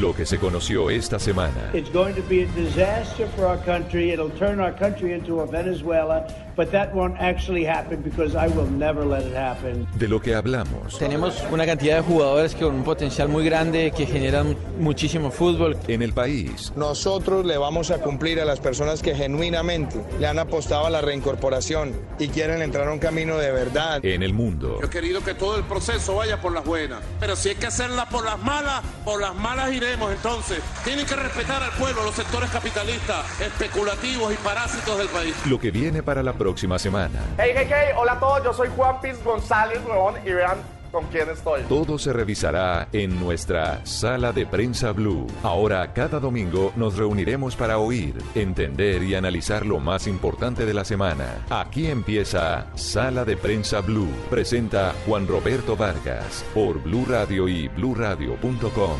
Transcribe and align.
Lo 0.00 0.14
que 0.14 0.24
se 0.24 0.38
conoció 0.38 0.88
esta 0.88 1.18
semana. 1.18 1.72
It's 1.74 1.90
going 1.92 2.14
to 2.14 2.22
be 2.22 2.44
a 2.44 2.46
disaster 2.56 3.28
for 3.36 3.44
our 3.44 3.58
country. 3.66 4.12
It'll 4.12 4.30
turn 4.30 4.58
our 4.58 4.72
country 4.72 5.12
into 5.12 5.40
a 5.40 5.46
Venezuela, 5.46 6.26
but 6.56 6.70
that 6.72 6.94
won't 6.94 7.20
actually 7.20 7.66
happen 7.66 8.00
because 8.00 8.34
I 8.34 8.48
will 8.48 8.70
never 8.70 9.04
let 9.04 9.26
it 9.26 9.36
happen. 9.36 9.86
De 9.98 10.08
lo 10.08 10.18
que 10.22 10.34
hablamos. 10.34 10.98
Tenemos 10.98 11.44
una 11.52 11.66
cantidad 11.66 11.96
de 11.96 12.02
jugadores 12.02 12.54
con 12.54 12.76
un 12.76 12.82
potencial 12.82 13.28
muy 13.28 13.44
grande 13.44 13.92
que 13.94 14.06
generan 14.06 14.56
muchísimo 14.78 15.30
fútbol. 15.30 15.76
En 15.86 16.00
el 16.00 16.14
país. 16.14 16.72
Nosotros 16.76 17.44
le 17.44 17.58
vamos 17.58 17.90
a 17.90 17.98
cumplir 17.98 18.40
a 18.40 18.46
las 18.46 18.58
personas 18.58 19.02
que 19.02 19.14
genuinamente 19.14 20.00
le 20.18 20.26
han 20.26 20.38
apostado 20.38 20.86
a 20.86 20.90
la 20.90 21.02
reincorporación 21.02 21.92
y 22.18 22.28
quieren 22.28 22.62
entrar 22.62 22.88
a 22.88 22.92
un 22.92 23.00
camino 23.00 23.36
de 23.36 23.52
verdad. 23.52 24.02
En 24.02 24.22
el 24.22 24.32
mundo. 24.32 24.78
Yo 24.80 24.86
he 24.86 24.90
querido 24.90 25.20
que 25.22 25.34
todo 25.34 25.56
el 25.56 25.64
proceso 25.64 26.14
vaya 26.14 26.40
por 26.40 26.52
las 26.52 26.64
buenas, 26.64 27.00
pero 27.20 27.36
si 27.36 27.50
hay 27.50 27.56
que 27.56 27.66
hacerla 27.66 28.08
por 28.08 28.24
las 28.24 28.42
malas, 28.42 28.80
por 29.04 29.20
las 29.20 29.34
malas 29.34 29.70
Entonces, 29.92 30.62
tienen 30.84 31.04
que 31.04 31.16
respetar 31.16 31.62
al 31.62 31.72
pueblo, 31.72 32.04
los 32.04 32.14
sectores 32.14 32.48
capitalistas, 32.50 33.40
especulativos 33.40 34.32
y 34.32 34.36
parásitos 34.36 34.98
del 34.98 35.08
país. 35.08 35.34
Lo 35.46 35.58
que 35.58 35.72
viene 35.72 36.02
para 36.02 36.22
la 36.22 36.32
próxima 36.32 36.78
semana. 36.78 37.18
Hey, 37.38 37.52
hey, 37.56 37.68
hey, 37.68 37.88
hola 37.96 38.12
a 38.12 38.20
todos, 38.20 38.44
yo 38.44 38.52
soy 38.52 38.68
Juan 38.76 39.00
Piz 39.00 39.22
González, 39.24 39.80
huevón, 39.84 40.14
y 40.24 40.30
vean 40.30 40.58
con 40.90 41.06
quién 41.06 41.28
estoy. 41.28 41.62
Todo 41.68 41.98
se 41.98 42.12
revisará 42.12 42.88
en 42.92 43.18
nuestra 43.18 43.84
Sala 43.84 44.32
de 44.32 44.46
Prensa 44.46 44.92
Blue. 44.92 45.26
Ahora, 45.42 45.92
cada 45.92 46.20
domingo, 46.20 46.72
nos 46.76 46.96
reuniremos 46.96 47.56
para 47.56 47.78
oír, 47.78 48.14
entender 48.34 49.02
y 49.02 49.14
analizar 49.14 49.66
lo 49.66 49.80
más 49.80 50.06
importante 50.06 50.66
de 50.66 50.74
la 50.74 50.84
semana. 50.84 51.44
Aquí 51.50 51.86
empieza 51.86 52.66
Sala 52.74 53.24
de 53.24 53.36
Prensa 53.36 53.80
Blue. 53.80 54.10
Presenta 54.28 54.94
Juan 55.06 55.26
Roberto 55.26 55.76
Vargas 55.76 56.44
por 56.54 56.82
Blue 56.82 57.04
Radio 57.08 57.48
y 57.48 57.68
bluradio.com. 57.68 58.98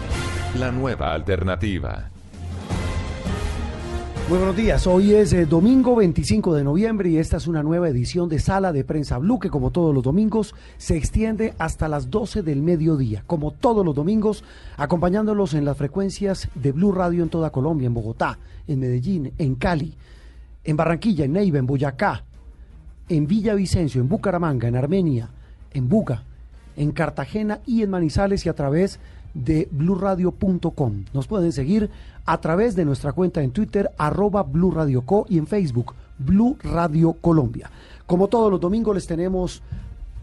La 0.59 0.71
nueva 0.71 1.13
alternativa. 1.15 2.11
Muy 4.31 4.39
buenos 4.39 4.55
días, 4.55 4.87
hoy 4.87 5.13
es 5.15 5.33
eh, 5.33 5.45
domingo 5.45 5.97
25 5.97 6.55
de 6.55 6.63
noviembre 6.63 7.11
y 7.11 7.19
esta 7.19 7.39
es 7.39 7.49
una 7.49 7.65
nueva 7.65 7.89
edición 7.89 8.29
de 8.29 8.39
Sala 8.39 8.73
de 8.73 8.85
Prensa 8.85 9.19
Blue 9.19 9.41
que 9.41 9.51
como 9.51 9.73
todos 9.73 9.93
los 9.93 10.05
domingos 10.05 10.55
se 10.77 10.97
extiende 10.97 11.53
hasta 11.59 11.89
las 11.89 12.11
12 12.11 12.45
del 12.45 12.63
mediodía, 12.63 13.25
como 13.27 13.51
todos 13.51 13.85
los 13.85 13.93
domingos, 13.93 14.45
acompañándolos 14.77 15.55
en 15.55 15.65
las 15.65 15.77
frecuencias 15.77 16.49
de 16.55 16.71
Blue 16.71 16.93
Radio 16.93 17.25
en 17.25 17.29
toda 17.29 17.51
Colombia, 17.51 17.89
en 17.89 17.95
Bogotá, 17.95 18.39
en 18.69 18.79
Medellín, 18.79 19.33
en 19.37 19.57
Cali, 19.57 19.97
en 20.63 20.77
Barranquilla, 20.77 21.25
en 21.25 21.33
Neiva, 21.33 21.59
en 21.59 21.67
Boyacá, 21.67 22.23
en 23.09 23.27
Villavicencio, 23.27 24.01
en 24.01 24.09
Bucaramanga, 24.09 24.69
en 24.69 24.77
Armenia, 24.77 25.29
en 25.73 25.89
Buga, 25.89 26.23
en 26.77 26.93
Cartagena 26.93 27.63
y 27.67 27.83
en 27.83 27.91
Manizales 27.91 28.47
y 28.47 28.49
a 28.49 28.55
través 28.55 29.01
de 29.35 29.69
bluradio.com. 29.71 31.05
Nos 31.13 31.27
pueden 31.27 31.53
seguir 31.53 31.91
a 32.33 32.41
través 32.41 32.77
de 32.77 32.85
nuestra 32.85 33.13
cuenta 33.13 33.43
en 33.43 33.51
Twitter, 33.51 33.91
arroba 33.99 34.45
Blue 34.45 34.71
Radio 34.71 35.03
Co 35.03 35.27
y 35.29 35.37
en 35.37 35.49
Facebook, 35.49 35.95
Blue 36.17 36.57
Radio 36.63 37.15
Colombia. 37.15 37.69
Como 38.07 38.29
todos 38.29 38.53
los 38.53 38.61
domingos 38.61 38.95
les 38.95 39.07
tenemos 39.09 39.63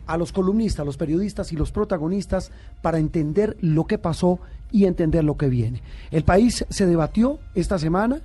a 0.06 0.16
los 0.16 0.32
columnistas, 0.32 0.86
los 0.86 0.96
periodistas 0.96 1.52
y 1.52 1.58
los 1.58 1.74
protagonistas 1.74 2.50
para 2.82 2.98
entender 2.98 3.58
lo 3.60 3.84
que 3.84 3.98
pasó 3.98 4.40
y 4.72 4.86
entender 4.86 5.26
lo 5.26 5.36
que 5.36 5.50
viene. 5.50 5.82
El 6.10 6.24
país 6.24 6.66
se 6.70 6.86
debatió 6.86 7.40
esta 7.56 7.78
semana 7.78 8.22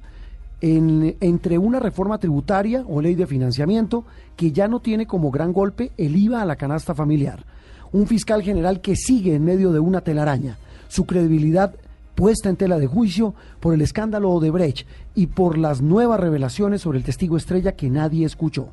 en- 0.60 1.16
entre 1.20 1.58
una 1.58 1.80
reforma 1.80 2.18
tributaria 2.18 2.84
o 2.88 3.00
ley 3.00 3.16
de 3.16 3.26
financiamiento 3.26 4.04
que 4.36 4.52
ya 4.52 4.68
no 4.68 4.78
tiene 4.78 5.06
como 5.08 5.32
gran 5.32 5.52
golpe 5.52 5.90
el 5.96 6.14
IVA 6.14 6.42
a 6.42 6.46
la 6.46 6.54
canasta 6.54 6.94
familiar. 6.94 7.44
Un 7.90 8.06
fiscal 8.06 8.42
general 8.42 8.80
que 8.80 8.94
sigue 8.94 9.34
en 9.34 9.44
medio 9.44 9.72
de 9.72 9.80
una 9.80 10.02
telaraña. 10.02 10.56
Su 10.86 11.04
credibilidad 11.04 11.74
puesta 12.14 12.48
en 12.48 12.56
tela 12.56 12.78
de 12.78 12.86
juicio 12.86 13.34
por 13.60 13.74
el 13.74 13.80
escándalo 13.80 14.30
Odebrecht 14.30 14.86
y 15.14 15.28
por 15.28 15.58
las 15.58 15.82
nuevas 15.82 16.20
revelaciones 16.20 16.82
sobre 16.82 16.98
el 16.98 17.04
testigo 17.04 17.36
estrella 17.36 17.72
que 17.72 17.90
nadie 17.90 18.26
escuchó. 18.26 18.70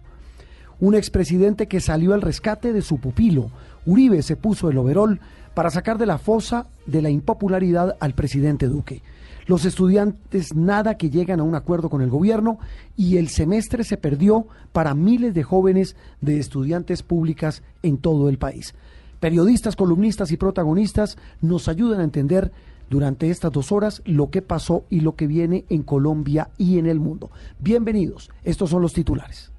Un 0.79 0.95
expresidente 0.95 1.67
que 1.67 1.81
salió 1.81 2.13
al 2.13 2.21
rescate 2.21 2.71
de 2.71 2.81
su 2.81 2.99
pupilo. 2.99 3.51
Uribe 3.85 4.21
se 4.21 4.35
puso 4.35 4.69
el 4.69 4.77
overol 4.77 5.19
para 5.53 5.69
sacar 5.69 5.97
de 5.97 6.05
la 6.05 6.17
fosa 6.17 6.67
de 6.85 7.01
la 7.01 7.09
impopularidad 7.09 7.97
al 7.99 8.13
presidente 8.13 8.67
Duque. 8.67 9.01
Los 9.45 9.65
estudiantes 9.65 10.55
nada 10.55 10.95
que 10.95 11.09
llegan 11.09 11.39
a 11.39 11.43
un 11.43 11.55
acuerdo 11.55 11.89
con 11.89 12.01
el 12.01 12.09
gobierno 12.09 12.59
y 12.95 13.17
el 13.17 13.29
semestre 13.29 13.83
se 13.83 13.97
perdió 13.97 14.45
para 14.71 14.93
miles 14.93 15.33
de 15.33 15.43
jóvenes 15.43 15.95
de 16.21 16.39
estudiantes 16.39 17.01
públicas 17.01 17.63
en 17.81 17.97
todo 17.97 18.29
el 18.29 18.37
país. 18.37 18.75
Periodistas, 19.19 19.75
columnistas 19.75 20.31
y 20.31 20.37
protagonistas 20.37 21.17
nos 21.41 21.67
ayudan 21.67 21.99
a 21.99 22.03
entender 22.03 22.51
durante 22.89 23.29
estas 23.29 23.51
dos 23.51 23.71
horas 23.71 24.01
lo 24.05 24.29
que 24.29 24.41
pasó 24.41 24.85
y 24.89 25.01
lo 25.01 25.15
que 25.15 25.27
viene 25.27 25.65
en 25.69 25.83
Colombia 25.83 26.49
y 26.57 26.79
en 26.79 26.85
el 26.85 26.99
mundo. 26.99 27.31
Bienvenidos, 27.59 28.29
estos 28.43 28.69
son 28.69 28.81
los 28.81 28.93
titulares. 28.93 29.51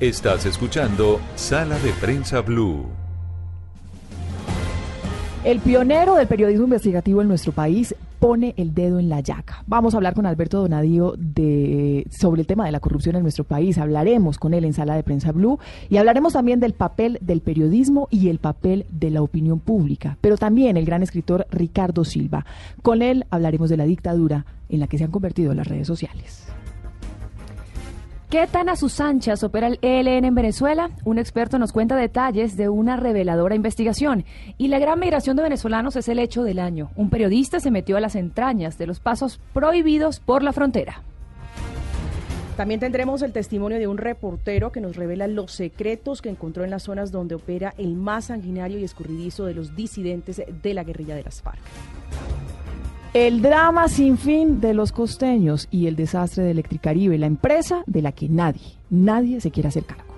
Estás 0.00 0.44
escuchando 0.44 1.20
Sala 1.36 1.78
de 1.78 1.90
Prensa 1.92 2.40
Blue. 2.42 3.05
El 5.46 5.60
pionero 5.60 6.16
del 6.16 6.26
periodismo 6.26 6.64
investigativo 6.64 7.22
en 7.22 7.28
nuestro 7.28 7.52
país 7.52 7.94
pone 8.18 8.52
el 8.56 8.74
dedo 8.74 8.98
en 8.98 9.08
la 9.08 9.20
llaga. 9.20 9.62
Vamos 9.68 9.94
a 9.94 9.98
hablar 9.98 10.12
con 10.12 10.26
Alberto 10.26 10.58
Donadío 10.58 11.14
sobre 12.10 12.40
el 12.40 12.48
tema 12.48 12.66
de 12.66 12.72
la 12.72 12.80
corrupción 12.80 13.14
en 13.14 13.22
nuestro 13.22 13.44
país. 13.44 13.78
Hablaremos 13.78 14.40
con 14.40 14.54
él 14.54 14.64
en 14.64 14.72
Sala 14.72 14.96
de 14.96 15.04
Prensa 15.04 15.30
Blue 15.30 15.60
y 15.88 15.98
hablaremos 15.98 16.32
también 16.32 16.58
del 16.58 16.72
papel 16.72 17.18
del 17.20 17.42
periodismo 17.42 18.08
y 18.10 18.28
el 18.28 18.40
papel 18.40 18.86
de 18.90 19.10
la 19.10 19.22
opinión 19.22 19.60
pública, 19.60 20.18
pero 20.20 20.36
también 20.36 20.76
el 20.76 20.84
gran 20.84 21.04
escritor 21.04 21.46
Ricardo 21.52 22.04
Silva. 22.04 22.44
Con 22.82 23.00
él 23.00 23.24
hablaremos 23.30 23.70
de 23.70 23.76
la 23.76 23.84
dictadura 23.84 24.46
en 24.68 24.80
la 24.80 24.88
que 24.88 24.98
se 24.98 25.04
han 25.04 25.12
convertido 25.12 25.54
las 25.54 25.68
redes 25.68 25.86
sociales. 25.86 26.48
¿Qué 28.30 28.48
tan 28.48 28.68
a 28.68 28.74
sus 28.74 28.98
anchas 28.98 29.44
opera 29.44 29.68
el 29.68 29.78
ELN 29.82 30.24
en 30.24 30.34
Venezuela? 30.34 30.90
Un 31.04 31.20
experto 31.20 31.60
nos 31.60 31.70
cuenta 31.70 31.94
detalles 31.94 32.56
de 32.56 32.68
una 32.68 32.96
reveladora 32.96 33.54
investigación. 33.54 34.24
Y 34.58 34.66
la 34.66 34.80
gran 34.80 34.98
migración 34.98 35.36
de 35.36 35.44
venezolanos 35.44 35.94
es 35.94 36.08
el 36.08 36.18
hecho 36.18 36.42
del 36.42 36.58
año. 36.58 36.90
Un 36.96 37.08
periodista 37.08 37.60
se 37.60 37.70
metió 37.70 37.96
a 37.96 38.00
las 38.00 38.16
entrañas 38.16 38.78
de 38.78 38.88
los 38.88 38.98
pasos 38.98 39.38
prohibidos 39.52 40.18
por 40.18 40.42
la 40.42 40.52
frontera. 40.52 41.02
También 42.56 42.80
tendremos 42.80 43.22
el 43.22 43.32
testimonio 43.32 43.78
de 43.78 43.86
un 43.86 43.96
reportero 43.96 44.72
que 44.72 44.80
nos 44.80 44.96
revela 44.96 45.28
los 45.28 45.52
secretos 45.52 46.20
que 46.20 46.28
encontró 46.28 46.64
en 46.64 46.70
las 46.70 46.82
zonas 46.82 47.12
donde 47.12 47.36
opera 47.36 47.74
el 47.78 47.94
más 47.94 48.24
sanguinario 48.24 48.80
y 48.80 48.84
escurridizo 48.84 49.44
de 49.44 49.54
los 49.54 49.76
disidentes 49.76 50.42
de 50.62 50.74
la 50.74 50.82
guerrilla 50.82 51.14
de 51.14 51.22
las 51.22 51.42
FARC. 51.42 51.60
El 53.16 53.40
drama 53.40 53.88
sin 53.88 54.18
fin 54.18 54.60
de 54.60 54.74
los 54.74 54.92
costeños 54.92 55.68
y 55.70 55.86
el 55.86 55.96
desastre 55.96 56.44
de 56.44 56.50
Electricaribe, 56.50 57.16
la 57.16 57.24
empresa 57.24 57.82
de 57.86 58.02
la 58.02 58.12
que 58.12 58.28
nadie, 58.28 58.74
nadie 58.90 59.40
se 59.40 59.50
quiere 59.50 59.70
hacer 59.70 59.86
cargo. 59.86 60.12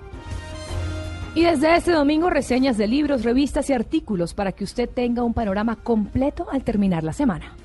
Y 1.33 1.43
desde 1.43 1.77
este 1.77 1.93
domingo 1.93 2.29
reseñas 2.29 2.77
de 2.77 2.87
libros, 2.87 3.23
revistas 3.23 3.69
y 3.69 3.73
artículos 3.73 4.33
para 4.33 4.51
que 4.51 4.65
usted 4.65 4.89
tenga 4.89 5.23
un 5.23 5.33
panorama 5.33 5.77
completo 5.77 6.47
al 6.51 6.65
terminar 6.65 7.05
la 7.05 7.13
semana. 7.13 7.55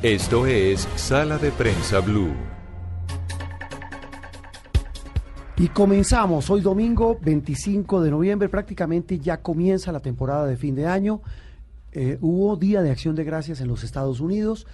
Esto 0.00 0.46
es 0.46 0.88
Sala 0.94 1.38
de 1.38 1.50
Prensa 1.50 1.98
Blue. 1.98 2.55
Y 5.58 5.68
comenzamos 5.68 6.50
hoy 6.50 6.60
domingo 6.60 7.18
25 7.22 8.02
de 8.02 8.10
noviembre, 8.10 8.50
prácticamente 8.50 9.18
ya 9.18 9.38
comienza 9.38 9.90
la 9.90 10.00
temporada 10.00 10.46
de 10.46 10.58
fin 10.58 10.74
de 10.74 10.86
año. 10.86 11.22
Eh, 11.92 12.18
hubo 12.20 12.56
Día 12.56 12.82
de 12.82 12.90
Acción 12.90 13.16
de 13.16 13.24
Gracias 13.24 13.62
en 13.62 13.68
los 13.68 13.82
Estados 13.82 14.20
Unidos. 14.20 14.66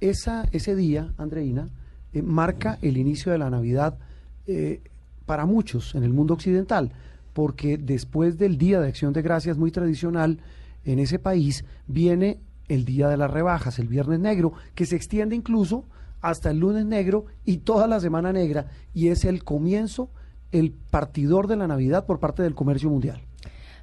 Esa, 0.00 0.48
ese 0.52 0.74
día, 0.74 1.12
Andreina, 1.18 1.68
eh, 2.14 2.22
marca 2.22 2.78
el 2.80 2.96
inicio 2.96 3.30
de 3.30 3.36
la 3.36 3.50
Navidad 3.50 3.98
eh, 4.46 4.80
para 5.26 5.44
muchos 5.44 5.94
en 5.94 6.02
el 6.02 6.14
mundo 6.14 6.32
occidental, 6.32 6.92
porque 7.34 7.76
después 7.76 8.38
del 8.38 8.56
Día 8.56 8.80
de 8.80 8.88
Acción 8.88 9.12
de 9.12 9.20
Gracias 9.20 9.58
muy 9.58 9.70
tradicional 9.70 10.38
en 10.86 10.98
ese 10.98 11.18
país 11.18 11.62
viene 11.86 12.38
el 12.68 12.86
Día 12.86 13.10
de 13.10 13.18
las 13.18 13.30
Rebajas, 13.30 13.78
el 13.78 13.88
Viernes 13.88 14.20
Negro, 14.20 14.54
que 14.74 14.86
se 14.86 14.96
extiende 14.96 15.36
incluso 15.36 15.84
hasta 16.22 16.52
el 16.52 16.58
lunes 16.58 16.86
negro 16.86 17.26
y 17.44 17.58
toda 17.58 17.86
la 17.86 18.00
semana 18.00 18.32
negra, 18.32 18.68
y 18.94 19.08
es 19.08 19.26
el 19.26 19.44
comienzo 19.44 20.08
el 20.52 20.72
partidor 20.72 21.48
de 21.48 21.56
la 21.56 21.66
Navidad 21.66 22.06
por 22.06 22.20
parte 22.20 22.42
del 22.42 22.54
comercio 22.54 22.90
mundial. 22.90 23.20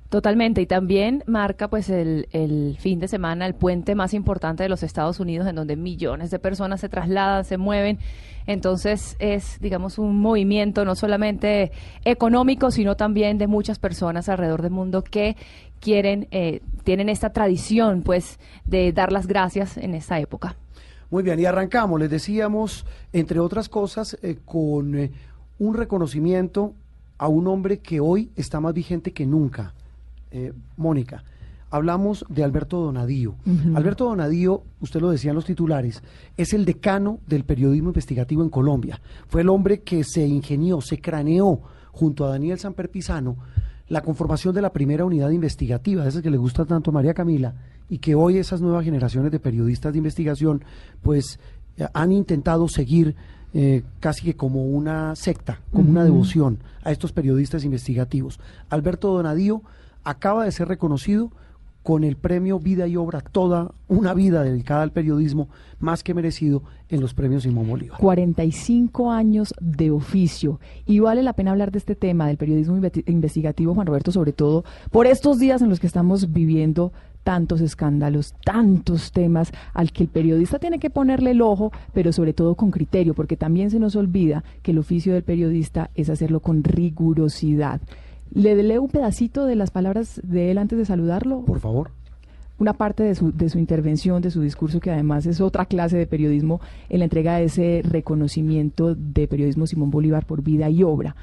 Totalmente, 0.09 0.59
y 0.61 0.65
también 0.65 1.23
marca 1.27 1.67
pues 1.67 1.87
el, 1.89 2.27
el, 2.31 2.77
fin 2.79 2.99
de 2.99 3.07
semana, 3.07 3.45
el 3.45 3.53
puente 3.53 3.93
más 3.93 4.15
importante 4.15 4.63
de 4.63 4.69
los 4.69 4.81
Estados 4.81 5.19
Unidos, 5.19 5.47
en 5.47 5.55
donde 5.55 5.75
millones 5.75 6.31
de 6.31 6.39
personas 6.39 6.81
se 6.81 6.89
trasladan, 6.89 7.45
se 7.45 7.57
mueven. 7.57 7.99
Entonces 8.47 9.15
es, 9.19 9.59
digamos, 9.59 9.99
un 9.99 10.19
movimiento 10.19 10.83
no 10.83 10.95
solamente 10.95 11.71
económico, 12.05 12.71
sino 12.71 12.95
también 12.95 13.37
de 13.37 13.45
muchas 13.45 13.77
personas 13.77 14.29
alrededor 14.29 14.63
del 14.63 14.71
mundo 14.71 15.03
que 15.03 15.37
quieren, 15.79 16.27
eh, 16.31 16.61
tienen 16.83 17.09
esta 17.09 17.31
tradición 17.31 18.01
pues 18.01 18.39
de 18.65 18.91
dar 18.91 19.11
las 19.11 19.27
gracias 19.27 19.77
en 19.77 19.93
esta 19.93 20.19
época. 20.19 20.55
Muy 21.11 21.23
bien, 21.23 21.39
y 21.39 21.45
arrancamos, 21.45 21.99
les 21.99 22.09
decíamos, 22.09 22.85
entre 23.13 23.39
otras 23.39 23.67
cosas, 23.67 24.17
eh, 24.21 24.37
con 24.45 24.95
eh, 24.95 25.11
un 25.59 25.75
reconocimiento 25.75 26.73
a 27.17 27.27
un 27.27 27.47
hombre 27.47 27.79
que 27.79 27.99
hoy 27.99 28.31
está 28.35 28.59
más 28.59 28.73
vigente 28.73 29.11
que 29.11 29.25
nunca, 29.25 29.73
Eh, 30.31 30.53
Mónica, 30.77 31.23
hablamos 31.71 32.23
de 32.29 32.43
Alberto 32.43 32.79
Donadío. 32.79 33.33
Alberto 33.73 34.05
Donadío, 34.05 34.61
usted 34.79 35.01
lo 35.01 35.09
decía 35.09 35.31
en 35.31 35.35
los 35.35 35.45
titulares, 35.45 36.03
es 36.37 36.53
el 36.53 36.65
decano 36.65 37.19
del 37.25 37.43
periodismo 37.43 37.89
investigativo 37.89 38.43
en 38.43 38.49
Colombia. 38.49 39.01
Fue 39.27 39.41
el 39.41 39.49
hombre 39.49 39.81
que 39.81 40.03
se 40.03 40.25
ingenió, 40.27 40.81
se 40.81 40.99
craneó 40.99 41.61
junto 41.91 42.25
a 42.25 42.29
Daniel 42.29 42.59
Samper 42.59 42.89
Pizano 42.89 43.37
la 43.87 44.01
conformación 44.01 44.53
de 44.53 44.61
la 44.61 44.71
primera 44.71 45.03
unidad 45.03 45.31
investigativa, 45.31 46.07
esa 46.07 46.21
que 46.21 46.29
le 46.29 46.37
gusta 46.37 46.63
tanto 46.63 46.91
a 46.91 46.93
María 46.93 47.15
Camila, 47.15 47.55
y 47.89 47.97
que 47.97 48.13
hoy 48.13 48.37
esas 48.37 48.61
nuevas 48.61 48.85
generaciones 48.85 49.31
de 49.31 49.39
periodistas 49.39 49.91
de 49.93 49.97
investigación, 49.97 50.63
pues 51.01 51.39
eh, 51.77 51.87
han 51.93 52.11
intentado 52.11 52.67
seguir 52.67 53.15
eh, 53.53 53.83
casi 53.99 54.23
que 54.23 54.35
como 54.35 54.63
una 54.63 55.15
secta, 55.15 55.61
como 55.71 55.89
una 55.89 56.03
devoción 56.03 56.59
a 56.83 56.91
estos 56.91 57.11
periodistas 57.11 57.63
investigativos. 57.63 58.39
Alberto 58.69 59.11
Donadío 59.11 59.63
acaba 60.03 60.45
de 60.45 60.51
ser 60.51 60.67
reconocido 60.67 61.31
con 61.83 62.03
el 62.03 62.17
premio 62.17 62.59
Vida 62.59 62.87
y 62.87 62.97
Obra, 62.97 63.21
toda 63.21 63.71
una 63.87 64.13
vida 64.13 64.43
dedicada 64.43 64.83
al 64.83 64.91
periodismo, 64.91 65.49
más 65.79 66.03
que 66.03 66.13
merecido 66.13 66.61
en 66.89 67.01
los 67.01 67.13
premios 67.13 67.43
Simón 67.43 67.67
Bolívar. 67.67 67.99
45 67.99 69.11
años 69.11 69.55
de 69.59 69.89
oficio. 69.89 70.59
Y 70.85 70.99
vale 70.99 71.23
la 71.23 71.33
pena 71.33 71.51
hablar 71.51 71.71
de 71.71 71.79
este 71.79 71.95
tema, 71.95 72.27
del 72.27 72.37
periodismo 72.37 72.77
investigativo, 73.05 73.73
Juan 73.73 73.87
Roberto, 73.87 74.11
sobre 74.11 74.33
todo 74.33 74.65
por 74.91 75.07
estos 75.07 75.39
días 75.39 75.61
en 75.61 75.69
los 75.69 75.79
que 75.79 75.87
estamos 75.87 76.31
viviendo 76.31 76.91
tantos 77.23 77.61
escándalos, 77.61 78.33
tantos 78.43 79.11
temas 79.11 79.51
al 79.73 79.91
que 79.91 80.03
el 80.03 80.09
periodista 80.09 80.59
tiene 80.59 80.79
que 80.79 80.89
ponerle 80.89 81.31
el 81.31 81.41
ojo, 81.41 81.71
pero 81.93 82.11
sobre 82.11 82.33
todo 82.33 82.55
con 82.55 82.71
criterio, 82.71 83.13
porque 83.13 83.37
también 83.37 83.69
se 83.71 83.79
nos 83.79 83.95
olvida 83.95 84.43
que 84.63 84.71
el 84.71 84.79
oficio 84.79 85.13
del 85.13 85.23
periodista 85.23 85.89
es 85.95 86.09
hacerlo 86.09 86.39
con 86.39 86.63
rigurosidad. 86.63 87.81
Le 88.33 88.61
leo 88.61 88.81
un 88.81 88.89
pedacito 88.89 89.45
de 89.45 89.55
las 89.55 89.71
palabras 89.71 90.21
de 90.23 90.51
él 90.51 90.57
antes 90.57 90.77
de 90.77 90.85
saludarlo. 90.85 91.41
Por 91.41 91.59
favor. 91.59 91.91
Una 92.59 92.73
parte 92.73 93.03
de 93.03 93.15
su, 93.15 93.31
de 93.31 93.49
su 93.49 93.57
intervención, 93.57 94.21
de 94.21 94.31
su 94.31 94.41
discurso, 94.41 94.81
que 94.81 94.91
además 94.91 95.25
es 95.25 95.39
otra 95.39 95.65
clase 95.65 95.97
de 95.97 96.05
periodismo, 96.05 96.59
en 96.89 96.99
la 96.99 97.05
entrega 97.05 97.37
de 97.37 97.45
ese 97.45 97.81
reconocimiento 97.85 98.95
de 98.95 99.27
periodismo 99.27 99.65
Simón 99.65 99.91
Bolívar 99.91 100.25
por 100.25 100.43
vida 100.43 100.69
y 100.69 100.83
obra 100.83 101.15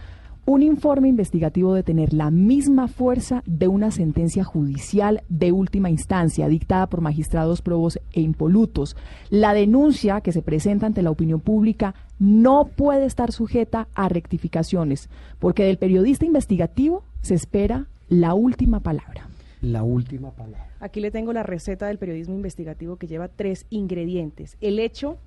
un 0.46 0.62
informe 0.62 1.08
investigativo 1.08 1.74
de 1.74 1.82
tener 1.82 2.14
la 2.14 2.30
misma 2.30 2.86
fuerza 2.86 3.42
de 3.46 3.66
una 3.66 3.90
sentencia 3.90 4.44
judicial 4.44 5.24
de 5.28 5.50
última 5.50 5.90
instancia 5.90 6.46
dictada 6.46 6.86
por 6.86 7.00
magistrados 7.00 7.62
probos 7.62 7.98
e 8.12 8.20
impolutos. 8.20 8.96
La 9.28 9.54
denuncia 9.54 10.20
que 10.20 10.30
se 10.30 10.42
presenta 10.42 10.86
ante 10.86 11.02
la 11.02 11.10
opinión 11.10 11.40
pública 11.40 11.96
no 12.20 12.68
puede 12.68 13.06
estar 13.06 13.32
sujeta 13.32 13.88
a 13.94 14.08
rectificaciones, 14.08 15.10
porque 15.40 15.64
del 15.64 15.78
periodista 15.78 16.24
investigativo 16.24 17.02
se 17.22 17.34
espera 17.34 17.88
la 18.08 18.34
última 18.34 18.78
palabra. 18.78 19.28
La 19.60 19.82
última 19.82 20.30
palabra. 20.30 20.70
Aquí 20.78 21.00
le 21.00 21.10
tengo 21.10 21.32
la 21.32 21.42
receta 21.42 21.88
del 21.88 21.98
periodismo 21.98 22.36
investigativo 22.36 22.96
que 22.96 23.08
lleva 23.08 23.26
tres 23.26 23.66
ingredientes. 23.68 24.56
El 24.60 24.78
hecho 24.78 25.18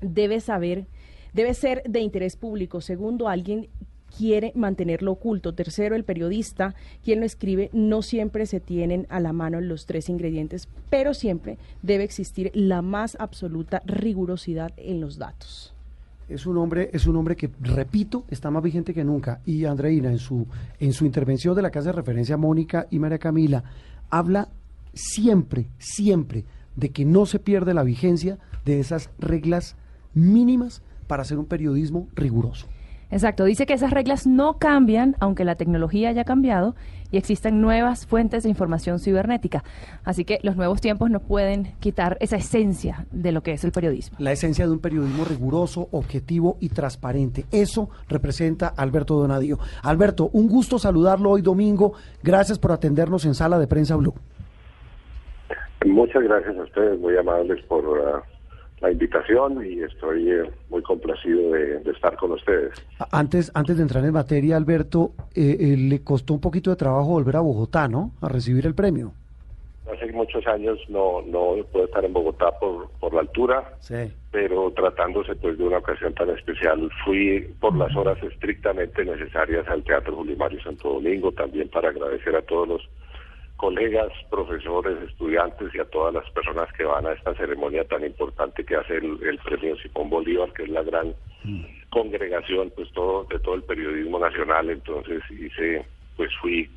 debe 0.00 0.38
saber, 0.38 0.86
debe 1.32 1.52
ser 1.54 1.82
de 1.82 1.98
interés 1.98 2.36
público. 2.36 2.80
Segundo, 2.80 3.28
alguien 3.28 3.68
quiere 4.16 4.52
mantenerlo 4.54 5.12
oculto. 5.12 5.54
Tercero, 5.54 5.94
el 5.94 6.04
periodista, 6.04 6.74
quien 7.04 7.20
lo 7.20 7.26
escribe, 7.26 7.70
no 7.72 8.02
siempre 8.02 8.46
se 8.46 8.60
tienen 8.60 9.06
a 9.08 9.20
la 9.20 9.32
mano 9.32 9.60
los 9.60 9.86
tres 9.86 10.08
ingredientes, 10.08 10.68
pero 10.90 11.14
siempre 11.14 11.58
debe 11.82 12.04
existir 12.04 12.50
la 12.54 12.82
más 12.82 13.16
absoluta 13.18 13.82
rigurosidad 13.86 14.72
en 14.76 15.00
los 15.00 15.18
datos. 15.18 15.74
Es 16.28 16.46
un 16.46 16.56
hombre, 16.56 16.90
es 16.92 17.06
un 17.06 17.16
hombre 17.16 17.36
que, 17.36 17.50
repito, 17.60 18.24
está 18.30 18.50
más 18.50 18.62
vigente 18.62 18.94
que 18.94 19.04
nunca. 19.04 19.40
Y 19.44 19.64
Andreina, 19.64 20.10
en 20.10 20.18
su, 20.18 20.46
en 20.78 20.92
su 20.92 21.04
intervención 21.04 21.54
de 21.54 21.62
la 21.62 21.70
casa 21.70 21.90
de 21.90 21.96
referencia 21.96 22.36
Mónica 22.36 22.86
y 22.90 22.98
María 22.98 23.18
Camila, 23.18 23.64
habla 24.08 24.48
siempre, 24.94 25.68
siempre 25.78 26.44
de 26.76 26.90
que 26.90 27.04
no 27.04 27.26
se 27.26 27.38
pierde 27.38 27.74
la 27.74 27.82
vigencia 27.82 28.38
de 28.64 28.80
esas 28.80 29.10
reglas 29.18 29.76
mínimas 30.14 30.82
para 31.06 31.22
hacer 31.22 31.38
un 31.38 31.46
periodismo 31.46 32.08
riguroso. 32.14 32.66
Exacto, 33.12 33.44
dice 33.44 33.66
que 33.66 33.74
esas 33.74 33.90
reglas 33.90 34.26
no 34.26 34.58
cambian 34.58 35.16
aunque 35.20 35.44
la 35.44 35.54
tecnología 35.54 36.08
haya 36.08 36.24
cambiado 36.24 36.74
y 37.10 37.18
existen 37.18 37.60
nuevas 37.60 38.06
fuentes 38.06 38.42
de 38.42 38.48
información 38.48 38.98
cibernética. 38.98 39.62
Así 40.02 40.24
que 40.24 40.38
los 40.42 40.56
nuevos 40.56 40.80
tiempos 40.80 41.10
no 41.10 41.20
pueden 41.20 41.74
quitar 41.78 42.16
esa 42.20 42.36
esencia 42.36 43.04
de 43.12 43.32
lo 43.32 43.42
que 43.42 43.52
es 43.52 43.64
el 43.64 43.72
periodismo. 43.72 44.16
La 44.18 44.32
esencia 44.32 44.66
de 44.66 44.72
un 44.72 44.80
periodismo 44.80 45.26
riguroso, 45.26 45.88
objetivo 45.92 46.56
y 46.58 46.70
transparente. 46.70 47.44
Eso 47.52 47.90
representa 48.08 48.68
Alberto 48.68 49.14
Donadío. 49.14 49.58
Alberto, 49.82 50.30
un 50.32 50.48
gusto 50.48 50.78
saludarlo 50.78 51.32
hoy 51.32 51.42
domingo. 51.42 51.92
Gracias 52.22 52.58
por 52.58 52.72
atendernos 52.72 53.26
en 53.26 53.34
Sala 53.34 53.58
de 53.58 53.66
Prensa 53.66 53.94
Blue. 53.96 54.14
Muchas 55.84 56.22
gracias 56.22 56.56
a 56.56 56.62
ustedes, 56.62 56.98
muy 56.98 57.14
amables 57.18 57.62
por 57.66 57.84
uh, 57.84 58.22
la 58.82 58.90
invitación 58.90 59.64
y 59.64 59.80
estoy 59.80 60.28
eh, 60.28 60.50
muy 60.68 60.82
complacido 60.82 61.52
de, 61.52 61.80
estar 61.90 62.16
con 62.16 62.32
ustedes. 62.32 62.74
Antes, 63.12 63.52
antes 63.54 63.76
de 63.76 63.82
entrar 63.82 64.04
en 64.04 64.12
materia, 64.12 64.56
Alberto, 64.56 65.12
eh, 65.34 65.56
eh, 65.60 65.76
le 65.76 66.02
costó 66.02 66.34
un 66.34 66.40
poquito 66.40 66.70
de 66.70 66.76
trabajo 66.76 67.10
volver 67.10 67.36
a 67.36 67.40
Bogotá, 67.40 67.86
¿no? 67.86 68.10
A 68.20 68.28
recibir 68.28 68.66
el 68.66 68.74
premio. 68.74 69.12
Hace 69.92 70.10
muchos 70.12 70.46
años 70.46 70.78
no 70.88 71.22
no 71.22 71.56
puedo 71.70 71.86
estar 71.86 72.04
en 72.04 72.12
Bogotá 72.12 72.50
por, 72.58 72.88
por 72.98 73.14
la 73.14 73.20
altura, 73.20 73.76
pero 74.30 74.70
tratándose 74.72 75.34
pues 75.36 75.58
de 75.58 75.64
una 75.64 75.78
ocasión 75.78 76.14
tan 76.14 76.30
especial, 76.30 76.88
fui 77.04 77.40
por 77.60 77.76
las 77.76 77.94
horas 77.94 78.20
estrictamente 78.22 79.04
necesarias 79.04 79.66
al 79.68 79.82
Teatro 79.82 80.16
Julimario 80.16 80.62
Santo 80.62 80.94
Domingo, 80.94 81.32
también 81.32 81.68
para 81.68 81.90
agradecer 81.90 82.34
a 82.34 82.42
todos 82.42 82.68
los 82.68 82.88
colegas, 83.62 84.10
profesores, 84.28 85.00
estudiantes 85.08 85.72
y 85.72 85.78
a 85.78 85.84
todas 85.84 86.12
las 86.12 86.28
personas 86.30 86.66
que 86.72 86.82
van 86.82 87.06
a 87.06 87.12
esta 87.12 87.32
ceremonia 87.36 87.84
tan 87.84 88.04
importante 88.04 88.64
que 88.64 88.74
hace 88.74 88.96
el, 88.96 89.38
premio 89.44 89.76
Simón 89.76 90.10
Bolívar, 90.10 90.52
que 90.52 90.64
es 90.64 90.68
la 90.68 90.82
gran 90.82 91.14
congregación 91.90 92.72
pues 92.74 92.90
todo 92.92 93.22
de 93.30 93.38
todo 93.38 93.54
el 93.54 93.62
periodismo 93.62 94.18
nacional. 94.18 94.68
Entonces 94.68 95.22
hice, 95.30 95.86
pues 96.16 96.30
fui, 96.40 96.68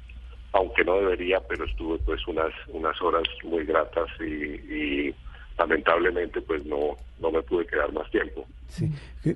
aunque 0.51 0.85
no 0.85 0.97
debería, 0.97 1.39
pero 1.49 1.65
estuve 1.65 1.97
pues 2.05 2.21
unas 2.27 2.53
unas 2.67 3.01
horas 3.01 3.23
muy 3.43 3.65
gratas 3.65 4.07
y, 4.21 5.11
lamentablemente 5.57 6.39
pues 6.41 6.63
no 6.65 6.97
no 7.19 7.31
me 7.31 7.41
pude 7.41 7.65
quedar 7.65 7.91
más 7.93 8.11
tiempo. 8.11 8.45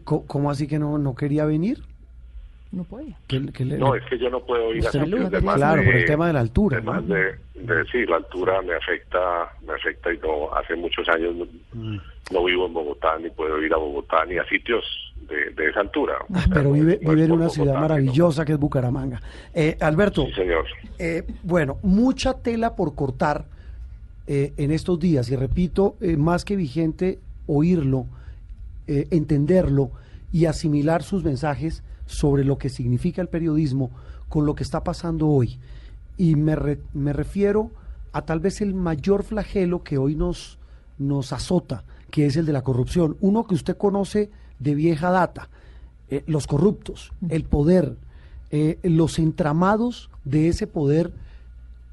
¿Cómo 0.04 0.51
así 0.51 0.68
que 0.68 0.78
no 0.78 1.00
no 1.00 1.16
quería 1.16 1.46
venir? 1.46 1.80
No 2.71 2.83
puede. 2.83 3.16
no, 3.77 3.95
es 3.95 4.06
que 4.06 4.19
yo 4.19 4.30
no 4.30 4.42
puedo 4.42 4.74
ir 4.74 4.86
a 4.86 4.92
Claro, 4.92 5.83
por 5.83 5.95
el 5.95 6.06
tema 6.06 6.27
de 6.27 6.33
la 6.33 6.39
altura. 6.39 6.77
Además 6.77 7.07
de, 7.07 7.36
decir, 7.56 8.07
la 8.07 8.18
altura 8.18 8.62
me 8.62 8.75
afecta, 8.75 9.51
me 9.65 9.74
afecta 9.74 10.13
y 10.13 10.17
no, 10.20 10.53
hace 10.53 10.75
muchos 10.75 11.08
años 11.10 11.36
mm. 11.74 11.98
no, 12.32 12.43
vivo 12.43 12.67
en 12.67 12.74
Bogotá, 12.74 13.17
ni 13.17 13.32
puedo 13.32 13.60
ir 13.60 13.74
a 13.74 13.77
Bogotá, 13.77 14.24
ni 14.25 14.38
a 14.38 14.46
sitios 14.46 14.86
de, 15.27 15.67
esa 15.67 15.79
altura. 15.79 16.17
Ah, 16.32 16.46
pero 16.53 16.72
vive, 16.72 17.00
vive 17.01 17.25
en 17.25 17.32
una 17.32 17.50
ciudad 17.50 17.74
maravillosa 17.74 18.46
que 18.46 18.53
es 18.53 18.60
Bucaramanga. 18.60 19.20
Eh, 19.53 19.75
Alberto. 19.79 20.25
Sí, 20.27 20.34
señor. 20.34 20.65
Eh, 21.00 21.24
bueno, 21.41 21.77
mucha 21.82 22.36
tela 22.36 22.75
por 22.75 22.93
cortar 22.93 23.46
eh, 24.27 24.53
en 24.58 24.72
estos 24.72 25.00
días, 25.00 25.32
y 25.32 25.36
repito, 25.36 25.96
más 26.17 26.46
que 26.46 26.55
vigente 26.55 27.17
oírlo, 27.48 28.05
entenderlo 28.88 29.91
y 30.32 30.46
asimilar 30.46 31.03
sus 31.03 31.24
mensajes 31.24 31.84
sobre 32.10 32.44
lo 32.44 32.58
que 32.58 32.70
significa 32.70 33.22
el 33.22 33.28
periodismo 33.28 33.92
con 34.30 34.46
lo 34.46 34.56
que 34.56 34.63
está 34.63 34.84
pasando 34.84 35.28
hoy. 35.28 35.60
Y 36.18 36.36
me, 36.36 36.58
me 36.94 37.13
refiero 37.13 37.70
a 38.12 38.24
tal 38.24 38.39
vez 38.39 38.62
el 38.62 38.74
mayor 38.74 39.24
flagelo 39.24 39.84
que 39.84 40.00
hoy 40.00 40.16
nos, 40.16 40.58
nos 40.98 41.32
azota, 41.32 41.84
que 42.10 42.25
es 42.25 42.36
el 42.36 42.48
de 42.48 42.54
la 42.54 42.63
corrupción. 42.63 43.16
Uno 43.22 43.46
que 43.46 43.54
usted 43.54 43.78
conoce 43.78 44.32
de 44.58 44.74
vieja 44.74 45.12
data, 45.12 45.50
eh, 46.10 46.24
los 46.25 46.48
corruptos, 46.48 47.13
el 47.30 47.44
poder, 47.44 47.96
eh, 48.50 48.80
los 48.82 49.20
entramados 49.20 50.10
de 50.25 50.48
ese 50.48 50.66
poder 50.66 51.13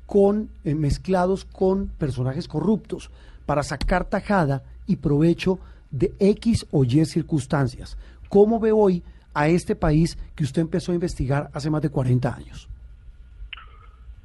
con, 0.07 0.49
eh, 0.65 0.75
mezclados 0.75 1.45
con 1.45 1.89
personajes 1.99 2.49
corruptos 2.49 3.11
para 3.45 3.63
sacar 3.63 4.07
tajada 4.07 4.63
y 4.87 4.97
provecho 4.97 5.59
de 5.91 6.15
X 6.19 6.67
o 6.71 6.85
Y 6.85 7.05
circunstancias. 7.05 7.99
¿Cómo 8.31 8.59
ve 8.59 8.73
hoy 8.73 9.03
a 9.37 9.49
este 9.49 9.76
país 9.76 10.16
que 10.35 10.45
usted 10.45 10.62
empezó 10.62 10.93
a 10.93 10.95
investigar 10.95 11.49
hace 11.52 11.69
más 11.69 11.83
de 11.83 11.90
40 11.90 12.35
años? 12.35 12.69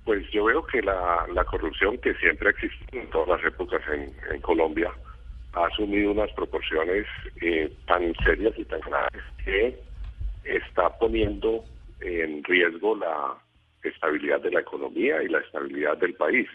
Pues 0.06 0.24
yo 0.32 0.46
veo 0.46 0.66
que 0.66 0.82
la, 0.82 1.46
corrupción 1.46 1.98
que 1.98 2.14
siempre 2.16 2.48
ha 2.48 2.52
existido 2.52 3.02
en 3.02 3.10
todas 3.10 3.28
las 3.28 3.54
épocas 3.54 3.82
en, 3.92 4.42
Colombia 4.42 4.90
ha 5.54 5.66
asumido 5.66 6.12
unas 6.12 6.32
proporciones 6.32 7.06
eh, 7.42 7.70
tan 7.86 8.14
serias 8.24 8.58
y 8.58 8.64
tan 8.64 8.80
graves 8.80 9.24
que 9.44 9.78
está 10.46 10.98
poniendo 10.98 11.66
en 12.00 12.42
riesgo 12.46 12.96
la 12.96 13.36
estabilidad 13.84 14.40
de 14.40 14.52
la 14.52 14.62
economía 14.62 15.22
y 15.22 15.28
la 15.28 15.40
estabilidad 15.40 15.98
del 15.98 16.14
país. 16.14 16.48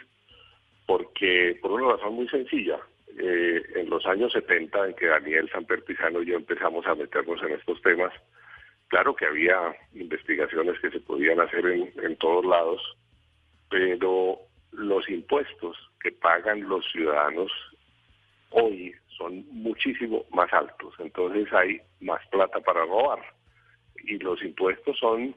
Porque, 0.87 1.59
por 1.61 1.73
una 1.73 1.93
razón 1.93 2.15
muy 2.15 2.29
sencilla, 2.29 2.79
eh, 3.19 3.63
en 3.75 3.91
los 3.91 4.05
años 4.07 4.33
70, 4.33 4.87
en 4.87 4.95
que 4.95 5.07
Daniel 5.07 5.51
Sanpertizano 5.51 6.23
y 6.23 6.27
yo 6.27 6.37
empezamos 6.37 6.87
a 6.87 6.95
meternos 6.95 7.43
en 7.43 7.53
estos 7.53 7.81
temas, 7.83 8.13
Claro 8.89 9.17
que 9.17 9.27
había 9.27 9.75
investigaciones 9.95 10.79
que 10.81 10.91
se 10.91 11.01
podían 11.01 11.41
hacer 11.41 11.67
en, 11.67 12.17
todos 12.17 12.45
lados, 12.45 12.81
pero 13.69 14.39
los 14.73 15.09
impuestos 15.09 15.77
que 16.01 16.13
pagan 16.13 16.69
los 16.69 16.85
ciudadanos 16.93 17.51
hoy 18.51 18.95
son 19.17 19.45
muchísimo 19.51 20.25
más 20.31 20.53
altos, 20.53 20.95
entonces 20.99 21.53
hay 21.53 21.81
más 22.01 22.25
plata 22.29 22.61
para 22.61 22.85
robar. 22.85 23.21
Y 24.05 24.19
los 24.19 24.41
impuestos 24.43 24.97
son 24.99 25.35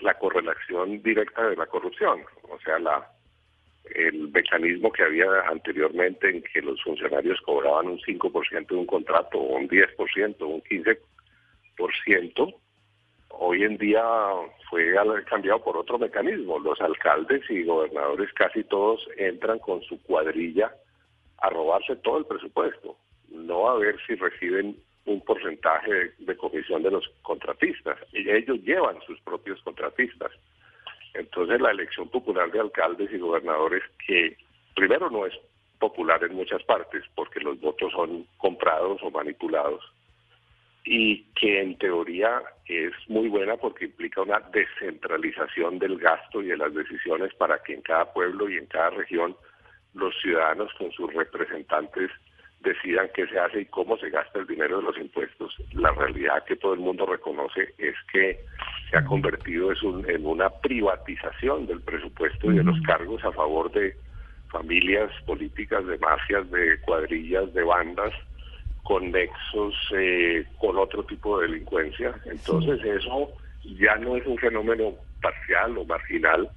la 0.00 0.12
correlación 0.18 1.02
directa 1.02 1.48
de 1.48 1.56
la 1.56 1.66
corrupción, 1.66 2.22
o 2.42 2.58
sea, 2.60 2.78
la 2.78 3.10
el 3.94 4.28
mecanismo 4.28 4.90
que 4.90 5.02
había 5.02 5.26
anteriormente 5.46 6.30
en 6.30 6.42
que 6.42 6.62
los 6.62 6.82
funcionarios 6.82 7.38
cobraban 7.42 7.88
un 7.88 7.98
5% 8.00 8.66
de 8.66 8.74
un 8.74 8.86
contrato, 8.86 9.38
un 9.38 9.68
10%, 9.68 10.36
o 10.40 10.46
un 10.46 10.62
15%, 10.62 10.98
hoy 13.30 13.62
en 13.62 13.76
día 13.78 14.02
fue 14.70 14.94
cambiado 15.28 15.62
por 15.62 15.76
otro 15.76 15.98
mecanismo. 15.98 16.58
Los 16.58 16.80
alcaldes 16.80 17.42
y 17.50 17.64
gobernadores 17.64 18.32
casi 18.32 18.64
todos 18.64 19.06
entran 19.16 19.58
con 19.58 19.82
su 19.82 20.00
cuadrilla 20.02 20.74
a 21.38 21.50
robarse 21.50 21.96
todo 21.96 22.18
el 22.18 22.26
presupuesto, 22.26 22.96
no 23.30 23.68
a 23.68 23.78
ver 23.78 23.96
si 24.06 24.14
reciben 24.14 24.76
un 25.06 25.20
porcentaje 25.20 26.12
de, 26.18 26.36
comisión 26.36 26.82
de 26.82 26.90
los 26.90 27.06
contratistas. 27.22 27.98
Y 28.12 28.28
ellos 28.30 28.58
llevan 28.62 28.96
sus 29.06 29.20
propios 29.20 29.60
contratistas. 29.62 30.32
Entonces 31.12 31.60
la 31.60 31.70
elección 31.70 32.08
popular 32.08 32.50
de 32.50 32.60
alcaldes 32.60 33.12
y 33.12 33.18
gobernadores, 33.18 33.82
que 34.06 34.36
primero 34.74 35.10
no 35.10 35.26
es 35.26 35.34
popular 35.78 36.24
en 36.24 36.34
muchas 36.34 36.62
partes 36.64 37.04
porque 37.14 37.40
los 37.40 37.60
votos 37.60 37.92
son 37.92 38.26
comprados 38.38 39.02
o 39.02 39.10
manipulados, 39.10 39.84
y 40.84 41.24
que 41.34 41.62
en 41.62 41.78
teoría 41.78 42.42
es 42.66 42.92
muy 43.08 43.28
buena 43.28 43.56
porque 43.56 43.86
implica 43.86 44.22
una 44.22 44.40
descentralización 44.52 45.78
del 45.78 45.98
gasto 45.98 46.42
y 46.42 46.48
de 46.48 46.58
las 46.58 46.74
decisiones 46.74 47.34
para 47.34 47.58
que 47.62 47.74
en 47.74 47.82
cada 47.82 48.12
pueblo 48.12 48.48
y 48.48 48.58
en 48.58 48.66
cada 48.66 48.90
región 48.90 49.34
los 49.94 50.14
ciudadanos 50.20 50.72
con 50.74 50.92
sus 50.92 51.12
representantes 51.14 52.10
decidan 52.60 53.10
qué 53.14 53.26
se 53.26 53.38
hace 53.38 53.60
y 53.60 53.66
cómo 53.66 53.96
se 53.98 54.10
gasta 54.10 54.38
el 54.38 54.46
dinero 54.46 54.78
de 54.78 54.84
los 54.84 54.98
impuestos. 54.98 55.54
La 55.72 55.92
realidad 55.92 56.44
que 56.44 56.56
todo 56.56 56.74
el 56.74 56.80
mundo 56.80 57.06
reconoce 57.06 57.74
es 57.78 57.94
que 58.12 58.40
se 58.90 58.98
ha 58.98 59.04
convertido 59.04 59.70
en 60.06 60.26
una 60.26 60.50
privatización 60.50 61.66
del 61.66 61.80
presupuesto 61.80 62.50
y 62.50 62.56
de 62.56 62.64
los 62.64 62.80
cargos 62.82 63.22
a 63.24 63.32
favor 63.32 63.70
de 63.72 63.94
familias 64.50 65.10
políticas, 65.26 65.86
de 65.86 65.98
mafias, 65.98 66.50
de 66.50 66.80
cuadrillas, 66.80 67.52
de 67.52 67.62
bandas, 67.62 68.12
con 68.84 69.10
nexos 69.10 69.74
eh, 69.96 70.44
con 70.58 70.78
otro 70.78 71.02
tipo 71.04 71.40
de 71.40 71.48
delincuencia. 71.48 72.14
Entonces 72.26 72.80
eso 72.84 73.32
ya 73.64 73.96
no 73.96 74.16
es 74.16 74.26
un 74.26 74.38
fenómeno 74.38 74.94
parcial 75.20 75.76
o 75.78 75.84
marginal, 75.84 76.48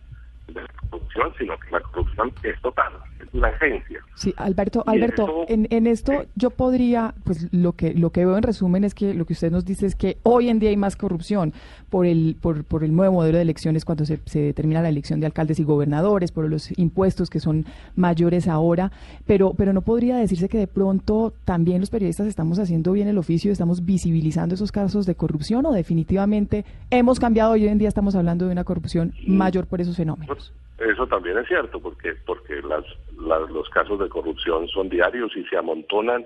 corrupción, 0.89 1.31
sino 1.37 1.57
que 1.59 1.71
la 1.71 1.79
corrupción 1.81 2.31
es 2.43 2.61
total, 2.61 2.93
es 3.19 3.33
una 3.33 3.49
esencia. 3.49 3.99
Sí, 4.15 4.33
Alberto, 4.37 4.83
Alberto, 4.85 5.45
en, 5.47 5.67
en 5.69 5.87
esto 5.87 6.25
yo 6.35 6.49
podría, 6.49 7.13
pues 7.23 7.47
lo 7.53 7.73
que 7.73 7.93
lo 7.93 8.11
que 8.11 8.25
veo 8.25 8.37
en 8.37 8.43
resumen 8.43 8.83
es 8.83 8.93
que 8.93 9.13
lo 9.13 9.25
que 9.25 9.33
usted 9.33 9.51
nos 9.51 9.65
dice 9.65 9.85
es 9.85 9.95
que 9.95 10.17
hoy 10.23 10.49
en 10.49 10.59
día 10.59 10.69
hay 10.69 10.77
más 10.77 10.95
corrupción 10.95 11.53
por 11.89 12.05
el 12.05 12.35
por, 12.41 12.63
por 12.63 12.83
el 12.83 12.95
nuevo 12.95 13.15
modelo 13.15 13.37
de 13.37 13.43
elecciones 13.43 13.85
cuando 13.85 14.05
se, 14.05 14.19
se 14.25 14.39
determina 14.39 14.81
la 14.81 14.89
elección 14.89 15.19
de 15.19 15.25
alcaldes 15.25 15.59
y 15.59 15.63
gobernadores, 15.63 16.31
por 16.31 16.49
los 16.49 16.77
impuestos 16.77 17.29
que 17.29 17.39
son 17.39 17.65
mayores 17.95 18.47
ahora, 18.47 18.91
pero 19.25 19.53
pero 19.53 19.73
no 19.73 19.81
podría 19.81 20.17
decirse 20.17 20.49
que 20.49 20.57
de 20.57 20.67
pronto 20.67 21.33
también 21.45 21.79
los 21.79 21.89
periodistas 21.89 22.27
estamos 22.27 22.59
haciendo 22.59 22.91
bien 22.91 23.07
el 23.07 23.17
oficio, 23.17 23.51
estamos 23.51 23.85
visibilizando 23.85 24.55
esos 24.55 24.71
casos 24.71 25.05
de 25.05 25.15
corrupción 25.15 25.65
o 25.65 25.71
definitivamente 25.71 26.65
hemos 26.89 27.19
cambiado 27.19 27.55
y 27.55 27.63
hoy 27.63 27.69
en 27.69 27.77
día 27.77 27.87
estamos 27.87 28.15
hablando 28.15 28.45
de 28.45 28.51
una 28.51 28.63
corrupción 28.63 29.13
mayor 29.25 29.67
por 29.67 29.81
esos 29.81 29.95
fenómenos. 29.95 30.53
Eso 30.77 31.07
también 31.07 31.37
es 31.39 31.47
cierto, 31.47 31.79
porque 31.79 32.13
porque 32.25 32.61
las, 32.61 32.85
los 33.17 33.69
casos 33.69 33.99
de 33.99 34.09
corrupción 34.09 34.67
son 34.67 34.89
diarios 34.89 35.35
y 35.35 35.43
se 35.45 35.57
amontonan 35.57 36.25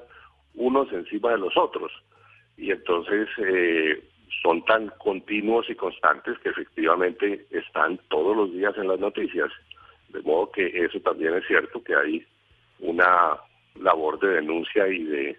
unos 0.56 0.92
encima 0.92 1.32
de 1.32 1.38
los 1.38 1.56
otros. 1.56 1.92
Y 2.58 2.72
entonces 2.72 3.30
eh, 3.38 4.04
son 4.44 4.64
tan 4.66 4.90
continuos 4.98 5.70
y 5.70 5.76
constantes 5.76 6.38
que 6.40 6.50
efectivamente 6.50 7.46
están 7.52 8.00
todos 8.10 8.36
los 8.36 8.52
días 8.52 8.78
en 8.78 8.90
las 8.90 9.00
noticias. 9.00 9.50
De 10.10 10.22
modo 10.22 10.52
que 10.52 10.68
eso 10.68 11.00
también 11.00 11.34
es 11.36 11.48
cierto, 11.48 11.82
que 11.82 11.96
hay 11.96 12.26
una 12.80 13.38
labor 13.80 14.20
de 14.20 14.28
denuncia 14.28 14.86
y 14.90 15.04
de 15.04 15.38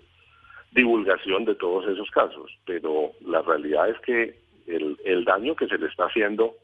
divulgación 0.70 1.44
de 1.44 1.54
todos 1.56 1.86
esos 1.86 2.10
casos. 2.10 2.50
Pero 2.64 3.12
la 3.20 3.42
realidad 3.42 3.90
es 3.90 3.98
que 4.00 4.40
el, 4.66 4.96
el 5.04 5.24
daño 5.26 5.54
que 5.54 5.66
se 5.66 5.76
le 5.76 5.88
está 5.88 6.06
haciendo 6.06 6.54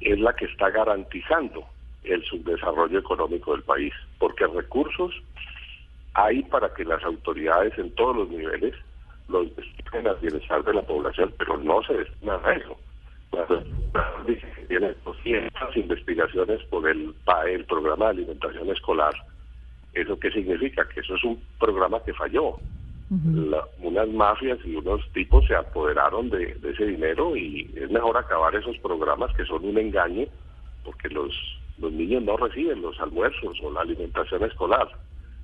es 0.00 0.18
la 0.18 0.34
que 0.34 0.46
está 0.46 0.70
garantizando 0.70 1.66
el 2.04 2.22
subdesarrollo 2.24 2.98
económico 2.98 3.52
del 3.52 3.62
país, 3.62 3.92
porque 4.18 4.46
recursos 4.46 5.12
hay 6.14 6.42
para 6.44 6.72
que 6.72 6.84
las 6.84 7.02
autoridades 7.04 7.76
en 7.78 7.90
todos 7.94 8.16
los 8.16 8.28
niveles 8.30 8.74
los 9.28 9.54
destinen 9.56 10.06
al 10.06 10.16
bienestar 10.16 10.64
de 10.64 10.74
la 10.74 10.82
población, 10.82 11.32
pero 11.36 11.58
no 11.58 11.82
se 11.82 11.94
destinan 11.94 12.40
a 12.44 12.52
eso. 12.52 12.78
Dice 14.26 14.46
que 14.54 14.62
tiene 14.62 14.94
200 15.04 15.76
investigaciones 15.76 16.62
por 16.64 16.88
el 16.88 17.14
el 17.46 17.64
Programa 17.64 18.06
de 18.06 18.10
Alimentación 18.12 18.70
Escolar, 18.70 19.14
¿eso 19.92 20.18
qué 20.18 20.30
significa? 20.30 20.88
Que 20.88 21.00
eso 21.00 21.16
es 21.16 21.24
un 21.24 21.42
programa 21.58 22.02
que 22.04 22.14
falló 22.14 22.56
unas 23.08 24.08
mafias 24.08 24.58
y 24.64 24.74
unos 24.74 25.00
tipos 25.12 25.46
se 25.46 25.54
apoderaron 25.54 26.28
de, 26.28 26.58
ese 26.64 26.86
dinero 26.86 27.36
y 27.36 27.70
es 27.76 27.90
mejor 27.90 28.16
acabar 28.16 28.54
esos 28.56 28.76
programas 28.78 29.32
que 29.36 29.44
son 29.44 29.64
un 29.64 29.78
engaño 29.78 30.26
porque 30.84 31.08
los, 31.10 31.32
los 31.78 31.92
niños 31.92 32.24
no 32.24 32.36
reciben 32.36 32.82
los 32.82 32.98
almuerzos 33.00 33.58
o 33.62 33.70
la 33.70 33.82
alimentación 33.82 34.42
escolar. 34.44 34.88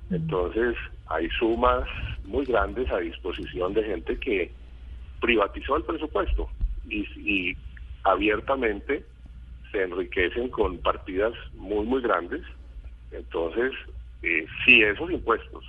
Entonces 0.09 0.75
hay 1.07 1.29
sumas 1.39 1.87
muy 2.25 2.45
grandes 2.45 2.91
a 2.91 2.97
disposición 2.97 3.73
de 3.73 3.83
gente 3.83 4.19
que 4.19 4.51
privatizó 5.21 5.77
el 5.77 5.83
presupuesto 5.83 6.49
y, 6.87 7.05
y 7.17 7.57
abiertamente 8.03 9.05
se 9.71 9.83
enriquecen 9.83 10.49
con 10.49 10.77
partidas 10.79 11.33
muy, 11.55 11.85
muy 11.85 12.01
grandes. 12.01 12.41
Entonces, 13.11 13.71
eh, 14.21 14.45
si 14.65 14.81
esos 14.83 15.11
impuestos 15.11 15.63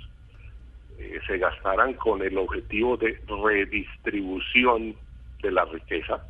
eh, 0.97 1.19
se 1.27 1.37
gastaran 1.37 1.93
con 1.93 2.21
el 2.21 2.37
objetivo 2.37 2.97
de 2.97 3.19
redistribución 3.27 4.95
de 5.41 5.51
la 5.51 5.65
riqueza, 5.65 6.25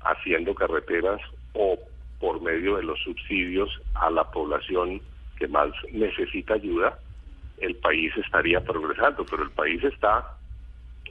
haciendo 0.00 0.54
carreteras 0.54 1.20
o 1.54 1.78
por 2.20 2.40
medio 2.40 2.76
de 2.76 2.82
los 2.82 2.98
subsidios 3.00 3.70
a 3.94 4.10
la 4.10 4.24
población 4.30 5.00
que 5.38 5.48
más 5.48 5.70
necesita 5.92 6.54
ayuda, 6.54 6.98
el 7.58 7.76
país 7.76 8.12
estaría 8.16 8.60
progresando, 8.60 9.24
pero 9.24 9.42
el 9.42 9.50
país 9.50 9.82
está 9.84 10.36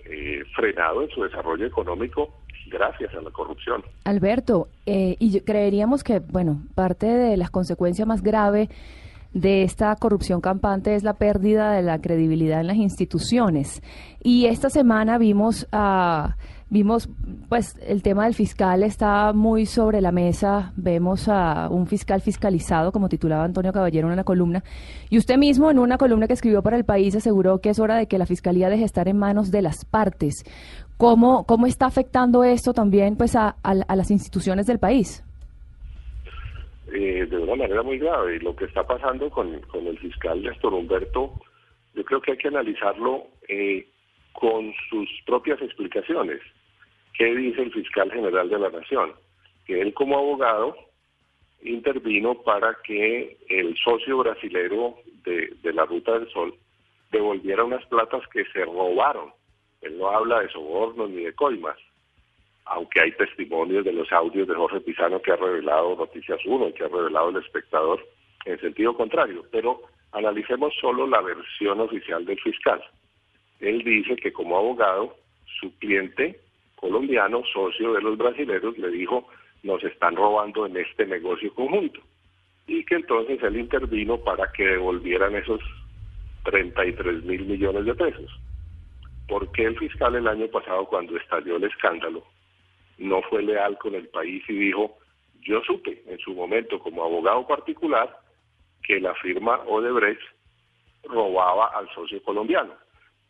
eh, 0.05 0.43
frenado 0.55 1.03
en 1.03 1.09
su 1.09 1.23
desarrollo 1.23 1.65
económico 1.65 2.33
gracias 2.67 3.13
a 3.13 3.21
la 3.21 3.29
corrupción. 3.31 3.83
Alberto, 4.05 4.67
eh, 4.85 5.15
y 5.19 5.39
creeríamos 5.41 6.03
que, 6.03 6.19
bueno, 6.19 6.61
parte 6.75 7.05
de 7.05 7.37
las 7.37 7.49
consecuencias 7.49 8.07
más 8.07 8.21
graves 8.21 8.69
de 9.33 9.63
esta 9.63 9.95
corrupción 9.95 10.41
campante 10.41 10.95
es 10.95 11.03
la 11.03 11.13
pérdida 11.13 11.71
de 11.71 11.81
la 11.81 11.99
credibilidad 11.99 12.61
en 12.61 12.67
las 12.67 12.77
instituciones. 12.77 13.81
Y 14.21 14.45
esta 14.45 14.69
semana 14.69 15.17
vimos 15.17 15.67
a 15.71 16.35
vimos 16.69 17.07
pues 17.49 17.75
el 17.85 18.01
tema 18.01 18.23
del 18.23 18.33
fiscal 18.33 18.81
está 18.81 19.31
muy 19.33 19.65
sobre 19.65 20.01
la 20.01 20.11
mesa. 20.11 20.73
Vemos 20.75 21.27
a 21.27 21.67
un 21.69 21.87
fiscal 21.87 22.21
fiscalizado 22.21 22.91
como 22.91 23.09
titulaba 23.09 23.43
Antonio 23.43 23.73
Caballero 23.73 24.07
en 24.07 24.13
una 24.13 24.23
columna. 24.23 24.63
Y 25.09 25.17
usted 25.17 25.37
mismo 25.37 25.69
en 25.69 25.79
una 25.79 25.97
columna 25.97 26.27
que 26.27 26.33
escribió 26.33 26.63
para 26.63 26.77
el 26.77 26.85
país 26.85 27.15
aseguró 27.15 27.59
que 27.59 27.69
es 27.69 27.79
hora 27.79 27.95
de 27.95 28.07
que 28.07 28.17
la 28.17 28.25
fiscalía 28.25 28.69
deje 28.69 28.85
estar 28.85 29.07
en 29.07 29.17
manos 29.17 29.51
de 29.51 29.61
las 29.61 29.85
partes. 29.85 30.43
Cómo 30.97 31.45
cómo 31.45 31.65
está 31.67 31.87
afectando 31.87 32.43
esto 32.43 32.73
también 32.73 33.17
pues 33.17 33.35
a 33.35 33.55
las 33.63 34.11
instituciones 34.11 34.65
del 34.65 34.79
país 34.79 35.23
eh, 36.93 37.25
de 37.25 37.38
una 37.38 37.55
manera 37.55 37.81
muy 37.81 37.97
grave. 37.97 38.39
Lo 38.39 38.55
que 38.55 38.65
está 38.65 38.85
pasando 38.85 39.29
con, 39.29 39.59
con 39.62 39.88
el 39.88 39.97
fiscal 39.97 40.41
Néstor 40.41 40.73
Humberto, 40.73 41.33
yo 41.95 42.05
creo 42.05 42.21
que 42.21 42.31
hay 42.31 42.38
que 42.38 42.47
analizarlo 42.47 43.27
eh, 43.47 43.88
con 44.33 44.71
sus 44.89 45.09
propias 45.25 45.62
explicaciones. 45.62 46.41
¿Qué 47.17 47.35
dice 47.35 47.63
el 47.63 47.73
fiscal 47.73 48.12
general 48.12 48.50
de 48.50 48.59
la 48.59 48.69
Nación? 48.69 49.13
Que 49.65 49.81
él 49.81 49.93
como 49.93 50.17
abogado 50.17 50.75
intervino 51.63 52.35
para 52.43 52.77
que 52.83 53.38
el 53.50 53.75
socio 53.77 54.17
brasilero 54.17 54.95
de, 55.23 55.53
de 55.62 55.73
la 55.73 55.85
Ruta 55.85 56.19
del 56.19 56.29
Sol 56.29 56.53
devolviera 57.12 57.63
unas 57.63 57.85
platas 57.85 58.21
que 58.29 58.45
se 58.45 58.65
robaron. 58.65 59.31
Él 59.81 59.97
no 59.97 60.09
habla 60.09 60.41
de 60.41 60.50
sobornos 60.50 61.09
ni 61.09 61.23
de 61.23 61.33
coimas 61.33 61.77
aunque 62.65 63.01
hay 63.01 63.12
testimonios 63.13 63.84
de 63.84 63.93
los 63.93 64.12
audios 64.12 64.48
de 64.48 64.55
Jorge 64.55 64.82
Pizano 64.82 65.22
que 65.22 65.32
ha 65.32 65.36
revelado 65.36 65.96
Noticias 65.96 66.39
1 66.46 66.70
y 66.70 66.74
que 66.74 66.84
ha 66.84 66.88
revelado 66.88 67.29
el 67.29 67.38
espectador 67.38 68.05
en 68.46 68.60
sentido 68.60 68.96
contrario, 68.96 69.46
pero 69.51 69.82
analicemos 70.12 70.74
solo 70.79 71.08
la 71.08 71.22
versión 71.22 71.79
oficial 71.79 72.25
del 72.25 72.39
fiscal. 72.39 72.82
Él 73.60 73.84
dice 73.84 74.15
que 74.15 74.32
como 74.32 74.58
abogado, 74.58 75.15
su 75.60 75.74
cliente 75.77 76.39
colombiano, 76.75 77.43
socio 77.53 77.93
de 77.93 78.01
los 78.01 78.17
brasileños, 78.17 78.77
le 78.77 78.89
dijo, 78.89 79.27
nos 79.63 79.84
están 79.84 80.15
robando 80.15 80.65
en 80.65 80.77
este 80.77 81.05
negocio 81.05 81.53
conjunto. 81.53 82.01
y 82.65 82.86
que 82.86 82.96
entonces 82.96 83.43
él 83.43 83.58
intervino 83.58 84.17
para 84.17 84.50
que 84.53 84.65
devolvieran 84.65 85.36
esos 85.36 85.60
33 86.46 87.24
mil 87.24 87.46
millones 87.46 87.86
de 87.86 87.93
pesos. 87.93 88.39
Porque 89.27 89.65
el 89.65 89.77
fiscal 89.77 90.15
el 90.15 90.27
año 90.27 90.48
pasado, 90.48 90.86
cuando 90.86 91.17
estalló 91.17 91.58
el 91.58 91.65
escándalo, 91.65 92.24
no 92.97 93.21
fue 93.23 93.43
leal 93.43 93.77
con 93.77 93.95
el 93.95 94.07
país 94.09 94.43
y 94.47 94.53
dijo, 94.53 94.97
yo 95.41 95.62
supe 95.62 96.03
en 96.07 96.17
su 96.19 96.33
momento 96.33 96.79
como 96.79 97.03
abogado 97.03 97.45
particular 97.47 98.17
que 98.83 99.00
la 99.00 99.13
firma 99.15 99.62
Odebrecht 99.67 100.21
robaba 101.03 101.67
al 101.67 101.89
socio 101.93 102.21
colombiano. 102.23 102.73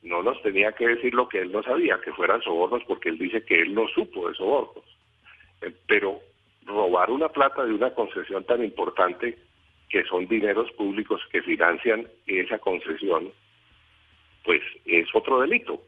No 0.02 0.22
nos 0.22 0.42
tenía 0.42 0.74
que 0.74 0.88
decir 0.88 1.14
lo 1.14 1.28
que 1.28 1.40
él 1.40 1.52
no 1.52 1.64
sabía, 1.64 2.00
que 2.02 2.12
fueran 2.14 2.42
sobornos, 2.42 2.84
porque 2.88 3.10
él 3.10 3.18
dice 3.18 3.44
que 3.46 3.62
él 3.62 3.74
no 3.74 3.88
supo 3.88 4.28
de 4.28 4.36
sobornos. 4.36 4.84
Eh, 5.62 5.74
pero 5.88 6.20
robar 6.66 7.10
una 7.10 7.30
plata 7.30 7.64
de 7.66 7.74
una 7.74 7.94
concesión 7.94 8.44
tan 8.46 8.64
importante 8.64 9.38
que 9.90 10.04
son 10.06 10.28
dineros 10.28 10.72
públicos 10.72 11.22
que 11.32 11.42
financian 11.42 12.08
esa 12.26 12.60
concesión, 12.60 13.32
pues 14.44 14.62
es 14.86 15.08
otro 15.14 15.42
delito. 15.42 15.82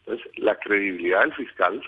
Entonces, 0.00 0.30
la 0.38 0.56
credibilidad 0.56 1.20
del 1.20 1.34
fiscal 1.34 1.82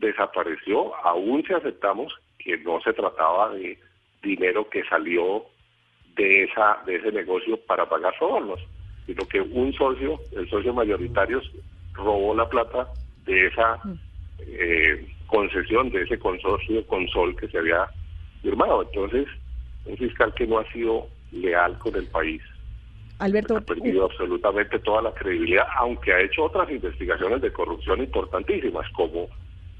desapareció, 0.00 0.94
aún 1.04 1.44
si 1.46 1.52
aceptamos 1.52 2.14
que 2.38 2.58
no 2.58 2.80
se 2.80 2.92
trataba 2.92 3.50
de 3.54 3.78
dinero 4.22 4.68
que 4.68 4.84
salió 4.84 5.44
de 6.16 6.44
esa 6.44 6.82
de 6.86 6.96
ese 6.96 7.12
negocio 7.12 7.58
para 7.66 7.88
pagar 7.88 8.16
sobornos, 8.18 8.60
sino 9.06 9.26
que 9.26 9.40
un 9.40 9.72
socio, 9.74 10.18
el 10.32 10.48
socio 10.48 10.72
mayoritario, 10.72 11.40
robó 11.92 12.34
la 12.34 12.48
plata 12.48 12.88
de 13.24 13.46
esa 13.46 13.80
eh, 14.40 15.06
concesión, 15.26 15.90
de 15.90 16.02
ese 16.02 16.18
consorcio 16.18 16.86
Consol 16.86 17.36
que 17.36 17.48
se 17.48 17.58
había 17.58 17.86
firmado. 18.42 18.82
Entonces, 18.82 19.26
un 19.84 19.96
fiscal 19.96 20.32
que 20.34 20.46
no 20.46 20.58
ha 20.58 20.72
sido 20.72 21.08
leal 21.32 21.78
con 21.78 21.94
el 21.94 22.06
país. 22.06 22.42
Alberto. 23.18 23.56
Ha 23.56 23.60
perdido 23.62 24.04
absolutamente 24.04 24.78
toda 24.80 25.02
la 25.02 25.12
credibilidad, 25.12 25.66
aunque 25.76 26.12
ha 26.12 26.20
hecho 26.20 26.44
otras 26.44 26.70
investigaciones 26.70 27.40
de 27.40 27.52
corrupción 27.52 28.00
importantísimas, 28.00 28.88
como 28.92 29.28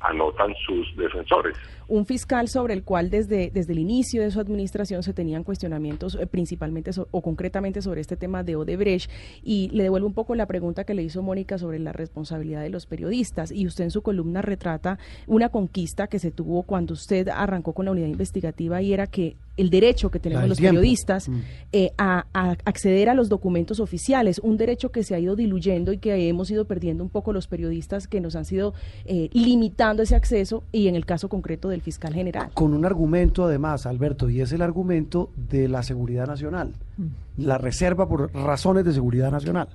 anotan 0.09 0.55
sus 0.67 0.97
defensores. 0.97 1.57
Un 1.89 2.05
fiscal 2.05 2.49
sobre 2.49 2.75
el 2.75 2.83
cual 2.83 3.11
desde, 3.11 3.51
desde 3.51 3.73
el 3.73 3.79
inicio 3.79 4.23
de 4.23 4.31
su 4.31 4.41
administración 4.41 5.03
se 5.03 5.13
tenían 5.13 5.45
cuestionamientos 5.45 6.17
eh, 6.17 6.27
principalmente 6.27 6.91
o 7.11 7.23
concretamente 7.23 7.81
sobre 7.81 8.01
este 8.01 8.17
tema 8.17 8.43
de 8.43 8.57
Odebrecht 8.57 9.11
y 9.45 9.69
le 9.71 9.85
devuelvo 9.85 10.09
un 10.09 10.15
poco 10.15 10.35
la 10.35 10.47
pregunta 10.47 10.85
que 10.85 10.95
le 10.95 11.03
hizo 11.03 11.23
Mónica 11.23 11.59
sobre 11.59 11.79
la 11.79 11.93
responsabilidad 11.93 12.63
de 12.63 12.71
los 12.71 12.87
periodistas 12.87 13.53
y 13.53 13.67
usted 13.67 13.85
en 13.85 13.91
su 13.91 14.03
columna 14.03 14.43
retrata 14.43 14.99
una 15.27 15.49
conquista 15.49 16.09
que 16.09 16.19
se 16.19 16.33
tuvo 16.33 16.65
cuando 16.65 16.95
usted 16.95 17.29
arrancó 17.29 17.73
con 17.73 17.85
la 17.85 17.93
unidad 17.93 18.09
investigativa 18.09 18.83
y 18.83 18.93
era 18.93 19.07
que 19.07 19.37
el 19.57 19.71
derecho 19.71 20.11
que 20.11 20.21
tenemos 20.21 20.49
los 20.49 20.61
periodistas 20.61 21.29
mm. 21.29 21.41
eh, 21.73 21.93
a, 21.97 22.27
acceder 22.65 23.09
a 23.09 23.15
los 23.15 23.29
documentos 23.29 23.81
oficiales, 23.81 24.39
un 24.41 24.57
derecho 24.57 24.91
que 24.91 25.03
se 25.03 25.15
ha 25.15 25.19
ido 25.19 25.35
diluyendo 25.35 25.93
y 25.93 25.99
que 25.99 26.29
hemos 26.29 26.51
ido 26.51 26.67
perdiendo 26.67 27.03
un 27.03 27.11
poco 27.11 27.33
los 27.33 27.47
periodistas 27.47 28.07
que 28.07 28.21
nos 28.21 28.37
han 28.37 28.45
sido 28.45 28.75
eh, 29.07 29.31
limitando 29.33 29.96
ese 30.03 30.17
acceso 30.17 30.65
y 30.73 30.89
en 30.89 30.95
el 30.95 31.07
caso 31.07 31.29
concreto 31.29 31.69
del 31.69 31.83
fiscal 31.83 32.15
general. 32.15 32.51
Con 32.55 32.75
un 32.75 32.85
argumento 32.85 33.45
además, 33.45 33.87
Alberto, 33.87 34.29
y 34.31 34.41
es 34.41 34.53
el 34.53 34.63
argumento 34.63 35.31
de 35.37 35.69
la 35.69 35.83
seguridad 35.83 36.27
nacional, 36.27 36.73
mm. 36.97 37.45
la 37.45 37.59
reserva 37.59 38.09
por 38.09 38.35
razones 38.35 38.85
de 38.85 38.93
seguridad 38.93 39.31
nacional. 39.31 39.69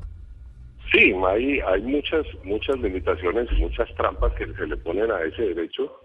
Sí, 0.92 1.14
hay, 1.26 1.60
hay 1.62 1.82
muchas, 1.84 2.26
muchas 2.44 2.78
limitaciones 2.80 3.48
y 3.52 3.62
muchas 3.62 3.94
trampas 3.96 4.34
que 4.34 4.46
se 4.54 4.68
le 4.68 4.76
ponen 4.76 5.10
a 5.10 5.22
ese 5.22 5.42
derecho, 5.44 6.02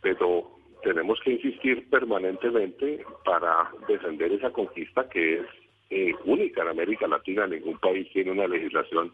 pero 0.00 0.58
tenemos 0.82 1.18
que 1.24 1.32
insistir 1.32 1.88
permanentemente 1.90 3.04
para 3.24 3.70
defender 3.88 4.32
esa 4.32 4.50
conquista 4.50 5.08
que 5.08 5.40
es 5.40 5.46
eh, 5.90 6.14
única 6.24 6.62
en 6.62 6.68
América 6.68 7.08
Latina. 7.08 7.46
Ningún 7.46 7.78
país 7.78 8.08
tiene 8.12 8.30
una 8.30 8.46
legislación 8.46 9.12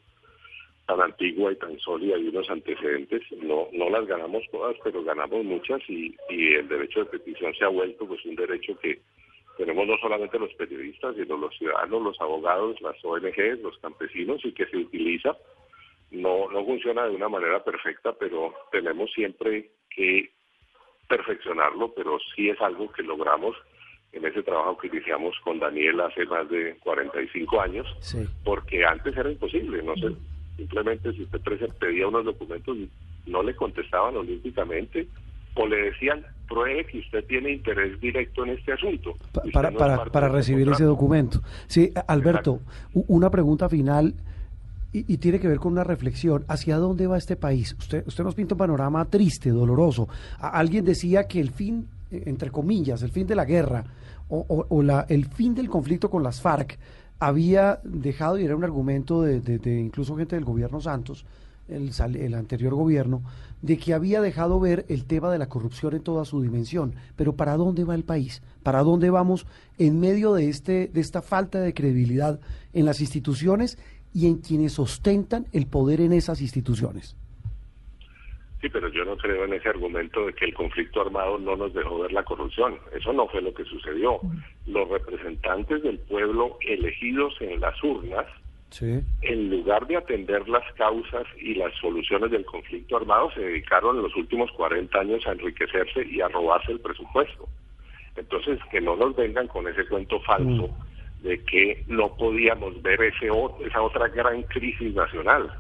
tan 0.86 1.00
antigua 1.00 1.52
y 1.52 1.56
tan 1.56 1.78
sólida 1.78 2.18
y 2.18 2.28
unos 2.28 2.48
antecedentes. 2.50 3.22
No, 3.42 3.68
no 3.72 3.90
las 3.90 4.06
ganamos 4.06 4.44
todas, 4.50 4.76
pero 4.84 5.02
ganamos 5.02 5.44
muchas 5.44 5.80
y, 5.88 6.14
y 6.28 6.54
el 6.54 6.68
derecho 6.68 7.00
de 7.00 7.18
petición 7.18 7.54
se 7.54 7.64
ha 7.64 7.68
vuelto 7.68 8.06
pues 8.06 8.24
un 8.24 8.36
derecho 8.36 8.78
que 8.78 9.00
tenemos 9.56 9.86
no 9.86 9.96
solamente 9.98 10.38
los 10.38 10.52
periodistas, 10.54 11.14
sino 11.16 11.36
los 11.36 11.56
ciudadanos, 11.56 12.02
los 12.02 12.20
abogados, 12.20 12.80
las 12.80 13.02
ONGs, 13.04 13.60
los 13.62 13.78
campesinos 13.78 14.44
y 14.44 14.52
que 14.52 14.66
se 14.66 14.76
utiliza. 14.76 15.36
No, 16.10 16.48
no 16.50 16.64
funciona 16.64 17.06
de 17.06 17.14
una 17.14 17.28
manera 17.28 17.62
perfecta, 17.62 18.12
pero 18.12 18.54
tenemos 18.70 19.12
siempre 19.12 19.70
que 19.90 20.30
perfeccionarlo, 21.08 21.92
pero 21.94 22.18
sí 22.34 22.48
es 22.48 22.60
algo 22.60 22.90
que 22.92 23.02
logramos 23.02 23.56
en 24.12 24.24
ese 24.24 24.42
trabajo 24.42 24.78
que 24.78 24.86
iniciamos 24.86 25.34
con 25.42 25.58
Daniel 25.58 26.00
hace 26.00 26.24
más 26.26 26.48
de 26.48 26.76
45 26.82 27.60
años, 27.60 27.86
porque 28.44 28.84
antes 28.84 29.16
era 29.16 29.30
imposible, 29.30 29.82
no 29.82 29.94
sé, 29.96 30.14
simplemente 30.56 31.12
si 31.12 31.22
usted 31.22 31.40
pedía 31.78 32.06
unos 32.08 32.24
documentos 32.24 32.76
no 33.26 33.42
le 33.42 33.54
contestaban 33.54 34.16
olímpicamente 34.16 35.08
o 35.54 35.66
le 35.66 35.76
decían 35.90 36.24
pruebe 36.48 36.84
que 36.84 36.98
usted 36.98 37.24
tiene 37.26 37.52
interés 37.52 38.00
directo 38.00 38.44
en 38.44 38.50
este 38.50 38.72
asunto. 38.72 39.14
para, 39.52 39.70
para, 39.70 40.04
para 40.06 40.28
recibir 40.28 40.68
ese 40.68 40.84
documento. 40.84 41.40
Sí, 41.66 41.90
Alberto, 42.06 42.60
una 42.92 43.30
pregunta 43.30 43.68
final 43.68 44.14
y, 44.94 45.16
tiene 45.16 45.40
que 45.40 45.48
ver 45.48 45.58
con 45.58 45.72
una 45.72 45.82
reflexión. 45.82 46.44
¿Hacia 46.46 46.76
dónde 46.76 47.08
va 47.08 47.18
este 47.18 47.34
país? 47.34 47.74
Usted, 47.78 48.06
usted 48.06 48.22
nos 48.22 48.36
pinta 48.36 48.54
un 48.54 48.58
panorama 48.58 49.04
triste, 49.06 49.50
doloroso. 49.50 50.08
alguien 50.38 50.84
decía 50.84 51.26
que 51.26 51.40
el 51.40 51.50
fin, 51.50 51.88
eh, 52.12 52.22
entre 52.26 52.50
comillas, 52.50 53.02
el 53.02 53.10
fin 53.10 53.26
de 53.26 53.34
la 53.34 53.44
guerra 53.44 53.84
o, 54.28 54.82
la, 54.82 55.04
el 55.08 55.26
fin 55.26 55.54
del 55.54 55.68
conflicto 55.68 56.08
con 56.08 56.22
las 56.22 56.40
FARC 56.40 56.78
había 57.18 57.80
dejado, 57.84 58.38
y 58.38 58.44
era 58.44 58.56
un 58.56 58.64
argumento 58.64 59.22
de, 59.22 59.40
de, 59.40 59.80
incluso 59.80 60.16
gente 60.16 60.36
del 60.36 60.44
gobierno 60.44 60.80
Santos, 60.80 61.24
el, 61.68 61.90
el, 62.16 62.34
anterior 62.34 62.74
gobierno, 62.74 63.22
de 63.62 63.78
que 63.78 63.94
había 63.94 64.20
dejado 64.20 64.60
ver 64.60 64.84
el 64.88 65.06
tema 65.06 65.32
de 65.32 65.38
la 65.38 65.48
corrupción 65.48 65.94
en 65.94 66.02
toda 66.02 66.24
su 66.24 66.42
dimensión. 66.42 66.94
Pero 67.16 67.34
¿para 67.34 67.56
dónde 67.56 67.84
va 67.84 67.94
el 67.94 68.04
país? 68.04 68.42
¿Para 68.62 68.82
dónde 68.82 69.08
vamos 69.10 69.46
en 69.78 69.98
medio 69.98 70.34
de, 70.34 70.50
este, 70.50 70.90
de 70.92 71.00
esta 71.00 71.22
falta 71.22 71.60
de 71.60 71.72
credibilidad 71.72 72.38
en 72.74 72.84
las 72.84 73.00
instituciones 73.00 73.78
y 74.14 74.28
en 74.28 74.36
quienes 74.36 74.78
ostentan 74.78 75.46
el 75.52 75.66
poder 75.66 76.00
en 76.00 76.12
esas 76.12 76.40
instituciones. 76.40 77.16
Sí, 78.64 78.70
pero 78.70 78.88
yo 78.88 79.04
no 79.04 79.14
creo 79.18 79.44
en 79.44 79.52
ese 79.52 79.68
argumento 79.68 80.24
de 80.24 80.32
que 80.32 80.46
el 80.46 80.54
conflicto 80.54 81.02
armado 81.02 81.38
no 81.38 81.54
nos 81.54 81.74
dejó 81.74 81.98
ver 81.98 82.12
la 82.12 82.22
corrupción. 82.22 82.78
Eso 82.96 83.12
no 83.12 83.28
fue 83.28 83.42
lo 83.42 83.52
que 83.52 83.62
sucedió. 83.66 84.20
Los 84.66 84.88
representantes 84.88 85.82
del 85.82 85.98
pueblo 85.98 86.56
elegidos 86.62 87.34
en 87.40 87.60
las 87.60 87.74
urnas, 87.84 88.24
en 88.80 89.50
lugar 89.50 89.86
de 89.86 89.98
atender 89.98 90.48
las 90.48 90.64
causas 90.76 91.26
y 91.38 91.56
las 91.56 91.74
soluciones 91.74 92.30
del 92.30 92.46
conflicto 92.46 92.96
armado, 92.96 93.30
se 93.32 93.40
dedicaron 93.40 93.96
en 93.96 94.04
los 94.04 94.16
últimos 94.16 94.50
40 94.52 94.98
años 94.98 95.26
a 95.26 95.32
enriquecerse 95.32 96.06
y 96.06 96.22
a 96.22 96.28
robarse 96.28 96.72
el 96.72 96.80
presupuesto. 96.80 97.46
Entonces, 98.16 98.58
que 98.70 98.80
no 98.80 98.96
nos 98.96 99.14
vengan 99.14 99.46
con 99.46 99.68
ese 99.68 99.86
cuento 99.86 100.18
falso. 100.22 100.68
Mm 100.68 100.94
de 101.22 101.42
que 101.44 101.82
no 101.86 102.14
podíamos 102.16 102.82
ver 102.82 103.02
ese, 103.02 103.28
esa 103.66 103.80
otra 103.80 104.08
gran 104.08 104.42
crisis 104.42 104.94
nacional. 104.94 105.50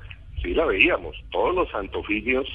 Sí 0.42 0.52
la 0.52 0.66
veíamos, 0.66 1.16
todos 1.30 1.54
los 1.54 1.70
santofilios 1.70 2.46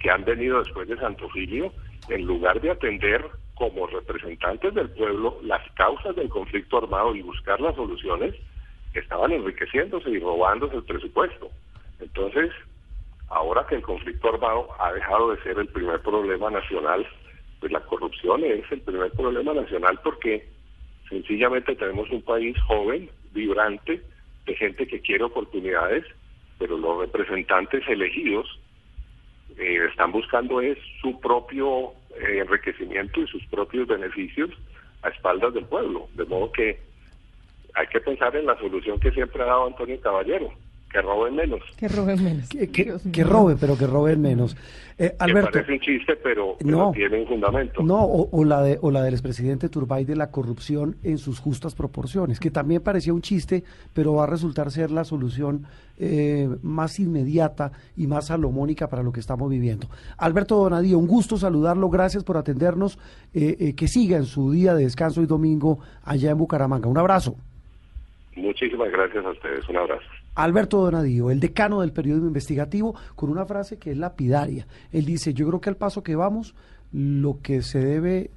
que 0.00 0.10
han 0.10 0.24
venido 0.24 0.62
después 0.62 0.88
de 0.88 0.96
Santofilio, 0.96 1.72
en 2.08 2.24
lugar 2.24 2.60
de 2.60 2.70
atender 2.70 3.24
como 3.54 3.86
representantes 3.86 4.72
del 4.74 4.90
pueblo 4.90 5.38
las 5.42 5.62
causas 5.72 6.14
del 6.14 6.28
conflicto 6.28 6.78
armado 6.78 7.14
y 7.14 7.22
buscar 7.22 7.60
las 7.60 7.74
soluciones, 7.74 8.34
estaban 8.94 9.32
enriqueciéndose 9.32 10.10
y 10.10 10.18
robándose 10.18 10.76
el 10.76 10.84
presupuesto. 10.84 11.50
Entonces, 12.00 12.50
ahora 13.28 13.66
que 13.66 13.76
el 13.76 13.82
conflicto 13.82 14.32
armado 14.32 14.68
ha 14.78 14.92
dejado 14.92 15.32
de 15.32 15.42
ser 15.42 15.58
el 15.58 15.68
primer 15.68 16.00
problema 16.00 16.50
nacional, 16.50 17.06
pues 17.60 17.72
la 17.72 17.80
corrupción 17.80 18.44
es 18.44 18.64
el 18.70 18.80
primer 18.82 19.10
problema 19.12 19.52
nacional 19.52 19.98
porque 20.02 20.46
Sencillamente 21.08 21.74
tenemos 21.74 22.10
un 22.10 22.22
país 22.22 22.56
joven, 22.66 23.08
vibrante, 23.32 24.02
de 24.46 24.54
gente 24.54 24.86
que 24.86 25.00
quiere 25.00 25.24
oportunidades, 25.24 26.04
pero 26.58 26.76
los 26.76 26.98
representantes 26.98 27.86
elegidos 27.88 28.46
eh, 29.58 29.86
están 29.90 30.12
buscando 30.12 30.60
es 30.60 30.78
su 31.00 31.18
propio 31.20 31.92
eh, 32.16 32.38
enriquecimiento 32.40 33.20
y 33.20 33.26
sus 33.26 33.44
propios 33.46 33.88
beneficios 33.88 34.50
a 35.02 35.08
espaldas 35.08 35.54
del 35.54 35.64
pueblo. 35.64 36.08
De 36.14 36.24
modo 36.24 36.52
que 36.52 36.80
hay 37.74 37.86
que 37.88 38.00
pensar 38.00 38.34
en 38.36 38.46
la 38.46 38.58
solución 38.58 38.98
que 38.98 39.10
siempre 39.10 39.42
ha 39.42 39.46
dado 39.46 39.66
Antonio 39.66 40.00
Caballero. 40.00 40.52
Que 40.90 41.02
roben 41.02 41.36
menos. 41.36 41.62
Que 41.76 41.86
roben 41.88 42.24
menos. 42.24 42.48
Que, 42.48 42.70
que, 42.70 43.24
roben, 43.24 43.58
pero 43.60 43.76
que 43.76 43.86
roben 43.86 44.22
menos. 44.22 44.56
Eh, 44.96 45.14
Alberto. 45.18 45.50
Que 45.50 45.58
parece 45.58 45.72
un 45.72 45.80
chiste, 45.80 46.16
pero, 46.16 46.56
no, 46.64 46.92
tiene 46.92 47.20
un 47.20 47.26
fundamento. 47.26 47.82
No, 47.82 48.04
o, 48.04 48.44
la 48.44 48.62
de, 48.62 48.78
o 48.80 48.90
la 48.90 49.02
del 49.02 49.12
expresidente 49.12 49.68
Turbay 49.68 50.06
de 50.06 50.16
la 50.16 50.30
corrupción 50.30 50.96
en 51.04 51.18
sus 51.18 51.40
justas 51.40 51.74
proporciones, 51.74 52.40
que 52.40 52.50
también 52.50 52.82
parecía 52.82 53.12
un 53.12 53.20
chiste, 53.20 53.64
pero 53.92 54.14
va 54.14 54.24
a 54.24 54.26
resultar 54.26 54.70
ser 54.70 54.90
la 54.90 55.04
solución 55.04 55.66
eh, 55.98 56.48
más 56.62 56.98
inmediata 56.98 57.70
y 57.96 58.06
más 58.06 58.28
salomónica 58.28 58.88
para 58.88 59.02
lo 59.02 59.12
que 59.12 59.20
estamos 59.20 59.50
viviendo. 59.50 59.88
Alberto 60.16 60.56
Donadío, 60.56 60.98
un 60.98 61.06
gusto 61.06 61.36
saludarlo, 61.36 61.90
gracias 61.90 62.24
por 62.24 62.38
atendernos, 62.38 62.98
eh, 63.34 63.74
que 63.76 63.88
siga 63.88 64.16
en 64.16 64.24
su 64.24 64.52
día 64.52 64.74
de 64.74 64.84
descanso 64.84 65.22
y 65.22 65.26
domingo 65.26 65.80
allá 66.02 66.30
en 66.30 66.38
Bucaramanga. 66.38 66.88
Un 66.88 66.98
abrazo. 66.98 67.36
Muchísimas 68.34 68.90
gracias 68.90 69.24
a 69.24 69.30
ustedes, 69.30 69.68
un 69.68 69.76
abrazo. 69.76 70.06
Alberto 70.38 70.78
Donadío, 70.80 71.32
el 71.32 71.40
decano 71.40 71.80
del 71.80 71.92
periodismo 71.92 72.28
investigativo, 72.28 72.94
con 73.16 73.28
una 73.28 73.44
frase 73.44 73.76
que 73.76 73.90
es 73.90 73.96
lapidaria. 73.96 74.68
Él 74.92 75.04
dice, 75.04 75.34
yo 75.34 75.48
creo 75.48 75.60
que 75.60 75.68
al 75.68 75.76
paso 75.76 76.04
que 76.04 76.14
vamos, 76.14 76.54
lo 76.92 77.40
que 77.42 77.62
se 77.62 77.80
debe 77.80 78.30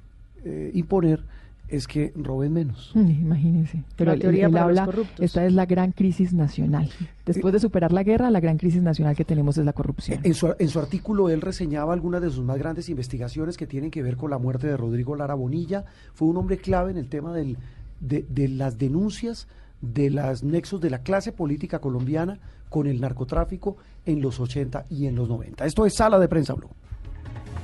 eh, 0.44 0.72
imponer 0.74 1.22
es 1.68 1.86
que 1.86 2.12
roben 2.16 2.52
menos. 2.52 2.90
Mm, 2.94 3.08
imagínense. 3.08 3.84
Pero 3.96 4.12
la 4.12 4.18
teoría 4.18 4.48
él, 4.48 4.56
habla, 4.56 4.88
esta 5.20 5.46
es 5.46 5.52
la 5.52 5.64
gran 5.64 5.92
crisis 5.92 6.32
nacional. 6.32 6.90
Después 7.24 7.54
de 7.54 7.60
superar 7.60 7.92
la 7.92 8.02
guerra, 8.02 8.30
la 8.30 8.40
gran 8.40 8.58
crisis 8.58 8.82
nacional 8.82 9.14
que 9.14 9.24
tenemos 9.24 9.56
es 9.56 9.64
la 9.64 9.72
corrupción. 9.72 10.18
En 10.24 10.34
su, 10.34 10.52
en 10.58 10.68
su 10.68 10.80
artículo 10.80 11.30
él 11.30 11.40
reseñaba 11.40 11.94
algunas 11.94 12.20
de 12.20 12.30
sus 12.30 12.44
más 12.44 12.58
grandes 12.58 12.88
investigaciones 12.88 13.56
que 13.56 13.68
tienen 13.68 13.92
que 13.92 14.02
ver 14.02 14.16
con 14.16 14.30
la 14.30 14.38
muerte 14.38 14.66
de 14.66 14.76
Rodrigo 14.76 15.14
Lara 15.14 15.34
Bonilla. 15.34 15.84
Fue 16.14 16.26
un 16.26 16.36
hombre 16.36 16.58
clave 16.58 16.90
en 16.90 16.96
el 16.96 17.08
tema 17.08 17.32
del, 17.32 17.56
de, 18.00 18.26
de 18.28 18.48
las 18.48 18.76
denuncias 18.76 19.46
de 19.82 20.10
los 20.10 20.42
nexos 20.42 20.80
de 20.80 20.90
la 20.90 21.02
clase 21.02 21.32
política 21.32 21.80
colombiana 21.80 22.38
con 22.68 22.86
el 22.86 23.00
narcotráfico 23.00 23.76
en 24.06 24.22
los 24.22 24.40
80 24.40 24.86
y 24.88 25.06
en 25.06 25.16
los 25.16 25.28
90. 25.28 25.66
Esto 25.66 25.84
es 25.84 25.94
Sala 25.94 26.18
de 26.18 26.28
Prensa 26.28 26.54
Blue. 26.54 26.70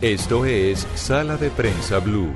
Esto 0.03 0.45
es 0.45 0.87
Sala 0.95 1.37
de 1.37 1.51
Prensa 1.51 1.99
Blue. 2.01 2.31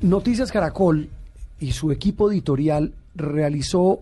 Noticias 0.00 0.50
Caracol 0.50 1.08
y 1.60 1.70
su 1.72 1.92
equipo 1.92 2.32
editorial 2.32 2.92
realizó 3.14 4.00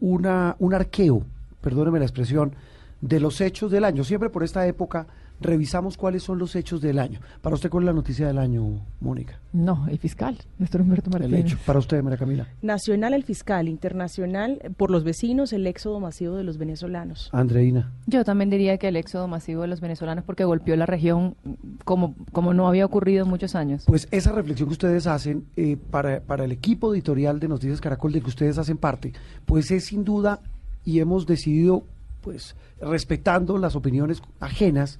una, 0.00 0.56
un 0.58 0.72
arqueo, 0.72 1.24
perdóneme 1.60 1.98
la 1.98 2.06
expresión, 2.06 2.54
de 3.02 3.20
los 3.20 3.40
hechos 3.40 3.70
del 3.70 3.84
año. 3.84 4.04
Siempre 4.04 4.30
por 4.30 4.44
esta 4.44 4.66
época 4.66 5.06
revisamos 5.42 5.96
cuáles 5.96 6.22
son 6.22 6.38
los 6.38 6.56
hechos 6.56 6.80
del 6.80 6.98
año. 6.98 7.20
Para 7.40 7.54
usted, 7.54 7.70
¿cuál 7.70 7.84
es 7.84 7.86
la 7.86 7.92
noticia 7.92 8.26
del 8.26 8.38
año, 8.38 8.80
Mónica? 9.00 9.38
No, 9.52 9.86
el 9.88 9.98
fiscal, 9.98 10.38
Néstor 10.58 10.80
Humberto 10.82 11.10
Martínez. 11.10 11.40
El 11.40 11.46
hecho. 11.46 11.58
Para 11.66 11.78
usted, 11.78 12.02
María 12.02 12.18
Camila. 12.18 12.48
Nacional, 12.62 13.14
el 13.14 13.24
fiscal. 13.24 13.68
Internacional, 13.68 14.60
por 14.76 14.90
los 14.90 15.04
vecinos, 15.04 15.52
el 15.52 15.66
éxodo 15.66 16.00
masivo 16.00 16.36
de 16.36 16.44
los 16.44 16.58
venezolanos. 16.58 17.28
Andreina. 17.32 17.92
Yo 18.06 18.24
también 18.24 18.50
diría 18.50 18.78
que 18.78 18.88
el 18.88 18.96
éxodo 18.96 19.28
masivo 19.28 19.62
de 19.62 19.68
los 19.68 19.80
venezolanos 19.80 20.24
porque 20.24 20.44
golpeó 20.44 20.76
la 20.76 20.86
región 20.86 21.36
como, 21.84 22.14
como 22.32 22.54
no 22.54 22.68
había 22.68 22.86
ocurrido 22.86 23.24
en 23.24 23.30
muchos 23.30 23.54
años. 23.54 23.84
Pues 23.86 24.08
esa 24.10 24.32
reflexión 24.32 24.68
que 24.68 24.74
ustedes 24.74 25.06
hacen 25.06 25.46
eh, 25.56 25.76
para, 25.90 26.20
para 26.20 26.44
el 26.44 26.52
equipo 26.52 26.92
editorial 26.94 27.40
de 27.40 27.48
Noticias 27.48 27.80
Caracol, 27.80 28.12
de 28.12 28.20
que 28.20 28.28
ustedes 28.28 28.58
hacen 28.58 28.78
parte, 28.78 29.12
pues 29.44 29.70
es 29.70 29.86
sin 29.86 30.04
duda, 30.04 30.40
y 30.84 31.00
hemos 31.00 31.26
decidido, 31.26 31.84
pues, 32.20 32.56
respetando 32.80 33.58
las 33.58 33.76
opiniones 33.76 34.22
ajenas, 34.40 34.98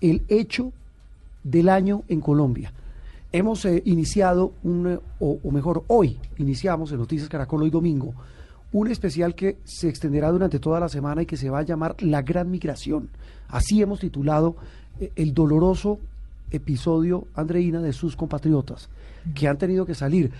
el 0.00 0.22
hecho 0.28 0.72
del 1.44 1.68
año 1.68 2.02
en 2.08 2.20
Colombia. 2.20 2.72
Hemos 3.32 3.64
eh, 3.64 3.82
iniciado 3.84 4.52
un, 4.64 4.88
eh, 4.88 4.98
o, 5.20 5.38
mejor, 5.50 5.84
hoy 5.86 6.18
iniciamos 6.38 6.90
en 6.90 6.98
Noticias 6.98 7.28
Caracol, 7.28 7.62
hoy 7.62 7.70
domingo, 7.70 8.12
un 8.72 8.88
especial 8.88 9.34
que 9.34 9.56
se 9.64 9.88
extenderá 9.88 10.30
durante 10.30 10.58
toda 10.58 10.80
la 10.80 10.88
semana 10.88 11.22
y 11.22 11.26
que 11.26 11.36
se 11.36 11.50
va 11.50 11.60
a 11.60 11.62
llamar 11.62 11.96
La 12.02 12.22
Gran 12.22 12.50
Migración. 12.50 13.08
Así 13.48 13.82
hemos 13.82 14.00
titulado 14.00 14.56
eh, 14.98 15.12
el 15.16 15.32
doloroso 15.32 15.98
episodio, 16.50 17.26
Andreina, 17.34 17.80
de 17.80 17.92
sus 17.92 18.16
compatriotas 18.16 18.88
que 19.34 19.46
han 19.46 19.58
tenido 19.58 19.86
que 19.86 19.94
salir. 19.94 20.32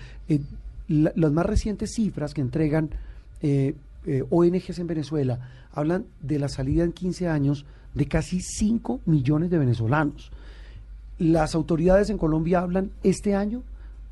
las 0.89 1.31
más 1.31 1.45
recientes 1.45 1.93
cifras 1.95 2.33
que 2.33 2.41
entregan 2.41 2.89
ONGs 4.29 4.79
en 4.79 4.87
Venezuela 4.87 5.39
hablan 5.71 6.05
de 6.21 6.39
la 6.39 6.49
salida 6.49 6.83
en 6.83 6.91
15 6.91 7.29
años 7.29 7.65
de 7.93 8.07
casi 8.07 8.41
5 8.41 9.01
millones 9.05 9.49
de 9.49 9.57
venezolanos. 9.57 10.31
Las 11.19 11.55
autoridades 11.55 12.09
en 12.09 12.17
Colombia 12.17 12.59
hablan 12.59 12.91
este 13.03 13.35
año 13.35 13.63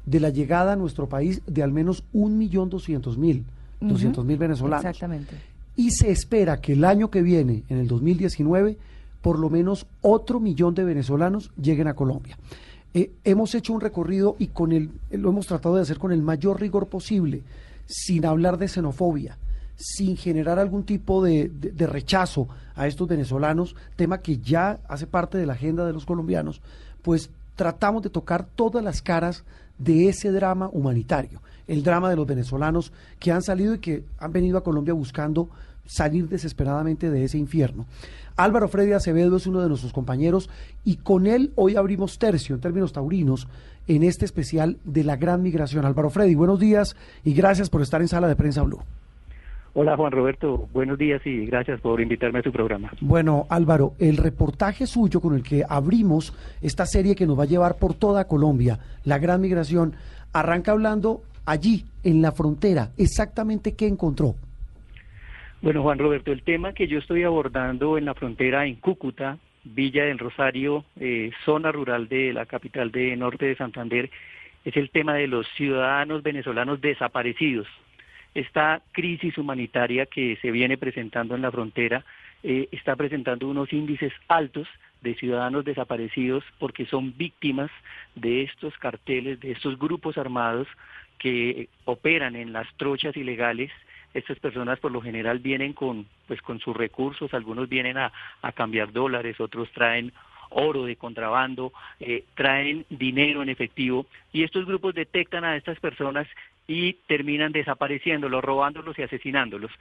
de 0.06 0.20
la 0.20 0.30
llegada 0.30 0.74
a 0.74 0.76
nuestro 0.76 1.08
país 1.08 1.42
de 1.48 1.64
al 1.64 1.72
menos 1.72 2.04
1.200.000 2.14 3.44
200.000 3.82 4.38
venezolanos. 4.38 4.86
Exactamente. 4.86 5.36
Y 5.76 5.92
se 5.92 6.12
espera 6.12 6.60
que 6.60 6.74
el 6.74 6.84
año 6.84 7.10
que 7.10 7.22
viene, 7.22 7.64
en 7.70 7.78
el 7.78 7.88
2019, 7.88 8.78
por 9.22 9.40
lo 9.40 9.50
menos 9.50 9.86
otro 10.02 10.40
millón 10.40 10.76
de 10.76 10.84
venezolanos 10.84 11.52
lleguen 11.62 11.88
a 11.88 11.94
Colombia. 11.94 12.38
Eh, 12.94 13.12
hemos 13.24 13.54
hecho 13.56 13.74
un 13.74 13.82
recorrido 13.82 14.36
y 14.40 14.48
con 14.48 14.72
el, 14.72 14.90
lo 15.12 15.30
hemos 15.30 15.48
tratado 15.48 15.76
de 15.76 15.84
hacer 15.84 16.00
con 16.00 16.12
el 16.12 16.22
mayor 16.22 16.60
rigor 16.60 16.88
posible, 16.88 17.44
sin 17.86 18.26
hablar 18.26 18.58
de 18.58 18.68
xenofobia, 18.68 19.38
sin 19.80 20.18
generar 20.18 20.60
algún 20.60 20.84
tipo 20.84 21.24
de, 21.24 21.50
rechazo 21.78 22.50
a 22.76 22.86
estos 22.86 23.08
venezolanos, 23.08 23.76
tema 23.96 24.20
que 24.20 24.38
ya 24.38 24.80
hace 24.88 25.08
parte 25.08 25.38
de 25.38 25.46
la 25.46 25.54
agenda 25.54 25.86
de 25.86 25.94
los 25.94 26.06
colombianos, 26.06 26.62
pues 27.02 27.30
tratamos 27.56 28.04
de 28.04 28.10
tocar 28.10 28.46
todas 28.46 28.84
las 28.84 29.02
caras 29.02 29.46
de 29.78 30.10
ese 30.10 30.32
drama 30.32 30.70
humanitario, 30.72 31.42
el 31.68 31.84
drama 31.84 32.10
de 32.10 32.18
los 32.18 32.28
venezolanos 32.28 32.92
que 33.20 33.32
han 33.32 33.42
salido 33.42 33.74
y 33.74 33.80
que 33.80 34.04
han 34.18 34.34
venido 34.34 34.58
a 34.58 34.64
Colombia 34.64 34.94
buscando 34.94 35.50
salir 35.86 36.28
desesperadamente 36.28 37.10
de 37.10 37.24
ese 37.24 37.38
infierno. 37.38 37.86
Álvaro 38.36 38.68
Freddy 38.68 38.92
Acevedo 38.92 39.38
es 39.38 39.48
uno 39.48 39.62
de 39.62 39.70
nuestros 39.70 39.94
compañeros 39.94 40.50
y 40.84 40.98
con 40.98 41.26
él 41.26 41.52
hoy 41.56 41.78
abrimos 41.78 42.20
tercio 42.20 42.56
en 42.56 42.62
términos 42.62 42.94
taurinos 42.94 43.48
en 43.88 44.04
este 44.04 44.26
especial 44.26 44.78
de 44.84 45.04
la 45.04 45.16
gran 45.16 45.42
migración. 45.42 45.86
Álvaro 45.86 46.10
Freddy, 46.10 46.36
buenos 46.36 46.60
días 46.60 46.96
y 47.24 47.34
gracias 47.34 47.70
por 47.70 47.82
estar 47.82 48.02
en 48.02 48.08
Sala 48.10 48.28
de 48.28 48.36
Prensa 48.36 48.62
Blue. 48.62 48.84
Hola 49.74 49.96
Juan 49.96 50.12
Roberto, 50.12 50.68
buenos 50.74 50.98
días 50.98 51.22
y 51.26 51.46
gracias 51.46 51.80
por 51.80 52.02
invitarme 52.02 52.40
a 52.40 52.44
su 52.44 52.52
programa. 52.52 52.92
Bueno 53.02 53.46
Álvaro, 53.50 53.94
el 54.00 54.18
reportaje 54.18 54.88
suyo 54.88 55.22
con 55.22 55.36
el 55.36 55.44
que 55.44 55.64
abrimos 55.68 56.34
esta 56.62 56.86
serie 56.86 57.16
que 57.16 57.28
nos 57.28 57.38
va 57.38 57.44
a 57.44 57.48
llevar 57.48 57.78
por 57.78 57.94
toda 57.94 58.28
Colombia, 58.28 58.80
la 59.06 59.20
gran 59.20 59.42
migración, 59.42 59.94
arranca 60.34 60.72
hablando 60.72 61.22
allí, 61.46 61.86
en 62.04 62.22
la 62.22 62.32
frontera, 62.32 62.90
exactamente 62.98 63.76
qué 63.76 63.86
encontró. 63.86 64.34
Bueno 65.62 65.84
Juan 65.84 66.00
Roberto, 66.00 66.32
el 66.32 66.42
tema 66.42 66.74
que 66.74 66.88
yo 66.88 66.98
estoy 66.98 67.24
abordando 67.24 67.98
en 67.98 68.06
la 68.06 68.16
frontera 68.16 68.66
en 68.66 68.76
Cúcuta, 68.76 69.38
Villa 69.64 70.06
del 70.06 70.18
Rosario, 70.18 70.84
eh, 71.00 71.30
zona 71.46 71.72
rural 71.72 72.08
de 72.08 72.34
la 72.34 72.48
capital 72.48 72.92
de 72.92 73.16
Norte 73.16 73.46
de 73.46 73.56
Santander, 73.56 74.10
es 74.66 74.76
el 74.76 74.90
tema 74.90 75.14
de 75.14 75.28
los 75.28 75.48
ciudadanos 75.56 76.24
venezolanos 76.24 76.82
desaparecidos 76.82 77.68
esta 78.34 78.82
crisis 78.92 79.38
humanitaria 79.38 80.06
que 80.06 80.38
se 80.42 80.52
viene 80.52 80.78
presentando 80.78 81.36
en 81.36 81.42
la 81.42 81.52
frontera 81.52 82.04
eh, 82.44 82.70
está 82.72 82.96
presentando 82.96 83.48
unos 83.48 83.74
índices 83.74 84.14
altos 84.28 84.68
de 85.02 85.16
ciudadanos 85.16 85.66
desaparecidos 85.66 86.44
porque 86.58 86.86
son 86.86 87.18
víctimas 87.18 87.72
de 88.16 88.44
estos 88.44 88.78
carteles, 88.78 89.40
de 89.40 89.52
estos 89.52 89.78
grupos 89.78 90.18
armados 90.18 90.68
que 91.18 91.68
operan 91.86 92.36
en 92.36 92.54
las 92.54 92.68
trochas 92.78 93.16
ilegales. 93.18 93.72
Estas 94.14 94.40
personas 94.40 94.80
por 94.80 94.92
lo 94.92 95.02
general 95.02 95.40
vienen 95.40 95.74
con, 95.74 96.08
pues, 96.28 96.42
con 96.42 96.60
sus 96.60 96.76
recursos, 96.76 97.34
algunos 97.34 97.70
vienen 97.70 97.98
a, 97.98 98.12
a 98.42 98.52
cambiar 98.52 98.92
dólares, 98.92 99.40
otros 99.40 99.70
traen 99.72 100.12
oro 100.50 100.86
de 100.86 100.96
contrabando, 100.96 101.72
eh, 102.00 102.24
traen 102.36 102.86
dinero 102.90 103.44
en 103.44 103.50
efectivo 103.50 104.06
y 104.34 104.44
estos 104.44 104.66
grupos 104.66 104.96
detectan 104.96 105.44
a 105.44 105.56
estas 105.56 105.80
personas 105.80 106.28
y 106.70 106.94
terminan 107.08 107.52
desapareciéndolos, 107.52 108.44
robándolos 108.44 108.98
y 109.00 109.02
asesinándolos. 109.02 109.72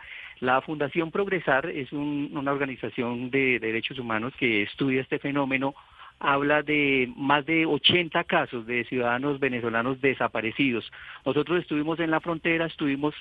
La 0.40 0.62
Fundación 0.62 1.10
Progresar 1.10 1.66
es 1.66 1.92
una 1.92 2.50
organización 2.50 3.30
de 3.30 3.58
derechos 3.58 3.98
humanos 3.98 4.32
que 4.38 4.62
estudia 4.62 5.02
este 5.02 5.18
fenómeno 5.18 5.74
habla 6.18 6.62
de 6.62 7.12
más 7.14 7.44
de 7.44 7.66
80 7.66 8.24
casos 8.24 8.66
de 8.66 8.84
ciudadanos 8.84 9.38
venezolanos 9.38 10.00
desaparecidos. 10.00 10.90
Nosotros 11.26 11.60
estuvimos 11.60 12.00
en 12.00 12.10
la 12.10 12.20
frontera, 12.20 12.64
estuvimos 12.64 13.14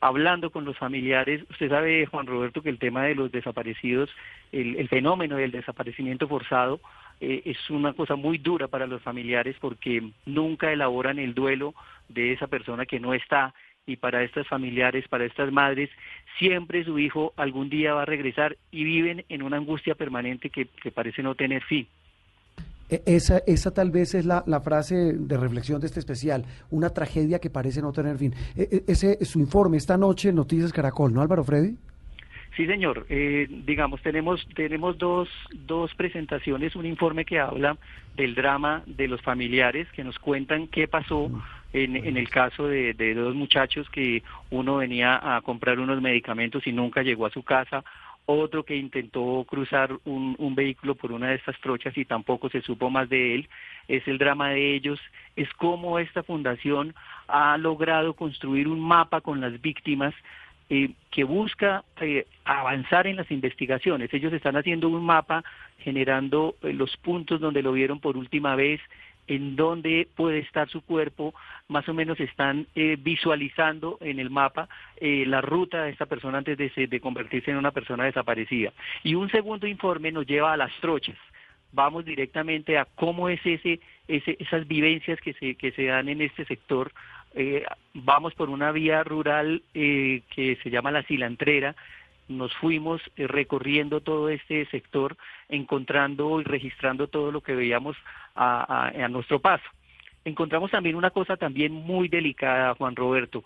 hablando 0.00 0.50
con 0.50 0.66
los 0.66 0.76
familiares. 0.76 1.42
Usted 1.50 1.70
sabe, 1.70 2.06
Juan 2.06 2.26
Roberto, 2.26 2.62
que 2.62 2.68
el 2.68 2.78
tema 2.78 3.04
de 3.04 3.14
los 3.14 3.32
desaparecidos, 3.32 4.10
el, 4.52 4.88
fenómeno 4.88 5.36
del 5.36 5.50
desaparecimiento 5.52 6.28
forzado, 6.28 6.80
eh, 7.20 7.42
es 7.44 7.70
una 7.70 7.92
cosa 7.94 8.16
muy 8.16 8.38
dura 8.38 8.68
para 8.68 8.86
los 8.86 9.02
familiares 9.02 9.56
porque 9.60 10.10
nunca 10.26 10.72
elaboran 10.72 11.18
el 11.18 11.34
duelo 11.34 11.74
de 12.08 12.32
esa 12.32 12.46
persona 12.46 12.86
que 12.86 13.00
no 13.00 13.14
está 13.14 13.54
y 13.86 13.96
para 13.96 14.22
estas 14.22 14.46
familiares, 14.48 15.06
para 15.08 15.24
estas 15.24 15.52
madres, 15.52 15.88
siempre 16.38 16.84
su 16.84 16.98
hijo 16.98 17.32
algún 17.36 17.70
día 17.70 17.94
va 17.94 18.02
a 18.02 18.06
regresar 18.06 18.56
y 18.70 18.84
viven 18.84 19.24
en 19.28 19.42
una 19.42 19.56
angustia 19.56 19.94
permanente 19.94 20.50
que, 20.50 20.66
parece 20.90 21.22
no 21.22 21.34
tener 21.34 21.62
fin. 21.62 21.86
E, 22.90 23.02
esa, 23.06 23.38
esa 23.46 23.72
tal 23.72 23.90
vez 23.90 24.14
es 24.14 24.26
la, 24.26 24.42
la, 24.46 24.60
frase 24.60 25.12
de 25.12 25.36
reflexión 25.36 25.80
de 25.80 25.86
este 25.86 26.00
especial, 26.00 26.44
una 26.70 26.90
tragedia 26.90 27.38
que 27.38 27.50
parece 27.50 27.80
no 27.80 27.92
tener 27.92 28.18
fin. 28.18 28.34
E, 28.56 28.62
e, 28.62 28.84
ese 28.88 29.18
es 29.20 29.28
su 29.28 29.38
informe 29.38 29.76
esta 29.76 29.96
noche 29.96 30.30
en 30.30 30.36
Noticias 30.36 30.72
Caracol, 30.72 31.12
¿no, 31.14 31.22
Álvaro 31.22 31.44
Freddy? 31.44 31.76
Sí, 32.56 32.66
señor. 32.66 33.04
Eh, 33.10 33.46
digamos, 33.50 34.00
tenemos, 34.00 34.46
tenemos 34.54 34.96
dos, 34.96 35.28
dos 35.52 35.94
presentaciones, 35.94 36.74
un 36.74 36.86
informe 36.86 37.26
que 37.26 37.38
habla 37.38 37.76
del 38.16 38.34
drama 38.34 38.82
de 38.86 39.08
los 39.08 39.20
familiares, 39.20 39.86
que 39.92 40.02
nos 40.02 40.18
cuentan 40.18 40.66
qué 40.68 40.88
pasó 40.88 41.30
en, 41.74 41.96
en 41.96 42.16
el 42.16 42.30
caso 42.30 42.66
de, 42.66 42.94
de 42.94 43.12
dos 43.12 43.34
muchachos 43.34 43.90
que 43.90 44.22
uno 44.50 44.76
venía 44.76 45.36
a 45.36 45.42
comprar 45.42 45.78
unos 45.78 46.00
medicamentos 46.00 46.66
y 46.66 46.72
nunca 46.72 47.02
llegó 47.02 47.26
a 47.26 47.30
su 47.30 47.42
casa, 47.42 47.84
otro 48.24 48.64
que 48.64 48.74
intentó 48.74 49.44
cruzar 49.46 49.92
un, 50.04 50.34
un, 50.38 50.54
vehículo 50.54 50.94
por 50.94 51.12
una 51.12 51.28
de 51.28 51.34
estas 51.34 51.60
trochas 51.60 51.96
y 51.98 52.06
tampoco 52.06 52.48
se 52.48 52.62
supo 52.62 52.88
más 52.88 53.08
de 53.10 53.34
él. 53.34 53.48
Es 53.86 54.08
el 54.08 54.16
drama 54.16 54.48
de 54.50 54.74
ellos, 54.74 54.98
es 55.36 55.52
cómo 55.54 55.98
esta 55.98 56.22
fundación 56.22 56.94
ha 57.28 57.58
logrado 57.58 58.14
construir 58.14 58.66
un 58.66 58.80
mapa 58.80 59.20
con 59.20 59.42
las 59.42 59.60
víctimas 59.60 60.14
eh, 60.68 60.90
que 61.10 61.24
busca 61.24 61.84
eh, 62.00 62.26
avanzar 62.44 63.06
en 63.06 63.16
las 63.16 63.30
investigaciones. 63.30 64.12
Ellos 64.12 64.32
están 64.32 64.56
haciendo 64.56 64.88
un 64.88 65.04
mapa 65.04 65.44
generando 65.78 66.56
eh, 66.62 66.72
los 66.72 66.96
puntos 66.96 67.40
donde 67.40 67.62
lo 67.62 67.72
vieron 67.72 68.00
por 68.00 68.16
última 68.16 68.56
vez, 68.56 68.80
en 69.28 69.56
dónde 69.56 70.08
puede 70.14 70.38
estar 70.38 70.68
su 70.68 70.82
cuerpo, 70.82 71.34
más 71.68 71.88
o 71.88 71.94
menos 71.94 72.18
están 72.20 72.66
eh, 72.74 72.96
visualizando 72.98 73.98
en 74.00 74.20
el 74.20 74.30
mapa 74.30 74.68
eh, 74.96 75.24
la 75.26 75.40
ruta 75.40 75.84
de 75.84 75.90
esta 75.90 76.06
persona 76.06 76.38
antes 76.38 76.56
de, 76.58 76.86
de, 76.86 77.00
convertirse 77.00 77.50
en 77.50 77.56
una 77.56 77.72
persona 77.72 78.04
desaparecida. 78.04 78.72
Y 79.02 79.14
un 79.14 79.30
segundo 79.30 79.66
informe 79.66 80.12
nos 80.12 80.26
lleva 80.26 80.52
a 80.52 80.56
las 80.56 80.72
trochas. 80.80 81.16
Vamos 81.72 82.04
directamente 82.04 82.78
a 82.78 82.84
cómo 82.84 83.28
es 83.28 83.40
ese, 83.44 83.80
ese 84.06 84.36
esas 84.38 84.66
vivencias 84.66 85.20
que 85.20 85.34
se, 85.34 85.56
que 85.56 85.72
se 85.72 85.86
dan 85.86 86.08
en 86.08 86.22
este 86.22 86.44
sector 86.44 86.92
eh, 87.36 87.64
vamos 87.92 88.34
por 88.34 88.48
una 88.48 88.72
vía 88.72 89.04
rural 89.04 89.62
eh, 89.74 90.22
que 90.34 90.56
se 90.62 90.70
llama 90.70 90.90
La 90.90 91.02
Cilantrera, 91.02 91.76
nos 92.28 92.54
fuimos 92.56 93.02
eh, 93.16 93.26
recorriendo 93.26 94.00
todo 94.00 94.30
este 94.30 94.64
sector, 94.66 95.18
encontrando 95.50 96.40
y 96.40 96.44
registrando 96.44 97.08
todo 97.08 97.30
lo 97.30 97.42
que 97.42 97.54
veíamos 97.54 97.94
a, 98.34 98.88
a, 98.88 99.04
a, 99.04 99.08
nuestro 99.08 99.38
paso. 99.38 99.64
Encontramos 100.24 100.70
también 100.70 100.96
una 100.96 101.10
cosa 101.10 101.36
también 101.36 101.72
muy 101.72 102.08
delicada, 102.08 102.74
Juan 102.74 102.96
Roberto. 102.96 103.44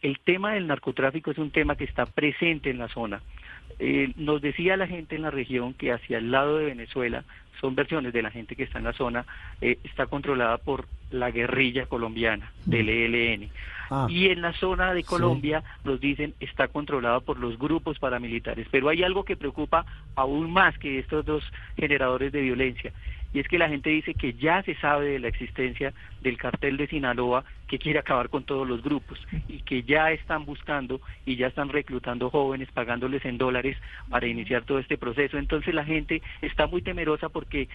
El 0.00 0.20
tema 0.20 0.52
del 0.52 0.68
narcotráfico 0.68 1.32
es 1.32 1.38
un 1.38 1.50
tema 1.50 1.76
que 1.76 1.84
está 1.84 2.06
presente 2.06 2.70
en 2.70 2.78
la 2.78 2.88
zona. 2.88 3.22
Eh, 3.84 4.12
nos 4.14 4.40
decía 4.40 4.76
la 4.76 4.86
gente 4.86 5.16
en 5.16 5.22
la 5.22 5.32
región 5.32 5.74
que 5.74 5.90
hacia 5.90 6.18
el 6.18 6.30
lado 6.30 6.58
de 6.58 6.66
Venezuela, 6.66 7.24
son 7.60 7.74
versiones 7.74 8.12
de 8.12 8.22
la 8.22 8.30
gente 8.30 8.54
que 8.54 8.62
está 8.62 8.78
en 8.78 8.84
la 8.84 8.92
zona, 8.92 9.26
eh, 9.60 9.76
está 9.82 10.06
controlada 10.06 10.58
por 10.58 10.86
la 11.10 11.32
guerrilla 11.32 11.86
colombiana 11.86 12.52
del 12.64 12.88
ELN. 12.88 13.50
Ah. 13.90 14.06
Y 14.08 14.28
en 14.28 14.40
la 14.40 14.52
zona 14.52 14.94
de 14.94 15.02
Colombia 15.02 15.62
sí. 15.62 15.88
nos 15.88 16.00
dicen 16.00 16.32
está 16.38 16.68
controlada 16.68 17.18
por 17.18 17.40
los 17.40 17.58
grupos 17.58 17.98
paramilitares. 17.98 18.68
Pero 18.70 18.88
hay 18.88 19.02
algo 19.02 19.24
que 19.24 19.36
preocupa 19.36 19.84
aún 20.14 20.52
más 20.52 20.78
que 20.78 21.00
estos 21.00 21.24
dos 21.24 21.42
generadores 21.76 22.30
de 22.30 22.40
violencia 22.40 22.92
y 23.32 23.40
es 23.40 23.48
que 23.48 23.58
la 23.58 23.68
gente 23.68 23.90
dice 23.90 24.14
que 24.14 24.34
ya 24.34 24.62
se 24.62 24.74
sabe 24.76 25.10
de 25.10 25.18
la 25.18 25.28
existencia 25.28 25.92
del 26.20 26.36
cartel 26.36 26.76
de 26.76 26.86
Sinaloa 26.86 27.44
que 27.66 27.78
quiere 27.78 27.98
acabar 27.98 28.28
con 28.28 28.44
todos 28.44 28.68
los 28.68 28.82
grupos 28.82 29.18
y 29.48 29.60
que 29.60 29.82
ya 29.82 30.12
están 30.12 30.44
buscando 30.44 31.00
y 31.24 31.36
ya 31.36 31.46
están 31.46 31.70
reclutando 31.70 32.28
jóvenes 32.30 32.70
pagándoles 32.72 33.24
en 33.24 33.38
dólares 33.38 33.78
para 34.10 34.26
iniciar 34.26 34.64
todo 34.64 34.78
este 34.78 34.98
proceso. 34.98 35.38
Entonces 35.38 35.74
la 35.74 35.84
gente 35.84 36.22
está 36.42 36.66
muy 36.66 36.82
temerosa 36.82 37.30
porque 37.30 37.68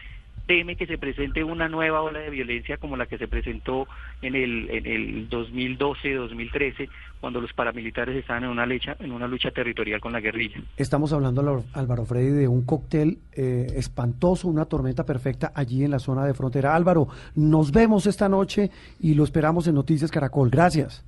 teme 0.48 0.76
que 0.76 0.88
se 0.88 0.98
presente 0.98 1.44
una 1.44 1.68
nueva 1.68 2.02
ola 2.02 2.20
de 2.20 2.30
violencia 2.30 2.78
como 2.78 2.98
la 2.98 3.06
que 3.06 3.18
se 3.18 3.28
presentó 3.28 3.88
en 4.22 4.36
el, 4.36 4.70
en 4.70 4.86
el 4.88 5.30
2012-2013, 5.30 6.90
cuando 7.20 7.42
los 7.42 7.54
paramilitares 7.54 8.16
estaban 8.16 8.46
en 8.46 8.50
una, 8.50 8.66
lucha, 8.66 8.96
en 9.00 9.12
una 9.12 9.28
lucha 9.28 9.52
territorial 9.52 10.00
con 10.00 10.14
la 10.14 10.22
guerrilla. 10.22 10.62
Estamos 10.78 11.14
hablando, 11.14 11.64
Álvaro 11.74 12.06
Freddy, 12.06 12.30
de 12.30 12.48
un 12.48 12.66
cóctel 12.66 13.20
eh, 13.34 13.68
espantoso, 13.76 14.48
una 14.48 14.66
tormenta 14.66 15.06
perfecta 15.06 15.52
allí 15.54 15.84
en 15.84 15.92
la 15.92 16.00
zona 16.00 16.26
de 16.26 16.34
frontera. 16.34 16.76
Álvaro, 16.76 17.08
nos 17.36 17.72
vemos 17.72 18.08
esta 18.08 18.30
noche 18.30 18.72
y 19.00 19.14
lo 19.14 19.24
esperamos 19.24 19.68
en 19.68 19.76
Noticias 19.76 20.10
Caracol. 20.10 20.50
Gracias. 20.50 21.06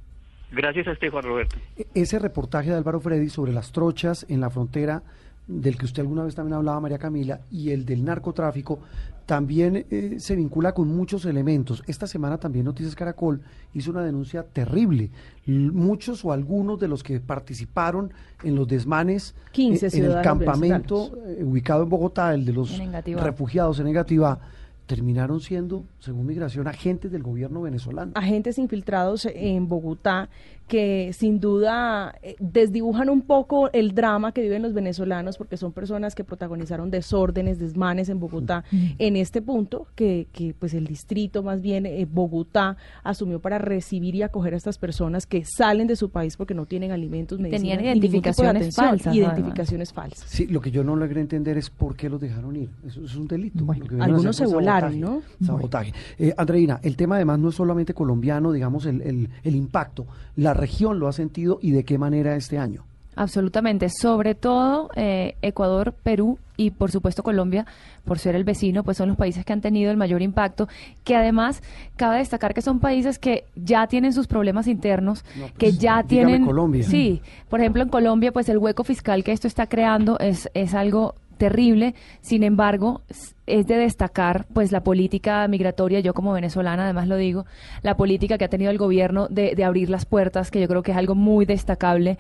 Gracias 0.52 0.88
a 0.88 0.92
usted, 0.92 1.12
Juan 1.12 1.24
Roberto. 1.24 1.56
E, 1.78 1.86
ese 1.94 2.20
reportaje 2.20 2.72
de 2.72 2.76
Álvaro 2.76 3.00
Freddy 3.00 3.30
sobre 3.30 3.54
las 3.54 3.72
trochas 3.72 4.26
en 4.30 4.42
la 4.42 4.50
frontera 4.50 5.04
del 5.50 5.78
que 5.78 5.86
usted 5.86 6.04
alguna 6.04 6.24
vez 6.24 6.36
también 6.36 6.54
hablaba, 6.54 6.80
María 6.80 7.00
Camila, 7.00 7.42
y 7.50 7.72
el 7.72 7.84
del 7.84 8.06
narcotráfico, 8.06 8.80
también 9.26 9.86
eh, 9.90 10.16
se 10.20 10.36
vincula 10.36 10.74
con 10.74 10.88
muchos 10.88 11.26
elementos. 11.26 11.84
Esta 11.88 12.06
semana 12.06 12.38
también 12.38 12.66
Noticias 12.66 12.96
Caracol 12.96 13.42
hizo 13.74 13.90
una 13.92 14.04
denuncia 14.04 14.44
terrible. 14.44 15.10
Muchos 15.46 16.24
o 16.24 16.32
algunos 16.32 16.80
de 16.80 16.88
los 16.88 17.02
que 17.02 17.20
participaron 17.20 18.14
en 18.44 18.56
los 18.56 18.68
desmanes 18.68 19.36
15 19.52 19.88
eh, 19.88 19.90
en 19.94 20.06
el 20.06 20.22
campamento 20.22 21.12
eh, 21.26 21.44
ubicado 21.44 21.84
en 21.84 21.90
Bogotá, 21.90 22.34
el 22.34 22.46
de 22.46 22.54
los 22.54 22.80
en 22.80 23.18
refugiados 23.18 23.80
en 23.80 23.86
Negativa, 23.86 24.40
terminaron 24.86 25.40
siendo, 25.40 25.86
según 26.00 26.26
migración, 26.26 26.68
agentes 26.68 27.12
del 27.12 27.22
gobierno 27.22 27.62
venezolano. 27.62 28.12
Agentes 28.16 28.58
infiltrados 28.58 29.28
en 29.32 29.68
Bogotá 29.68 30.30
que 30.70 31.12
sin 31.14 31.40
duda 31.40 32.16
eh, 32.22 32.36
desdibujan 32.40 33.10
un 33.10 33.24
poco 33.24 33.72
el 33.74 33.96
drama 33.96 34.32
que 34.32 34.42
viven 34.42 34.62
los 34.62 34.74
venezolanos 34.74 35.36
porque 35.36 35.58
son 35.58 35.74
personas 35.74 36.14
que 36.14 36.24
protagonizaron 36.24 36.92
desórdenes, 36.92 37.58
desmanes 37.58 38.08
en 38.08 38.20
Bogotá 38.20 38.64
en 38.72 39.16
este 39.16 39.42
punto 39.42 39.88
que, 39.96 40.28
que, 40.32 40.54
pues 40.54 40.76
el 40.76 40.86
distrito 40.86 41.42
más 41.42 41.62
bien 41.62 41.88
eh, 41.88 42.08
Bogotá 42.10 42.78
asumió 43.04 43.42
para 43.42 43.58
recibir 43.58 44.14
y 44.14 44.22
acoger 44.22 44.54
a 44.54 44.58
estas 44.58 44.78
personas 44.78 45.26
que 45.26 45.44
salen 45.44 45.88
de 45.88 45.96
su 45.96 46.12
país 46.12 46.38
porque 46.38 46.54
no 46.54 46.68
tienen 46.68 46.92
alimentos, 46.92 47.40
medicina, 47.40 47.76
tenían 47.76 47.98
identificaciones 47.98 48.76
falsas, 48.76 49.16
identificaciones 49.16 49.92
falsas. 49.92 50.30
Sí, 50.30 50.46
lo 50.46 50.62
que 50.62 50.70
yo 50.70 50.84
no 50.84 50.96
logré 50.96 51.20
entender 51.20 51.58
es 51.58 51.72
por 51.72 51.96
qué 51.96 52.10
los 52.10 52.22
dejaron 52.22 52.56
ir. 52.56 52.70
Eso, 52.86 53.04
es 53.04 53.16
un 53.16 53.28
delito. 53.28 53.66
Bueno, 53.66 53.86
algunos 54.00 54.36
se 54.36 54.46
volaron, 54.46 55.00
¿no? 55.00 55.24
Sabotaje. 55.44 55.94
Eh, 56.20 56.32
Andreina, 56.38 56.80
el 56.84 56.96
tema 56.96 57.16
además 57.16 57.40
no 57.40 57.50
es 57.50 57.56
solamente 57.56 57.96
colombiano, 57.96 58.52
digamos 58.52 58.86
el, 58.86 59.02
el, 59.02 59.30
el 59.44 59.56
impacto, 59.56 60.06
la 60.36 60.54
región 60.60 61.00
lo 61.00 61.08
ha 61.08 61.14
sentido 61.14 61.60
y 61.62 61.72
de 61.72 61.84
qué 61.84 61.98
manera 61.98 62.36
este 62.36 62.58
año? 62.58 62.84
Absolutamente, 63.16 63.90
sobre 63.90 64.34
todo 64.34 64.90
eh, 64.96 65.36
Ecuador, 65.42 65.94
Perú 66.04 66.38
y 66.56 66.72
por 66.72 66.90
supuesto 66.90 67.22
Colombia, 67.22 67.66
por 68.06 68.18
ser 68.18 68.34
el 68.34 68.46
vecino, 68.46 68.84
pues 68.84 68.96
son 68.96 69.10
los 69.10 69.18
países 69.18 69.44
que 69.44 69.52
han 69.52 69.60
tenido 69.60 69.92
el 69.92 69.98
mayor 69.98 70.22
impacto, 70.22 70.70
que 71.04 71.18
además 71.18 71.62
cabe 71.98 72.20
destacar 72.20 72.54
que 72.54 72.62
son 72.62 72.80
países 72.80 73.20
que 73.20 73.44
ya 73.56 73.88
tienen 73.88 74.14
sus 74.14 74.28
problemas 74.28 74.68
internos, 74.68 75.26
no, 75.36 75.48
pues, 75.48 75.54
que 75.58 75.72
ya 75.74 76.04
tienen... 76.04 76.46
Colombia. 76.46 76.84
Sí, 76.84 77.22
por 77.50 77.60
ejemplo 77.60 77.84
en 77.84 77.90
Colombia, 77.90 78.32
pues 78.32 78.48
el 78.48 78.58
hueco 78.58 78.86
fiscal 78.86 79.24
que 79.26 79.34
esto 79.34 79.48
está 79.48 79.68
creando 79.68 80.18
es, 80.20 80.50
es 80.54 80.74
algo 80.74 81.16
terrible, 81.38 81.96
sin 82.22 82.44
embargo, 82.44 83.02
es 83.50 83.68
de 83.68 83.76
destacar 83.78 84.46
pues 84.54 84.72
la 84.72 84.84
política 84.84 85.48
migratoria, 85.48 86.00
yo 86.00 86.14
como 86.14 86.34
venezolana 86.34 86.84
además 86.84 87.08
lo 87.08 87.18
digo, 87.18 87.46
la 87.82 87.96
política 87.98 88.38
que 88.38 88.46
ha 88.46 88.50
tenido 88.50 88.72
el 88.72 88.78
gobierno 88.78 89.28
de, 89.30 89.56
de 89.56 89.64
abrir 89.64 89.90
las 89.90 90.06
puertas, 90.06 90.52
que 90.52 90.62
yo 90.62 90.68
creo 90.68 90.84
que 90.84 90.92
es 90.92 90.98
algo 90.98 91.16
muy 91.16 91.46
destacable 91.46 92.18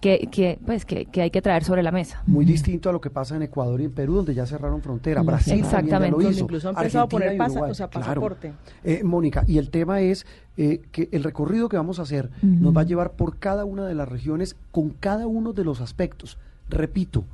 que, 0.00 0.28
que 0.30 0.58
pues 0.64 0.84
que, 0.84 1.06
que, 1.06 1.22
hay 1.22 1.30
que 1.30 1.42
traer 1.42 1.64
sobre 1.64 1.82
la 1.82 1.92
mesa. 1.92 2.22
Muy 2.26 2.44
distinto 2.44 2.88
a 2.88 2.92
lo 2.92 3.00
que 3.00 3.10
pasa 3.10 3.36
en 3.36 3.42
Ecuador 3.42 3.80
y 3.80 3.84
en 3.84 3.92
Perú, 3.92 4.16
donde 4.16 4.34
ya 4.34 4.46
cerraron 4.46 4.82
frontera. 4.82 5.22
Brasil 5.22 5.58
Exactamente. 5.58 6.22
Lo 6.22 6.30
hizo. 6.30 6.40
Incluso 6.44 6.68
han 6.68 6.76
empezado 6.76 7.04
a 7.04 7.08
poner 7.08 7.36
pasa, 7.36 7.62
o 7.62 7.74
sea, 7.74 7.88
pasaporte. 7.88 8.48
Claro. 8.48 8.56
Eh, 8.84 9.04
Mónica, 9.04 9.44
y 9.46 9.58
el 9.58 9.70
tema 9.70 10.00
es 10.00 10.26
eh, 10.56 10.82
que 10.90 11.08
el 11.12 11.24
recorrido 11.24 11.68
que 11.68 11.76
vamos 11.76 11.98
a 11.98 12.02
hacer 12.02 12.30
uh 12.42 12.46
-huh. 12.46 12.60
nos 12.60 12.76
va 12.76 12.82
a 12.82 12.84
llevar 12.84 13.12
por 13.12 13.38
cada 13.38 13.64
una 13.64 13.86
de 13.86 13.94
las 13.94 14.08
regiones 14.08 14.56
con 14.70 14.90
cada 14.90 15.26
uno 15.26 15.52
de 15.52 15.64
los 15.64 15.80
aspectos. 15.80 16.38
Repito, 16.68 17.24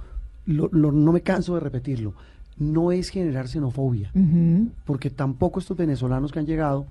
lo, 0.46 0.68
lo, 0.72 0.92
no 0.92 1.12
me 1.12 1.20
canso 1.20 1.54
de 1.54 1.60
repetirlo, 1.60 2.14
no 2.58 2.92
es 2.92 3.10
generar 3.10 3.48
xenofobia, 3.48 4.10
uh 4.14 4.18
-huh. 4.18 4.68
porque 4.84 5.10
tampoco 5.10 5.60
estos 5.60 5.76
venezolanos 5.76 6.32
que 6.32 6.38
han 6.38 6.46
llegado 6.46 6.86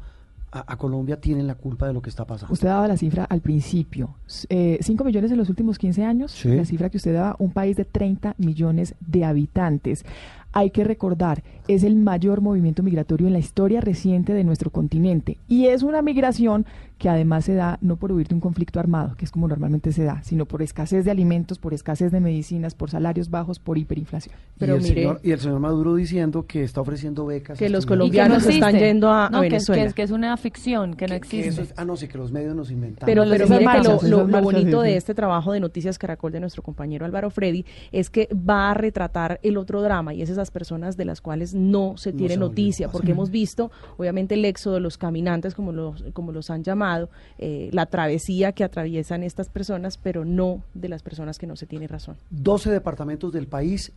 a, 0.51 0.73
a, 0.73 0.77
Colombia 0.77 1.19
tienen 1.19 1.45
la 1.45 1.55
culpa 1.55 1.87
de 1.87 1.93
lo 1.93 2.01
que 2.01 2.09
está 2.09 2.25
pasando. 2.25 2.53
Usted 2.53 2.67
daba 2.67 2.87
la 2.87 2.97
cifra 2.97 3.25
al 3.25 3.41
principio, 3.41 4.15
5 4.27 4.47
eh, 4.49 4.79
millones 5.05 5.31
en 5.31 5.37
los 5.37 5.49
últimos 5.49 5.77
15 5.77 6.05
años, 6.05 6.31
sí. 6.31 6.55
la 6.55 6.65
cifra 6.65 6.89
que 6.89 6.97
usted 6.97 7.13
daba, 7.13 7.35
un 7.39 7.51
país 7.51 7.75
de 7.75 7.85
30 7.85 8.35
millones 8.37 8.95
de 8.99 9.25
habitantes. 9.25 10.05
Hay 10.53 10.71
que 10.71 10.83
recordar, 10.83 11.43
es 11.67 11.83
el 11.83 11.95
mayor 11.95 12.41
movimiento 12.41 12.83
migratorio 12.83 13.27
en 13.27 13.33
la 13.33 13.39
historia 13.39 13.81
reciente 13.81 14.33
de 14.33 14.43
nuestro 14.43 14.71
continente 14.71 15.37
y 15.47 15.67
es 15.67 15.83
una 15.83 16.01
migración 16.01 16.65
que 16.97 17.09
además 17.09 17.45
se 17.45 17.53
da 17.53 17.77
no 17.81 17.97
por 17.97 18.11
huir 18.11 18.27
de 18.27 18.35
un 18.35 18.41
conflicto 18.41 18.79
armado, 18.79 19.15
que 19.15 19.25
es 19.25 19.31
como 19.31 19.47
normalmente 19.47 19.91
se 19.91 20.03
da, 20.03 20.23
sino 20.23 20.45
por 20.45 20.63
escasez 20.63 21.05
de 21.05 21.11
alimentos, 21.11 21.59
por 21.59 21.73
escasez 21.73 22.11
de 22.11 22.19
medicinas, 22.19 22.73
por 22.73 22.89
salarios 22.89 23.29
bajos, 23.29 23.59
por 23.59 23.77
hiperinflación. 23.77 24.35
Pero 24.57 24.73
y, 24.73 24.77
el 24.77 24.83
mire, 24.83 24.95
señor, 24.95 25.19
y 25.23 25.31
el 25.31 25.39
señor 25.39 25.59
Maduro 25.59 25.95
diciendo 25.95 26.47
que 26.47 26.63
está 26.63 26.81
ofreciendo 26.81 27.25
becas. 27.25 27.59
Que 27.59 27.69
los 27.69 27.85
colombianos 27.85 28.43
que 28.43 28.49
no 28.49 28.53
están 28.53 28.79
yendo 28.79 29.11
a, 29.11 29.29
no, 29.29 29.37
a 29.37 29.41
Venezuela. 29.41 29.83
Que 29.83 29.87
es, 29.89 29.93
que 29.93 30.01
es, 30.01 30.11
una 30.11 30.35
ficción, 30.37 30.95
que 30.95 31.07
no 31.07 31.13
existe. 31.13 31.55
Que 31.55 31.61
es, 31.61 31.73
ah, 31.77 31.85
no, 31.85 31.95
sí, 31.95 32.07
que 32.07 32.17
los 32.17 32.31
medios 32.31 32.55
nos 32.55 32.71
inventan. 32.71 33.05
Pero, 33.05 33.25
pero 33.29 33.47
mire 33.47 33.65
que 33.65 33.83
lo, 33.83 34.01
lo, 34.01 34.27
lo 34.27 34.41
bonito 34.41 34.81
de 34.81 34.97
este 34.97 35.13
trabajo 35.13 35.51
de 35.51 35.59
Noticias 35.59 35.99
Caracol 35.99 36.31
de 36.31 36.39
nuestro 36.39 36.63
compañero 36.63 37.05
Álvaro 37.05 37.29
Freddy 37.29 37.63
es 37.91 38.09
que 38.09 38.27
va 38.33 38.71
a 38.71 38.73
retratar 38.73 39.39
el 39.43 39.57
otro 39.57 39.83
drama 39.83 40.15
y 40.15 40.23
es 40.23 40.29
esa 40.29 40.37
las 40.37 40.51
personas 40.51 40.95
de 40.95 41.05
las 41.05 41.19
cuales 41.19 41.53
no 41.57 41.97
se 41.97 42.13
tiene 42.13 42.37
noticia, 42.37 42.89
porque 42.89 43.11
hemos 43.11 43.29
visto, 43.29 43.71
obviamente, 43.97 44.35
el 44.35 44.45
éxodo 44.45 44.75
de 44.75 44.79
los 44.79 44.97
caminantes, 44.97 45.55
como 45.55 45.71
los, 45.71 46.03
como 46.13 46.31
los 46.31 46.49
han 46.49 46.63
llamado, 46.63 47.09
eh, 47.37 47.69
la 47.73 47.85
travesía 47.85 48.51
que 48.51 48.63
atraviesan 48.63 49.23
estas 49.23 49.49
personas, 49.49 49.97
pero 49.97 50.25
no 50.25 50.63
de 50.73 50.89
las 50.89 51.03
personas 51.03 51.37
que 51.37 51.47
no 51.47 51.55
se 51.55 51.65
tiene 51.65 51.87
razón. 51.87 52.17
12 52.29 52.71
departamentos 52.71 53.31
del 53.31 53.47
país 53.47 53.91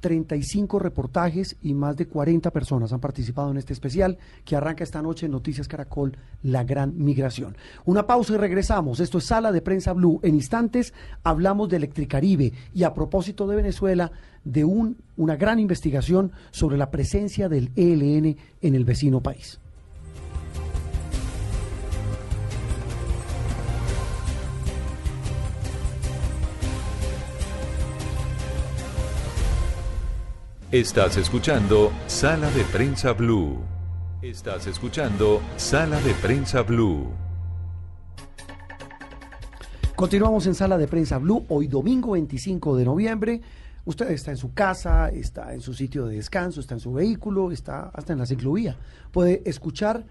35 0.00 0.78
reportajes 0.78 1.56
y 1.62 1.74
más 1.74 1.96
de 1.96 2.06
40 2.06 2.50
personas 2.50 2.92
han 2.92 3.00
participado 3.00 3.50
en 3.50 3.58
este 3.58 3.72
especial 3.72 4.18
que 4.44 4.56
arranca 4.56 4.82
esta 4.82 5.02
noche 5.02 5.26
en 5.26 5.32
Noticias 5.32 5.68
Caracol, 5.68 6.16
La 6.42 6.64
Gran 6.64 6.94
Migración. 6.96 7.56
Una 7.84 8.06
pausa 8.06 8.34
y 8.34 8.38
regresamos. 8.38 9.00
Esto 9.00 9.18
es 9.18 9.24
Sala 9.24 9.52
de 9.52 9.62
Prensa 9.62 9.92
Blue. 9.92 10.20
En 10.22 10.34
instantes 10.34 10.94
hablamos 11.22 11.68
de 11.68 11.76
Electricaribe 11.76 12.52
y 12.74 12.82
a 12.82 12.94
propósito 12.94 13.46
de 13.46 13.56
Venezuela, 13.56 14.10
de 14.44 14.64
un, 14.64 14.96
una 15.16 15.36
gran 15.36 15.58
investigación 15.58 16.32
sobre 16.50 16.78
la 16.78 16.90
presencia 16.90 17.48
del 17.48 17.70
ELN 17.76 18.36
en 18.62 18.74
el 18.74 18.84
vecino 18.84 19.22
país. 19.22 19.60
Estás 30.72 31.16
escuchando 31.16 31.90
Sala 32.06 32.48
de 32.52 32.62
Prensa 32.62 33.12
Blue. 33.12 33.58
Estás 34.22 34.68
escuchando 34.68 35.40
Sala 35.56 36.00
de 36.00 36.12
Prensa 36.14 36.62
Blue. 36.62 37.08
Continuamos 39.96 40.46
en 40.46 40.54
Sala 40.54 40.78
de 40.78 40.86
Prensa 40.86 41.18
Blue, 41.18 41.44
hoy 41.48 41.66
domingo 41.66 42.12
25 42.12 42.76
de 42.76 42.84
noviembre. 42.84 43.40
Usted 43.84 44.12
está 44.12 44.30
en 44.30 44.36
su 44.36 44.54
casa, 44.54 45.08
está 45.08 45.54
en 45.54 45.60
su 45.60 45.74
sitio 45.74 46.06
de 46.06 46.14
descanso, 46.14 46.60
está 46.60 46.74
en 46.74 46.80
su 46.80 46.92
vehículo, 46.92 47.50
está 47.50 47.90
hasta 47.92 48.12
en 48.12 48.20
la 48.20 48.26
ciclovía. 48.26 48.76
Puede 49.10 49.42
escuchar 49.46 50.04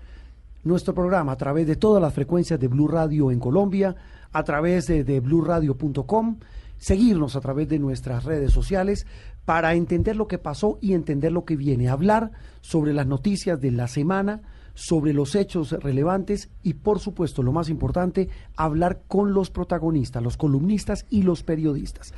nuestro 0.66 0.94
programa 0.94 1.32
a 1.32 1.38
través 1.38 1.68
de 1.68 1.78
todas 1.78 2.02
las 2.02 2.14
frecuencias 2.14 2.60
de 2.60 2.68
Blue 2.68 2.90
Radio 2.90 3.32
en 3.32 3.40
Colombia, 3.40 3.96
a 4.34 4.44
través 4.44 4.88
de, 4.88 5.06
de 5.06 5.22
bluradio.com, 5.22 6.36
seguirnos 6.78 7.38
a 7.38 7.40
través 7.40 7.70
de 7.70 7.80
nuestras 7.80 8.26
redes 8.26 8.52
sociales, 8.52 9.08
para 9.50 9.74
entender 9.74 10.16
lo 10.16 10.28
que 10.28 10.38
pasó 10.38 10.78
y 10.80 10.94
entender 10.94 11.32
lo 11.32 11.44
que 11.44 11.56
viene, 11.56 11.90
hablar 11.90 12.30
sobre 12.62 12.94
las 12.94 13.08
noticias 13.08 13.60
de 13.60 13.72
la 13.72 13.88
semana, 13.88 14.44
sobre 14.76 15.12
los 15.12 15.34
hechos 15.34 15.72
relevantes 15.72 16.52
y 16.62 16.76
por 16.76 17.00
supuesto 17.00 17.42
lo 17.42 17.52
más 17.52 17.68
importante, 17.68 18.30
hablar 18.56 19.02
con 19.08 19.34
los 19.34 19.50
protagonistas, 19.50 20.22
los 20.22 20.38
columnistas 20.38 21.08
y 21.10 21.24
los 21.24 21.42
periodistas. 21.42 22.14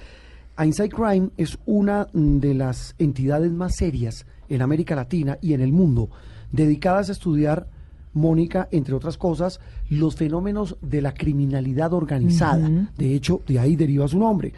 Inside 0.62 0.90
Crime 0.90 1.30
es 1.38 1.58
una 1.66 2.10
de 2.12 2.54
las 2.54 2.96
entidades 2.98 3.54
más 3.54 3.78
serias 3.78 4.26
en 4.50 4.62
América 4.62 4.98
Latina 4.98 5.38
y 5.42 5.54
en 5.54 5.62
el 5.62 5.72
mundo 5.72 6.10
dedicadas 6.52 7.08
a 7.08 7.14
estudiar 7.14 7.70
Mónica, 8.14 8.68
entre 8.72 8.94
otras 8.94 9.18
cosas, 9.18 9.62
los 9.90 10.18
fenómenos 10.18 10.76
de 10.82 11.02
la 11.02 11.14
criminalidad 11.14 11.94
organizada. 11.94 12.70
De 12.98 13.16
hecho, 13.16 13.42
de 13.48 13.58
ahí 13.58 13.78
deriva 13.78 14.06
su 14.10 14.20
nombre 14.20 14.52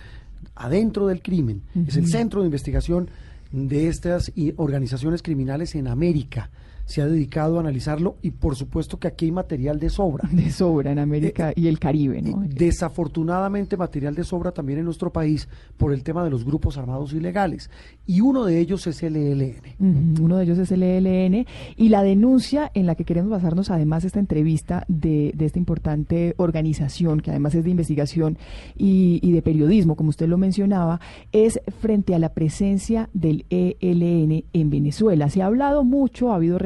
adentro 0.55 1.07
del 1.07 1.21
crimen. 1.21 1.61
Es 1.87 1.95
el 1.95 2.07
centro 2.07 2.41
de 2.41 2.47
investigación 2.47 3.09
de 3.51 3.87
estas 3.87 4.31
organizaciones 4.57 5.21
criminales 5.21 5.75
en 5.75 5.87
América 5.87 6.49
se 6.85 7.01
ha 7.01 7.07
dedicado 7.07 7.57
a 7.57 7.61
analizarlo 7.61 8.17
y 8.21 8.31
por 8.31 8.55
supuesto 8.55 8.99
que 8.99 9.07
aquí 9.07 9.25
hay 9.25 9.31
material 9.31 9.79
de 9.79 9.89
sobra. 9.89 10.29
De 10.31 10.51
sobra 10.51 10.91
en 10.91 10.99
América 10.99 11.51
eh, 11.51 11.53
y 11.55 11.67
el 11.67 11.79
Caribe, 11.79 12.21
¿no? 12.21 12.43
Desafortunadamente 12.47 13.77
material 13.77 14.15
de 14.15 14.23
sobra 14.23 14.51
también 14.51 14.79
en 14.79 14.85
nuestro 14.85 15.11
país 15.11 15.47
por 15.77 15.93
el 15.93 16.03
tema 16.03 16.23
de 16.23 16.29
los 16.29 16.43
grupos 16.43 16.77
armados 16.77 17.13
ilegales 17.13 17.69
y 18.05 18.21
uno 18.21 18.45
de 18.45 18.59
ellos 18.59 18.85
es 18.87 19.01
el 19.03 19.15
ELN. 19.15 20.19
uno 20.21 20.37
de 20.37 20.43
ellos 20.43 20.57
es 20.57 20.71
el 20.71 20.83
ELN 20.83 21.45
y 21.77 21.89
la 21.89 22.03
denuncia 22.03 22.71
en 22.73 22.85
la 22.85 22.95
que 22.95 23.05
queremos 23.05 23.31
basarnos 23.31 23.69
además 23.69 24.03
esta 24.03 24.19
entrevista 24.19 24.85
de, 24.87 25.31
de 25.35 25.45
esta 25.45 25.59
importante 25.59 26.35
organización 26.37 27.21
que 27.21 27.31
además 27.31 27.55
es 27.55 27.63
de 27.63 27.69
investigación 27.69 28.37
y, 28.75 29.19
y 29.21 29.31
de 29.31 29.41
periodismo, 29.41 29.95
como 29.95 30.09
usted 30.09 30.27
lo 30.27 30.37
mencionaba, 30.37 30.99
es 31.31 31.61
frente 31.79 32.15
a 32.15 32.19
la 32.19 32.33
presencia 32.33 33.09
del 33.13 33.45
ELN 33.49 34.45
en 34.51 34.69
Venezuela. 34.69 35.29
Se 35.29 35.41
ha 35.41 35.45
hablado 35.45 35.83
mucho, 35.83 36.31
ha 36.31 36.35
habido 36.35 36.59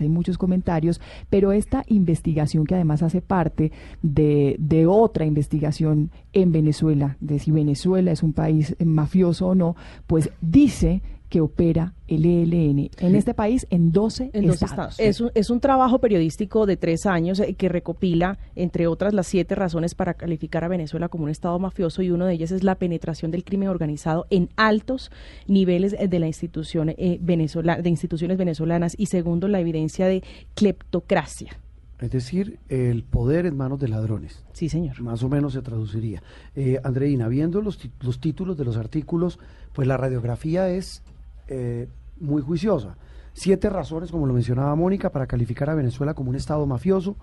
hay 0.00 0.08
muchos 0.08 0.38
comentarios, 0.38 1.00
pero 1.30 1.52
esta 1.52 1.84
investigación 1.88 2.64
que 2.64 2.74
además 2.74 3.02
hace 3.02 3.20
parte 3.20 3.72
de, 4.02 4.56
de 4.58 4.86
otra 4.86 5.24
investigación 5.24 6.10
en 6.32 6.52
Venezuela, 6.52 7.16
de 7.20 7.38
si 7.38 7.50
Venezuela 7.50 8.12
es 8.12 8.22
un 8.22 8.32
país 8.32 8.76
mafioso 8.84 9.48
o 9.48 9.54
no, 9.54 9.76
pues 10.06 10.30
dice 10.40 11.02
que 11.28 11.40
opera 11.40 11.94
el 12.06 12.24
ELN 12.26 12.90
en 12.98 13.14
este 13.14 13.34
país 13.34 13.66
en 13.70 13.92
12, 13.92 14.30
estados. 14.32 15.00
Es, 15.00 15.20
un, 15.20 15.30
es 15.34 15.50
un 15.50 15.60
trabajo 15.60 15.98
periodístico 15.98 16.66
de 16.66 16.76
tres 16.76 17.06
años 17.06 17.40
eh, 17.40 17.54
que 17.54 17.68
recopila, 17.68 18.38
entre 18.54 18.86
otras, 18.86 19.14
las 19.14 19.26
siete 19.26 19.54
razones 19.54 19.94
para 19.94 20.14
calificar 20.14 20.64
a 20.64 20.68
Venezuela 20.68 21.08
como 21.08 21.24
un 21.24 21.30
estado 21.30 21.58
mafioso 21.58 22.02
y 22.02 22.10
uno 22.10 22.26
de 22.26 22.34
ellas 22.34 22.50
es 22.50 22.62
la 22.62 22.76
penetración 22.76 23.30
del 23.30 23.44
crimen 23.44 23.68
organizado 23.68 24.26
en 24.30 24.50
altos 24.56 25.10
niveles 25.46 25.94
eh, 25.98 26.08
de 26.08 26.18
la 26.18 26.26
institución 26.26 26.90
eh, 26.90 27.18
venezolana, 27.20 27.82
de 27.82 27.88
instituciones 27.88 28.36
venezolanas 28.36 28.94
y 28.98 29.06
segundo, 29.06 29.48
la 29.48 29.60
evidencia 29.60 30.06
de 30.06 30.22
cleptocracia. 30.54 31.58
Es 32.00 32.10
decir, 32.10 32.58
el 32.68 33.04
poder 33.04 33.46
en 33.46 33.56
manos 33.56 33.80
de 33.80 33.88
ladrones. 33.88 34.44
Sí, 34.52 34.68
señor. 34.68 35.00
Más 35.00 35.22
o 35.22 35.28
menos 35.28 35.52
se 35.52 35.62
traduciría. 35.62 36.22
Eh, 36.54 36.78
Andreina, 36.82 37.28
viendo 37.28 37.62
los, 37.62 37.78
los 38.00 38.20
títulos 38.20 38.58
de 38.58 38.64
los 38.64 38.76
artículos, 38.76 39.38
pues 39.72 39.88
la 39.88 39.96
radiografía 39.96 40.68
es 40.68 41.02
eh, 41.48 41.88
muy 42.20 42.42
juiciosa. 42.42 42.96
Siete 43.32 43.68
razones, 43.68 44.10
como 44.10 44.26
lo 44.26 44.34
mencionaba 44.34 44.74
Mónica, 44.74 45.10
para 45.10 45.26
calificar 45.26 45.70
a 45.70 45.74
Venezuela 45.74 46.14
como 46.14 46.30
un 46.30 46.36
Estado 46.36 46.64
mafioso, 46.66 47.16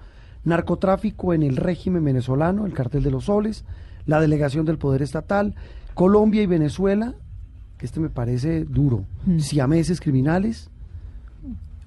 narcotráfico 0.44 1.34
en 1.34 1.44
el 1.44 1.58
régimen 1.58 2.04
venezolano, 2.04 2.66
el 2.66 2.74
cartel 2.74 3.04
de 3.04 3.12
los 3.12 3.26
soles, 3.26 3.64
la 4.06 4.20
delegación 4.20 4.66
del 4.66 4.78
poder 4.78 5.02
estatal, 5.02 5.56
Colombia 5.94 6.42
y 6.42 6.48
Venezuela, 6.48 7.14
que 7.78 7.86
este 7.86 8.00
me 8.00 8.10
parece 8.10 8.66
duro, 8.66 9.06
mm. 9.26 9.40
siameses 9.40 10.02
criminales, 10.02 10.70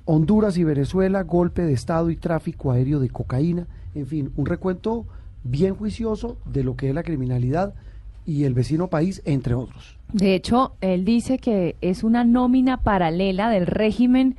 Honduras 0.07 0.59
y 0.59 0.65
Venezuela, 0.65 1.23
golpe 1.23 1.63
de 1.63 1.73
Estado 1.73 2.11
y 2.11 2.17
tráfico 2.17 2.73
aéreo 2.73 3.01
de 3.01 3.09
cocaína, 3.09 3.67
en 3.95 4.07
fin, 4.07 4.33
un 4.37 4.47
recuento 4.47 5.07
bien 5.45 5.75
juicioso 5.75 6.37
de 6.45 6.65
lo 6.65 6.77
que 6.77 6.89
es 6.89 6.95
la 6.95 7.03
criminalidad 7.03 7.75
y 8.27 8.45
el 8.45 8.55
vecino 8.55 8.89
país, 8.89 9.23
entre 9.25 9.55
otros. 9.55 9.99
De 10.13 10.35
hecho, 10.35 10.77
él 10.81 11.05
dice 11.05 11.39
que 11.39 11.77
es 11.81 12.05
una 12.05 12.25
nómina 12.25 12.83
paralela 12.83 13.51
del 13.51 13.67
régimen, 13.67 14.37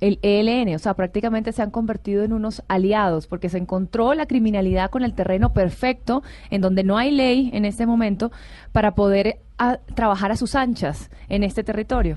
el 0.00 0.20
ELN, 0.22 0.74
o 0.74 0.78
sea, 0.78 0.94
prácticamente 0.94 1.52
se 1.52 1.60
han 1.60 1.70
convertido 1.70 2.22
en 2.22 2.32
unos 2.32 2.62
aliados, 2.68 3.26
porque 3.26 3.48
se 3.48 3.58
encontró 3.58 4.14
la 4.14 4.26
criminalidad 4.26 4.90
con 4.90 5.02
el 5.02 5.12
terreno 5.14 5.52
perfecto, 5.52 6.22
en 6.50 6.60
donde 6.60 6.84
no 6.84 6.96
hay 6.96 7.10
ley 7.10 7.50
en 7.52 7.64
este 7.64 7.84
momento, 7.84 8.30
para 8.72 8.94
poder 8.94 9.40
trabajar 9.94 10.30
a 10.30 10.36
sus 10.36 10.54
anchas 10.54 11.10
en 11.28 11.42
este 11.42 11.64
territorio. 11.64 12.16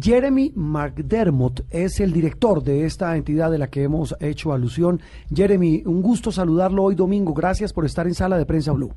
Jeremy 0.00 0.52
McDermott 0.54 1.62
es 1.70 2.00
el 2.00 2.12
director 2.12 2.62
de 2.62 2.84
esta 2.84 3.16
entidad 3.16 3.50
de 3.50 3.58
la 3.58 3.68
que 3.68 3.82
hemos 3.82 4.14
hecho 4.20 4.52
alusión. 4.52 5.00
Jeremy, 5.34 5.82
un 5.84 6.00
gusto 6.00 6.30
saludarlo 6.30 6.84
hoy 6.84 6.94
domingo. 6.94 7.34
Gracias 7.34 7.72
por 7.72 7.84
estar 7.84 8.06
en 8.06 8.14
Sala 8.14 8.38
de 8.38 8.46
Prensa 8.46 8.72
Blue. 8.72 8.92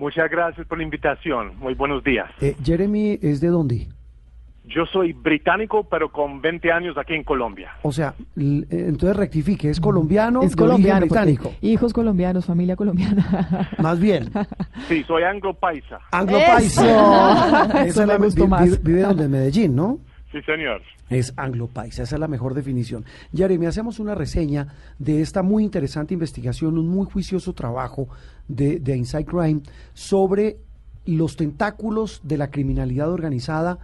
Muchas 0.00 0.30
gracias 0.30 0.66
por 0.66 0.78
la 0.78 0.84
invitación. 0.84 1.52
Muy 1.58 1.74
buenos 1.74 2.02
días. 2.02 2.30
Eh, 2.40 2.56
Jeremy, 2.64 3.18
¿es 3.20 3.42
de 3.42 3.48
dónde? 3.48 3.86
Yo 4.64 4.86
soy 4.86 5.12
británico, 5.12 5.84
pero 5.90 6.10
con 6.10 6.40
20 6.40 6.72
años 6.72 6.96
aquí 6.96 7.12
en 7.12 7.22
Colombia. 7.22 7.72
O 7.82 7.92
sea, 7.92 8.14
eh, 8.34 8.64
entonces 8.70 9.14
rectifique, 9.14 9.68
¿es 9.68 9.78
colombiano 9.78 10.40
es 10.42 10.56
colombiano, 10.56 11.00
británico? 11.00 11.52
Hijos 11.60 11.92
colombianos, 11.92 12.46
familia 12.46 12.76
colombiana. 12.76 13.68
Más 13.78 14.00
bien. 14.00 14.30
Sí, 14.88 15.04
soy 15.04 15.22
anglo-paisa. 15.24 16.00
Anglo-paisa. 16.12 17.84
Eso, 17.84 18.06
me 18.06 18.16
gustó 18.16 18.48
más. 18.48 18.82
Vive 18.82 19.02
donde 19.02 19.24
en 19.24 19.30
Medellín, 19.30 19.76
¿no? 19.76 19.98
Sí, 20.32 20.40
señor. 20.42 20.82
Es 21.08 21.32
anglo-paisa, 21.36 22.04
esa 22.04 22.16
es 22.16 22.20
la 22.20 22.28
mejor 22.28 22.54
definición. 22.54 23.04
Jeremy, 23.34 23.66
hacemos 23.66 23.98
una 23.98 24.14
reseña 24.14 24.68
de 24.98 25.22
esta 25.22 25.42
muy 25.42 25.64
interesante 25.64 26.14
investigación, 26.14 26.78
un 26.78 26.88
muy 26.88 27.06
juicioso 27.06 27.52
trabajo 27.52 28.08
de, 28.46 28.78
de 28.78 28.96
Inside 28.96 29.24
Crime 29.24 29.62
sobre 29.92 30.58
los 31.04 31.36
tentáculos 31.36 32.20
de 32.22 32.38
la 32.38 32.50
criminalidad 32.50 33.10
organizada 33.10 33.78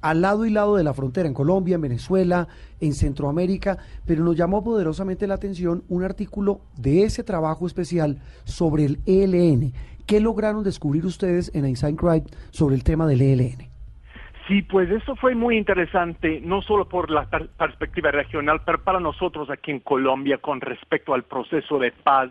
al 0.00 0.20
lado 0.20 0.44
y 0.44 0.50
lado 0.50 0.74
de 0.74 0.82
la 0.82 0.94
frontera, 0.94 1.28
en 1.28 1.34
Colombia, 1.34 1.76
en 1.76 1.80
Venezuela, 1.80 2.48
en 2.80 2.92
Centroamérica, 2.92 3.78
pero 4.04 4.24
nos 4.24 4.36
llamó 4.36 4.64
poderosamente 4.64 5.28
la 5.28 5.34
atención 5.34 5.84
un 5.88 6.02
artículo 6.02 6.60
de 6.76 7.04
ese 7.04 7.22
trabajo 7.22 7.68
especial 7.68 8.20
sobre 8.44 8.84
el 8.84 8.98
ELN. 9.06 9.72
¿Qué 10.04 10.18
lograron 10.18 10.64
descubrir 10.64 11.06
ustedes 11.06 11.52
en 11.54 11.66
Inside 11.66 11.94
Crime 11.94 12.24
sobre 12.50 12.74
el 12.74 12.82
tema 12.82 13.06
del 13.06 13.22
ELN? 13.22 13.71
Sí, 14.52 14.60
pues 14.60 14.90
eso 14.90 15.16
fue 15.16 15.34
muy 15.34 15.56
interesante, 15.56 16.38
no 16.44 16.60
solo 16.60 16.86
por 16.86 17.10
la 17.10 17.26
perspectiva 17.26 18.10
regional, 18.10 18.60
pero 18.66 18.84
para 18.84 19.00
nosotros 19.00 19.48
aquí 19.48 19.70
en 19.70 19.80
Colombia 19.80 20.36
con 20.36 20.60
respecto 20.60 21.14
al 21.14 21.22
proceso 21.22 21.78
de 21.78 21.90
paz, 21.90 22.28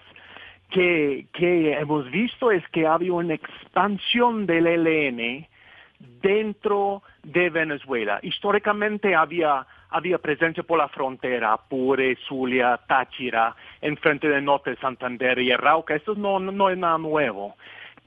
que, 0.69 1.25
que 1.33 1.73
hemos 1.73 2.11
visto 2.11 2.51
es 2.51 2.63
que 2.67 2.85
había 2.85 3.13
una 3.13 3.33
expansión 3.33 4.45
del 4.45 4.67
ELN 4.67 5.47
dentro 6.21 7.01
de 7.23 7.49
Venezuela. 7.49 8.19
Históricamente 8.21 9.15
había, 9.15 9.65
había 9.89 10.19
presencia 10.19 10.61
por 10.61 10.77
la 10.77 10.89
frontera, 10.89 11.53
Apure, 11.53 12.15
Zulia, 12.27 12.79
Táchira, 12.87 13.55
enfrente 13.81 14.27
del 14.27 14.45
norte 14.45 14.69
de 14.69 14.77
Santander 14.77 15.39
y 15.39 15.51
Arauca. 15.51 15.95
Esto 15.95 16.13
no, 16.13 16.39
no, 16.39 16.69
es 16.69 16.77
nada 16.77 16.99
nuevo. 16.99 17.55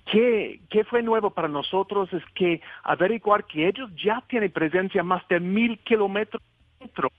¿Qué, 0.05 0.61
¿Qué, 0.71 0.85
fue 0.85 1.03
nuevo 1.03 1.31
para 1.31 1.49
nosotros? 1.49 2.13
Es 2.13 2.25
que 2.35 2.61
averiguar 2.83 3.45
que 3.45 3.67
ellos 3.67 3.91
ya 3.97 4.23
tienen 4.29 4.53
presencia 4.53 5.03
más 5.03 5.27
de 5.29 5.41
mil 5.41 5.79
kilómetros 5.79 6.43
dentro 6.79 7.11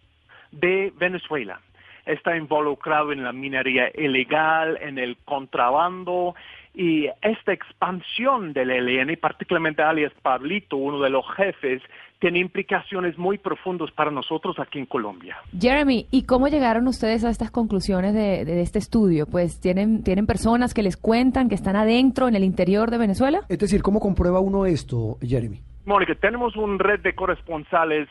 de 0.51 0.93
Venezuela 0.95 1.59
está 2.05 2.37
involucrado 2.37 3.11
en 3.11 3.23
la 3.23 3.33
minería 3.33 3.91
ilegal, 3.95 4.77
en 4.81 4.99
el 4.99 5.17
contrabando 5.25 6.35
y 6.75 7.07
esta 7.21 7.53
expansión 7.53 8.53
del 8.53 8.71
ELN, 8.71 9.17
particularmente 9.17 9.81
alias 9.81 10.13
Pablito, 10.21 10.77
uno 10.77 11.01
de 11.01 11.09
los 11.09 11.25
jefes, 11.35 11.81
tiene 12.19 12.39
implicaciones 12.39 13.17
muy 13.17 13.37
profundas 13.37 13.91
para 13.91 14.11
nosotros 14.11 14.57
aquí 14.59 14.79
en 14.79 14.85
Colombia. 14.85 15.37
Jeremy, 15.59 16.07
¿y 16.11 16.25
cómo 16.25 16.47
llegaron 16.47 16.87
ustedes 16.87 17.23
a 17.23 17.29
estas 17.29 17.51
conclusiones 17.51 18.13
de, 18.13 18.45
de, 18.45 18.61
este 18.61 18.79
estudio? 18.79 19.25
Pues 19.27 19.59
tienen, 19.59 20.03
tienen 20.03 20.25
personas 20.25 20.73
que 20.73 20.83
les 20.83 20.97
cuentan 20.97 21.49
que 21.49 21.55
están 21.55 21.75
adentro, 21.75 22.27
en 22.27 22.35
el 22.35 22.43
interior 22.43 22.89
de 22.91 22.97
Venezuela. 22.97 23.41
Es 23.49 23.59
decir, 23.59 23.81
¿cómo 23.81 23.99
comprueba 23.99 24.39
uno 24.39 24.65
esto, 24.65 25.17
Jeremy? 25.21 25.61
Mónica, 25.85 26.15
tenemos 26.15 26.55
una 26.55 26.77
red 26.79 27.01
de 27.01 27.13
corresponsales, 27.13 28.09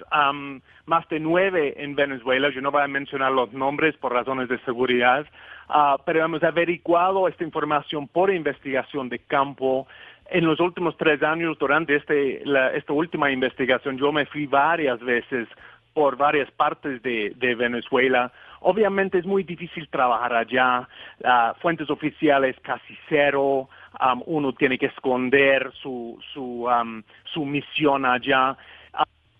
más 0.86 1.08
de 1.08 1.18
nueve 1.18 1.74
en 1.82 1.96
Venezuela. 1.96 2.48
Yo 2.54 2.60
no 2.60 2.70
voy 2.70 2.82
a 2.82 2.88
mencionar 2.88 3.32
los 3.32 3.52
nombres 3.52 3.96
por 3.96 4.12
razones 4.12 4.48
de 4.48 4.60
seguridad, 4.60 5.26
uh, 5.68 6.00
pero 6.04 6.24
hemos 6.24 6.42
averiguado 6.42 7.28
esta 7.28 7.44
información 7.44 8.08
por 8.08 8.32
investigación 8.32 9.08
de 9.08 9.18
campo. 9.18 9.86
En 10.30 10.46
los 10.46 10.58
últimos 10.60 10.96
tres 10.96 11.22
años, 11.22 11.58
durante 11.58 11.96
este, 11.96 12.42
esta 12.76 12.92
última 12.92 13.30
investigación, 13.30 13.98
yo 13.98 14.10
me 14.10 14.26
fui 14.26 14.46
varias 14.46 14.98
veces 15.00 15.48
por 15.94 16.16
varias 16.16 16.50
partes 16.50 17.00
de, 17.02 17.54
Venezuela. 17.54 18.32
Obviamente 18.60 19.18
es 19.18 19.26
muy 19.26 19.44
difícil 19.44 19.88
trabajar 19.88 20.34
allá, 20.34 20.88
uh, 21.20 21.54
fuentes 21.60 21.88
oficiales 21.88 22.56
casi 22.62 22.98
cero, 23.08 23.68
um, 24.00 24.22
uno 24.26 24.52
tiene 24.52 24.76
que 24.76 24.86
esconder 24.86 25.70
su, 25.80 26.18
su, 26.32 26.66
um, 26.66 27.02
su 27.32 27.44
misión 27.44 28.04
allá. 28.04 28.56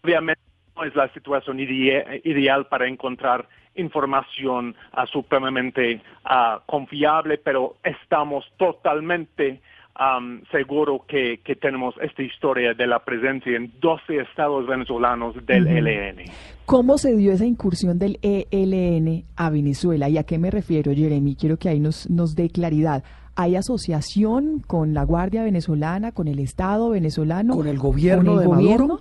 obviamente 0.03 0.41
no 0.77 0.85
es 0.85 0.95
la 0.95 1.09
situación 1.09 1.61
ideal 1.61 2.67
para 2.67 2.87
encontrar 2.87 3.47
información 3.77 4.75
uh, 4.97 5.07
supremamente 5.07 6.01
uh, 6.25 6.61
confiable, 6.67 7.39
pero 7.39 7.77
estamos 7.85 8.45
totalmente 8.57 9.61
um, 9.99 10.43
seguros 10.51 11.03
que, 11.07 11.41
que, 11.45 11.57
tenemos 11.57 11.95
esta 12.01 12.23
historia 12.23 12.75
de 12.75 12.87
la 12.87 13.05
presencia 13.05 13.57
en 13.57 13.73
12 13.81 14.21
estados 14.21 14.67
venezolanos 14.67 15.35
del 15.47 15.67
ELN. 15.67 16.25
¿Cómo 16.67 16.99
se 16.99 17.15
dio 17.17 17.33
esa 17.33 17.45
incursión 17.45 17.99
del 17.99 18.19
ELN 18.23 19.25
a 19.37 19.51
Venezuela? 19.51 20.09
¿Y 20.09 20.19
a 20.19 20.25
qué 20.25 20.39
me 20.39 20.51
refiero, 20.51 20.93
Jeremy? 20.95 21.37
Quiero 21.37 21.59
que 21.59 21.69
ahí 21.69 21.81
nos, 21.81 22.09
nos 22.09 22.35
dé 22.35 22.49
claridad. 22.49 23.05
¿Hay 23.37 23.57
asociación 23.57 24.63
con 24.67 24.95
la 24.95 25.05
Guardia 25.05 25.43
Venezolana, 25.43 26.13
con 26.13 26.29
el 26.29 26.39
Estado 26.39 26.91
venezolano? 26.91 27.55
¿Con 27.57 27.67
el 27.67 27.79
gobierno 27.79 28.39
de 28.39 28.49
Maduro? 28.49 29.01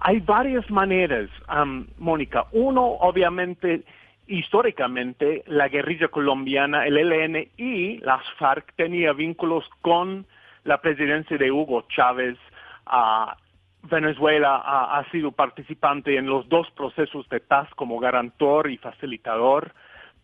Hay 0.00 0.20
varias 0.20 0.68
maneras, 0.70 1.28
um, 1.48 1.86
Mónica. 1.98 2.46
Uno, 2.52 2.84
obviamente, 2.84 3.82
históricamente, 4.26 5.42
la 5.46 5.68
guerrilla 5.68 6.08
colombiana, 6.08 6.86
el 6.86 6.96
ELN 6.96 7.48
y 7.56 7.98
las 7.98 8.22
FARC 8.38 8.74
tenía 8.76 9.12
vínculos 9.12 9.64
con 9.82 10.26
la 10.64 10.80
presidencia 10.80 11.36
de 11.36 11.50
Hugo 11.50 11.84
Chávez. 11.88 12.36
Uh, 12.86 13.32
Venezuela 13.82 14.56
ha, 14.56 15.04
sido 15.10 15.32
participante 15.32 16.16
en 16.16 16.26
los 16.26 16.48
dos 16.48 16.68
procesos 16.72 17.28
de 17.28 17.40
paz 17.40 17.68
como 17.76 17.98
garantor 18.00 18.70
y 18.70 18.76
facilitador 18.76 19.72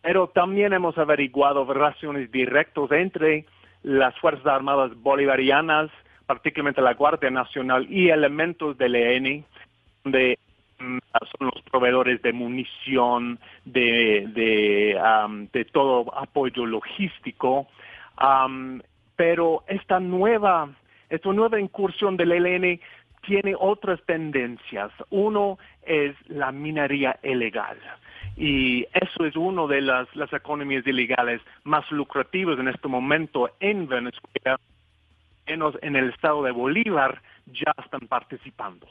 pero 0.05 0.27
también 0.27 0.71
hemos 0.71 0.95
averiguado 0.99 1.65
relaciones 1.65 2.31
directas 2.31 2.91
entre 2.91 3.43
las 3.81 4.15
Fuerzas 4.19 4.45
Armadas 4.45 4.91
Bolivarianas, 5.01 5.89
particularmente 6.27 6.79
la 6.79 6.93
Guardia 6.93 7.31
Nacional 7.31 7.87
y 7.89 8.09
elementos 8.09 8.77
del 8.77 8.93
EN, 8.93 9.43
donde 10.05 10.37
mm, 10.79 10.99
son 11.37 11.51
los 11.53 11.61
proveedores 11.63 12.21
de 12.21 12.31
munición, 12.31 13.39
de, 13.65 14.27
de, 15.51 15.65
todo 15.73 16.15
apoyo 16.17 16.65
logístico. 16.65 17.67
pero 19.15 19.63
esta 19.67 19.99
nueva, 19.99 20.69
esta 21.09 21.33
nueva 21.33 21.59
incursión 21.59 22.15
del 22.15 22.31
ELN 22.31 22.79
tiene 23.25 23.55
otras 23.57 23.99
tendencias. 24.05 24.91
Uno 25.09 25.57
es 25.81 26.15
la 26.27 26.51
minería 26.51 27.19
ilegal. 27.23 27.77
Y 28.37 28.85
eso 28.93 29.25
es 29.25 29.35
una 29.35 29.65
de 29.65 29.81
las, 29.81 30.13
las 30.15 30.31
economías 30.33 30.85
ilegales 30.85 31.41
más 31.63 31.89
lucrativas 31.91 32.59
en 32.59 32.67
este 32.67 32.87
momento 32.87 33.49
en 33.59 33.87
Venezuela. 33.87 34.59
Menos 35.47 35.75
en 35.81 35.95
el 35.95 36.09
estado 36.09 36.43
de 36.43 36.51
Bolívar 36.51 37.21
ya 37.47 37.73
están 37.83 38.07
participando. 38.07 38.87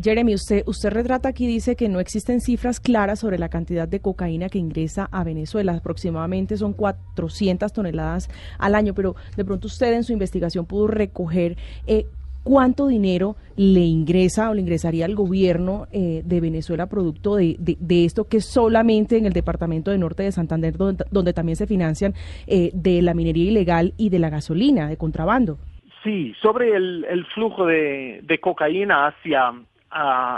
Jeremy, 0.00 0.34
usted, 0.34 0.62
usted 0.66 0.90
retrata 0.90 1.28
aquí, 1.28 1.46
dice 1.46 1.76
que 1.76 1.88
no 1.88 2.00
existen 2.00 2.40
cifras 2.40 2.80
claras 2.80 3.20
sobre 3.20 3.38
la 3.38 3.48
cantidad 3.48 3.86
de 3.86 4.00
cocaína 4.00 4.48
que 4.48 4.58
ingresa 4.58 5.08
a 5.12 5.24
Venezuela. 5.24 5.74
Aproximadamente 5.74 6.56
son 6.56 6.72
400 6.72 7.72
toneladas 7.72 8.28
al 8.58 8.74
año, 8.74 8.94
pero 8.94 9.16
de 9.36 9.44
pronto 9.44 9.66
usted 9.66 9.92
en 9.92 10.04
su 10.04 10.12
investigación 10.12 10.66
pudo 10.66 10.86
recoger 10.86 11.56
eh, 11.86 12.06
cuánto 12.42 12.86
dinero 12.86 13.36
le 13.56 13.80
ingresa 13.80 14.50
o 14.50 14.54
le 14.54 14.60
ingresaría 14.60 15.04
al 15.04 15.14
gobierno 15.14 15.86
eh, 15.92 16.22
de 16.24 16.40
Venezuela 16.40 16.86
producto 16.86 17.36
de, 17.36 17.56
esto 18.04 18.28
que 18.28 18.40
solamente 18.40 19.16
en 19.16 19.26
el 19.26 19.32
departamento 19.32 19.90
de 19.90 19.98
norte 19.98 20.22
de 20.22 20.32
Santander, 20.32 20.76
donde, 20.76 21.32
también 21.32 21.56
se 21.56 21.66
financian 21.66 22.14
eh, 22.46 22.70
de 22.74 23.02
la 23.02 23.14
minería 23.14 23.50
ilegal 23.50 23.94
y 23.96 24.10
de 24.10 24.18
la 24.18 24.30
gasolina, 24.30 24.88
de 24.88 24.96
contrabando. 24.96 25.58
Sí, 26.02 26.34
sobre 26.42 26.74
el, 26.76 27.26
flujo 27.32 27.64
de, 27.66 28.38
cocaína 28.40 29.06
hacia, 29.06 29.52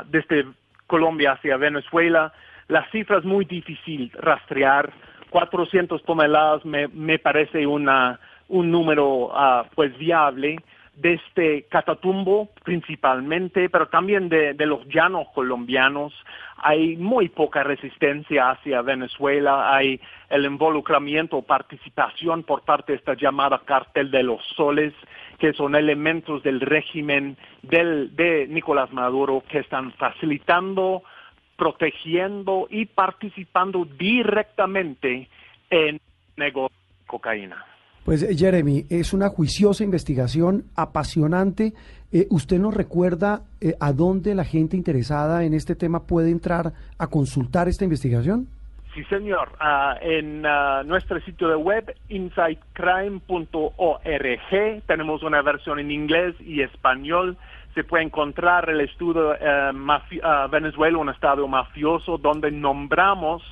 desde 0.06 0.46
Colombia 0.86 1.32
hacia 1.32 1.56
Venezuela, 1.56 2.32
la 2.68 2.88
cifra 2.90 3.18
es 3.18 3.24
muy 3.24 3.44
difícil 3.44 4.10
rastrear. 4.14 4.92
400 5.30 6.02
toneladas 6.04 6.64
me, 6.64 6.88
me 6.88 7.18
parece 7.18 7.66
una, 7.66 8.20
un 8.48 8.70
número 8.70 9.30
ah, 9.34 9.66
pues 9.74 9.96
viable 9.98 10.58
de 10.96 11.14
este 11.14 11.64
Catatumbo 11.64 12.50
principalmente, 12.62 13.68
pero 13.68 13.88
también 13.88 14.28
de, 14.28 14.54
los 14.66 14.86
llanos 14.88 15.26
colombianos. 15.34 16.12
Hay 16.58 16.96
muy 16.96 17.28
poca 17.28 17.62
resistencia 17.62 18.50
hacia 18.50 18.80
Venezuela, 18.82 19.74
hay 19.74 20.00
el 20.30 20.44
involucramiento 20.44 21.42
participación 21.42 22.44
por 22.44 22.62
parte 22.62 22.92
de 22.92 22.98
esta 22.98 23.14
llamada 23.14 23.60
cartel 23.64 24.10
de 24.10 24.22
los 24.22 24.40
soles, 24.56 24.94
que 25.38 25.52
son 25.52 25.74
elementos 25.74 26.42
del 26.42 26.60
régimen 26.60 27.36
del, 27.62 28.14
de 28.16 28.46
Nicolás 28.48 28.92
Maduro 28.92 29.42
que 29.48 29.58
están 29.60 29.92
facilitando, 29.92 31.02
protegiendo 31.56 32.66
y 32.70 32.86
participando 32.86 33.84
directamente 33.84 35.28
en 35.70 36.00
negocio 36.36 36.76
de 36.76 37.06
cocaína. 37.06 37.64
Pues 38.04 38.22
eh, 38.22 38.36
Jeremy, 38.36 38.84
es 38.90 39.12
una 39.14 39.28
juiciosa 39.30 39.82
investigación 39.82 40.66
apasionante. 40.76 41.72
Eh, 42.12 42.26
¿Usted 42.30 42.58
nos 42.58 42.74
recuerda 42.74 43.44
eh, 43.60 43.74
a 43.80 43.92
dónde 43.92 44.34
la 44.34 44.44
gente 44.44 44.76
interesada 44.76 45.44
en 45.44 45.54
este 45.54 45.74
tema 45.74 46.06
puede 46.06 46.30
entrar 46.30 46.74
a 46.98 47.06
consultar 47.06 47.68
esta 47.68 47.84
investigación? 47.84 48.48
Sí, 48.94 49.02
señor. 49.04 49.52
Ah, 49.58 49.96
en 50.00 50.46
ah, 50.46 50.82
nuestro 50.84 51.20
sitio 51.20 51.48
de 51.48 51.56
web, 51.56 51.96
insightcrime.org, 52.08 54.82
tenemos 54.86 55.22
una 55.24 55.42
versión 55.42 55.80
en 55.80 55.90
inglés 55.90 56.36
y 56.40 56.62
español. 56.62 57.36
Se 57.74 57.82
puede 57.82 58.04
encontrar 58.04 58.70
el 58.70 58.80
estudio 58.80 59.34
ah, 59.40 59.72
Venezuela, 60.50 60.98
un 60.98 61.08
estado 61.08 61.48
mafioso, 61.48 62.18
donde 62.18 62.52
nombramos 62.52 63.42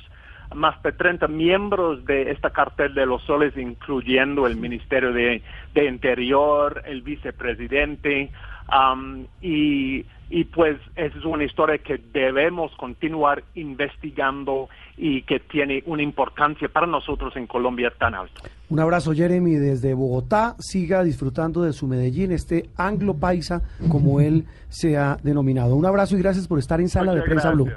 más 0.55 0.81
de 0.81 0.93
30 0.93 1.27
miembros 1.27 2.05
de 2.05 2.31
esta 2.31 2.51
cartel 2.51 2.93
de 2.93 3.05
los 3.05 3.21
soles, 3.23 3.57
incluyendo 3.57 4.47
el 4.47 4.55
Ministerio 4.55 5.11
de, 5.11 5.41
Interior, 5.75 6.83
el 6.85 7.01
vicepresidente, 7.01 8.31
um, 8.71 9.25
y, 9.41 10.05
y 10.33 10.45
pues 10.45 10.79
es 10.95 11.13
una 11.25 11.43
historia 11.43 11.77
que 11.77 12.01
debemos 12.11 12.71
continuar 12.77 13.43
investigando 13.53 14.67
y 14.97 15.21
que 15.21 15.39
tiene 15.39 15.83
una 15.85 16.01
importancia 16.01 16.67
para 16.69 16.87
nosotros 16.87 17.35
en 17.35 17.45
Colombia 17.45 17.93
tan 17.99 18.15
alta. 18.15 18.41
Un 18.67 18.79
abrazo 18.79 19.13
Jeremy 19.13 19.53
desde 19.53 19.93
Bogotá, 19.93 20.55
siga 20.57 21.03
disfrutando 21.03 21.61
de 21.61 21.71
su 21.71 21.85
Medellín, 21.85 22.31
este 22.31 22.67
anglo 22.75 23.13
paisa 23.13 23.61
como 23.89 24.21
él 24.21 24.45
se 24.69 24.97
ha 24.97 25.17
denominado. 25.21 25.75
Un 25.75 25.85
abrazo 25.85 26.17
y 26.17 26.19
gracias 26.23 26.47
por 26.47 26.57
estar 26.57 26.81
en 26.81 26.89
Sala 26.89 27.13
de 27.13 27.21
Prensa 27.21 27.51
Blue. 27.51 27.69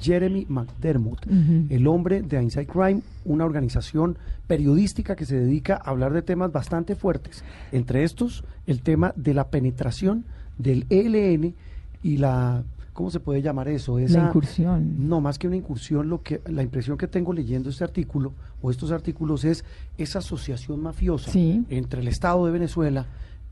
Jeremy 0.00 0.46
McDermott, 0.48 1.26
el 1.68 1.86
hombre 1.88 2.22
de 2.22 2.40
Inside 2.40 2.66
Crime, 2.66 3.02
una 3.24 3.44
organización 3.44 4.18
periodística 4.46 5.16
que 5.16 5.24
se 5.24 5.36
dedica 5.36 5.80
a 5.84 5.90
hablar 5.90 6.12
de 6.12 6.22
temas 6.22 6.52
bastante 6.52 6.94
fuertes. 6.94 7.44
Entre 7.72 8.04
estos, 8.04 8.44
el 8.68 8.82
tema 8.82 9.12
de 9.16 9.34
la 9.34 9.48
penetración 9.48 10.24
del 10.58 10.86
ELN 10.90 11.54
y 12.02 12.16
la 12.18 12.64
¿cómo 12.96 13.10
se 13.10 13.20
puede 13.20 13.42
llamar 13.42 13.68
eso? 13.68 13.98
Esa, 13.98 14.20
la 14.20 14.26
incursión. 14.28 15.08
No, 15.08 15.20
más 15.20 15.38
que 15.38 15.46
una 15.46 15.56
incursión, 15.56 16.08
lo 16.08 16.22
que 16.22 16.40
la 16.46 16.62
impresión 16.62 16.96
que 16.96 17.06
tengo 17.06 17.32
leyendo 17.32 17.68
este 17.68 17.84
artículo 17.84 18.32
o 18.62 18.70
estos 18.70 18.90
artículos 18.90 19.44
es 19.44 19.64
esa 19.98 20.20
asociación 20.20 20.80
mafiosa 20.80 21.30
entre 21.34 22.00
el 22.00 22.08
Estado 22.08 22.46
de 22.46 22.52
Venezuela 22.52 23.06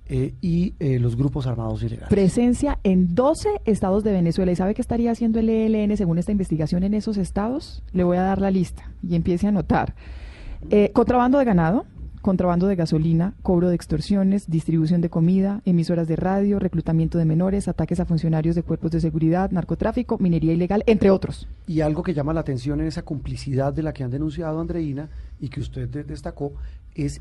eh, 0.06 0.34
y 0.40 0.74
eh, 0.80 0.98
los 0.98 1.16
grupos 1.16 1.46
armados 1.46 1.82
ilegales. 1.82 2.08
Presencia 2.08 2.78
en 2.84 3.14
12 3.14 3.60
estados 3.66 4.02
de 4.02 4.12
Venezuela. 4.12 4.50
¿Y 4.50 4.56
sabe 4.56 4.74
qué 4.74 4.82
estaría 4.82 5.10
haciendo 5.10 5.38
el 5.38 5.48
ELN 5.48 5.96
según 5.96 6.18
esta 6.18 6.32
investigación 6.32 6.82
en 6.82 6.94
esos 6.94 7.18
estados? 7.18 7.82
Le 7.92 8.02
voy 8.02 8.16
a 8.16 8.22
dar 8.22 8.40
la 8.40 8.50
lista 8.50 8.90
y 9.06 9.14
empiece 9.14 9.46
a 9.46 9.50
anotar. 9.50 9.94
Eh, 10.70 10.90
contrabando 10.94 11.38
de 11.38 11.44
ganado, 11.44 11.84
contrabando 12.24 12.66
de 12.68 12.74
gasolina, 12.74 13.34
cobro 13.42 13.68
de 13.68 13.74
extorsiones, 13.74 14.50
distribución 14.50 15.02
de 15.02 15.10
comida, 15.10 15.60
emisoras 15.66 16.08
de 16.08 16.16
radio, 16.16 16.58
reclutamiento 16.58 17.18
de 17.18 17.26
menores, 17.26 17.68
ataques 17.68 18.00
a 18.00 18.06
funcionarios 18.06 18.54
de 18.56 18.62
cuerpos 18.62 18.92
de 18.92 19.00
seguridad, 19.00 19.50
narcotráfico, 19.50 20.16
minería 20.18 20.54
ilegal, 20.54 20.82
entre 20.86 21.10
otros. 21.10 21.46
Y 21.66 21.82
algo 21.82 22.02
que 22.02 22.14
llama 22.14 22.32
la 22.32 22.40
atención 22.40 22.80
en 22.80 22.86
esa 22.86 23.02
complicidad 23.02 23.74
de 23.74 23.82
la 23.82 23.92
que 23.92 24.04
han 24.04 24.10
denunciado 24.10 24.58
Andreina 24.58 25.10
y 25.38 25.50
que 25.50 25.60
usted 25.60 25.86
destacó 26.06 26.54
es, 26.94 27.20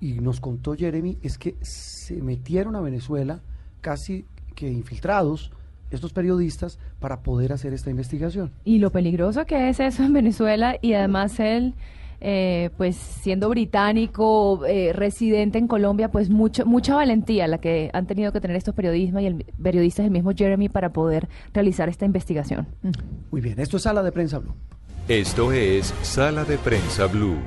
y 0.00 0.14
nos 0.14 0.40
contó 0.40 0.74
Jeremy, 0.74 1.18
es 1.22 1.36
que 1.36 1.56
se 1.60 2.22
metieron 2.22 2.76
a 2.76 2.80
Venezuela 2.80 3.40
casi 3.82 4.24
que 4.54 4.72
infiltrados 4.72 5.52
estos 5.90 6.14
periodistas 6.14 6.78
para 6.98 7.20
poder 7.20 7.52
hacer 7.52 7.74
esta 7.74 7.90
investigación. 7.90 8.52
Y 8.64 8.78
lo 8.78 8.90
peligroso 8.90 9.44
que 9.44 9.68
es 9.68 9.80
eso 9.80 10.02
en 10.02 10.14
Venezuela 10.14 10.78
y 10.80 10.94
además 10.94 11.38
él... 11.40 11.74
Eh, 12.22 12.68
pues 12.76 12.96
siendo 12.96 13.48
británico, 13.48 14.66
eh, 14.66 14.92
residente 14.92 15.58
en 15.58 15.66
Colombia, 15.66 16.10
pues 16.10 16.28
mucho, 16.28 16.66
mucha 16.66 16.94
valentía 16.94 17.46
la 17.46 17.58
que 17.58 17.90
han 17.94 18.06
tenido 18.06 18.30
que 18.30 18.40
tener 18.40 18.56
estos 18.56 18.74
periodistas 18.74 19.22
y 19.22 19.26
el, 19.26 19.46
periodistas, 19.62 20.04
el 20.04 20.10
mismo 20.10 20.32
Jeremy, 20.36 20.68
para 20.68 20.92
poder 20.92 21.28
realizar 21.54 21.88
esta 21.88 22.04
investigación. 22.04 22.66
Muy 23.30 23.40
bien, 23.40 23.58
esto 23.58 23.78
es 23.78 23.84
Sala 23.84 24.02
de 24.02 24.12
Prensa 24.12 24.38
Blue. 24.38 24.54
Esto 25.08 25.50
es 25.50 25.94
Sala 26.02 26.44
de 26.44 26.58
Prensa 26.58 27.06
Blue. 27.06 27.38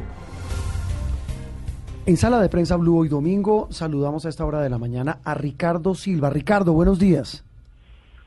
En 2.05 2.17
Sala 2.17 2.41
de 2.41 2.49
Prensa 2.49 2.76
Blue 2.76 2.97
hoy 2.97 3.07
domingo 3.07 3.67
saludamos 3.69 4.26
a 4.26 4.30
esta 4.30 4.43
hora 4.43 4.59
de 4.59 4.69
la 4.69 4.80
mañana 4.80 5.19
a 5.24 5.36
Ricardo 5.36 5.93
Silva. 5.93 6.30
Ricardo, 6.32 6.74
buenos 6.74 6.99
días. 6.99 7.45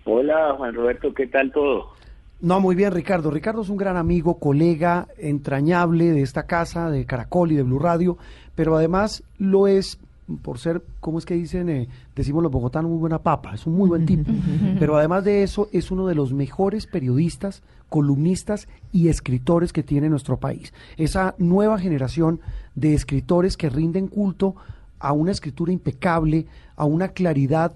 Hola 0.05 0.55
Juan 0.57 0.73
Roberto, 0.73 1.13
¿qué 1.13 1.27
tal 1.27 1.51
todo? 1.53 1.96
No, 2.41 2.61
muy 2.61 2.77
bien, 2.77 2.93
Ricardo. 2.93 3.31
Ricardo 3.31 3.63
es 3.63 3.71
un 3.71 3.79
gran 3.79 3.97
amigo, 3.97 4.39
colega 4.39 5.09
entrañable 5.19 6.13
de 6.13 6.23
esta 6.23 6.45
casa, 6.45 6.91
de 6.91 7.07
Caracol 7.07 7.53
y 7.53 7.57
de 7.57 7.63
Blue 7.63 7.79
Radio, 7.79 8.19
pero 8.55 8.77
además 8.77 9.23
lo 9.39 9.67
es 9.67 9.99
por 10.43 10.59
ser, 10.59 10.83
¿cómo 11.01 11.19
es 11.19 11.25
que 11.25 11.35
dicen? 11.35 11.69
Eh, 11.69 11.89
decimos 12.15 12.43
los 12.43 12.51
bogotanos, 12.51 12.91
muy 12.91 12.99
buena 12.99 13.21
papa, 13.21 13.55
es 13.55 13.67
un 13.67 13.77
muy 13.77 13.89
buen 13.89 14.07
tipo. 14.07 14.31
Pero 14.79 14.97
además 14.97 15.25
de 15.25 15.43
eso, 15.43 15.69
es 15.73 15.91
uno 15.91 16.07
de 16.07 16.17
los 16.17 16.33
mejores 16.33 16.87
periodistas, 16.87 17.63
columnistas 17.89 18.67
y 18.91 19.09
escritores 19.09 19.73
que 19.73 19.85
tiene 19.85 20.09
nuestro 20.09 20.39
país. 20.39 20.73
Esa 20.97 21.37
nueva 21.39 21.79
generación 21.79 22.41
de 22.75 22.95
escritores 22.95 23.57
que 23.57 23.71
rinden 23.71 24.09
culto 24.09 24.57
a 24.99 25.13
una 25.13 25.31
escritura 25.31 25.73
impecable, 25.73 26.47
a 26.75 26.85
una 26.87 27.09
claridad 27.09 27.75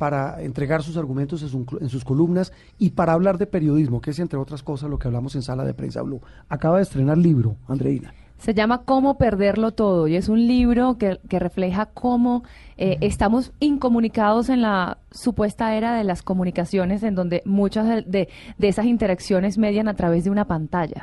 para 0.00 0.42
entregar 0.42 0.82
sus 0.82 0.96
argumentos 0.96 1.42
en, 1.42 1.88
sus 1.90 2.04
columnas 2.06 2.54
y 2.78 2.92
para 2.92 3.12
hablar 3.12 3.36
de 3.36 3.46
periodismo, 3.46 4.00
que 4.00 4.12
es 4.12 4.18
entre 4.18 4.38
otras 4.38 4.62
cosas 4.62 4.88
lo 4.88 4.98
que 4.98 5.06
hablamos 5.06 5.34
en 5.34 5.42
Sala 5.42 5.62
de 5.62 5.74
Prensa 5.74 6.00
Blue. 6.00 6.22
Acaba 6.48 6.78
de 6.78 6.84
estrenar 6.84 7.18
libro, 7.18 7.56
Andreina. 7.68 8.14
Se 8.38 8.54
llama 8.54 8.84
Cómo 8.86 9.18
perderlo 9.18 9.72
todo 9.72 10.08
y 10.08 10.16
es 10.16 10.30
un 10.30 10.46
libro 10.46 10.96
que, 10.96 11.20
que 11.28 11.38
refleja 11.38 11.84
cómo 11.84 12.44
eh, 12.82 12.96
estamos 13.02 13.52
incomunicados 13.60 14.48
en 14.48 14.62
la 14.62 14.96
supuesta 15.10 15.76
era 15.76 15.94
de 15.94 16.02
las 16.02 16.22
comunicaciones, 16.22 17.02
en 17.02 17.14
donde 17.14 17.42
muchas 17.44 18.06
de, 18.06 18.30
esas 18.58 18.86
interacciones 18.86 19.58
median 19.58 19.86
a 19.86 19.92
través 19.94 20.24
de 20.24 20.30
una 20.30 20.46
pantalla. 20.46 21.02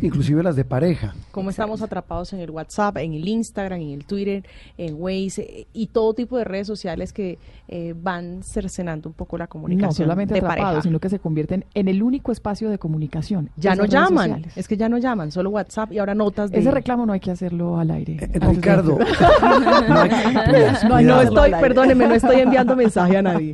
Inclusive 0.00 0.42
las 0.42 0.56
de 0.56 0.64
pareja. 0.64 1.14
Cómo 1.30 1.50
estamos 1.50 1.82
atrapados 1.82 2.32
en 2.32 2.40
el 2.40 2.50
WhatsApp, 2.50 2.96
en 2.96 3.12
el 3.12 3.28
Instagram, 3.28 3.78
en 3.78 3.90
el 3.90 4.06
Twitter, 4.06 4.46
en 4.78 4.94
Waze 4.98 5.42
eh, 5.42 5.66
y 5.74 5.88
todo 5.88 6.14
tipo 6.14 6.38
de 6.38 6.44
redes 6.44 6.66
sociales 6.66 7.12
que 7.12 7.38
eh, 7.68 7.94
van 7.94 8.42
cercenando 8.42 9.10
un 9.10 9.14
poco 9.14 9.36
la 9.36 9.48
comunicación. 9.48 9.88
No 9.88 9.92
solamente 9.92 10.38
atrapados, 10.38 10.84
sino 10.84 10.98
que 10.98 11.10
se 11.10 11.18
convierten 11.18 11.66
en 11.74 11.88
el 11.88 12.02
único 12.02 12.32
espacio 12.32 12.70
de 12.70 12.78
comunicación. 12.78 13.50
Ya 13.58 13.74
no 13.74 13.84
llaman, 13.84 14.46
es 14.56 14.66
que 14.66 14.78
ya 14.78 14.88
no 14.88 14.96
llaman, 14.96 15.30
solo 15.30 15.50
WhatsApp 15.50 15.92
y 15.92 15.98
ahora 15.98 16.14
notas 16.14 16.50
de... 16.50 16.60
Ese 16.60 16.70
reclamo 16.70 17.04
no 17.04 17.12
hay 17.12 17.20
que 17.20 17.32
hacerlo 17.32 17.78
al 17.78 17.90
aire. 17.90 18.16
Ricardo, 18.32 18.98
no, 20.88 21.02
no 21.02 21.17
estoy, 21.20 21.50
perdóneme, 21.60 22.06
no 22.06 22.14
estoy 22.14 22.40
enviando 22.40 22.76
mensaje 22.76 23.16
a 23.16 23.22
nadie. 23.22 23.52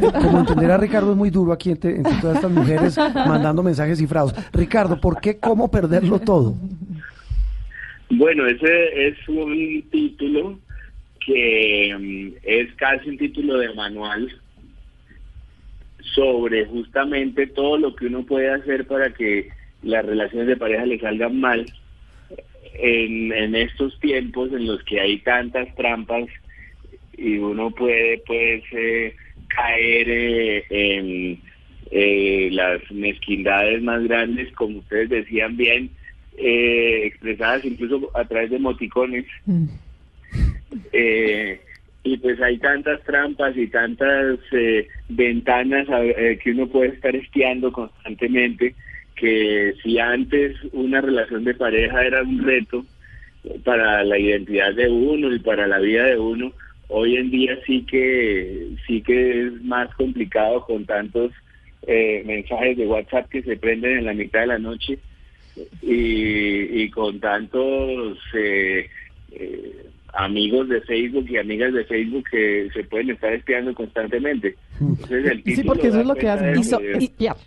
Como 0.00 0.40
entenderá 0.40 0.76
Ricardo, 0.76 1.12
es 1.12 1.16
muy 1.16 1.30
duro 1.30 1.52
aquí 1.52 1.70
entre, 1.70 2.02
todas 2.20 2.36
estas 2.36 2.50
mujeres 2.50 2.96
mandando 2.96 3.62
mensajes 3.62 3.98
cifrados. 3.98 4.34
Ricardo, 4.52 5.00
¿por 5.00 5.20
qué 5.20 5.38
cómo 5.38 5.70
perderlo 5.70 6.18
todo? 6.18 6.54
Bueno, 8.10 8.46
ese 8.46 9.08
es 9.08 9.28
un 9.28 9.84
título 9.90 10.58
que 11.24 11.94
mm, 11.98 12.38
es 12.42 12.74
casi 12.74 13.10
un 13.10 13.18
título 13.18 13.58
de 13.58 13.74
manual 13.74 14.30
sobre 16.14 16.64
justamente 16.64 17.46
todo 17.46 17.76
lo 17.76 17.94
que 17.94 18.06
uno 18.06 18.24
puede 18.24 18.50
hacer 18.50 18.86
para 18.86 19.12
que 19.12 19.48
las 19.82 20.04
relaciones 20.04 20.48
de 20.48 20.56
pareja 20.56 20.86
le 20.86 20.98
salgan 20.98 21.38
mal 21.38 21.66
en, 22.74 23.32
en 23.32 23.54
estos 23.54 23.98
tiempos 24.00 24.50
en 24.52 24.66
los 24.66 24.82
que 24.84 25.00
hay 25.00 25.18
tantas 25.18 25.72
trampas 25.76 26.24
y 27.18 27.38
uno 27.38 27.70
puede 27.70 28.22
pues 28.26 28.62
eh, 28.72 29.14
caer 29.48 30.08
eh, 30.08 30.64
en 30.70 31.40
eh, 31.90 32.48
las 32.52 32.80
mezquindades 32.92 33.82
más 33.82 34.02
grandes, 34.04 34.52
como 34.52 34.78
ustedes 34.78 35.10
decían 35.10 35.56
bien, 35.56 35.90
expresadas 36.36 37.64
incluso 37.64 38.10
a 38.14 38.24
través 38.24 38.50
de 38.50 38.56
emoticones. 38.56 39.26
Mm. 39.44 39.66
y 42.04 42.16
pues 42.18 42.40
hay 42.40 42.58
tantas 42.58 43.02
trampas 43.02 43.56
y 43.56 43.66
tantas 43.66 44.38
ventanas 45.08 45.86
que 46.42 46.50
uno 46.52 46.68
puede 46.68 46.90
estar 46.90 47.16
espiando 47.16 47.72
constantemente 47.72 48.74
que 49.16 49.74
si 49.82 49.98
antes 49.98 50.56
una 50.72 51.00
relación 51.00 51.44
de 51.44 51.54
pareja 51.54 52.02
era 52.02 52.22
un 52.22 52.44
reto 52.44 52.84
para 53.64 54.04
la 54.04 54.18
identidad 54.18 54.74
de 54.74 54.88
uno 54.88 55.34
y 55.34 55.38
para 55.40 55.66
la 55.66 55.78
vida 55.78 56.04
de 56.04 56.18
uno, 56.18 56.52
hoy 56.88 57.16
en 57.16 57.30
día 57.30 57.58
sí 57.66 57.84
que 57.84 58.70
sí 58.86 59.02
que 59.02 59.46
es 59.46 59.62
más 59.62 59.94
complicado 59.94 60.64
con 60.64 60.84
tantos 60.84 61.32
eh, 61.86 62.22
mensajes 62.26 62.76
de 62.76 62.86
WhatsApp 62.86 63.28
que 63.28 63.42
se 63.42 63.56
prenden 63.56 63.98
en 63.98 64.04
la 64.06 64.14
mitad 64.14 64.40
de 64.40 64.46
la 64.48 64.58
noche 64.58 64.98
y, 65.82 66.88
con 66.90 67.20
tantos 67.20 68.18
eh, 68.34 68.88
eh, 69.32 69.86
amigos 70.14 70.68
de 70.68 70.80
Facebook 70.82 71.26
y 71.28 71.36
amigas 71.36 71.72
de 71.72 71.84
Facebook 71.84 72.24
que 72.30 72.68
se 72.72 72.84
pueden 72.84 73.10
estar 73.10 73.32
espiando 73.32 73.74
constantemente. 73.74 74.56
sí, 75.44 75.62
porque 75.64 75.88
eso 75.88 76.00
es 76.00 76.06
lo 76.06 76.14
que 76.14 76.28
hacen. 76.28 76.54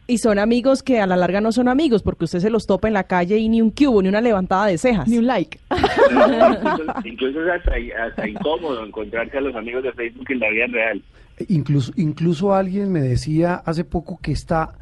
Y, 0.08 0.18
son 0.18 0.40
amigos 0.40 0.84
que 0.84 1.00
a 1.00 1.08
la 1.08 1.16
larga 1.16 1.42
no 1.42 1.52
son 1.52 1.68
amigos, 1.68 2.04
porque 2.04 2.26
usted 2.26 2.40
se 2.40 2.50
los 2.50 2.68
topa 2.68 2.88
en 2.88 2.94
la 2.94 3.06
calle 3.06 3.38
y 3.38 3.50
ni 3.50 3.62
un 3.62 3.72
cubo, 3.72 4.02
ni 4.02 4.10
una 4.10 4.22
levantada 4.22 4.68
de 4.68 4.78
cejas. 4.78 5.08
Ni 5.08 5.18
un 5.18 5.28
like. 5.28 5.60
incluso, 7.06 7.44
es 7.44 7.52
hasta, 7.52 8.28
incómodo 8.28 8.86
encontrarse 8.86 9.38
a 9.38 9.42
los 9.42 9.56
amigos 9.56 9.84
de 9.84 9.92
Facebook 9.94 10.26
en 10.30 10.40
la 10.40 10.50
vida 10.50 10.68
real. 10.68 11.02
Incluso, 11.48 11.92
incluso 11.96 12.54
alguien 12.54 12.92
me 12.92 13.02
decía 13.02 13.56
hace 13.56 13.84
poco 13.84 14.20
que 14.22 14.32
está, 14.32 14.76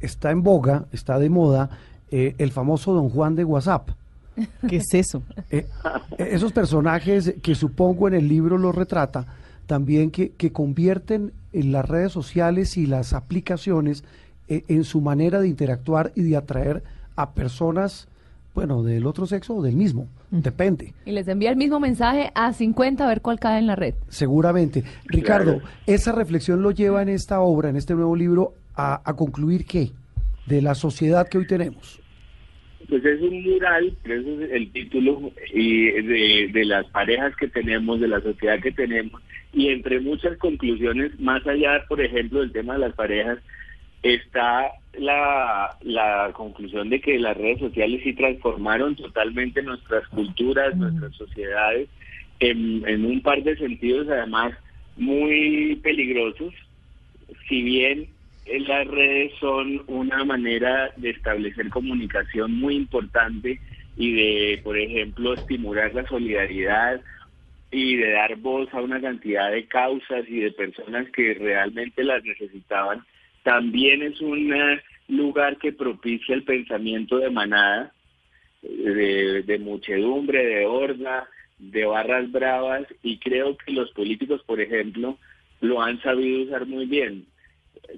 está 0.00 0.30
en 0.30 0.42
boga, 0.42 0.86
está 0.92 1.18
de 1.18 1.28
moda, 1.28 1.70
eh, 2.10 2.34
el 2.38 2.50
famoso 2.50 2.94
Don 2.94 3.10
Juan 3.10 3.36
de 3.36 3.44
WhatsApp. 3.44 3.90
¿Qué 4.68 4.76
es 4.76 4.94
eso? 4.94 5.22
Eh, 5.50 5.66
eh, 6.18 6.28
esos 6.32 6.52
personajes 6.52 7.34
que 7.42 7.54
supongo 7.54 8.08
en 8.08 8.14
el 8.14 8.28
libro 8.28 8.58
los 8.58 8.74
retrata, 8.74 9.26
también 9.66 10.10
que, 10.10 10.30
que 10.30 10.52
convierten 10.52 11.32
en 11.52 11.72
las 11.72 11.88
redes 11.88 12.12
sociales 12.12 12.76
y 12.76 12.86
las 12.86 13.12
aplicaciones 13.12 14.04
eh, 14.48 14.64
en 14.68 14.84
su 14.84 15.00
manera 15.00 15.40
de 15.40 15.48
interactuar 15.48 16.12
y 16.14 16.22
de 16.22 16.36
atraer 16.36 16.82
a 17.16 17.30
personas, 17.32 18.08
bueno, 18.54 18.82
del 18.82 19.06
otro 19.06 19.26
sexo 19.26 19.56
o 19.56 19.62
del 19.62 19.76
mismo, 19.76 20.08
depende. 20.30 20.94
Y 21.04 21.12
les 21.12 21.28
envía 21.28 21.50
el 21.50 21.56
mismo 21.56 21.78
mensaje 21.78 22.32
a 22.34 22.52
50 22.52 23.04
a 23.04 23.08
ver 23.08 23.22
cuál 23.22 23.38
cae 23.38 23.58
en 23.58 23.66
la 23.66 23.76
red. 23.76 23.94
Seguramente. 24.08 24.84
Ricardo, 25.04 25.60
esa 25.86 26.12
reflexión 26.12 26.62
lo 26.62 26.70
lleva 26.70 27.02
en 27.02 27.08
esta 27.08 27.40
obra, 27.40 27.68
en 27.68 27.76
este 27.76 27.94
nuevo 27.94 28.16
libro, 28.16 28.54
a, 28.74 29.00
a 29.08 29.14
concluir 29.14 29.64
qué? 29.64 29.92
De 30.46 30.60
la 30.60 30.74
sociedad 30.74 31.28
que 31.28 31.38
hoy 31.38 31.46
tenemos 31.46 32.01
pues 32.92 33.06
es 33.06 33.22
un 33.22 33.42
mural, 33.42 33.96
ese 34.04 34.44
es 34.44 34.50
el 34.50 34.70
título, 34.70 35.32
y 35.50 35.92
de, 35.92 36.64
las 36.66 36.84
parejas 36.88 37.34
que 37.36 37.48
tenemos, 37.48 37.98
de 37.98 38.08
la 38.08 38.20
sociedad 38.20 38.60
que 38.60 38.70
tenemos, 38.70 39.18
y 39.50 39.68
entre 39.68 39.98
muchas 39.98 40.36
conclusiones, 40.36 41.18
más 41.18 41.46
allá, 41.46 41.82
por 41.88 42.02
ejemplo, 42.02 42.40
del 42.40 42.52
tema 42.52 42.74
de 42.74 42.80
las 42.80 42.92
parejas, 42.92 43.38
está 44.02 44.72
la, 44.98 45.74
la 45.80 46.32
conclusión 46.34 46.90
de 46.90 47.00
que 47.00 47.18
las 47.18 47.34
redes 47.34 47.60
sociales 47.60 48.02
sí 48.04 48.12
transformaron 48.12 48.94
totalmente 48.94 49.62
nuestras 49.62 50.06
culturas, 50.08 50.76
nuestras 50.76 51.14
sociedades, 51.16 51.88
en, 52.40 52.86
en 52.86 53.06
un 53.06 53.22
par 53.22 53.42
de 53.42 53.56
sentidos, 53.56 54.06
además, 54.10 54.52
muy 54.98 55.80
peligrosos, 55.82 56.52
si 57.48 57.62
bien 57.62 58.08
las 58.44 58.86
redes 58.86 59.32
son 59.38 59.82
una 59.86 60.24
manera 60.24 60.92
de 60.96 61.10
establecer 61.10 61.68
comunicación 61.70 62.58
muy 62.58 62.76
importante 62.76 63.60
y 63.96 64.12
de, 64.12 64.60
por 64.62 64.78
ejemplo, 64.78 65.34
estimular 65.34 65.94
la 65.94 66.06
solidaridad 66.06 67.00
y 67.70 67.96
de 67.96 68.10
dar 68.10 68.36
voz 68.36 68.72
a 68.74 68.80
una 68.80 69.00
cantidad 69.00 69.50
de 69.50 69.66
causas 69.66 70.24
y 70.28 70.40
de 70.40 70.52
personas 70.52 71.08
que 71.10 71.34
realmente 71.34 72.04
las 72.04 72.22
necesitaban, 72.24 73.04
también 73.44 74.02
es 74.02 74.20
un 74.20 74.52
lugar 75.08 75.56
que 75.58 75.72
propicia 75.72 76.34
el 76.34 76.44
pensamiento 76.44 77.18
de 77.18 77.30
manada, 77.30 77.92
de, 78.62 79.58
muchedumbre, 79.60 80.44
de 80.44 80.66
horda, 80.66 81.28
de 81.58 81.84
barras 81.84 82.30
bravas, 82.30 82.86
y 83.02 83.18
creo 83.18 83.56
que 83.56 83.72
los 83.72 83.90
políticos, 83.92 84.42
por 84.46 84.60
ejemplo, 84.60 85.18
lo 85.60 85.80
han 85.80 86.00
sabido 86.02 86.42
usar 86.42 86.66
muy 86.66 86.86
bien 86.86 87.26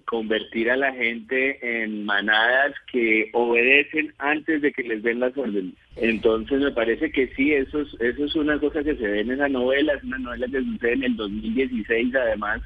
convertir 0.07 0.71
a 0.71 0.77
la 0.77 0.93
gente 0.93 1.83
en 1.83 2.05
manadas 2.05 2.75
que 2.91 3.31
obedecen 3.33 4.13
antes 4.19 4.63
de 4.63 4.73
que 4.73 4.83
les 4.83 5.03
den 5.03 5.21
las 5.21 5.37
órdenes. 5.37 5.75
Entonces 5.97 6.61
me 6.61 6.73
parece 6.73 7.11
que 7.11 7.29
sí, 7.35 7.53
eso 7.53 7.81
es, 7.81 7.89
eso 8.01 8.25
es 8.25 8.35
una 8.35 8.59
cosa 8.59 8.83
que 8.83 8.97
se 8.97 9.07
ve 9.07 9.21
en 9.21 9.31
esa 9.31 9.49
novela, 9.49 9.95
es 9.95 10.05
una 10.05 10.19
novela 10.19 10.47
que 10.47 10.63
sucede 10.63 10.93
en 10.93 11.05
el 11.05 11.17
2016 11.17 12.15
además, 12.15 12.63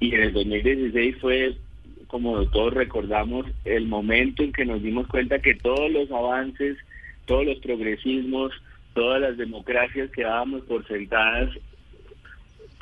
y 0.00 0.14
en 0.14 0.22
el 0.22 0.32
2016 0.32 1.16
fue, 1.20 1.54
como 2.08 2.44
todos 2.50 2.74
recordamos, 2.74 3.46
el 3.64 3.86
momento 3.86 4.42
en 4.42 4.52
que 4.52 4.64
nos 4.64 4.82
dimos 4.82 5.06
cuenta 5.06 5.38
que 5.38 5.54
todos 5.54 5.90
los 5.90 6.10
avances, 6.10 6.76
todos 7.26 7.46
los 7.46 7.58
progresismos, 7.58 8.52
todas 8.94 9.20
las 9.20 9.36
democracias 9.36 10.10
que 10.10 10.22
dábamos 10.22 10.62
por 10.62 10.86
sentadas 10.86 11.50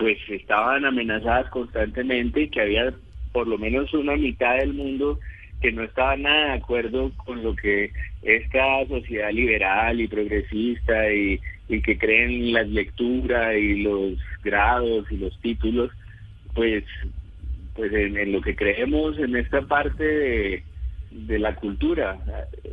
pues 0.01 0.18
estaban 0.31 0.87
amenazadas 0.87 1.51
constantemente 1.51 2.45
y 2.45 2.49
que 2.49 2.62
había 2.62 2.95
por 3.33 3.47
lo 3.47 3.59
menos 3.59 3.93
una 3.95 4.16
mitad 4.16 4.57
del 4.57 4.74
mundo 4.74 5.18
que 5.61 5.72
no 5.72 5.83
estaba 5.83 6.16
nada 6.16 6.47
de 6.47 6.53
acuerdo 6.53 7.12
con 7.16 7.43
lo 7.43 7.55
que 7.55 7.93
esta 8.22 8.87
sociedad 8.87 9.31
liberal 9.31 10.01
y 10.01 10.09
progresista 10.09 11.12
y, 11.12 11.41
que 11.68 11.99
creen 11.99 12.33
en 12.33 12.53
las 12.53 12.68
lecturas 12.68 13.55
y 13.57 13.83
los 13.83 14.18
grados 14.43 15.07
y 15.12 15.18
los 15.18 15.39
títulos, 15.41 15.93
pues, 16.53 16.83
pues 17.76 17.93
en, 17.93 18.33
lo 18.33 18.41
que 18.41 18.57
creemos 18.57 19.16
en 19.18 19.37
esta 19.37 19.62
parte 19.62 20.03
de, 20.03 20.62
de 21.12 21.39
la 21.39 21.55
cultura. 21.55 22.18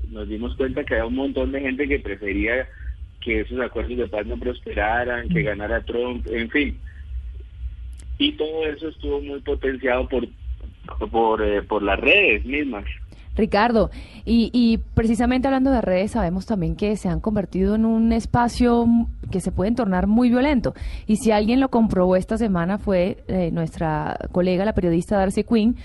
Nos 0.10 0.28
dimos 0.28 0.56
cuenta 0.56 0.84
que 0.84 0.96
había 0.96 1.06
un 1.06 1.16
montón 1.16 1.52
de 1.52 1.62
gente 1.62 1.88
que 1.88 2.00
prefería 2.00 2.68
que 3.22 3.42
esos 3.42 3.60
acuerdos 3.60 3.98
de 3.98 4.08
paz 4.08 4.26
no 4.26 4.38
prosperaran, 4.38 5.30
que 5.30 5.44
ganara 5.44 5.82
Trump, 5.82 6.26
en 6.32 6.50
fin. 6.50 6.78
Y 8.18 8.32
todo 8.32 8.66
eso 8.66 8.88
estuvo 8.88 9.22
muy 9.22 9.42
potenciado 9.42 10.08
por 10.08 10.28
por, 11.12 11.42
eh, 11.42 11.62
por 11.62 11.84
las 11.84 12.00
redes 12.00 12.46
mismas. 12.46 12.86
Ricardo, 13.38 13.92
y, 14.26 14.50
y, 14.52 14.80
precisamente 14.96 15.48
hablando 15.48 15.72
de 15.72 15.82
redes, 15.82 16.12
sabemos 16.12 16.48
también 16.48 16.76
que 16.76 16.98
se 16.98 17.08
han 17.08 17.20
convertido 17.20 17.76
en 17.76 17.86
un 17.86 18.12
espacio 18.12 18.88
que 19.32 19.42
se 19.42 19.52
puede 19.52 19.72
tornar 19.74 20.08
muy 20.08 20.30
violento. 20.30 20.74
Y 21.06 21.18
si 21.18 21.32
alguien 21.32 21.60
lo 21.60 21.70
comprobó 21.70 22.16
esta 22.16 22.38
semana 22.38 22.80
fue 22.80 23.24
eh, 23.28 23.52
nuestra 23.52 24.18
colega, 24.32 24.66
la 24.66 24.74
periodista 24.74 25.18
Darcy 25.18 25.44
Quinn, 25.44 25.76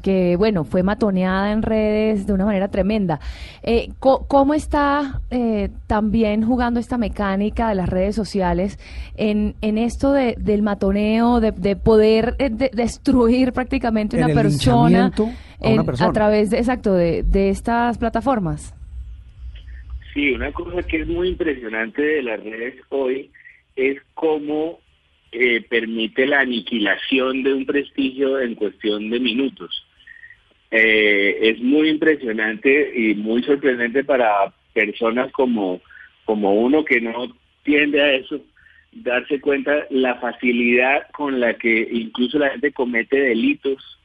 que 0.00 0.36
bueno, 0.36 0.64
fue 0.64 0.82
matoneada 0.82 1.52
en 1.52 1.62
redes 1.62 2.26
de 2.26 2.32
una 2.32 2.44
manera 2.44 2.68
tremenda. 2.68 3.20
Eh, 3.62 3.88
¿Cómo 3.98 4.54
está 4.54 5.20
eh, 5.30 5.68
también 5.86 6.44
jugando 6.44 6.80
esta 6.80 6.98
mecánica 6.98 7.68
de 7.68 7.74
las 7.74 7.88
redes 7.88 8.14
sociales 8.14 8.78
en, 9.16 9.54
en 9.60 9.78
esto 9.78 10.12
de, 10.12 10.34
del 10.38 10.62
matoneo, 10.62 11.40
de, 11.40 11.76
poder 11.76 12.36
eh, 12.38 12.50
destruir 12.50 13.52
prácticamente 13.52 14.16
una 14.16 14.28
persona, 14.28 15.12
a, 15.62 16.12
través 16.12 16.50
de, 16.50 16.58
exacto, 16.58 16.94
de, 16.94 17.22
de 17.22 17.50
estas 17.50 17.98
plataformas? 17.98 18.74
Sí, 20.14 20.32
una 20.32 20.50
cosa 20.52 20.82
que 20.82 21.02
es 21.02 21.06
muy 21.06 21.28
impresionante 21.28 22.02
de 22.02 22.22
las 22.22 22.42
redes 22.42 22.74
hoy 22.88 23.30
es 23.76 23.98
cómo 24.14 24.80
permite 25.68 26.26
la 26.26 26.40
aniquilación 26.40 27.44
de 27.44 27.54
un 27.54 27.64
prestigio 27.64 28.40
en 28.40 28.56
cuestión 28.56 29.10
de 29.10 29.20
minutos. 29.20 29.86
Eh, 30.70 31.38
es 31.42 31.60
muy 31.60 31.88
impresionante 31.88 32.92
y 32.94 33.14
muy 33.14 33.42
sorprendente 33.42 34.04
para 34.04 34.52
personas 34.72 35.32
como, 35.32 35.80
como 36.24 36.54
uno 36.54 36.84
que 36.84 37.00
no 37.00 37.36
tiende 37.64 38.00
a 38.00 38.12
eso, 38.12 38.40
darse 38.92 39.40
cuenta 39.40 39.86
la 39.90 40.16
facilidad 40.16 41.08
con 41.12 41.40
la 41.40 41.54
que 41.54 41.88
incluso 41.90 42.38
la 42.38 42.50
gente 42.50 42.72
comete 42.72 43.20
delitos 43.20 43.98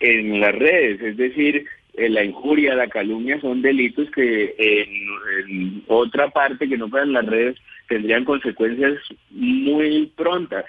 en 0.00 0.40
las 0.40 0.54
redes, 0.54 1.00
es 1.00 1.16
decir, 1.16 1.64
eh, 1.94 2.10
la 2.10 2.22
injuria, 2.22 2.74
la 2.74 2.88
calumnia 2.88 3.40
son 3.40 3.62
delitos 3.62 4.10
que 4.10 4.54
en, 4.58 5.82
otra 5.86 6.28
parte 6.28 6.68
que 6.68 6.76
no 6.76 6.88
fueran 6.88 7.12
las 7.12 7.24
redes 7.24 7.56
tendrían 7.88 8.24
consecuencias 8.24 8.98
muy 9.30 10.12
prontas. 10.14 10.66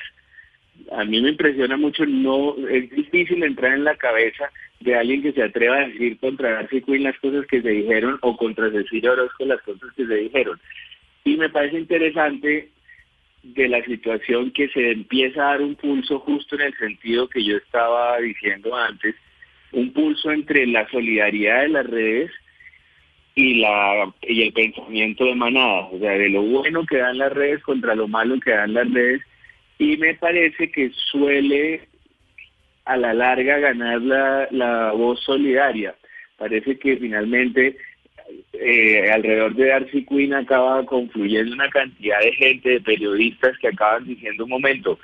A 0.92 1.04
mí 1.04 1.22
me 1.22 1.30
impresiona 1.30 1.78
mucho, 1.78 2.06
no 2.06 2.56
es 2.70 2.90
difícil 2.92 3.44
entrar 3.44 3.74
en 3.74 3.84
la 3.84 3.96
cabeza 3.96 4.50
de 4.80 4.96
alguien 4.96 5.22
que 5.22 5.34
se 5.34 5.44
atreva 5.44 5.78
a 5.78 5.88
decir 5.88 6.18
contra 6.20 6.52
Darcy 6.52 6.82
Quinn 6.82 7.04
las 7.04 7.18
cosas 7.20 7.46
que 7.48 7.62
se 7.62 7.70
dijeron 7.70 8.18
o 8.22 8.38
contra 8.38 8.72
Cecilia 8.72 9.12
Orozco 9.12 9.46
las 9.46 9.62
cosas 9.62 9.92
que 9.96 10.06
se 10.06 10.16
dijeron. 10.16 10.60
Y 11.24 11.36
me 11.36 11.50
parece 11.50 11.80
interesante 11.80 12.70
de 13.44 13.68
la 13.68 13.84
situación 13.86 14.52
que 14.52 14.68
se 14.70 14.92
empieza 14.92 15.42
a 15.42 15.52
dar 15.52 15.62
un 15.62 15.76
pulso 15.76 16.20
justo 16.20 16.56
en 16.56 16.62
el 16.62 16.78
sentido 16.78 17.30
que 17.30 17.44
yo 17.44 17.58
estaba 17.58 18.18
diciendo 18.20 18.76
antes, 18.76 19.16
un 19.72 19.92
pulso 19.94 20.32
entre 20.32 20.66
la 20.68 20.88
solidaridad 20.90 21.62
de 21.64 21.70
las 21.70 21.88
redes 21.88 22.32
y 23.36 23.56
la 23.56 24.12
y 24.24 24.42
el 24.42 24.54
pensamiento 24.54 25.26
de 25.26 25.36
manada, 25.36 25.88
o 25.92 26.00
sea, 26.00 26.12
de 26.12 26.30
lo 26.30 26.42
bueno 26.42 26.86
que 26.86 26.98
dan 26.98 27.18
las 27.20 27.32
redes 27.32 27.62
contra 27.64 27.96
lo 27.96 28.08
malo 28.08 28.40
que 28.40 28.52
dan 28.52 28.74
las 28.74 28.92
redes 28.92 29.22
y 29.78 29.98
me 29.98 30.16
parece 30.16 30.72
que 30.72 30.92
suele 31.12 31.82
a 32.86 32.98
la 32.98 33.14
larga 33.14 33.60
ganar 33.60 34.02
la, 34.02 34.48
la 34.52 34.92
voz 34.92 35.22
solidaria. 35.22 35.96
Parece 36.38 36.78
que 36.78 36.98
finalmente 36.98 37.78
eh, 38.54 39.12
alrededor 39.12 39.56
de 39.56 39.68
Darcy 39.68 40.06
Quinn 40.06 40.34
acaba 40.34 40.86
confluyendo 40.86 41.54
una 41.54 41.70
cantidad 41.70 42.20
de 42.20 42.34
gente, 42.34 42.70
de 42.70 42.82
periodistas 42.82 43.58
que 43.60 43.68
acaban 43.68 44.06
diciendo 44.06 44.44
un 44.44 44.50
momento, 44.50 45.00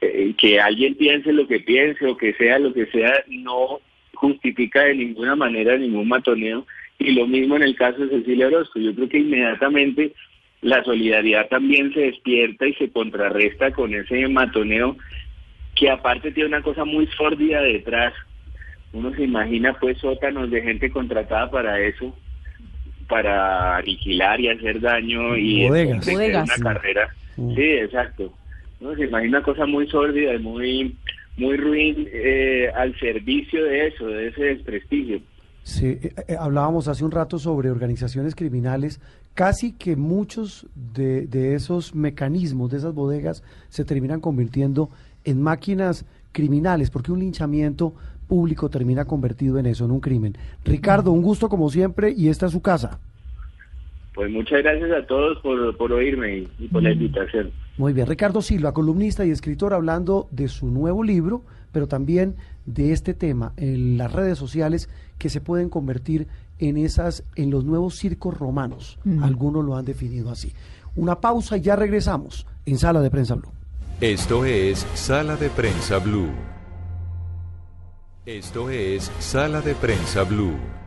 eh, 0.00 0.32
que 0.36 0.60
alguien 0.60 0.94
piense 0.94 1.32
lo 1.32 1.46
que 1.46 1.60
piense 1.60 2.06
o 2.06 2.16
que 2.16 2.32
sea 2.34 2.58
lo 2.58 2.72
que 2.72 2.86
sea, 2.86 3.24
no 3.28 3.80
justifica 4.14 4.84
de 4.84 4.94
ninguna 4.94 5.36
manera 5.36 5.76
ningún 5.76 6.08
matoneo. 6.08 6.66
Y 6.98 7.12
lo 7.12 7.26
mismo 7.26 7.56
en 7.56 7.62
el 7.62 7.74
caso 7.74 8.06
de 8.06 8.20
Cecilia 8.20 8.46
Orozco. 8.46 8.78
Yo 8.78 8.94
creo 8.94 9.08
que 9.08 9.18
inmediatamente 9.18 10.12
la 10.62 10.82
solidaridad 10.84 11.48
también 11.48 11.92
se 11.92 12.00
despierta 12.00 12.66
y 12.66 12.74
se 12.74 12.90
contrarresta 12.90 13.72
con 13.72 13.92
ese 13.92 14.26
matoneo 14.28 14.96
que 15.74 15.90
aparte 15.90 16.30
tiene 16.30 16.48
una 16.48 16.62
cosa 16.62 16.84
muy 16.84 17.06
sórdida 17.08 17.60
detrás. 17.60 18.14
Uno 18.92 19.12
se 19.14 19.24
imagina 19.24 19.74
pues 19.80 19.98
sótanos 19.98 20.50
de 20.50 20.62
gente 20.62 20.90
contratada 20.90 21.50
para 21.50 21.80
eso, 21.80 22.16
para 23.08 23.78
aniquilar 23.78 24.40
y 24.40 24.48
hacer 24.50 24.80
daño 24.80 25.36
y 25.36 25.66
Bodegas. 25.66 26.06
una 26.06 26.74
carrera. 26.74 27.08
Mm. 27.36 27.54
Sí, 27.56 27.62
exacto. 27.62 28.32
Uno 28.80 28.94
se 28.94 29.04
imagina 29.04 29.38
una 29.38 29.44
cosa 29.44 29.66
muy 29.66 29.88
sórdida 29.88 30.34
y 30.34 30.38
muy, 30.38 30.96
muy 31.38 31.56
ruin 31.56 32.08
eh, 32.12 32.70
al 32.76 32.96
servicio 33.00 33.64
de 33.64 33.88
eso, 33.88 34.06
de 34.06 34.28
ese 34.28 34.44
desprestigio. 34.44 35.20
Sí, 35.62 35.86
eh, 35.86 36.14
eh, 36.28 36.36
hablábamos 36.38 36.88
hace 36.88 37.04
un 37.04 37.10
rato 37.10 37.38
sobre 37.38 37.70
organizaciones 37.70 38.34
criminales. 38.34 39.00
Casi 39.34 39.72
que 39.72 39.96
muchos 39.96 40.66
de, 40.74 41.26
de 41.26 41.54
esos 41.54 41.94
mecanismos, 41.94 42.70
de 42.70 42.78
esas 42.78 42.94
bodegas, 42.94 43.42
se 43.68 43.84
terminan 43.84 44.20
convirtiendo 44.20 44.90
en 45.24 45.40
máquinas 45.40 46.04
criminales, 46.32 46.90
porque 46.90 47.12
un 47.12 47.20
linchamiento 47.20 47.94
público 48.28 48.70
termina 48.70 49.04
convertido 49.04 49.58
en 49.58 49.66
eso, 49.66 49.84
en 49.84 49.90
un 49.90 50.00
crimen. 50.00 50.34
Ricardo, 50.64 51.12
un 51.12 51.22
gusto 51.22 51.48
como 51.48 51.68
siempre 51.70 52.14
y 52.16 52.28
esta 52.28 52.46
es 52.46 52.52
su 52.52 52.62
casa. 52.62 52.98
Pues 54.14 54.30
muchas 54.30 54.62
gracias 54.62 54.90
a 54.90 55.06
todos 55.06 55.38
por, 55.40 55.76
por 55.76 55.92
oírme 55.92 56.46
y, 56.58 56.68
por 56.68 56.82
la 56.82 56.90
mm. 56.90 56.92
invitación. 56.92 57.50
Muy 57.78 57.92
bien, 57.92 58.06
Ricardo 58.06 58.42
Silva, 58.42 58.72
columnista 58.72 59.24
y 59.24 59.30
escritor, 59.30 59.72
hablando 59.72 60.28
de 60.30 60.48
su 60.48 60.68
nuevo 60.68 61.02
libro, 61.02 61.42
pero 61.72 61.88
también 61.88 62.36
de 62.66 62.92
este 62.92 63.14
tema 63.14 63.52
en 63.56 63.98
las 63.98 64.12
redes 64.12 64.38
sociales 64.38 64.88
que 65.18 65.28
se 65.28 65.40
pueden 65.40 65.68
convertir 65.68 66.28
en 66.58 66.76
esas, 66.76 67.24
en 67.34 67.50
los 67.50 67.64
nuevos 67.64 67.96
circos 67.96 68.38
romanos. 68.38 68.98
Mm. 69.04 69.24
Algunos 69.24 69.64
lo 69.64 69.76
han 69.76 69.84
definido 69.84 70.30
así. 70.30 70.52
Una 70.94 71.20
pausa 71.20 71.56
y 71.56 71.62
ya 71.62 71.74
regresamos 71.74 72.46
en 72.66 72.78
Sala 72.78 73.00
de 73.00 73.10
Prensa 73.10 73.34
Blue. 73.34 73.50
Esto 74.00 74.44
es 74.44 74.86
Sala 74.94 75.36
de 75.36 75.48
Prensa 75.48 75.98
Blue. 75.98 76.30
Esto 78.26 78.70
es 78.70 79.10
Sala 79.18 79.60
de 79.62 79.74
Prensa 79.74 80.22
Blue. 80.22 80.81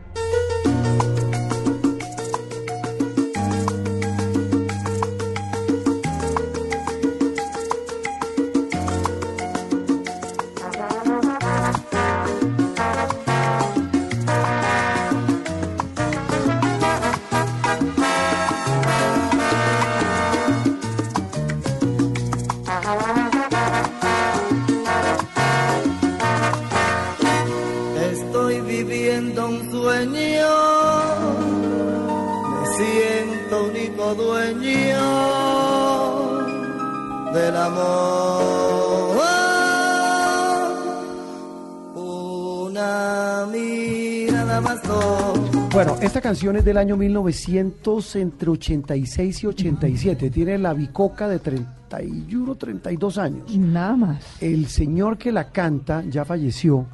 Bueno, 46.36 46.50
esta 46.50 46.52
canción 46.52 46.56
es 46.56 46.64
del 46.64 46.76
año 46.76 46.96
1900, 46.98 48.16
entre 48.16 48.50
86 48.50 49.42
y 49.42 49.46
87. 49.46 50.30
Tiene 50.30 50.58
la 50.58 50.74
bicoca 50.74 51.28
de 51.28 51.38
31, 51.38 52.54
32 52.54 53.18
años. 53.18 53.56
Nada 53.56 53.96
más. 53.96 54.42
El 54.42 54.66
señor 54.66 55.16
que 55.16 55.32
la 55.32 55.50
canta 55.50 56.04
ya 56.04 56.26
falleció. 56.26 56.86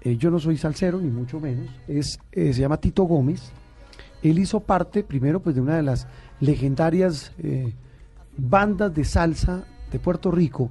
Eh, 0.00 0.16
yo 0.16 0.30
no 0.30 0.38
soy 0.38 0.56
salsero, 0.56 0.98
ni 0.98 1.10
mucho 1.10 1.38
menos. 1.38 1.68
Es, 1.86 2.18
eh, 2.32 2.54
se 2.54 2.60
llama 2.62 2.78
Tito 2.78 3.02
Gómez. 3.04 3.52
Él 4.22 4.38
hizo 4.38 4.60
parte, 4.60 5.02
primero, 5.02 5.40
pues 5.40 5.54
de 5.54 5.60
una 5.60 5.76
de 5.76 5.82
las 5.82 6.06
legendarias 6.40 7.32
eh, 7.38 7.74
bandas 8.38 8.94
de 8.94 9.04
salsa 9.04 9.64
de 9.90 9.98
Puerto 9.98 10.30
Rico 10.30 10.70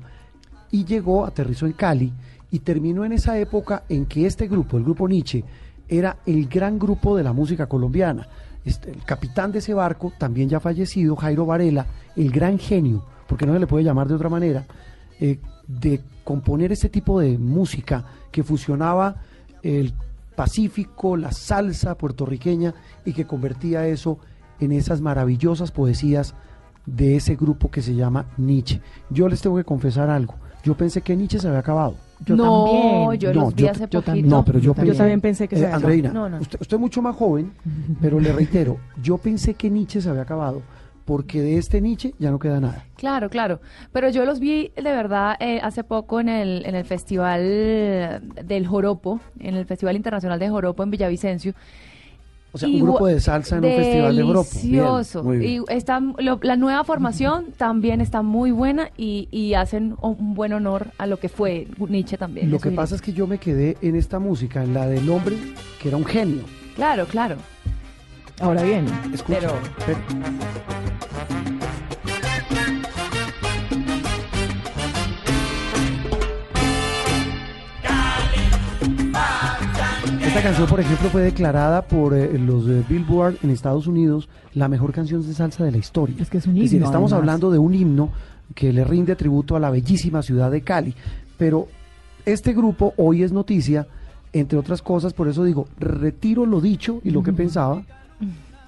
y 0.71 0.85
llegó, 0.85 1.25
aterrizó 1.25 1.67
en 1.67 1.73
Cali 1.73 2.13
y 2.49 2.59
terminó 2.59 3.05
en 3.05 3.11
esa 3.11 3.37
época 3.37 3.83
en 3.89 4.05
que 4.05 4.25
este 4.25 4.47
grupo, 4.47 4.77
el 4.77 4.83
grupo 4.83 5.07
Nietzsche, 5.07 5.43
era 5.91 6.17
el 6.25 6.47
gran 6.47 6.79
grupo 6.79 7.17
de 7.17 7.23
la 7.23 7.33
música 7.33 7.67
colombiana. 7.67 8.27
Este, 8.63 8.91
el 8.91 9.03
capitán 9.03 9.51
de 9.51 9.59
ese 9.59 9.73
barco, 9.73 10.13
también 10.17 10.47
ya 10.47 10.59
fallecido, 10.59 11.15
Jairo 11.17 11.45
Varela, 11.45 11.85
el 12.15 12.31
gran 12.31 12.57
genio, 12.57 13.03
porque 13.27 13.45
no 13.45 13.53
se 13.53 13.59
le 13.59 13.67
puede 13.67 13.83
llamar 13.83 14.07
de 14.07 14.15
otra 14.15 14.29
manera, 14.29 14.65
eh, 15.19 15.39
de 15.67 16.01
componer 16.23 16.71
este 16.71 16.89
tipo 16.89 17.19
de 17.19 17.37
música 17.37 18.05
que 18.31 18.43
fusionaba 18.43 19.17
el 19.61 19.93
Pacífico, 20.35 21.17
la 21.17 21.33
salsa 21.33 21.97
puertorriqueña 21.97 22.73
y 23.05 23.11
que 23.11 23.27
convertía 23.27 23.85
eso 23.85 24.17
en 24.61 24.71
esas 24.71 25.01
maravillosas 25.01 25.71
poesías 25.71 26.35
de 26.85 27.17
ese 27.17 27.35
grupo 27.35 27.69
que 27.69 27.81
se 27.81 27.95
llama 27.95 28.27
Nietzsche. 28.37 28.81
Yo 29.09 29.27
les 29.27 29.41
tengo 29.41 29.57
que 29.57 29.65
confesar 29.65 30.09
algo. 30.09 30.35
Yo 30.63 30.75
pensé 30.75 31.01
que 31.01 31.15
Nietzsche 31.15 31.39
se 31.39 31.47
había 31.47 31.59
acabado. 31.59 31.95
Yo 32.25 32.35
no, 32.35 32.65
también. 32.65 33.19
yo 33.19 33.33
los 33.33 33.55
vi 33.55 33.67
hace 33.67 33.87
poquito. 33.87 34.27
No, 34.27 34.45
pero 34.45 34.59
yo, 34.59 34.75
Yo 34.75 34.93
también 34.95 35.21
pensé 35.21 35.47
que 35.47 35.55
se 35.55 35.63
Eh, 35.63 35.65
había 35.65 35.75
Andreina, 35.77 36.09
acabado. 36.09 36.29
No, 36.29 36.35
no. 36.37 36.41
Usted, 36.41 36.61
usted 36.61 36.77
es 36.77 36.81
mucho 36.81 37.01
más 37.01 37.15
joven, 37.15 37.51
pero 37.99 38.19
le 38.19 38.31
reitero, 38.31 38.77
yo 39.01 39.17
pensé 39.17 39.55
que 39.55 39.69
Nietzsche 39.71 40.01
se 40.01 40.09
había 40.09 40.21
acabado, 40.21 40.61
porque 41.05 41.41
de 41.41 41.57
este 41.57 41.81
Nietzsche 41.81 42.13
ya 42.19 42.29
no 42.29 42.37
queda 42.37 42.59
nada. 42.59 42.85
Claro, 42.95 43.29
claro. 43.29 43.59
Pero 43.91 44.09
yo 44.09 44.23
los 44.23 44.39
vi 44.39 44.71
de 44.75 44.83
verdad 44.83 45.35
eh, 45.39 45.59
hace 45.63 45.83
poco 45.83 46.19
en 46.19 46.29
el, 46.29 46.63
en 46.65 46.75
el 46.75 46.85
Festival 46.85 48.21
del 48.45 48.67
Joropo, 48.67 49.19
en 49.39 49.55
el 49.55 49.65
Festival 49.65 49.95
Internacional 49.95 50.37
de 50.39 50.49
Joropo 50.49 50.83
en 50.83 50.91
Villavicencio. 50.91 51.53
O 52.53 52.57
sea, 52.57 52.67
un 52.67 52.81
grupo 52.81 53.07
de 53.07 53.19
salsa 53.21 53.57
en 53.57 53.63
un 53.65 53.71
festival 53.71 54.15
de 54.15 54.21
Europa. 54.21 54.49
Delicioso. 54.53 55.33
Y 55.35 55.61
está, 55.69 56.01
lo- 56.17 56.39
la 56.41 56.57
nueva 56.57 56.83
formación 56.83 57.45
también 57.55 58.01
está 58.01 58.21
muy 58.21 58.51
buena 58.51 58.89
y, 58.97 59.29
y 59.31 59.53
hacen 59.53 59.95
un 60.01 60.33
buen 60.33 60.51
honor 60.51 60.87
a 60.97 61.07
lo 61.07 61.17
que 61.17 61.29
fue 61.29 61.67
Nietzsche 61.77 62.17
también. 62.17 62.51
Lo 62.51 62.59
que 62.59 62.71
pasa 62.71 62.95
es 62.95 63.01
que 63.01 63.13
yo 63.13 63.25
me 63.25 63.37
quedé 63.37 63.77
en 63.81 63.95
esta 63.95 64.19
música, 64.19 64.63
en 64.63 64.73
la 64.73 64.85
del 64.87 65.09
hombre 65.09 65.37
que 65.81 65.87
era 65.87 65.95
un 65.97 66.05
genio. 66.05 66.43
Claro, 66.75 67.05
claro. 67.05 67.37
Ahora 68.41 68.63
bien, 68.63 68.85
Escucha, 69.13 69.39
Pero-. 69.85 70.90
Esta 80.31 80.43
canción, 80.43 80.69
por 80.69 80.79
ejemplo, 80.79 81.09
fue 81.09 81.23
declarada 81.23 81.81
por 81.81 82.13
eh, 82.13 82.39
los 82.39 82.65
de 82.65 82.83
Billboard 82.87 83.39
en 83.43 83.49
Estados 83.49 83.85
Unidos 83.85 84.29
la 84.53 84.69
mejor 84.69 84.93
canción 84.93 85.27
de 85.27 85.33
salsa 85.33 85.65
de 85.65 85.73
la 85.73 85.77
historia. 85.77 86.15
Es 86.17 86.29
que 86.29 86.37
es 86.37 86.47
un 86.47 86.53
decir, 86.53 86.75
himno, 86.75 86.85
estamos 86.85 87.11
además. 87.11 87.19
hablando 87.19 87.51
de 87.51 87.59
un 87.59 87.75
himno 87.75 88.11
que 88.55 88.71
le 88.71 88.85
rinde 88.85 89.17
tributo 89.17 89.57
a 89.57 89.59
la 89.59 89.69
bellísima 89.69 90.21
ciudad 90.21 90.49
de 90.49 90.61
Cali. 90.61 90.95
Pero 91.37 91.67
este 92.25 92.53
grupo 92.53 92.93
hoy 92.95 93.23
es 93.23 93.33
noticia, 93.33 93.87
entre 94.31 94.57
otras 94.57 94.81
cosas, 94.81 95.11
por 95.11 95.27
eso 95.27 95.43
digo, 95.43 95.67
retiro 95.77 96.45
lo 96.45 96.61
dicho 96.61 97.01
y 97.03 97.09
lo 97.09 97.23
que 97.23 97.33
pensaba 97.33 97.83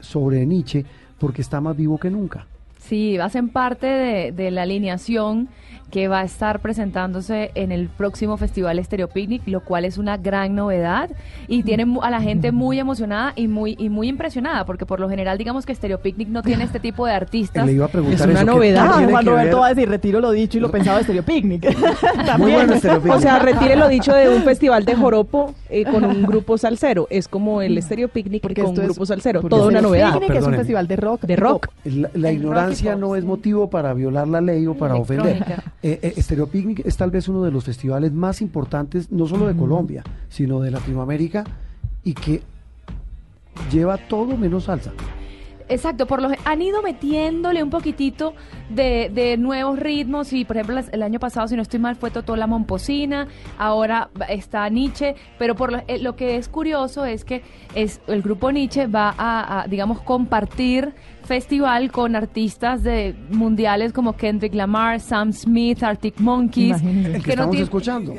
sobre 0.01 0.45
Nietzsche, 0.45 0.85
porque 1.17 1.41
está 1.41 1.61
más 1.61 1.77
vivo 1.77 1.97
que 1.97 2.09
nunca. 2.09 2.45
Sí, 2.87 3.17
hacen 3.17 3.49
parte 3.49 3.87
de, 3.87 4.31
de 4.31 4.51
la 4.51 4.63
alineación 4.63 5.47
que 5.89 6.07
va 6.07 6.21
a 6.21 6.23
estar 6.23 6.59
presentándose 6.59 7.51
en 7.53 7.71
el 7.71 7.87
próximo 7.87 8.35
Festival 8.37 8.79
Estéreo 8.79 9.09
Picnic, 9.09 9.43
lo 9.45 9.59
cual 9.63 9.85
es 9.85 9.99
una 9.99 10.17
gran 10.17 10.55
novedad 10.55 11.11
y 11.47 11.61
tiene 11.61 11.85
mu- 11.85 12.01
a 12.01 12.09
la 12.09 12.19
gente 12.19 12.51
muy 12.51 12.79
emocionada 12.79 13.33
y 13.35 13.47
muy 13.47 13.75
y 13.77 13.89
muy 13.89 14.07
impresionada, 14.07 14.65
porque 14.65 14.87
por 14.87 14.99
lo 14.99 15.07
general 15.07 15.37
digamos 15.37 15.67
que 15.67 15.71
Estéreo 15.71 15.99
Picnic 15.99 16.29
no 16.29 16.41
tiene 16.41 16.63
este 16.63 16.79
tipo 16.79 17.05
de 17.05 17.11
artistas. 17.13 17.63
Le 17.67 17.73
iba 17.73 17.85
a 17.85 17.89
es 17.89 17.91
preguntar 17.91 18.27
una 18.27 18.39
eso, 18.39 18.45
¿qué 18.47 18.51
novedad. 18.55 18.97
tiene 18.97 19.11
Juan 19.11 19.25
Roberto 19.27 19.55
ver? 19.57 19.61
va 19.61 19.65
a 19.67 19.73
decir, 19.75 19.87
retiro 19.87 20.19
lo 20.19 20.31
dicho 20.31 20.57
y 20.57 20.61
lo 20.61 20.71
pensaba 20.71 20.97
de 20.97 21.03
Stereo 21.03 21.23
Picnic. 21.23 21.63
Muy 22.39 22.51
bueno 22.53 22.75
Stereo 22.75 22.97
Picnic. 22.99 23.15
O 23.15 23.21
sea, 23.21 23.37
retire 23.37 23.75
lo 23.75 23.87
dicho 23.87 24.15
de 24.15 24.29
un 24.29 24.41
festival 24.41 24.85
de 24.85 24.95
joropo 24.95 25.53
eh, 25.69 25.83
con 25.85 26.03
un 26.05 26.23
grupo 26.23 26.57
salsero. 26.57 27.05
Es 27.11 27.27
como 27.27 27.61
el 27.61 27.77
Estéreo 27.77 28.07
Picnic 28.07 28.41
Porque 28.41 28.63
con 28.63 28.71
un 28.71 28.77
es- 28.79 28.83
grupo 28.85 29.05
salsero. 29.05 29.41
Toda 29.43 29.67
una 29.67 29.77
Stereo 29.79 29.89
novedad. 29.89 30.13
Picnic 30.19 30.37
es 30.39 30.47
un 30.47 30.55
festival 30.55 30.87
de 30.87 30.95
rock. 30.95 31.21
De 31.21 31.35
rock. 31.35 31.67
La, 31.85 32.09
la 32.15 32.29
El 32.31 32.39
ignorancia 32.81 32.95
no 32.95 33.15
es 33.15 33.23
motivo 33.25 33.69
para 33.69 33.93
violar 33.93 34.27
la 34.27 34.41
ley 34.41 34.67
o 34.67 34.75
para 34.75 34.95
ofender. 34.95 35.43
Eh, 35.81 35.99
eh, 36.01 36.21
Stereo 36.21 36.47
Picnic 36.47 36.85
es 36.85 36.97
tal 36.97 37.11
vez 37.11 37.27
uno 37.27 37.43
de 37.43 37.51
los 37.51 37.63
festivales 37.63 38.11
más 38.11 38.41
importantes, 38.41 39.11
no 39.11 39.27
solo 39.27 39.47
de 39.47 39.55
Colombia, 39.55 40.03
sino 40.29 40.59
de 40.59 40.71
Latinoamérica, 40.71 41.43
y 42.03 42.13
que 42.13 42.41
lleva 43.71 43.97
todo 43.97 44.35
menos 44.37 44.65
salsa. 44.65 44.91
Exacto, 45.69 46.05
por 46.05 46.21
lo 46.21 46.29
gen- 46.29 46.39
han 46.43 46.61
ido 46.61 46.81
metiéndole 46.81 47.63
un 47.63 47.69
poquitito 47.69 48.33
de, 48.69 49.09
de 49.13 49.37
nuevos 49.37 49.79
ritmos 49.79 50.33
y 50.33 50.43
por 50.43 50.57
ejemplo 50.57 50.81
el 50.91 51.01
año 51.01 51.19
pasado 51.21 51.47
si 51.47 51.55
no 51.55 51.61
estoy 51.61 51.79
mal 51.79 51.95
fue 51.95 52.11
Totola 52.11 52.47
Momposina, 52.47 53.29
ahora 53.57 54.09
está 54.27 54.67
Nietzsche, 54.67 55.15
pero 55.39 55.55
por 55.55 55.71
lo, 55.71 55.81
eh, 55.87 55.99
lo 55.99 56.17
que 56.17 56.35
es 56.35 56.49
curioso 56.49 57.05
es 57.05 57.23
que 57.23 57.43
es 57.75 58.01
el 58.07 58.21
grupo 58.21 58.51
Nietzsche 58.51 58.87
va 58.87 59.15
a, 59.17 59.61
a, 59.61 59.67
digamos 59.67 60.01
compartir 60.01 60.93
festival 61.23 61.91
con 61.91 62.15
artistas 62.15 62.83
de 62.83 63.15
mundiales 63.29 63.93
como 63.93 64.15
Kendrick 64.15 64.53
Lamar, 64.53 64.99
Sam 64.99 65.33
Smith, 65.33 65.83
Arctic 65.83 66.19
Monkeys, 66.19 66.81
que 66.81 67.21
que 67.21 67.35
no 67.35 67.43
estamos 67.43 67.57
escuchando. 67.57 68.13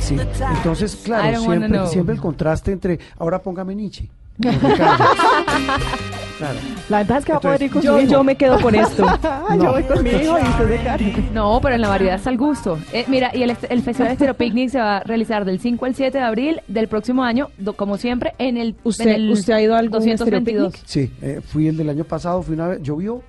Sí, 0.00 0.16
entonces, 0.56 0.96
claro, 1.04 1.40
siempre, 1.40 1.86
siempre 1.88 2.14
el 2.14 2.20
contraste 2.20 2.72
entre, 2.72 3.00
ahora 3.18 3.42
póngame 3.42 3.74
Nietzsche. 3.74 4.08
Claro. 6.38 6.58
La 6.88 6.98
ventaja 6.98 7.18
es 7.20 7.24
que 7.24 7.32
va 7.32 7.38
a 7.38 7.40
poder 7.40 7.62
ir 7.62 7.70
con 7.70 7.80
Yo, 7.82 7.94
su 7.96 8.00
hijo. 8.02 8.10
yo 8.12 8.24
me 8.24 8.34
quedo 8.36 8.60
con 8.60 8.74
esto. 8.74 9.06
Ah, 9.22 9.56
Yo 9.56 9.72
voy 9.72 9.82
con 9.84 10.02
mi 10.02 10.10
hijo 10.10 10.36
y 10.38 10.42
usted 10.42 10.68
se 10.68 10.78
queda. 10.82 10.96
No, 11.32 11.60
pero 11.62 11.74
en 11.76 11.80
la 11.80 11.88
variedad 11.88 12.16
está 12.16 12.30
el 12.30 12.38
gusto. 12.38 12.78
Eh, 12.92 13.04
mira, 13.08 13.30
y 13.34 13.42
el, 13.42 13.56
el 13.70 13.82
Festival 13.82 14.12
Estero 14.12 14.34
Picnic 14.34 14.70
se 14.70 14.78
va 14.80 14.96
a 14.98 15.00
realizar 15.04 15.44
del 15.44 15.60
5 15.60 15.84
al 15.86 15.94
7 15.94 16.18
de 16.18 16.24
abril 16.24 16.60
del 16.66 16.88
próximo 16.88 17.22
año, 17.22 17.50
do- 17.58 17.74
como 17.74 17.96
siempre, 17.98 18.32
en 18.38 18.56
el, 18.56 18.74
¿Usted- 18.84 19.06
en 19.08 19.14
el 19.14 19.30
usted 19.30 19.52
ha 19.52 19.62
ido 19.62 19.74
a 19.76 19.78
algún 19.78 19.98
Estéreo 20.08 20.40
222. 20.40 20.72
Picnic? 20.72 20.86
Sí, 20.88 21.12
eh, 21.22 21.40
fui 21.46 21.68
el 21.68 21.76
del 21.76 21.88
año 21.90 22.04
pasado, 22.04 22.42
fui 22.42 22.54
una 22.54 22.68
vez, 22.68 22.82
llovió. 22.82 23.22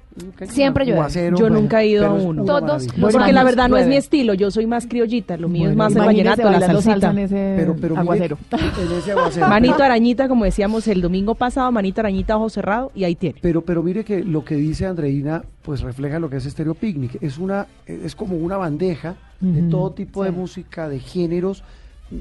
Siempre 0.47 0.85
llueve. 0.85 0.99
aguacero, 0.99 1.37
Yo 1.37 1.45
bueno, 1.45 1.59
nunca 1.59 1.81
he 1.81 1.87
ido 1.87 2.05
a 2.05 2.13
uno. 2.13 2.45
Todos 2.45 2.87
los 2.97 3.11
Porque 3.13 3.33
la 3.33 3.43
verdad 3.43 3.67
no 3.67 3.77
es 3.77 3.87
mi 3.87 3.97
estilo. 3.97 4.33
Yo 4.33 4.49
soy 4.51 4.65
más 4.65 4.87
criollita. 4.87 5.35
Lo 5.37 5.49
mío 5.49 5.69
es 5.69 5.75
más 5.75 5.93
el 5.95 6.05
vallenato, 6.05 6.49
la 6.49 6.59
salsita. 6.61 7.11
en 7.11 7.19
ese 7.19 7.53
Pero, 7.57 7.75
pero 7.75 7.95
mire, 7.95 8.01
aguacero. 8.01 8.37
en 8.51 8.97
ese 8.97 9.11
aguacero. 9.11 9.47
Manito 9.49 9.83
arañita, 9.83 10.27
como 10.27 10.45
decíamos 10.45 10.87
el 10.87 11.01
domingo 11.01 11.35
pasado, 11.35 11.71
manito 11.71 11.99
arañita, 12.01 12.37
ojo 12.37 12.49
cerrado, 12.49 12.91
y 12.95 13.03
ahí 13.03 13.15
tiene. 13.15 13.39
Pero, 13.41 13.61
pero 13.61 13.83
mire 13.83 14.03
que 14.05 14.23
lo 14.23 14.45
que 14.45 14.55
dice 14.55 14.85
Andreina, 14.85 15.43
pues 15.63 15.81
refleja 15.81 16.17
lo 16.19 16.29
que 16.29 16.37
es 16.37 16.43
Stereo 16.45 16.75
Picnic. 16.75 17.17
Es 17.21 17.37
una, 17.37 17.67
es 17.85 18.15
como 18.15 18.37
una 18.37 18.55
bandeja 18.57 19.15
de 19.41 19.63
todo 19.63 19.91
tipo 19.91 20.23
de 20.23 20.31
música, 20.31 20.87
de 20.87 20.99
géneros, 20.99 21.63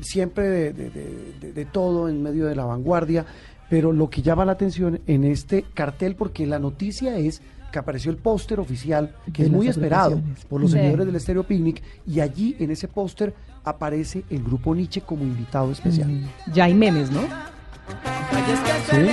siempre 0.01 0.49
de, 0.49 0.72
de- 0.72 0.90
de- 0.90 1.32
de- 1.40 1.53
de 1.53 1.64
todo 1.64 2.09
en 2.09 2.22
medio 2.22 2.47
de 2.47 2.57
la 2.57 2.64
vanguardia. 2.64 3.24
Pero 3.70 3.92
lo 3.92 4.11
que 4.11 4.20
llama 4.22 4.45
la 4.45 4.53
atención 4.53 5.01
en 5.07 5.24
este 5.24 5.64
cartel, 5.74 6.16
porque 6.16 6.47
la 6.47 6.59
noticia 6.59 7.16
es 7.18 7.40
que 7.75 7.81
apareció 7.81 8.12
el 8.12 8.18
póster 8.18 8.61
oficial, 8.61 9.16
que 9.33 9.43
De 9.43 9.49
es 9.49 9.53
muy 9.53 9.66
esperado 9.66 10.20
por 10.49 10.61
los 10.61 10.70
Sí. 10.70 10.77
seguidores 10.77 11.07
del 11.07 11.20
Stereo 11.20 11.43
Picnic, 11.43 11.83
y 12.07 12.20
allí 12.20 12.55
en 12.61 12.70
ese 12.70 12.87
póster 12.87 13.35
aparece 13.64 14.22
el 14.31 14.45
grupo 14.45 14.77
Nietzsche 14.77 15.01
como 15.01 15.25
invitado 15.25 15.72
especial. 15.72 16.09
Ya 16.53 16.64
hay 16.64 16.75
memes, 16.75 17.11
¿no? 17.11 17.22
¿Sí? 18.91 19.09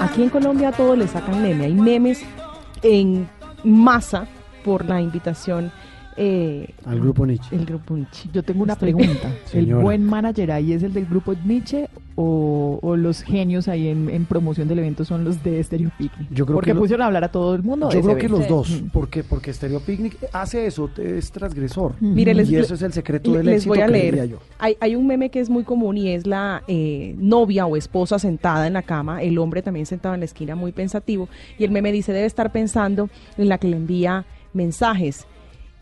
Aquí 0.00 0.22
en 0.22 0.30
Colombia 0.30 0.70
a 0.70 0.72
todos 0.72 0.96
le 0.96 1.06
sacan 1.08 1.42
meme. 1.42 1.66
Hay 1.66 1.74
memes 1.74 2.22
en 2.82 3.28
masa 3.64 4.26
por 4.64 4.86
la 4.86 4.98
invitación 5.02 5.70
eh, 6.16 6.68
Al 6.84 7.00
grupo 7.00 7.24
Nietzsche. 7.26 7.54
El 7.56 7.64
grupo 7.66 7.96
Nietzsche. 7.96 8.28
Yo 8.32 8.42
tengo 8.42 8.62
una 8.62 8.76
pregunta. 8.76 9.30
¿El 9.52 9.74
buen 9.74 10.04
manager 10.04 10.52
ahí 10.52 10.72
es 10.72 10.82
el 10.82 10.92
del 10.92 11.06
grupo 11.06 11.34
Nietzsche 11.44 11.88
o, 12.16 12.78
o 12.82 12.96
los 12.96 13.22
genios 13.22 13.68
ahí 13.68 13.88
en, 13.88 14.10
en 14.10 14.26
promoción 14.26 14.68
del 14.68 14.80
evento 14.80 15.04
son 15.04 15.24
los 15.24 15.42
de 15.42 15.62
Stereo 15.62 15.90
Picnic? 15.96 16.28
Yo 16.30 16.44
creo 16.44 16.56
Porque 16.56 16.70
que 16.70 16.74
lo- 16.74 16.80
pusieron 16.80 17.02
a 17.02 17.06
hablar 17.06 17.24
a 17.24 17.30
todo 17.32 17.54
el 17.54 17.62
mundo. 17.62 17.88
Yo 17.90 18.02
creo 18.02 18.16
que 18.16 18.26
evento. 18.26 18.38
los 18.40 18.48
dos, 18.48 18.82
porque 18.92 19.22
porque 19.24 19.52
Stereo 19.52 19.80
Picnic 19.80 20.16
hace 20.32 20.66
eso, 20.66 20.90
es 20.98 21.30
transgresor. 21.30 21.94
Mire, 22.00 22.34
les- 22.34 22.50
y 22.50 22.56
eso 22.56 22.74
es 22.74 22.82
el 22.82 22.92
secreto 22.92 23.32
del 23.32 23.46
les 23.46 23.54
éxito, 23.56 23.74
voy 23.74 23.82
a 23.82 23.88
leer. 23.88 24.28
yo. 24.28 24.38
Hay, 24.58 24.76
hay 24.80 24.96
un 24.96 25.06
meme 25.06 25.30
que 25.30 25.40
es 25.40 25.48
muy 25.48 25.64
común 25.64 25.96
y 25.96 26.08
es 26.08 26.26
la 26.26 26.62
eh, 26.68 27.14
novia 27.18 27.66
o 27.66 27.76
esposa 27.76 28.18
sentada 28.18 28.66
en 28.66 28.74
la 28.74 28.82
cama, 28.82 29.22
el 29.22 29.38
hombre 29.38 29.62
también 29.62 29.86
sentado 29.86 30.14
en 30.14 30.20
la 30.20 30.26
esquina 30.26 30.54
muy 30.56 30.72
pensativo 30.72 31.28
y 31.58 31.64
el 31.64 31.70
meme 31.70 31.92
dice 31.92 32.12
debe 32.12 32.26
estar 32.26 32.52
pensando 32.52 33.08
en 33.38 33.48
la 33.48 33.58
que 33.58 33.68
le 33.68 33.76
envía 33.76 34.26
mensajes. 34.52 35.26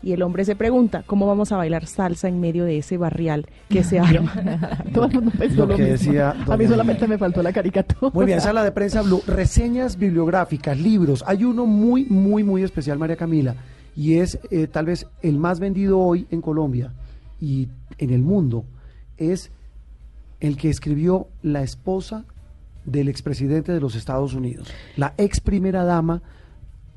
Y 0.01 0.13
el 0.13 0.21
hombre 0.21 0.45
se 0.45 0.55
pregunta, 0.55 1.03
¿cómo 1.05 1.27
vamos 1.27 1.51
a 1.51 1.57
bailar 1.57 1.85
salsa 1.85 2.29
en 2.29 2.39
medio 2.39 2.63
de 2.63 2.77
ese 2.77 2.97
barrial 2.97 3.47
que 3.67 3.83
se 3.83 3.99
arma? 3.99 4.33
Todo 4.93 5.05
el 5.05 5.13
mundo 5.13 5.31
pensó 5.37 5.57
Lo 5.57 5.65
lo, 5.67 5.75
que 5.75 5.83
mismo. 5.83 5.97
decía 5.97 6.35
A 6.47 6.57
mí 6.57 6.67
solamente 6.67 7.07
me 7.07 7.17
faltó 7.17 7.43
la 7.43 7.51
caricatura. 7.51 8.11
Muy 8.13 8.25
bien, 8.25 8.39
sala 8.39 8.63
de 8.63 8.71
prensa 8.71 9.01
Blue. 9.01 9.21
Reseñas 9.27 9.97
bibliográficas, 9.97 10.77
libros. 10.79 11.23
Hay 11.27 11.43
uno 11.43 11.65
muy, 11.65 12.05
muy, 12.05 12.43
muy 12.43 12.63
especial, 12.63 12.97
María 12.97 13.17
Camila, 13.17 13.55
y 13.95 14.15
es 14.15 14.39
eh, 14.51 14.67
tal 14.67 14.85
vez 14.85 15.05
el 15.21 15.37
más 15.37 15.59
vendido 15.59 15.99
hoy 15.99 16.27
en 16.31 16.41
Colombia 16.41 16.93
y 17.41 17.67
en 17.97 18.11
el 18.11 18.21
mundo. 18.21 18.63
Es 19.17 19.51
el 20.39 20.55
que 20.55 20.69
escribió 20.69 21.27
la 21.41 21.61
esposa 21.61 22.23
del 22.85 23.09
expresidente 23.09 23.73
de 23.73 23.81
los 23.81 23.95
Estados 23.95 24.33
Unidos, 24.33 24.71
la 24.95 25.13
ex 25.17 25.41
primera 25.41 25.83
dama, 25.83 26.21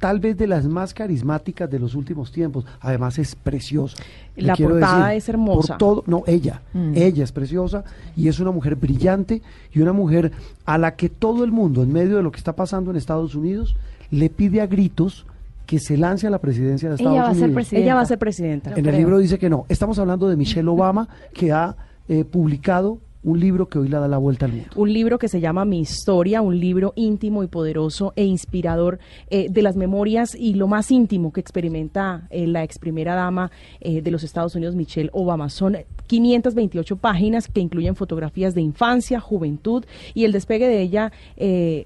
tal 0.03 0.19
vez 0.19 0.37
de 0.37 0.49
las 0.49 0.67
más 0.67 0.93
carismáticas 0.95 1.71
de 1.71 1.79
los 1.79 1.95
últimos 1.95 2.33
tiempos. 2.33 2.65
Además 2.81 3.21
es 3.21 3.37
preciosa. 3.37 3.97
La 4.35 4.57
portada 4.57 5.15
es 5.15 5.29
hermosa. 5.29 5.75
Por 5.75 5.79
todo, 5.79 6.05
no, 6.09 6.25
ella, 6.27 6.61
Mm. 6.75 6.93
ella 6.97 7.23
es 7.23 7.31
preciosa 7.31 7.85
y 8.17 8.27
es 8.27 8.41
una 8.41 8.51
mujer 8.51 8.75
brillante 8.75 9.43
y 9.73 9.81
una 9.81 9.93
mujer 9.93 10.33
a 10.65 10.77
la 10.77 10.97
que 10.97 11.09
todo 11.09 11.45
el 11.45 11.53
mundo, 11.53 11.85
en 11.85 11.93
medio 11.93 12.17
de 12.17 12.25
lo 12.25 12.33
que 12.33 12.39
está 12.39 12.57
pasando 12.57 12.91
en 12.91 12.97
Estados 12.97 13.37
Unidos, 13.37 13.77
le 14.11 14.29
pide 14.29 14.61
a 14.61 14.67
gritos 14.67 15.25
que 15.67 15.79
se 15.79 15.97
lance 15.97 16.27
a 16.27 16.31
la 16.31 16.39
presidencia 16.41 16.89
de 16.89 16.97
Ella 16.97 17.03
Estados 17.05 17.19
va 17.19 17.31
a 17.31 17.35
ser 17.35 17.43
Unidos. 17.45 17.55
presidenta. 17.55 17.85
Ella 17.85 17.95
va 17.95 18.01
a 18.01 18.07
ser 18.07 18.19
presidenta. 18.19 18.73
En 18.75 18.87
el 18.87 18.97
libro 18.97 19.19
dice 19.19 19.39
que 19.39 19.49
no. 19.49 19.67
Estamos 19.69 20.01
hablando 20.01 20.29
de 20.29 20.35
Michelle 20.37 20.69
Obama, 20.69 21.09
que 21.33 21.53
ha 21.53 21.77
eh, 22.09 22.25
publicado 22.25 22.99
un 23.25 23.39
libro 23.39 23.69
que 23.69 23.79
hoy 23.79 23.89
le 23.89 23.97
da 23.99 24.09
la 24.09 24.19
vuelta 24.19 24.47
al 24.47 24.53
mundo. 24.53 24.69
un 24.77 24.93
libro 24.93 25.19
que 25.19 25.29
se 25.29 25.41
llama 25.41 25.65
Mi 25.65 25.81
Historia, 25.81 26.43
un 26.43 26.59
libro 26.59 26.93
íntimo 26.97 27.43
y 27.45 27.47
poderoso 27.47 28.13
e 28.17 28.25
inspirador 28.25 28.99
eh, 29.31 29.49
de 29.51 29.63
las 29.63 29.77
memorias 29.77 30.35
y 30.35 30.55
lo 30.55 30.67
más 30.67 30.91
íntimo 30.91 31.33
que 31.33 31.41
experimenta 31.41 32.27
eh, 32.31 32.47
la 32.47 32.65
ex 32.65 32.79
primera 32.79 33.15
dama 33.15 33.51
eh, 33.81 34.03
de 34.03 34.11
los 34.11 34.25
Estados 34.25 34.55
Unidos, 34.57 34.75
Michelle 34.75 35.11
Obama. 35.13 35.49
Son 35.51 35.77
528 36.07 36.97
páginas 36.97 37.49
que 37.49 37.61
incluyen 37.61 37.95
fotografías 37.97 38.55
de 38.55 38.61
infancia, 38.61 39.21
juventud 39.21 39.85
y 40.15 40.25
el 40.25 40.33
despegue 40.33 40.67
de 40.69 40.83
ella, 40.83 41.13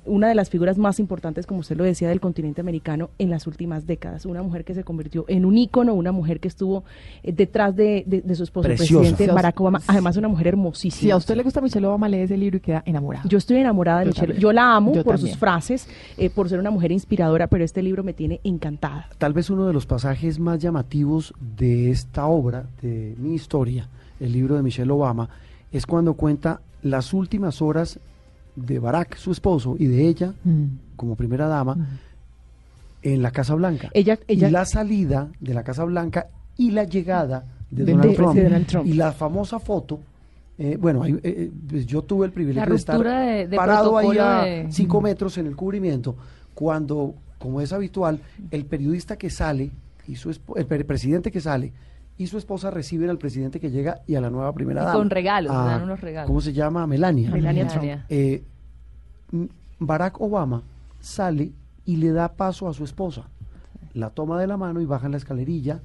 una 0.07 0.28
de 0.28 0.34
las 0.34 0.51
figuras 0.51 0.78
más 0.78 0.99
importantes, 0.99 1.47
como 1.47 1.61
usted 1.61 1.76
lo 1.76 1.84
decía, 1.84 2.09
del 2.09 2.20
continente 2.20 2.61
americano 2.61 3.11
en 3.18 3.30
las 3.30 3.47
últimas 3.47 3.87
décadas. 3.87 4.26
Una 4.26 4.43
mujer 4.43 4.64
que 4.64 4.74
se 4.74 4.84
convirtió 4.84 5.24
en 5.28 5.45
un 5.45 5.57
ícono, 5.59 5.95
una 5.95 6.12
mujer 6.12 6.41
que 6.41 6.49
estuvo 6.49 6.84
detrás 7.22 7.76
de, 7.76 8.05
de- 8.07 8.22
de 8.22 8.34
su 8.34 8.43
esposo, 8.45 8.68
el 8.68 8.76
Preciosa. 8.76 9.01
presidente 9.01 9.24
Sí, 9.24 9.30
a 9.30 9.34
Barack 9.34 9.61
Obama. 9.61 9.80
Además, 9.87 10.16
una 10.16 10.28
mujer 10.28 10.49
hermosísima. 10.49 11.09
Usted 11.27 11.37
le 11.37 11.43
gusta 11.43 11.61
Michelle 11.61 11.85
Obama, 11.87 12.09
lee 12.09 12.18
ese 12.18 12.37
libro 12.37 12.59
y 12.59 12.61
queda 12.61 12.85
enamorado. 12.87 13.29
Yo 13.29 13.37
estoy 13.39 13.57
enamorada 13.57 13.99
de 14.01 14.05
Yo 14.07 14.11
Michelle. 14.11 14.27
también. 14.29 14.41
Yo 14.43 14.53
la 14.53 14.77
amo 14.77 14.95
Yo 14.95 15.03
por 15.03 15.14
también. 15.16 15.33
sus 15.33 15.39
frases, 15.41 15.89
eh, 16.16 16.31
por 16.31 16.49
ser 16.49 16.61
una 16.61 16.70
mujer 16.70 16.93
inspiradora, 16.93 17.49
pero 17.49 17.64
este 17.64 17.83
libro 17.83 18.05
me 18.05 18.12
tiene 18.12 18.41
encantada. 18.45 19.09
Tal 19.18 19.33
vez 19.33 19.51
uno 19.51 19.66
de 19.66 19.72
los 19.72 19.87
pasajes 19.87 20.39
más 20.39 20.61
llamativos 20.61 21.35
de 21.59 21.91
esta 21.91 22.27
obra, 22.27 22.66
de 22.81 23.14
mi 23.18 23.35
historia, 23.35 23.89
el 24.20 24.33
libro 24.33 24.55
de 24.55 24.62
Michelle 24.62 24.93
Obama, 24.93 25.29
es 25.72 25.85
cuando 25.85 26.14
cuenta 26.14 26.61
las 26.83 27.12
últimas 27.12 27.61
horas 27.61 27.99
de 28.55 28.79
Barack, 28.79 29.16
su 29.16 29.33
esposo, 29.33 29.74
y 29.79 29.87
de 29.87 30.07
ella, 30.07 30.33
como 30.95 31.16
primera 31.16 31.49
dama, 31.49 31.77
en 33.03 33.20
la 33.22 33.31
Casa 33.33 33.55
Blanca. 33.55 33.91
Ella, 33.95 34.18
ella, 34.29 34.49
y 34.49 34.51
la 34.53 34.64
salida 34.64 35.29
de 35.41 35.55
la 35.55 35.62
Casa 35.64 35.85
Blanca 35.85 36.29
y 36.57 36.70
la 36.70 36.85
llegada 36.85 37.45
de, 37.70 37.85
De- 37.85 37.93
Donald, 37.93 38.11
de- 38.11 38.16
Trump. 38.16 38.35
de 38.35 38.43
Donald 38.45 38.66
Trump. 38.66 38.87
Y 38.87 38.93
la 38.95 39.12
famosa 39.12 39.59
foto, 39.59 39.99
eh, 40.59 40.76
bueno, 40.80 41.02
ahí, 41.02 41.18
eh, 41.22 41.50
pues 41.68 41.86
yo 41.86 42.02
tuve 42.02 42.26
el 42.26 42.32
privilegio 42.32 42.70
de 42.70 42.76
estar 42.76 42.96
ruptura 42.96 43.20
de- 43.20 43.48
de 43.48 43.57
parado 43.57 43.96
ahí 43.98 44.16
a 44.18 44.42
de- 44.42 44.66
cinco 44.70 45.00
metros 45.00 45.36
en 45.38 45.46
el 45.46 45.54
cubrimiento, 45.57 46.16
cuando, 46.54 47.14
como 47.38 47.61
es 47.61 47.72
habitual, 47.72 48.20
el 48.50 48.64
periodista 48.64 49.16
que 49.18 49.28
sale 49.30 49.70
y 50.09 50.16
su 50.16 50.30
el 50.30 50.66
pre- 50.66 50.84
presidente 50.84 51.30
que 51.30 51.40
sale 51.40 51.72
y 52.18 52.26
su 52.28 52.38
esposa 52.38 52.70
reciben 52.70 53.11
al 53.11 53.18
presidente 53.18 53.61
que 53.61 53.70
llega 53.70 54.00
y 54.07 54.14
a 54.14 54.20
la 54.22 54.30
nueva 54.30 54.52
primera 54.54 54.80
Y 54.82 54.84
dama. 54.86 54.98
con 54.98 55.11
regalos, 55.11 55.52
le 55.52 55.59
a- 55.59 55.64
dan 55.64 55.82
unos 55.82 56.00
regalos. 56.00 56.26
¿Cómo 56.28 56.40
se 56.40 56.52
llama? 56.54 56.86
Melania. 56.86 57.30
Melania 57.30 57.66
Trump. 57.66 57.84
Eh, 58.09 58.42
Barack 59.78 60.20
Obama 60.20 60.62
sale 61.00 61.52
y 61.84 61.96
le 61.96 62.12
da 62.12 62.32
paso 62.32 62.68
a 62.68 62.72
su 62.72 62.84
esposa. 62.84 63.28
La 63.94 64.11
toma 64.11 64.40
de 64.40 64.46
la 64.46 64.57
mano 64.57 64.80
y 64.80 64.86
baja 64.86 65.07
en 65.07 65.12
la 65.12 65.18
escalerilla 65.18 65.80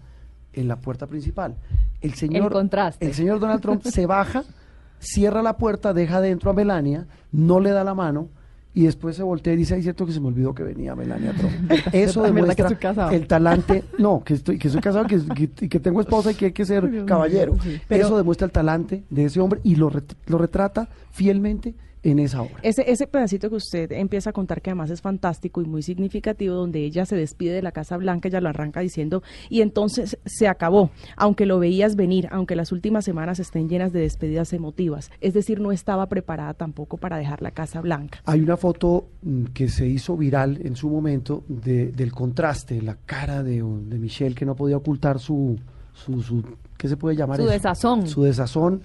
en 0.53 0.67
la 0.67 0.77
puerta 0.77 1.07
principal. 1.07 1.55
El 2.01 2.13
señor, 2.13 2.51
contraste. 2.51 3.05
el 3.05 3.13
señor 3.13 3.39
Donald 3.39 3.61
Trump 3.61 3.83
se 3.83 4.05
baja, 4.05 4.43
cierra 5.01 5.41
la 5.41 5.57
puerta, 5.57 5.93
deja 5.93 6.21
dentro 6.21 6.51
a 6.51 6.53
Melania, 6.53 7.07
no 7.33 7.59
le 7.59 7.71
da 7.71 7.83
la 7.83 7.93
mano 7.93 8.29
y 8.73 8.83
después 8.83 9.17
se 9.17 9.23
voltea 9.23 9.51
y 9.51 9.57
dice, 9.57 9.75
es 9.75 9.83
cierto 9.83 10.05
que 10.05 10.13
se 10.13 10.21
me 10.21 10.27
olvidó 10.29 10.55
que 10.55 10.63
venía 10.63 10.95
Melania 10.95 11.33
Trump. 11.33 11.53
Eso 11.91 12.21
¿Verdad 12.21 12.33
que 12.35 12.41
demuestra 12.63 12.67
el 13.11 13.27
talante, 13.27 13.83
no, 13.97 14.23
que 14.23 14.35
estoy, 14.35 14.57
que 14.57 14.69
soy 14.69 14.79
casado, 14.79 15.05
que, 15.07 15.19
que, 15.49 15.67
que 15.67 15.79
tengo 15.81 15.99
esposa 15.99 16.31
y 16.31 16.35
que 16.35 16.45
hay 16.45 16.51
que 16.53 16.63
ser 16.65 17.03
caballero. 17.05 17.57
Pero- 17.89 18.05
Eso 18.07 18.15
demuestra 18.15 18.45
el 18.45 18.51
talante 18.53 19.03
de 19.09 19.25
ese 19.25 19.41
hombre 19.41 19.59
y 19.63 19.75
lo, 19.75 19.91
ret- 19.91 20.15
lo 20.27 20.37
retrata 20.37 20.87
fielmente 21.11 21.75
en 22.03 22.17
esa 22.19 22.41
obra. 22.41 22.55
ese, 22.63 22.89
ese 22.91 23.05
pedacito 23.07 23.49
que 23.49 23.55
usted 23.57 23.91
empieza 23.91 24.31
a 24.31 24.33
contar, 24.33 24.61
que 24.61 24.71
además 24.71 24.89
es 24.89 25.01
fantástico 25.01 25.61
y 25.61 25.65
muy 25.65 25.83
significativo, 25.83 26.55
donde 26.55 26.83
ella 26.83 27.05
se 27.05 27.15
despide 27.15 27.53
de 27.53 27.61
la 27.61 27.71
Casa 27.71 27.95
Blanca, 27.97 28.27
ella 28.27 28.41
lo 28.41 28.49
arranca 28.49 28.79
diciendo, 28.79 29.21
y 29.49 29.61
entonces 29.61 30.17
se 30.25 30.47
acabó, 30.47 30.89
aunque 31.15 31.45
lo 31.45 31.59
veías 31.59 31.95
venir, 31.95 32.27
aunque 32.31 32.55
las 32.55 32.71
últimas 32.71 33.05
semanas 33.05 33.39
estén 33.39 33.69
llenas 33.69 33.93
de 33.93 33.99
despedidas 34.01 34.51
emotivas. 34.53 35.11
Es 35.21 35.33
decir, 35.33 35.59
no 35.59 35.71
estaba 35.71 36.07
preparada 36.07 36.53
tampoco 36.55 36.97
para 36.97 37.17
dejar 37.17 37.41
la 37.41 37.51
Casa 37.51 37.81
Blanca. 37.81 38.19
Hay 38.25 38.41
una 38.41 38.57
foto 38.57 39.05
mm, 39.21 39.45
que 39.53 39.69
se 39.69 39.85
hizo 39.87 40.17
viral 40.17 40.59
en 40.63 40.75
su 40.75 40.89
momento 40.89 41.43
de- 41.47 41.91
del 41.91 42.11
contraste, 42.11 42.81
la 42.81 42.95
cara 43.05 43.43
de, 43.43 43.57
de 43.61 43.99
Michelle 43.99 44.33
que 44.35 44.45
no 44.45 44.55
podía 44.55 44.77
ocultar 44.77 45.19
su, 45.19 45.59
su, 45.93 46.21
su- 46.21 46.43
¿qué 46.77 46.87
se 46.87 46.97
puede 46.97 47.15
llamar 47.15 47.37
Su 47.37 47.43
eso? 47.43 47.51
desazón. 47.51 48.07
Su 48.07 48.23
desazón, 48.23 48.81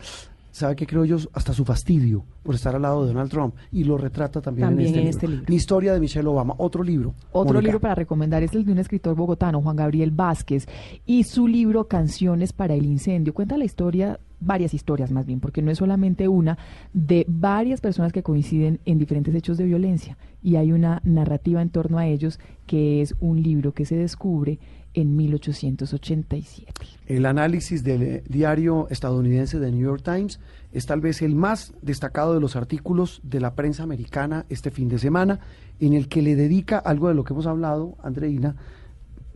¿sabe 0.57 0.75
qué 0.75 0.87
creo 0.87 1.05
yo? 1.05 1.19
Hasta 1.35 1.53
su 1.53 1.67
fastidio 1.67 2.25
por 2.43 2.55
estar 2.55 2.75
al 2.75 2.83
lado 2.83 3.03
de 3.03 3.13
Donald 3.13 3.31
Trump 3.31 3.55
y 3.71 3.85
lo 3.85 3.99
retrata 3.99 4.41
también, 4.41 4.69
También 4.69 4.95
en, 4.95 5.01
en 5.01 5.07
este, 5.09 5.11
este 5.11 5.29
libro. 5.29 5.45
Mi 5.49 5.57
historia 5.57 5.93
de 5.93 6.01
Michelle 6.01 6.27
Obama, 6.27 6.55
otro 6.57 6.83
libro. 6.83 7.15
Otro 7.33 7.61
libro 7.61 7.79
para 7.79 7.95
recomendar 7.95 8.43
es 8.43 8.55
el 8.55 8.65
de 8.65 8.73
un 8.73 8.79
escritor 8.79 9.15
bogotano, 9.15 9.61
Juan 9.61 9.77
Gabriel 9.77 10.13
Vázquez, 10.13 10.67
y 11.05 11.25
su 11.25 11.47
libro 11.47 11.89
Canciones 11.89 12.55
para 12.55 12.73
el 12.73 12.87
Incendio. 12.87 13.35
Cuenta 13.35 13.59
la 13.59 13.67
historia, 13.67 14.19
varias 14.41 14.73
historias 14.73 15.11
más 15.11 15.27
bien, 15.27 15.41
porque 15.41 15.61
no 15.61 15.71
es 15.71 15.77
solamente 15.77 16.27
una, 16.27 16.57
de 16.95 17.27
varias 17.29 17.83
personas 17.83 18.15
que 18.15 18.23
coinciden 18.23 18.81
en 18.87 18.99
diferentes 18.99 19.35
hechos 19.35 19.59
de 19.59 19.65
violencia. 19.65 20.17
Y 20.43 20.57
hay 20.57 20.73
una 20.73 21.03
narrativa 21.05 21.61
en 21.61 21.69
torno 21.69 21.99
a 21.99 22.07
ellos 22.07 22.41
que 22.67 23.03
es 23.03 23.15
un 23.21 23.43
libro 23.43 23.73
que 23.73 23.85
se 23.85 23.97
descubre 23.97 24.59
en 24.97 25.15
1887. 25.15 26.73
El 27.07 27.27
análisis 27.27 27.85
del 27.85 28.03
eh, 28.03 28.25
diario 28.29 28.89
estadounidense 28.89 29.61
de 29.61 29.71
New 29.71 29.83
York 29.83 30.03
Times 30.03 30.41
es 30.73 30.87
tal 30.87 31.01
vez 31.01 31.21
el 31.23 31.37
más 31.37 31.75
destacado 31.83 32.35
de 32.35 32.41
los 32.41 32.57
artículos 32.57 33.21
de 33.23 33.39
la 33.39 33.55
prensa 33.55 33.83
americana 33.83 34.47
este 34.49 34.71
fin 34.71 34.89
de 34.89 34.99
semana, 34.99 35.39
en 35.81 35.93
el 35.93 36.09
que 36.09 36.23
le 36.23 36.35
dedica 36.35 36.79
algo 36.79 37.09
de 37.09 37.15
lo 37.15 37.25
que 37.25 37.35
hemos 37.35 37.47
hablado, 37.47 37.97
Andreina, 38.03 38.57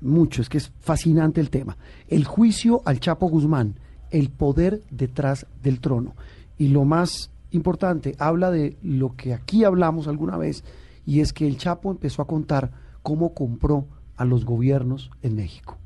mucho, 0.00 0.40
es 0.40 0.48
que 0.48 0.56
es 0.56 0.72
fascinante 0.80 1.42
el 1.42 1.50
tema. 1.50 1.76
El 2.08 2.24
juicio 2.24 2.80
al 2.86 2.98
Chapo 2.98 3.28
Guzmán, 3.28 3.74
el 4.10 4.30
poder 4.30 4.80
detrás 4.90 5.46
del 5.62 5.80
trono. 5.80 6.14
Y 6.56 6.68
lo 6.68 6.86
más 6.86 7.30
importante, 7.50 8.16
habla 8.18 8.50
de 8.50 8.78
lo 8.82 9.14
que 9.14 9.34
aquí 9.34 9.64
hablamos 9.64 10.08
alguna 10.08 10.38
vez, 10.38 10.64
y 11.04 11.20
es 11.20 11.34
que 11.34 11.46
el 11.46 11.58
Chapo 11.58 11.90
empezó 11.90 12.22
a 12.22 12.26
contar 12.26 12.70
cómo 13.02 13.34
compró 13.34 13.86
a 14.20 14.24
los 14.24 14.44
gobiernos 14.44 15.10
en 15.22 15.34
México. 15.36 15.76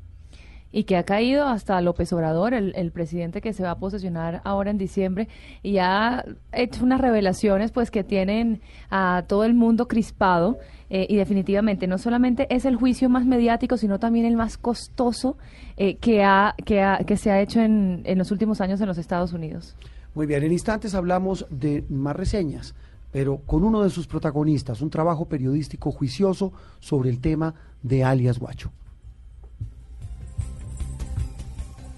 y 0.77 0.83
que 0.83 0.97
ha 0.97 1.03
caído 1.03 1.47
hasta 1.47 1.79
López 1.79 2.11
Obrador, 2.11 2.53
el, 2.53 2.73
el 2.75 2.91
presidente 2.91 3.39
que 3.39 3.53
se 3.53 3.63
va 3.63 3.71
a 3.71 3.77
posesionar 3.79 4.41
ahora 4.43 4.71
en 4.71 4.77
diciembre, 4.77 5.29
y 5.63 5.77
ha 5.77 6.25
hecho 6.51 6.83
unas 6.83 6.99
revelaciones 6.99 7.71
pues 7.71 7.89
que 7.91 8.03
tienen 8.03 8.59
a 8.89 9.23
todo 9.25 9.45
el 9.45 9.53
mundo 9.53 9.87
crispado 9.87 10.57
eh, 10.89 11.07
y 11.09 11.15
definitivamente 11.15 11.87
no 11.87 11.97
solamente 11.97 12.45
es 12.53 12.65
el 12.65 12.75
juicio 12.75 13.07
más 13.09 13.25
mediático, 13.25 13.77
sino 13.77 13.99
también 13.99 14.25
el 14.25 14.35
más 14.35 14.57
costoso 14.57 15.37
eh, 15.77 15.95
que, 15.95 16.25
ha, 16.25 16.55
que, 16.65 16.81
ha- 16.81 16.97
que 17.07 17.15
se 17.15 17.31
ha 17.31 17.39
hecho 17.39 17.61
en, 17.61 18.01
en 18.03 18.17
los 18.17 18.31
últimos 18.31 18.59
años 18.59 18.81
en 18.81 18.87
los 18.87 18.97
Estados 18.97 19.31
Unidos. 19.31 19.77
Muy 20.13 20.25
bien, 20.25 20.43
en 20.43 20.51
instantes 20.51 20.93
hablamos 20.93 21.45
de 21.49 21.85
más 21.89 22.17
reseñas, 22.17 22.75
pero 23.13 23.37
con 23.45 23.63
uno 23.63 23.81
de 23.81 23.89
sus 23.89 24.07
protagonistas, 24.07 24.81
un 24.81 24.89
trabajo 24.89 25.23
periodístico 25.29 25.89
juicioso 25.89 26.51
sobre 26.81 27.09
el 27.09 27.21
tema 27.21 27.53
de 27.85 28.03
alias 28.03 28.39
Guacho. 28.39 28.71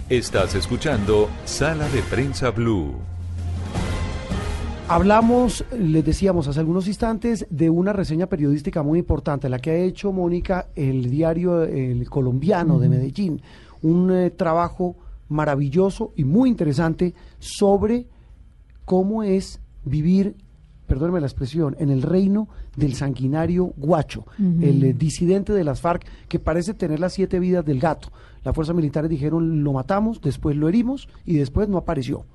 Estás 0.10 0.56
escuchando 0.56 1.30
Sala 1.46 1.88
de 1.90 2.02
Prensa 2.02 2.52
Blue. 2.52 2.96
Hablamos, 4.90 5.66
les 5.78 6.06
decíamos 6.06 6.48
hace 6.48 6.62
algunos 6.62 6.88
instantes, 6.88 7.46
de 7.50 7.70
una 7.70 7.92
reseña 7.92 8.28
periodística 8.28 8.84
muy 8.84 9.00
importante, 9.00 9.50
la 9.50 9.60
que 9.60 9.72
ha 9.72 9.76
hecho 9.76 10.14
Mónica, 10.14 10.68
el 10.76 11.10
diario 11.10 11.64
El 11.64 12.10
Colombiano 12.10 12.80
de 12.80 12.88
Medellín. 12.88 13.42
Un 13.82 14.12
eh, 14.12 14.30
trabajo 14.30 14.96
maravilloso 15.28 16.14
y 16.16 16.24
muy 16.24 16.50
interesante 16.50 17.14
sobre 17.38 18.08
cómo 18.86 19.24
es 19.24 19.60
vivir, 19.84 20.36
perdóneme 20.88 21.20
la 21.20 21.28
expresión, 21.28 21.76
en 21.80 21.90
el 21.90 22.02
reino 22.02 22.48
del 22.76 22.96
sanguinario 22.96 23.74
Guacho, 23.78 24.26
el 24.40 24.84
eh, 24.84 24.94
disidente 24.94 25.54
de 25.54 25.64
las 25.64 25.82
FARC 25.82 26.06
que 26.28 26.40
parece 26.40 26.74
tener 26.74 27.00
las 27.00 27.14
siete 27.14 27.40
vidas 27.40 27.66
del 27.66 27.80
gato. 27.80 28.10
Las 28.44 28.56
fuerzas 28.56 28.76
militares 28.76 29.10
dijeron 29.10 29.64
lo 29.64 29.74
matamos, 29.74 30.22
después 30.22 30.56
lo 30.56 30.70
herimos 30.70 31.10
y 31.26 31.36
después 31.36 31.70
no 31.70 31.78
apareció. 31.78 32.26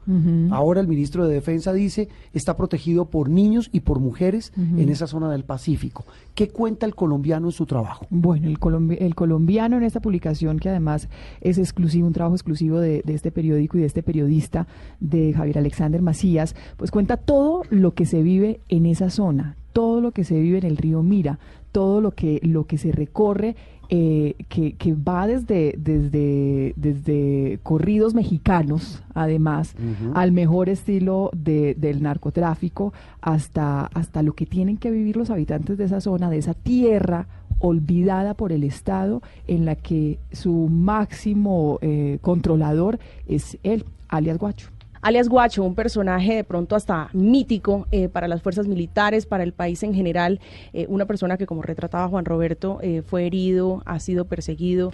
Ahora 0.50 0.80
el 0.80 0.88
ministro 0.88 1.26
de 1.26 1.34
Defensa 1.34 1.72
dice 1.72 2.08
está 2.32 2.56
protegido 2.56 3.06
por 3.06 3.28
niños 3.28 3.70
y 3.72 3.80
por 3.80 4.00
mujeres 4.00 4.52
en 4.56 4.88
esa 4.88 5.06
zona 5.06 5.30
del 5.30 5.44
Pacífico. 5.44 6.04
¿Qué 6.34 6.48
cuenta 6.48 6.86
el 6.86 6.94
colombiano 6.94 7.48
en 7.48 7.52
su 7.52 7.66
trabajo? 7.66 8.06
Bueno, 8.10 8.48
el, 8.48 8.58
el 8.98 9.14
colombiano 9.14 9.76
en 9.76 9.82
esta 9.82 10.00
publicación, 10.00 10.58
que 10.58 10.68
además 10.68 11.08
es 11.40 11.58
exclusivo, 11.58 12.06
un 12.06 12.12
trabajo 12.12 12.34
exclusivo 12.34 12.80
de, 12.80 13.02
de, 13.04 13.14
este 13.14 13.30
periódico 13.30 13.76
y 13.76 13.80
de 13.80 13.86
este 13.86 14.02
periodista, 14.02 14.66
de 15.00 15.32
Javier 15.32 15.58
Alexander 15.58 16.02
Macías, 16.02 16.54
pues 16.76 16.90
cuenta 16.90 17.16
todo 17.16 17.62
lo 17.70 17.94
que 17.94 18.06
se 18.06 18.22
vive 18.22 18.60
en 18.68 18.86
esa 18.86 19.10
zona, 19.10 19.56
todo 19.72 20.00
lo 20.00 20.12
que 20.12 20.24
se 20.24 20.40
vive 20.40 20.58
en 20.58 20.66
el 20.66 20.76
río 20.76 21.02
Mira, 21.02 21.38
todo 21.72 22.00
lo 22.00 22.12
que, 22.12 22.38
lo 22.42 22.66
que 22.66 22.78
se 22.78 22.92
recorre 22.92 23.56
eh, 23.94 24.36
que, 24.48 24.72
que, 24.72 24.94
va 24.94 25.26
desde, 25.26 25.74
desde, 25.76 26.72
desde 26.76 27.58
corridos 27.62 28.14
mexicanos, 28.14 29.02
además, 29.12 29.74
al 30.14 30.32
mejor 30.32 30.70
estilo 30.70 31.28
de, 31.36 31.74
del 31.74 32.02
narcotráfico, 32.02 32.94
hasta, 33.20 33.84
hasta 33.92 34.22
lo 34.22 34.32
que 34.32 34.46
tienen 34.46 34.78
que 34.78 34.90
vivir 34.90 35.18
los 35.18 35.28
habitantes 35.28 35.76
de 35.76 35.84
esa 35.84 36.00
zona, 36.00 36.30
de 36.30 36.38
esa 36.38 36.54
tierra 36.54 37.26
olvidada 37.58 38.32
por 38.32 38.50
el 38.52 38.64
Estado, 38.64 39.20
en 39.46 39.66
la 39.66 39.74
que 39.74 40.18
su 40.32 40.70
máximo 40.70 41.78
eh, 41.82 42.16
controlador 42.22 42.98
es 43.26 43.58
él, 43.62 43.84
alias 44.08 44.38
Guacho 44.38 44.70
alias 45.02 45.28
Guacho, 45.28 45.64
un 45.64 45.74
personaje 45.74 46.36
de 46.36 46.44
pronto 46.44 46.76
hasta 46.76 47.10
mítico 47.12 47.88
eh, 47.90 48.08
para 48.08 48.28
las 48.28 48.40
fuerzas 48.40 48.68
militares, 48.68 49.26
para 49.26 49.42
el 49.42 49.52
país 49.52 49.82
en 49.82 49.94
general, 49.94 50.40
eh, 50.72 50.86
una 50.88 51.06
persona 51.06 51.36
que 51.36 51.44
como 51.44 51.60
retrataba 51.60 52.08
Juan 52.08 52.24
Roberto 52.24 52.78
eh, 52.82 53.02
fue 53.04 53.26
herido, 53.26 53.82
ha 53.84 53.98
sido 53.98 54.24
perseguido 54.24 54.92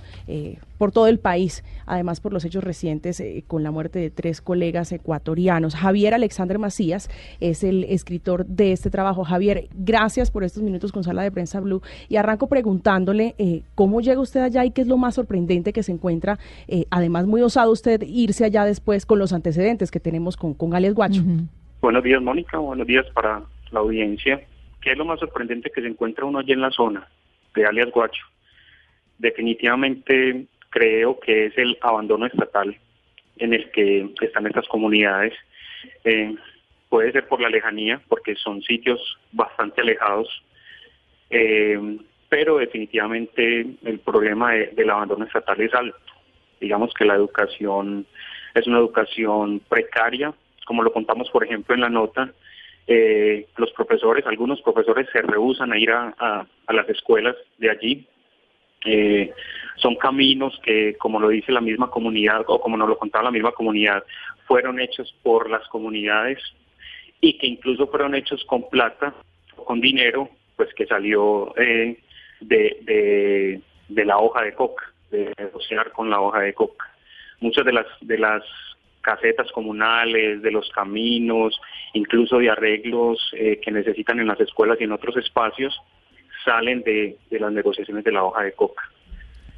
por 0.79 0.93
todo 0.93 1.09
el 1.09 1.19
país, 1.19 1.65
además 1.85 2.21
por 2.21 2.33
los 2.33 2.45
hechos 2.45 2.65
recientes 2.65 3.23
con 3.47 3.63
la 3.63 3.71
muerte 3.71 3.99
de 3.99 4.11
tres 4.11 4.41
colegas 4.41 4.93
ecuatorianos. 4.93 5.75
Javier 5.75 6.15
Alexander 6.15 6.59
Macías 6.59 7.11
es 7.41 7.65
el 7.65 7.85
escritor 7.85 8.47
de 8.47 8.73
este 8.73 8.89
trabajo. 8.89 9.25
Javier, 9.25 9.69
gracias 9.75 10.31
por 10.31 10.45
estos 10.45 10.63
minutos 10.63 10.93
con 10.93 11.05
Sala 11.05 11.23
de 11.23 11.31
Prensa 11.31 11.61
Blue 11.61 11.83
y 12.09 12.17
arranco 12.17 12.47
preguntándole 12.47 13.35
cómo 13.75 14.01
llega 14.01 14.21
usted 14.21 14.41
allá 14.41 14.65
y 14.65 14.71
qué 14.71 14.83
es 14.83 14.87
lo 14.87 14.97
más 14.97 15.17
sorprendente 15.17 15.73
que 15.73 15.83
se 15.83 15.93
encuentra, 15.93 16.39
además 16.91 17.27
muy 17.27 17.43
osado 17.43 17.73
usted 17.73 18.03
irse 18.03 18.45
allá 18.45 18.65
después 18.65 19.05
con 19.05 19.19
los 19.19 19.33
antecedentes 19.33 19.91
que 19.91 19.98
tenemos 20.01 20.37
con, 20.37 20.55
con 20.55 20.75
alias 20.75 20.95
Guacho. 20.95 21.23
Buenos 21.81 22.03
días, 22.03 22.21
Mónica. 22.21 22.59
Buenos 22.59 22.87
días 22.87 23.07
para 23.15 23.43
la 23.71 23.81
audiencia. 23.81 24.41
¿Qué 24.81 24.93
es 24.93 24.99
lo 24.99 25.05
más 25.05 25.21
sorprendente 25.21 25.71
que 25.71 25.81
se 25.81 25.89
encuentra 25.89 26.25
uno 26.25 26.39
allí 26.39 26.53
en 26.53 26.61
la 26.61 26.71
zona 26.71 27.09
de 27.55 27.67
alias 27.67 27.91
Guacho? 27.91 28.25
Definitivamente 29.19 30.47
creo 30.71 31.19
que 31.19 31.47
es 31.47 31.59
el 31.59 31.79
abandono 31.81 32.27
estatal 32.27 32.77
en 33.39 33.55
el 33.55 33.71
que 33.71 34.11
están 34.21 34.47
estas 34.47 34.67
comunidades. 34.69 35.33
Eh, 36.05 36.35
puede 36.89 37.13
ser 37.13 37.27
por 37.29 37.41
la 37.41 37.49
lejanía, 37.49 38.01
porque 38.09 38.35
son 38.37 38.63
sitios 38.63 39.01
bastante 39.33 39.81
alejados, 39.81 40.29
eh, 41.31 41.99
pero 42.29 42.59
definitivamente 42.59 43.67
el 43.85 43.99
problema 44.01 44.53
del 44.53 44.91
abandono 44.91 45.25
estatal 45.25 45.61
es 45.61 45.73
alto. 45.75 45.99
Digamos 46.61 46.93
que 46.95 47.05
la 47.05 47.15
educación 47.15 48.07
es 48.59 48.67
una 48.67 48.79
educación 48.79 49.61
precaria, 49.69 50.33
como 50.65 50.83
lo 50.83 50.93
contamos, 50.93 51.31
por 51.31 51.45
ejemplo, 51.45 51.75
en 51.75 51.81
la 51.81 51.89
nota. 51.89 52.33
Eh, 52.87 53.47
los 53.57 53.71
profesores, 53.73 54.27
algunos 54.27 54.61
profesores 54.63 55.09
se 55.13 55.23
rehusan 55.23 55.73
a 55.73 55.79
ir 55.79 55.91
a, 55.91 56.47
las 56.69 56.89
escuelas 56.89 57.37
de 57.59 57.71
allí. 57.71 58.07
Eh, 58.85 59.33
son 59.77 59.97
caminos 59.97 60.59
que, 60.63 60.97
como 60.99 61.21
lo 61.21 61.29
dice 61.29 61.53
la 61.53 61.61
misma 61.61 61.91
comunidad, 61.91 62.45
o 62.47 62.61
como 62.61 62.77
nos 62.77 62.89
lo 62.89 62.99
contaba 62.99 63.25
la 63.25 63.31
misma 63.31 63.53
comunidad, 63.53 64.05
fueron 64.47 64.81
hechos 64.81 65.15
por 65.23 65.51
las 65.51 65.67
comunidades 65.69 66.39
y 67.21 67.37
que 67.39 67.47
incluso 67.47 67.87
fueron 67.89 68.15
hechos 68.15 68.45
con 68.45 68.69
plata, 68.69 69.15
con 69.57 69.81
dinero, 69.81 70.29
pues 70.57 70.73
que 70.75 70.87
salió 70.87 71.55
eh, 71.57 71.99
de, 72.41 73.61
de 73.89 74.05
la 74.05 74.19
hoja 74.19 74.43
de 74.43 74.55
coca, 74.55 74.93
de 75.11 75.33
negociar 75.39 75.93
con 75.93 76.11
la 76.11 76.21
hoja 76.21 76.41
de 76.41 76.55
coca 76.55 76.89
muchas 77.41 77.65
de 77.65 77.73
las 77.73 77.87
de 78.01 78.19
las 78.19 78.43
casetas 79.01 79.51
comunales, 79.53 80.43
de 80.43 80.51
los 80.51 80.69
caminos, 80.71 81.59
incluso 81.95 82.39
de 82.39 82.51
arreglos 82.51 83.19
eh, 83.33 83.59
que 83.63 83.71
necesitan 83.71 84.21
en 84.21 84.27
las 84.27 84.41
escuelas 84.41 84.79
y 84.81 84.85
en 84.85 84.93
otros 84.93 85.17
espacios, 85.17 85.81
salen 86.45 86.83
de, 86.83 87.17
las 87.31 87.53
negociaciones 87.53 88.05
de 88.05 88.13
la 88.13 88.25
hoja 88.25 88.43
de 88.43 88.53
coca. 88.53 88.83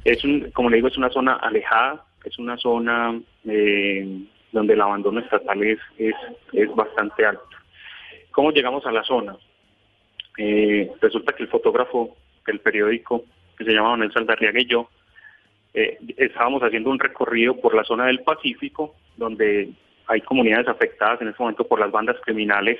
Es 0.03 0.23
un, 0.23 0.51
como 0.51 0.69
le 0.69 0.77
digo, 0.77 0.87
es 0.87 0.97
una 0.97 1.09
zona 1.09 1.33
alejada, 1.33 2.03
es 2.23 2.37
una 2.39 2.57
zona 2.57 3.19
eh, 3.45 4.21
donde 4.51 4.73
el 4.73 4.81
abandono 4.81 5.19
estatal 5.19 5.61
es, 5.63 5.79
es, 5.97 6.75
bastante 6.75 7.25
alto. 7.25 7.43
¿Cómo 8.31 8.51
llegamos 8.51 8.85
a 8.85 8.91
la 8.91 9.03
zona? 9.03 9.35
Eh, 10.37 10.89
resulta 11.01 11.33
que 11.33 11.43
el 11.43 11.49
fotógrafo 11.49 12.15
del 12.47 12.59
periódico, 12.59 13.25
que 13.57 13.65
se 13.65 13.71
llama 13.71 13.91
Manuel 13.91 14.13
Saldarriaga 14.13 14.59
y 14.61 14.65
yo, 14.65 14.89
eh, 15.73 15.97
estábamos 16.17 16.61
haciendo 16.63 16.89
un 16.89 16.99
recorrido 16.99 17.59
por 17.59 17.75
la 17.75 17.83
zona 17.83 18.07
del 18.07 18.21
Pacífico, 18.21 18.95
donde 19.17 19.69
hay 20.07 20.21
comunidades 20.21 20.67
afectadas 20.67 21.21
en 21.21 21.29
este 21.29 21.41
momento 21.41 21.67
por 21.67 21.79
las 21.79 21.91
bandas 21.91 22.17
criminales. 22.23 22.79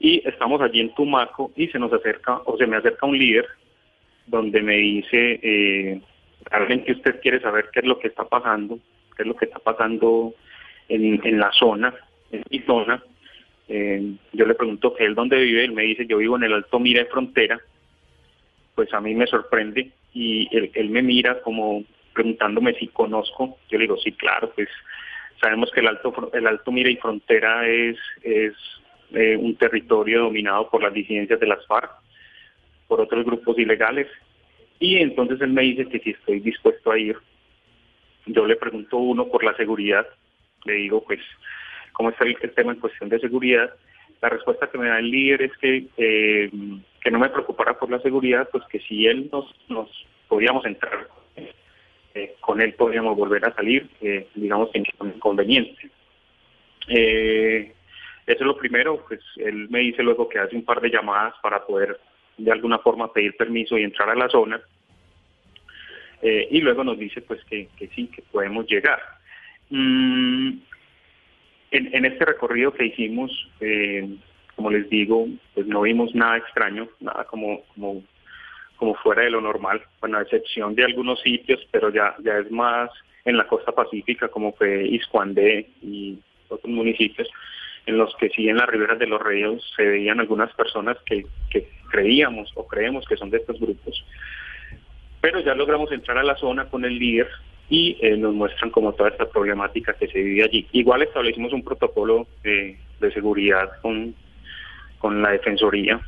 Y 0.00 0.26
estamos 0.26 0.60
allí 0.60 0.80
en 0.80 0.94
Tumaco 0.94 1.52
y 1.56 1.68
se 1.68 1.78
nos 1.78 1.92
acerca, 1.92 2.40
o 2.44 2.56
se 2.56 2.66
me 2.66 2.76
acerca 2.76 3.06
un 3.06 3.18
líder, 3.18 3.46
donde 4.26 4.62
me 4.62 4.76
dice, 4.76 5.40
eh, 5.42 6.00
realmente 6.50 6.92
usted 6.92 7.20
quiere 7.20 7.40
saber 7.40 7.70
qué 7.72 7.80
es 7.80 7.86
lo 7.86 7.98
que 7.98 8.08
está 8.08 8.24
pasando, 8.24 8.78
qué 9.16 9.22
es 9.22 9.26
lo 9.26 9.36
que 9.36 9.46
está 9.46 9.58
pasando 9.58 10.34
en, 10.88 11.20
en 11.24 11.38
la 11.38 11.50
zona, 11.52 11.94
en 12.30 12.42
mi 12.50 12.58
zona. 12.60 13.02
Eh, 13.68 14.14
yo 14.32 14.46
le 14.46 14.54
pregunto 14.54 14.94
que 14.94 15.04
él 15.04 15.14
dónde 15.14 15.36
vive, 15.36 15.64
él 15.64 15.72
me 15.72 15.82
dice, 15.82 16.06
yo 16.06 16.18
vivo 16.18 16.36
en 16.36 16.44
el 16.44 16.54
Alto 16.54 16.78
Mira 16.78 17.02
de 17.02 17.10
Frontera, 17.10 17.60
pues 18.74 18.92
a 18.94 19.00
mí 19.00 19.14
me 19.14 19.26
sorprende 19.26 19.90
y 20.12 20.48
él, 20.52 20.90
me 20.90 21.02
mira 21.02 21.40
como 21.40 21.84
preguntándome 22.12 22.74
si 22.74 22.88
conozco. 22.88 23.58
Yo 23.70 23.78
le 23.78 23.84
digo, 23.84 23.96
sí, 23.98 24.12
claro, 24.12 24.50
pues 24.54 24.68
sabemos 25.40 25.70
que 25.70 25.80
el 25.80 25.88
Alto, 25.88 26.30
el 26.32 26.46
Alto 26.46 26.72
Mira 26.72 26.90
y 26.90 26.96
Frontera 26.96 27.68
es, 27.68 27.96
es 28.22 28.54
eh, 29.12 29.36
un 29.36 29.56
territorio 29.56 30.22
dominado 30.22 30.68
por 30.68 30.82
las 30.82 30.92
disidencias 30.92 31.40
de 31.40 31.46
las 31.46 31.64
FARC, 31.66 31.90
por 32.86 33.00
otros 33.00 33.24
grupos 33.24 33.58
ilegales. 33.58 34.08
Y 34.80 34.96
entonces 34.98 35.40
él 35.40 35.52
me 35.52 35.62
dice 35.62 35.86
que 35.86 35.98
si 36.00 36.10
estoy 36.10 36.40
dispuesto 36.40 36.90
a 36.90 36.98
ir. 36.98 37.16
Yo 38.26 38.46
le 38.46 38.56
pregunto 38.56 38.98
uno 38.98 39.28
por 39.28 39.42
la 39.42 39.56
seguridad. 39.56 40.06
Le 40.64 40.74
digo, 40.74 41.02
pues, 41.04 41.20
¿cómo 41.92 42.10
está 42.10 42.24
el, 42.24 42.36
tema 42.54 42.72
en 42.72 42.80
cuestión 42.80 43.08
de 43.08 43.18
seguridad? 43.18 43.72
La 44.20 44.28
respuesta 44.28 44.68
que 44.70 44.78
me 44.78 44.88
da 44.88 44.98
el 44.98 45.10
líder 45.10 45.42
es 45.42 45.56
que 45.58 45.86
eh, 45.96 46.50
que 47.00 47.10
no 47.10 47.18
me 47.18 47.30
preocupara 47.30 47.78
por 47.78 47.90
la 47.90 48.00
seguridad, 48.00 48.48
pues 48.50 48.64
que 48.64 48.80
si 48.80 49.06
él 49.06 49.28
nos, 49.32 49.54
nos 49.68 49.88
podíamos 50.28 50.64
entrar, 50.64 51.08
eh, 52.14 52.34
con 52.40 52.60
él 52.60 52.74
podríamos 52.74 53.16
volver 53.16 53.44
a 53.44 53.54
salir, 53.54 53.88
eh, 54.00 54.26
digamos, 54.34 54.70
sin 54.72 54.84
inconveniente. 55.00 55.90
Eh, 56.88 57.72
eso 58.26 58.40
es 58.40 58.46
lo 58.46 58.56
primero, 58.56 59.04
pues 59.06 59.20
él 59.36 59.68
me 59.70 59.80
dice 59.80 60.02
luego 60.02 60.28
que 60.28 60.38
hace 60.38 60.56
un 60.56 60.64
par 60.64 60.80
de 60.80 60.90
llamadas 60.90 61.34
para 61.42 61.64
poder 61.64 61.98
de 62.36 62.52
alguna 62.52 62.78
forma 62.78 63.12
pedir 63.12 63.36
permiso 63.36 63.78
y 63.78 63.84
entrar 63.84 64.10
a 64.10 64.14
la 64.14 64.28
zona. 64.28 64.60
y 66.22 66.60
luego 66.60 66.82
nos 66.82 66.98
dice 66.98 67.20
pues 67.22 67.44
que, 67.44 67.68
que 67.78 67.86
sí, 67.88 68.08
que 68.08 68.22
podemos 68.22 68.66
llegar. 68.66 69.00
Mm, 69.70 70.58
en, 71.70 71.94
en, 71.94 72.04
este 72.04 72.24
recorrido 72.24 72.72
que 72.72 72.86
hicimos, 72.86 73.30
eh, 73.60 74.16
como 74.58 74.70
les 74.72 74.90
digo, 74.90 75.28
pues 75.54 75.68
no 75.68 75.82
vimos 75.82 76.12
nada 76.16 76.38
extraño, 76.38 76.88
nada 76.98 77.22
como, 77.26 77.62
como, 77.76 78.02
como 78.76 78.94
fuera 78.96 79.22
de 79.22 79.30
lo 79.30 79.40
normal, 79.40 79.80
bueno, 80.00 80.18
a 80.18 80.22
excepción 80.22 80.74
de 80.74 80.82
algunos 80.82 81.20
sitios, 81.20 81.64
pero 81.70 81.90
ya, 81.90 82.16
ya 82.24 82.38
es 82.38 82.50
más 82.50 82.90
en 83.24 83.36
la 83.36 83.46
costa 83.46 83.70
pacífica, 83.70 84.26
como 84.26 84.52
fue 84.54 84.84
Iscuandé 84.88 85.68
y 85.80 86.18
otros 86.48 86.72
municipios, 86.72 87.28
en 87.86 87.98
los 87.98 88.12
que 88.16 88.30
sí 88.30 88.48
en 88.48 88.56
las 88.56 88.68
riberas 88.68 88.98
de 88.98 89.06
los 89.06 89.22
ríos 89.22 89.62
se 89.76 89.84
veían 89.84 90.18
algunas 90.18 90.52
personas 90.54 90.96
que, 91.06 91.24
que 91.50 91.68
creíamos 91.88 92.50
o 92.56 92.66
creemos 92.66 93.06
que 93.06 93.16
son 93.16 93.30
de 93.30 93.36
estos 93.36 93.60
grupos. 93.60 94.04
Pero 95.20 95.38
ya 95.38 95.54
logramos 95.54 95.92
entrar 95.92 96.18
a 96.18 96.24
la 96.24 96.34
zona 96.34 96.68
con 96.68 96.84
el 96.84 96.98
líder 96.98 97.28
y 97.70 97.96
eh, 98.00 98.16
nos 98.16 98.34
muestran 98.34 98.70
como 98.70 98.92
toda 98.92 99.10
esta 99.10 99.28
problemática 99.28 99.92
que 99.92 100.08
se 100.08 100.20
vive 100.20 100.42
allí. 100.42 100.66
Igual 100.72 101.02
establecimos 101.02 101.52
un 101.52 101.62
protocolo 101.62 102.26
de, 102.42 102.76
de 102.98 103.12
seguridad 103.12 103.70
con, 103.82 104.16
con 104.98 105.22
la 105.22 105.30
Defensoría 105.30 106.00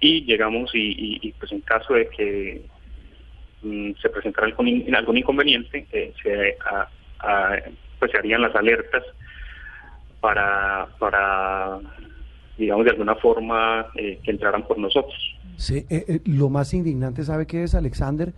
y 0.00 0.24
llegamos 0.24 0.70
y, 0.74 1.18
y, 1.22 1.32
pues 1.32 1.50
en 1.52 1.60
caso 1.60 1.94
de 1.94 2.08
que 2.08 2.62
mm, 3.62 3.92
se 4.00 4.08
presentara 4.08 4.46
algún, 4.46 4.94
algún 4.94 5.18
inconveniente, 5.18 5.86
eh, 5.92 6.12
se, 6.22 6.56
pues 7.98 8.10
se 8.10 8.18
harían 8.18 8.42
las 8.42 8.54
alertas 8.54 9.02
para, 10.20 10.88
para 10.98 11.78
digamos, 12.58 12.84
de 12.84 12.90
alguna 12.90 13.14
forma 13.16 13.86
eh, 13.94 14.18
que 14.22 14.30
entraran 14.30 14.66
por 14.66 14.78
nosotros. 14.78 15.18
Sí, 15.56 15.86
lo 16.24 16.50
más 16.50 16.74
indignante, 16.74 17.22
¿sabe 17.22 17.46
qué 17.46 17.62
es, 17.62 17.74
Alexander? 17.74 18.32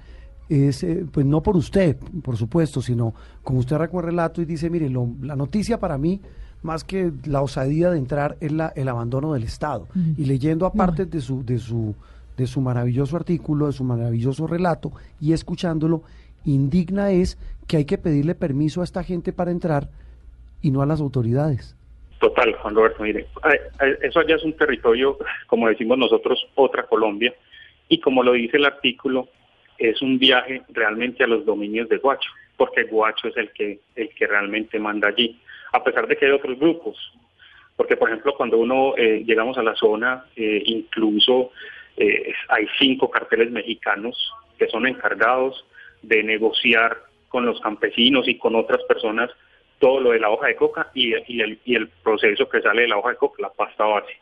es, 0.49 0.83
eh, 0.85 1.05
pues 1.11 1.27
no 1.27 1.43
por 1.43 1.57
usted, 1.57 1.97
por 2.23 2.37
supuesto, 2.37 2.81
sino 2.81 3.15
como 3.43 3.61
usted 3.61 3.77
recuerda 3.77 4.11
el 4.11 4.17
relato 4.17 4.43
y 4.43 4.45
dice, 4.45 4.71
mire, 4.71 4.89
la 4.89 5.37
noticia 5.37 5.79
para 5.79 5.99
mí, 5.99 6.21
más 6.63 6.85
que 6.85 7.13
la 7.27 7.43
osadía 7.43 7.91
de 7.91 7.99
entrar, 7.99 8.37
es 8.41 8.53
la, 8.53 8.73
el 8.77 8.89
abandono 8.89 9.33
del 9.35 9.45
Estado. 9.45 9.87
Y 10.17 10.25
leyendo 10.25 10.67
aparte 10.67 11.07
de, 11.07 11.21
su, 11.21 11.45
de, 11.45 11.59
su, 11.59 11.95
de 12.37 12.47
su 12.47 12.61
maravilloso 12.61 13.17
artículo, 13.17 13.67
de 13.67 13.73
su 13.73 13.85
maravilloso 13.85 14.47
relato, 14.47 14.93
y 15.21 15.33
escuchándolo, 15.33 16.03
indigna 16.45 17.11
es 17.11 17.39
que 17.67 17.79
hay 17.79 17.85
que 17.85 17.99
pedirle 17.99 18.35
permiso 18.35 18.81
a 18.81 18.85
esta 18.85 19.03
gente 19.03 19.33
para 19.33 19.51
entrar 19.51 19.89
y 20.63 20.71
no 20.71 20.83
a 20.83 20.87
las 20.87 21.01
autoridades. 21.01 21.75
Total, 22.21 22.55
Juan 22.55 22.75
Roberto, 22.75 23.03
mire, 23.03 23.27
eso 24.03 24.23
ya 24.23 24.37
es 24.37 24.43
un 24.43 24.55
territorio, 24.55 25.19
como 25.47 25.69
decimos 25.69 25.99
nosotros, 25.99 26.47
otra 26.55 26.85
Colombia, 26.87 27.35
y 27.89 28.01
como 28.01 28.23
lo 28.23 28.33
dice 28.33 28.57
el 28.57 28.65
artículo, 28.65 29.29
es 29.79 30.01
un 30.01 30.19
viaje 30.19 30.63
realmente 30.71 31.23
a 31.25 31.27
los 31.27 31.45
dominios 31.45 31.89
de 31.89 31.99
Guacho, 31.99 32.31
porque 32.57 32.85
Guacho 32.85 33.29
es 33.29 33.37
el 33.37 33.51
que, 33.53 33.81
el 33.95 34.09
que 34.11 34.27
realmente 34.27 34.79
manda 34.79 35.09
allí, 35.09 35.39
a 35.77 35.85
pesar 35.85 36.07
de 36.07 36.17
que 36.17 36.27
hay 36.27 36.33
otros 36.33 36.59
grupos. 36.59 36.97
Porque, 37.77 37.97
por 37.97 38.09
ejemplo, 38.09 38.35
cuando 38.35 38.59
uno 38.59 38.95
eh, 38.97 39.23
llegamos 39.27 39.59
a 39.59 39.63
la 39.63 39.75
zona, 39.75 40.25
eh, 40.35 40.63
incluso 40.65 41.51
eh, 41.97 42.33
hay 42.49 42.67
cinco 42.79 43.11
carteles 43.11 43.51
mexicanos 43.51 44.33
que 44.59 44.69
son 44.69 44.87
encargados 44.87 45.65
de 46.03 46.23
negociar 46.23 46.99
con 47.29 47.45
los 47.45 47.61
campesinos 47.61 48.29
y 48.29 48.39
con 48.39 48.55
otras 48.55 48.83
personas 48.85 49.31
todo 49.79 50.01
lo 50.01 50.13
de 50.13 50.21
la 50.21 50.31
hoja 50.31 50.47
de 50.47 50.57
coca 50.57 50.91
y, 50.95 51.13
el, 51.13 51.59
y 51.65 51.75
el 51.75 51.89
proceso 52.03 52.49
que 52.49 52.63
sale 52.63 52.83
de 52.83 52.89
la 52.89 52.97
hoja 52.97 53.11
de 53.11 53.17
coca, 53.17 53.43
la 53.43 53.51
pasta 53.51 53.85
base. 53.85 54.17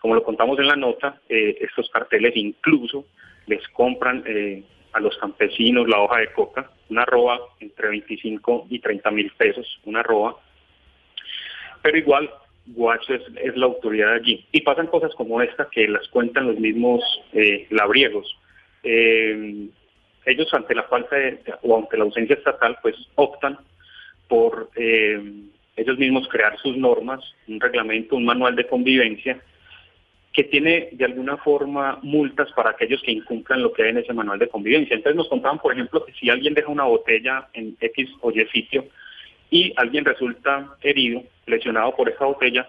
Como 0.00 0.14
lo 0.14 0.22
contamos 0.22 0.56
en 0.60 0.68
la 0.68 0.76
nota, 0.76 1.20
estos 1.28 1.90
carteles 1.90 2.36
incluso 2.36 3.04
les 3.48 3.66
compran 3.68 4.22
eh, 4.26 4.62
a 4.92 5.00
los 5.00 5.16
campesinos 5.18 5.88
la 5.88 6.00
hoja 6.00 6.20
de 6.20 6.32
coca, 6.32 6.70
una 6.88 7.04
roba 7.04 7.40
entre 7.60 7.88
25 7.88 8.66
y 8.70 8.78
30 8.78 9.10
mil 9.10 9.32
pesos, 9.36 9.80
una 9.84 10.02
roba. 10.02 10.36
Pero 11.88 12.00
igual, 12.00 12.28
Guacho 12.66 13.14
es, 13.14 13.56
la 13.56 13.64
autoridad 13.64 14.12
allí. 14.12 14.44
Y 14.52 14.60
pasan 14.60 14.88
cosas 14.88 15.14
como 15.14 15.40
esta 15.40 15.70
que 15.70 15.88
las 15.88 16.06
cuentan 16.08 16.48
los 16.48 16.58
mismos 16.58 17.02
eh, 17.32 17.66
labriegos. 17.70 18.30
Eh, 18.82 19.68
ellos 20.26 20.52
ante 20.52 20.74
la 20.74 20.82
falta 20.82 21.16
de, 21.16 21.40
o 21.62 21.78
ante 21.78 21.96
la 21.96 22.04
ausencia 22.04 22.36
estatal, 22.36 22.76
pues 22.82 22.94
optan 23.14 23.56
por 24.28 24.68
ellos 24.76 25.98
mismos 25.98 26.28
crear 26.28 26.58
sus 26.58 26.76
normas, 26.76 27.24
un 27.46 27.58
reglamento, 27.58 28.16
un 28.16 28.26
manual 28.26 28.54
de 28.54 28.66
convivencia 28.66 29.40
que 30.34 30.44
tiene 30.44 30.90
de 30.92 31.06
alguna 31.06 31.38
forma 31.38 32.00
multas 32.02 32.52
para 32.52 32.68
aquellos 32.68 33.00
que 33.00 33.12
incumplan 33.12 33.62
lo 33.62 33.72
que 33.72 33.84
hay 33.84 33.90
en 33.90 33.98
ese 33.98 34.12
manual 34.12 34.38
de 34.38 34.48
convivencia. 34.48 34.94
Entonces 34.94 35.16
nos 35.16 35.30
contaban, 35.30 35.58
por 35.58 35.72
ejemplo, 35.72 36.04
que 36.04 36.12
si 36.12 36.28
alguien 36.28 36.52
deja 36.52 36.68
una 36.68 36.84
botella 36.84 37.48
en 37.54 37.78
X 37.80 38.10
o 38.20 38.30
Y 38.30 38.44
sitio 38.48 38.84
y 39.50 39.72
alguien 39.76 40.04
resulta 40.04 40.76
herido, 40.82 41.22
lesionado 41.46 41.94
por 41.96 42.08
esa 42.08 42.24
botella, 42.24 42.68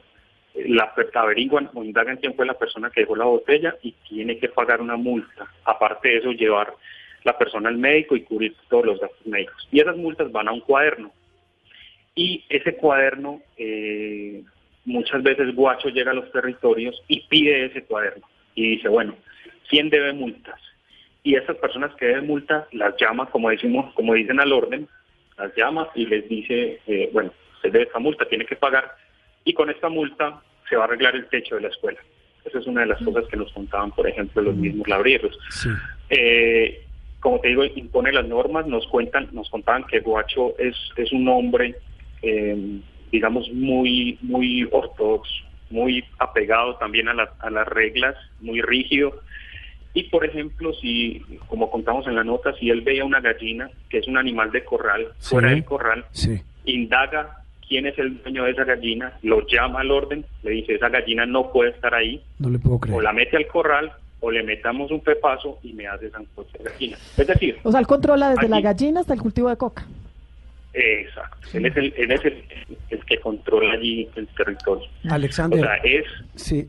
eh, 0.53 0.65
la 0.67 0.93
averiguan 1.15 1.69
o 1.73 1.83
indagan 1.83 2.17
quién 2.17 2.33
fue 2.35 2.45
la 2.45 2.57
persona 2.57 2.89
que 2.89 3.01
dejó 3.01 3.15
la 3.15 3.25
botella 3.25 3.75
y 3.81 3.91
tiene 4.07 4.37
que 4.37 4.49
pagar 4.49 4.81
una 4.81 4.95
multa. 4.95 5.47
Aparte 5.65 6.09
de 6.09 6.17
eso, 6.17 6.31
llevar 6.31 6.73
la 7.23 7.37
persona 7.37 7.69
al 7.69 7.77
médico 7.77 8.15
y 8.15 8.23
cubrir 8.23 8.55
todos 8.69 8.85
los 8.85 8.99
gastos 8.99 9.27
médicos. 9.27 9.67
Y 9.71 9.79
esas 9.79 9.97
multas 9.97 10.31
van 10.31 10.47
a 10.47 10.53
un 10.53 10.61
cuaderno. 10.61 11.11
Y 12.15 12.43
ese 12.49 12.75
cuaderno 12.75 13.41
eh, 13.57 14.43
muchas 14.85 15.21
veces 15.23 15.55
Guacho 15.55 15.89
llega 15.89 16.11
a 16.11 16.15
los 16.15 16.31
territorios 16.31 17.01
y 17.07 17.21
pide 17.27 17.65
ese 17.65 17.83
cuaderno 17.83 18.27
y 18.55 18.75
dice, 18.75 18.89
bueno, 18.89 19.15
¿quién 19.69 19.89
debe 19.89 20.13
multas? 20.13 20.59
Y 21.23 21.35
esas 21.35 21.57
personas 21.57 21.93
que 21.95 22.07
deben 22.07 22.27
multas 22.27 22.65
las 22.73 22.95
llama, 22.97 23.29
como 23.29 23.49
decimos, 23.49 23.93
como 23.93 24.13
dicen 24.13 24.39
al 24.39 24.51
orden, 24.51 24.87
las 25.39 25.55
llama 25.55 25.89
y 25.95 26.05
les 26.05 26.27
dice, 26.27 26.79
eh, 26.87 27.09
bueno, 27.13 27.31
usted 27.55 27.71
debe 27.71 27.85
esta 27.85 27.99
multa, 27.99 28.25
tiene 28.25 28.45
que 28.45 28.55
pagar 28.55 28.95
y 29.43 29.53
con 29.53 29.69
esta 29.69 29.89
multa 29.89 30.41
se 30.69 30.75
va 30.75 30.83
a 30.83 30.85
arreglar 30.85 31.15
el 31.15 31.27
techo 31.27 31.55
de 31.55 31.61
la 31.61 31.69
escuela. 31.69 31.99
Esa 32.45 32.59
es 32.59 32.67
una 32.67 32.81
de 32.81 32.87
las 32.87 33.01
cosas 33.01 33.25
que 33.29 33.37
nos 33.37 33.51
contaban, 33.51 33.91
por 33.91 34.07
ejemplo, 34.07 34.41
los 34.41 34.55
mismos 34.55 34.87
labrieros. 34.87 35.37
Eh, 36.09 36.83
como 37.19 37.39
te 37.41 37.49
digo, 37.49 37.65
impone 37.65 38.11
las 38.11 38.25
normas, 38.25 38.65
nos 38.65 38.87
cuentan, 38.87 39.29
nos 39.33 39.49
contaban 39.49 39.83
que 39.85 39.99
Guacho 39.99 40.57
es, 40.57 40.75
es 40.95 41.11
un 41.11 41.27
hombre 41.27 41.75
eh, 42.21 42.81
digamos, 43.11 43.49
muy, 43.51 44.17
muy 44.21 44.67
ortodoxo, 44.71 45.31
muy 45.69 46.03
apegado 46.17 46.75
también 46.75 47.07
a, 47.09 47.29
a 47.39 47.49
las 47.49 47.67
reglas, 47.67 48.15
muy 48.39 48.61
rígido. 48.61 49.21
Y 49.93 50.03
por 50.03 50.25
ejemplo, 50.25 50.73
si, 50.73 51.21
como 51.47 51.69
contamos 51.71 52.05
en 52.07 52.15
la 52.15 52.23
nota, 52.23 52.53
si 52.59 52.69
él 52.69 52.81
veía 52.81 53.03
una 53.03 53.21
gallina, 53.21 53.69
que 53.89 53.97
es 53.99 54.07
un 54.07 54.17
animal 54.17 54.51
de 54.51 54.63
corral, 54.63 55.07
fuera 55.19 55.49
del 55.49 55.65
corral, 55.65 56.05
indaga 56.65 57.43
quién 57.67 57.87
es 57.87 57.97
el 57.97 58.21
dueño 58.21 58.43
de 58.43 58.51
esa 58.51 58.65
gallina, 58.65 59.13
lo 59.23 59.45
llama 59.47 59.81
al 59.81 59.91
orden, 59.91 60.25
le 60.43 60.51
dice, 60.51 60.75
esa 60.75 60.89
gallina 60.89 61.25
no 61.25 61.51
puede 61.51 61.71
estar 61.71 61.93
ahí, 61.93 62.21
no 62.39 62.49
le 62.49 62.59
puedo 62.59 62.79
creer. 62.79 62.97
o 62.97 63.01
la 63.01 63.13
mete 63.13 63.37
al 63.37 63.47
corral, 63.47 63.91
o 64.19 64.31
le 64.31 64.43
metamos 64.43 64.91
un 64.91 65.01
pepazo 65.01 65.59
y 65.63 65.73
me 65.73 65.87
hace 65.87 66.09
sancocho 66.09 66.57
de 66.57 66.69
gallina. 66.69 66.97
Es 67.17 67.27
decir... 67.27 67.57
O 67.63 67.71
sea, 67.71 67.79
él 67.79 67.87
controla 67.87 68.31
desde 68.31 68.49
la 68.49 68.61
gallina 68.61 68.99
hasta 68.99 69.13
el 69.13 69.21
cultivo 69.21 69.49
de 69.49 69.57
coca. 69.57 69.85
Exacto, 70.73 71.47
él 71.57 71.65
es, 71.65 71.77
el, 71.77 71.93
él 71.97 72.11
es 72.11 72.25
el, 72.25 73.05
que 73.05 73.19
controla 73.19 73.73
allí 73.73 74.07
el 74.15 74.27
territorio. 74.27 74.87
Alexander, 75.09 75.59
o 75.59 75.63
sea, 75.63 75.75
es, 75.77 76.05
sí, 76.35 76.65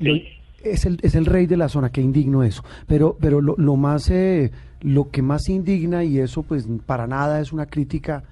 es, 0.63 0.87
el, 0.87 0.99
es 1.03 1.15
el 1.15 1.27
rey 1.27 1.47
de 1.47 1.57
la 1.57 1.69
zona, 1.69 1.91
qué 1.91 2.01
indigno 2.01 2.43
eso. 2.43 2.63
Pero, 2.87 3.17
pero 3.21 3.41
lo, 3.41 3.55
lo 3.57 3.77
más, 3.77 4.11
eh, 4.11 4.51
lo 4.81 5.11
que 5.11 5.23
más 5.23 5.49
indigna, 5.49 6.05
y 6.05 6.19
eso 6.19 6.43
pues 6.43 6.67
para 6.87 7.07
nada 7.07 7.41
es 7.41 7.53
una 7.53 7.67
crítica 7.67 8.25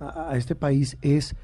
a, 0.00 0.36
este 0.36 0.54
país, 0.54 0.96
es 1.02 1.34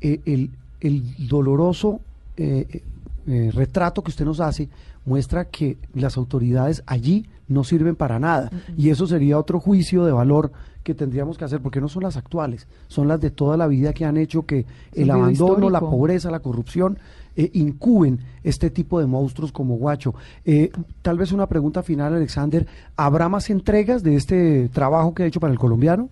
eh, 0.00 0.20
el, 0.26 0.50
el 0.80 1.28
doloroso 1.28 2.00
eh, 2.36 2.82
retrato 3.26 4.02
que 4.02 4.10
usted 4.10 4.24
nos 4.24 4.40
hace, 4.40 4.68
muestra 5.04 5.46
que 5.46 5.78
las 5.94 6.16
autoridades 6.16 6.82
allí 6.86 7.26
no 7.48 7.64
sirven 7.64 7.96
para 7.96 8.18
nada. 8.18 8.50
Y 8.76 8.90
eso 8.90 9.06
sería 9.06 9.38
otro 9.38 9.60
juicio 9.60 10.04
de 10.04 10.12
valor 10.12 10.52
que 10.86 10.94
tendríamos 10.94 11.36
que 11.36 11.44
hacer, 11.44 11.60
porque 11.60 11.80
no 11.80 11.88
son 11.88 12.04
las 12.04 12.16
actuales, 12.16 12.68
son 12.86 13.08
las 13.08 13.20
de 13.20 13.32
toda 13.32 13.56
la 13.56 13.66
vida 13.66 13.92
que 13.92 14.04
han 14.04 14.16
hecho 14.16 14.46
que 14.46 14.64
el 14.94 15.10
abandono, 15.10 15.68
la 15.68 15.80
pobreza, 15.80 16.30
la 16.30 16.38
corrupción 16.38 16.96
eh, 17.36 17.50
incuben 17.54 18.20
este 18.44 18.70
tipo 18.70 19.00
de 19.00 19.06
monstruos 19.06 19.50
como 19.50 19.74
Guacho. 19.78 20.14
Eh, 20.44 20.70
tal 21.02 21.18
vez 21.18 21.32
una 21.32 21.48
pregunta 21.48 21.82
final, 21.82 22.14
Alexander, 22.14 22.66
¿habrá 22.96 23.28
más 23.28 23.50
entregas 23.50 24.04
de 24.04 24.14
este 24.14 24.68
trabajo 24.68 25.12
que 25.12 25.24
ha 25.24 25.26
hecho 25.26 25.40
para 25.40 25.52
el 25.52 25.58
colombiano? 25.58 26.08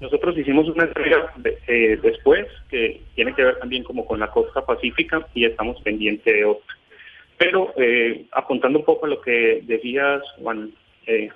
Nosotros 0.00 0.38
hicimos 0.38 0.66
una 0.70 0.84
entrega 0.84 1.30
eh, 1.66 1.98
después 2.02 2.46
que 2.70 3.02
tiene 3.16 3.34
que 3.34 3.44
ver 3.44 3.58
también 3.58 3.84
como 3.84 4.06
con 4.06 4.18
la 4.18 4.30
costa 4.30 4.64
pacífica 4.64 5.28
y 5.34 5.44
estamos 5.44 5.78
pendientes 5.82 6.32
de 6.32 6.44
otra. 6.46 6.74
Pero 7.36 7.74
eh, 7.76 8.24
apuntando 8.32 8.78
un 8.78 8.84
poco 8.86 9.04
a 9.04 9.10
lo 9.10 9.20
que 9.20 9.62
decías, 9.66 10.22
Juan, 10.40 10.72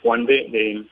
Juan 0.03 0.27
de, 0.27 0.47
de 0.51 0.85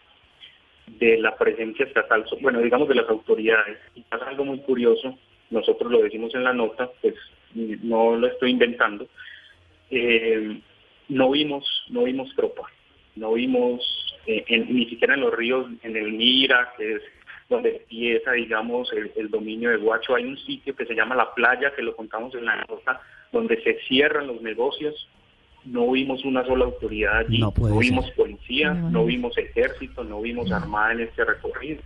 la 0.99 1.37
presencia 1.37 1.87
estatal, 1.87 2.25
bueno, 2.41 2.61
digamos 2.61 2.89
de 2.89 2.95
las 2.95 3.09
autoridades. 3.09 3.79
Y 3.95 4.03
pasa 4.03 4.29
algo 4.29 4.45
muy 4.45 4.59
curioso, 4.61 5.19
nosotros 5.51 5.91
lo 5.91 6.03
decimos 6.03 6.35
en 6.35 6.45
la 6.45 6.53
nota, 6.53 6.91
pues 7.01 7.15
no 7.55 8.17
lo 8.17 8.27
estoy 8.27 8.51
inventando. 8.51 9.07
Eh, 9.91 10.61
no 11.09 11.31
vimos, 11.31 11.67
no 11.89 12.05
vimos 12.05 12.35
tropa, 12.37 12.69
no 13.17 13.33
vimos 13.33 13.83
eh, 14.27 14.45
ni 14.69 14.87
siquiera 14.87 15.15
en 15.15 15.21
los 15.21 15.35
ríos, 15.35 15.67
en 15.83 15.97
el 15.97 16.12
Mira, 16.12 16.73
que 16.77 16.95
es 16.95 17.03
donde 17.49 17.79
empieza, 17.79 18.33
digamos, 18.33 18.93
el, 18.93 19.11
el, 19.17 19.29
dominio 19.29 19.71
de 19.71 19.77
Guacho, 19.77 20.15
hay 20.15 20.25
un 20.25 20.39
sitio 20.39 20.77
que 20.77 20.87
se 20.87 20.95
llama 20.95 21.17
La 21.17 21.35
Playa, 21.35 21.75
que 21.75 21.83
lo 21.83 21.97
contamos 21.97 22.33
en 22.37 22.45
la 22.45 22.65
nota, 22.69 23.01
donde 23.33 23.61
se 23.62 23.81
cierran 23.89 24.29
los 24.29 24.41
negocios, 24.41 25.09
no 25.70 25.90
vimos 25.92 26.24
una 26.24 26.44
sola 26.44 26.64
autoridad 26.64 27.18
allí, 27.18 27.38
no, 27.38 27.52
vimos 27.52 28.10
policía, 28.12 28.74
no, 28.74 29.05
vimos 29.05 29.36
ejército, 29.38 30.02
no 30.02 30.20
vimos 30.20 30.51
armada 30.51 30.92
en 30.92 31.01
este 31.01 31.24
recorrido. 31.24 31.80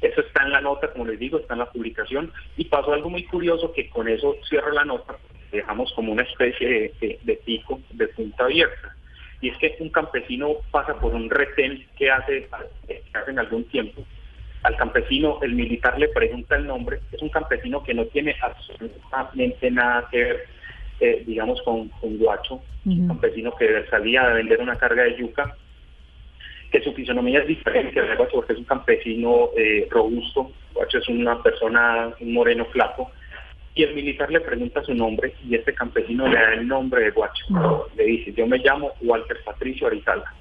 Eso 0.00 0.20
está 0.22 0.44
en 0.44 0.52
la 0.52 0.60
nota, 0.62 0.90
como 0.92 1.04
les 1.06 1.18
digo, 1.18 1.38
está 1.38 1.52
en 1.52 1.60
la 1.60 1.70
publicación. 1.70 2.32
Y 2.56 2.64
pasó 2.64 2.92
algo 2.92 3.10
muy 3.10 3.24
curioso 3.24 3.72
que 3.72 3.90
con 3.90 4.08
eso 4.08 4.34
cierro 4.48 4.72
la 4.72 4.84
nota, 4.84 5.16
dejamos 5.52 5.92
como 5.92 6.12
una 6.12 6.22
especie 6.22 6.92
de, 7.00 7.40
pico 7.44 7.80
de 7.90 8.08
punta 8.08 8.44
abierta. 8.44 8.96
Y 9.40 9.50
es 9.50 9.58
que 9.58 9.76
un 9.80 9.90
campesino 9.90 10.54
pasa 10.70 10.98
por 10.98 11.14
un 11.14 11.28
retén 11.28 11.86
que 11.96 12.10
hace, 12.10 12.48
que 12.86 13.02
hace 13.12 13.30
en 13.30 13.38
algún 13.38 13.64
tiempo. 13.64 14.04
Al 14.62 14.76
campesino, 14.76 15.38
el 15.42 15.54
militar 15.54 15.98
le 15.98 16.08
pregunta 16.08 16.56
el 16.56 16.66
nombre, 16.66 16.98
es 17.12 17.22
un 17.22 17.28
campesino 17.28 17.82
que 17.84 17.94
no 17.94 18.06
tiene 18.06 18.34
absolutamente 18.40 19.70
nada 19.70 20.08
que 20.10 20.18
ver, 20.18 20.46
eh, 21.00 21.22
digamos, 21.26 21.60
con, 21.62 21.88
con 21.88 22.18
Guacho, 22.18 22.60
un 22.84 23.06
campesino 23.06 23.54
que 23.56 23.84
salía 23.90 24.22
a 24.22 24.34
vender 24.34 24.60
una 24.60 24.76
carga 24.76 25.04
de 25.04 25.16
yuca, 25.16 25.56
que 26.70 26.82
su 26.82 26.92
fisonomía 26.92 27.40
es 27.40 27.46
diferente 27.46 28.00
de 28.00 28.16
Guacho 28.16 28.36
porque 28.36 28.54
es 28.54 28.58
un 28.58 28.64
campesino 28.64 29.50
eh, 29.56 29.86
robusto, 29.90 30.50
Guacho 30.74 30.98
es 30.98 31.08
una 31.08 31.42
persona, 31.42 32.12
un 32.20 32.32
moreno 32.32 32.64
flaco, 32.66 33.10
y 33.74 33.84
el 33.84 33.94
militar 33.94 34.30
le 34.30 34.40
pregunta 34.40 34.82
su 34.82 34.94
nombre 34.94 35.34
y 35.46 35.54
este 35.54 35.72
campesino 35.72 36.26
le 36.26 36.34
da 36.34 36.54
el 36.54 36.66
nombre 36.66 37.02
de 37.04 37.10
Guacho. 37.10 37.88
Le 37.96 38.04
dice, 38.04 38.32
yo 38.32 38.46
me 38.46 38.58
llamo 38.58 38.92
Walter 39.02 39.36
Patricio 39.44 39.86
Arizala 39.86 40.34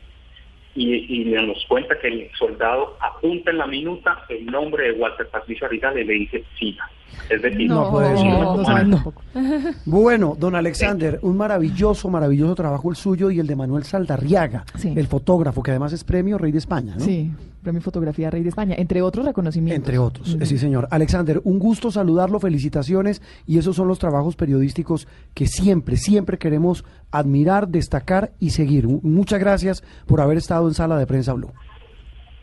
y, 0.77 1.25
nos 1.25 1.65
cuenta 1.65 1.97
que 1.99 2.07
el 2.07 2.29
soldado 2.37 2.97
apunta 2.99 3.51
en 3.51 3.57
la 3.57 3.67
minuta 3.67 4.25
el 4.29 4.45
nombre 4.45 4.85
de 4.85 4.91
Walter 4.93 5.27
Patricio 5.27 5.65
Arrigal 5.65 5.97
y 5.97 6.03
le 6.03 6.13
dice 6.13 6.43
siga. 6.59 6.89
Es 7.29 7.41
decir, 7.41 7.69
no, 7.69 7.91
puede 7.91 8.17
ser. 8.17 9.75
Bueno, 9.85 10.35
don 10.39 10.55
Alexander, 10.55 11.19
un 11.21 11.35
maravilloso, 11.35 12.09
maravilloso 12.09 12.55
trabajo 12.55 12.89
el 12.89 12.95
suyo 12.95 13.29
y 13.31 13.39
el 13.39 13.47
de 13.47 13.55
Manuel 13.55 13.83
Saldarriaga, 13.83 14.65
el 14.83 15.07
fotógrafo, 15.07 15.61
que 15.61 15.71
además 15.71 15.93
es 15.93 16.03
premio 16.03 16.37
Rey 16.37 16.51
de 16.51 16.59
España, 16.59 16.95
¿no? 16.95 17.03
Sí, 17.03 17.31
premio 17.61 17.81
Fotografía 17.81 18.29
Rey 18.29 18.43
de 18.43 18.49
España, 18.49 18.75
entre 18.77 19.01
otros 19.01 19.25
reconocimientos. 19.25 19.77
Entre 19.77 19.97
otros, 19.97 20.37
sí 20.41 20.57
señor. 20.57 20.87
Alexander, 20.89 21.41
un 21.43 21.59
gusto 21.59 21.91
saludarlo, 21.91 22.39
felicitaciones, 22.39 23.21
y 23.45 23.57
esos 23.57 23.75
son 23.75 23.89
los 23.89 23.99
trabajos 23.99 24.35
periodísticos 24.35 25.07
que 25.33 25.47
siempre, 25.47 25.97
siempre 25.97 26.37
queremos 26.37 26.85
admirar, 27.11 27.67
destacar 27.67 28.31
y 28.39 28.51
seguir. 28.51 28.87
Muchas 28.87 29.39
gracias 29.39 29.83
por 30.05 30.21
haber 30.21 30.37
estado 30.37 30.67
en 30.67 30.73
Sala 30.73 30.97
de 30.97 31.07
Prensa 31.07 31.33
Blue. 31.33 31.51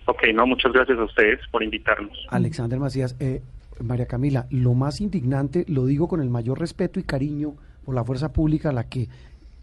Ok, 0.06 0.22
no, 0.34 0.46
muchas 0.46 0.72
gracias 0.72 0.98
a 0.98 1.04
ustedes 1.04 1.40
por 1.50 1.62
invitarnos. 1.62 2.12
Alexander 2.28 2.78
Macías, 2.78 3.16
eh, 3.20 3.40
María 3.82 4.06
Camila, 4.06 4.46
lo 4.50 4.74
más 4.74 5.00
indignante, 5.00 5.64
lo 5.68 5.86
digo 5.86 6.08
con 6.08 6.20
el 6.20 6.30
mayor 6.30 6.58
respeto 6.58 7.00
y 7.00 7.02
cariño 7.02 7.54
por 7.84 7.94
la 7.94 8.04
fuerza 8.04 8.32
pública, 8.32 8.72
la 8.72 8.84
que, 8.88 9.08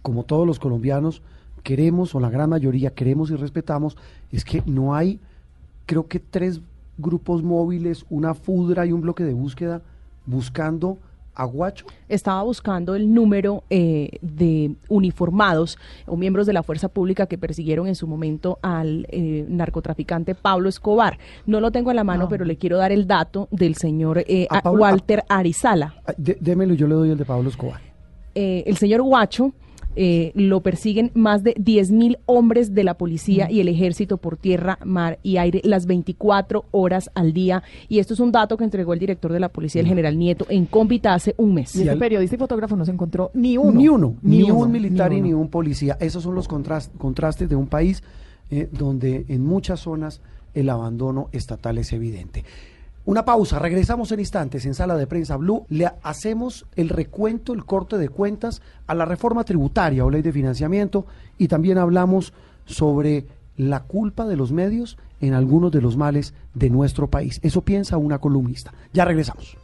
como 0.01 0.23
todos 0.23 0.45
los 0.45 0.59
colombianos, 0.59 1.21
queremos, 1.63 2.15
o 2.15 2.19
la 2.19 2.29
gran 2.29 2.49
mayoría 2.49 2.93
queremos 2.93 3.31
y 3.31 3.35
respetamos, 3.35 3.97
es 4.31 4.43
que 4.43 4.63
no 4.65 4.95
hay, 4.95 5.19
creo 5.85 6.07
que 6.07 6.19
tres 6.19 6.61
grupos 6.97 7.43
móviles, 7.43 8.05
una 8.09 8.33
FUDRA 8.33 8.85
y 8.85 8.91
un 8.91 9.01
bloque 9.01 9.23
de 9.23 9.33
búsqueda 9.33 9.81
buscando 10.25 10.97
Aguacho? 11.35 11.85
Estaba 12.09 12.43
buscando 12.43 12.95
el 12.95 13.13
número 13.13 13.63
eh, 13.69 14.17
de 14.21 14.75
uniformados 14.89 15.77
o 16.05 16.17
miembros 16.17 16.45
de 16.47 16.53
la 16.53 16.63
fuerza 16.63 16.89
pública 16.89 17.25
que 17.25 17.37
persiguieron 17.37 17.87
en 17.87 17.95
su 17.95 18.07
momento 18.07 18.59
al 18.61 19.07
eh, 19.09 19.45
narcotraficante 19.47 20.35
Pablo 20.35 20.69
Escobar. 20.69 21.17
No 21.45 21.59
lo 21.59 21.71
tengo 21.71 21.89
en 21.89 21.95
la 21.95 22.03
mano, 22.03 22.27
pero 22.27 22.45
le 22.45 22.57
quiero 22.57 22.77
dar 22.77 22.91
el 22.91 23.07
dato 23.07 23.47
del 23.51 23.75
señor 23.75 24.23
eh, 24.27 24.47
Walter 24.65 25.23
Arizala. 25.29 25.95
démelo, 26.17 26.73
yo 26.73 26.87
le 26.87 26.95
doy 26.95 27.09
el 27.11 27.17
de 27.17 27.25
Pablo 27.25 27.49
Escobar. 27.49 27.81
el 28.33 28.77
señor 28.77 29.01
Guacho 29.01 29.53
eh, 29.95 30.31
lo 30.35 30.61
persiguen 30.61 31.11
más 31.13 31.43
de 31.43 31.53
10.000 31.55 32.19
hombres 32.25 32.73
de 32.73 32.83
la 32.83 32.95
policía 32.97 33.49
y 33.51 33.59
el 33.59 33.67
ejército 33.67 34.17
por 34.17 34.37
tierra, 34.37 34.79
mar 34.85 35.19
y 35.23 35.37
aire 35.37 35.61
las 35.63 35.85
24 35.85 36.65
horas 36.71 37.09
al 37.13 37.33
día. 37.33 37.63
Y 37.89 37.99
esto 37.99 38.13
es 38.13 38.19
un 38.19 38.31
dato 38.31 38.57
que 38.57 38.63
entregó 38.63 38.93
el 38.93 38.99
director 38.99 39.31
de 39.31 39.39
la 39.39 39.49
policía, 39.49 39.81
el 39.81 39.87
general 39.87 40.17
Nieto, 40.17 40.45
en 40.49 40.65
Cómbita 40.65 41.13
hace 41.13 41.35
un 41.37 41.53
mes. 41.53 41.75
Y 41.75 41.81
ese 41.81 41.97
periodista 41.97 42.35
y 42.35 42.39
fotógrafo 42.39 42.75
no 42.75 42.85
se 42.85 42.91
encontró 42.91 43.31
ni 43.33 43.57
uno. 43.57 43.71
Ni 43.71 43.87
uno, 43.87 44.15
ni, 44.21 44.49
un 44.49 44.71
militar 44.71 45.13
y 45.13 45.21
ni 45.21 45.33
un 45.33 45.49
policía. 45.49 45.97
Esos 45.99 46.23
son 46.23 46.35
los 46.35 46.47
contrastes 46.47 47.49
de 47.49 47.55
un 47.55 47.67
país 47.67 48.03
eh, 48.49 48.69
donde 48.71 49.25
en 49.27 49.45
muchas 49.45 49.79
zonas 49.79 50.21
el 50.53 50.69
abandono 50.69 51.29
estatal 51.31 51.77
es 51.77 51.93
evidente. 51.93 52.43
Una 53.03 53.25
pausa, 53.25 53.57
regresamos 53.57 54.11
en 54.11 54.19
instantes 54.19 54.65
en 54.67 54.75
Sala 54.75 54.95
de 54.95 55.07
Prensa 55.07 55.35
Blue. 55.35 55.65
Le 55.69 55.89
hacemos 56.03 56.67
el 56.75 56.89
recuento, 56.89 57.53
el 57.53 57.65
corte 57.65 57.97
de 57.97 58.09
cuentas 58.09 58.61
a 58.85 58.93
la 58.93 59.05
reforma 59.05 59.43
tributaria 59.43 60.05
o 60.05 60.11
ley 60.11 60.21
de 60.21 60.31
financiamiento 60.31 61.07
y 61.39 61.47
también 61.47 61.79
hablamos 61.79 62.31
sobre 62.65 63.25
la 63.57 63.81
culpa 63.81 64.25
de 64.25 64.37
los 64.37 64.51
medios 64.51 64.97
en 65.19 65.33
algunos 65.33 65.71
de 65.71 65.81
los 65.81 65.97
males 65.97 66.35
de 66.53 66.69
nuestro 66.69 67.07
país. 67.07 67.39
Eso 67.41 67.61
piensa 67.61 67.97
una 67.97 68.19
columnista. 68.19 68.71
Ya 68.93 69.03
regresamos. 69.03 69.57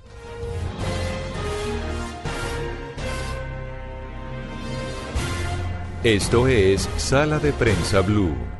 Esto 6.03 6.47
es 6.47 6.89
Sala 6.97 7.37
de 7.37 7.53
Prensa 7.53 8.01
Blue. 8.01 8.56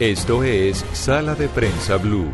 Esto 0.00 0.44
es 0.44 0.84
Sala 0.92 1.34
de 1.34 1.48
Prensa 1.48 1.96
Blue. 1.96 2.28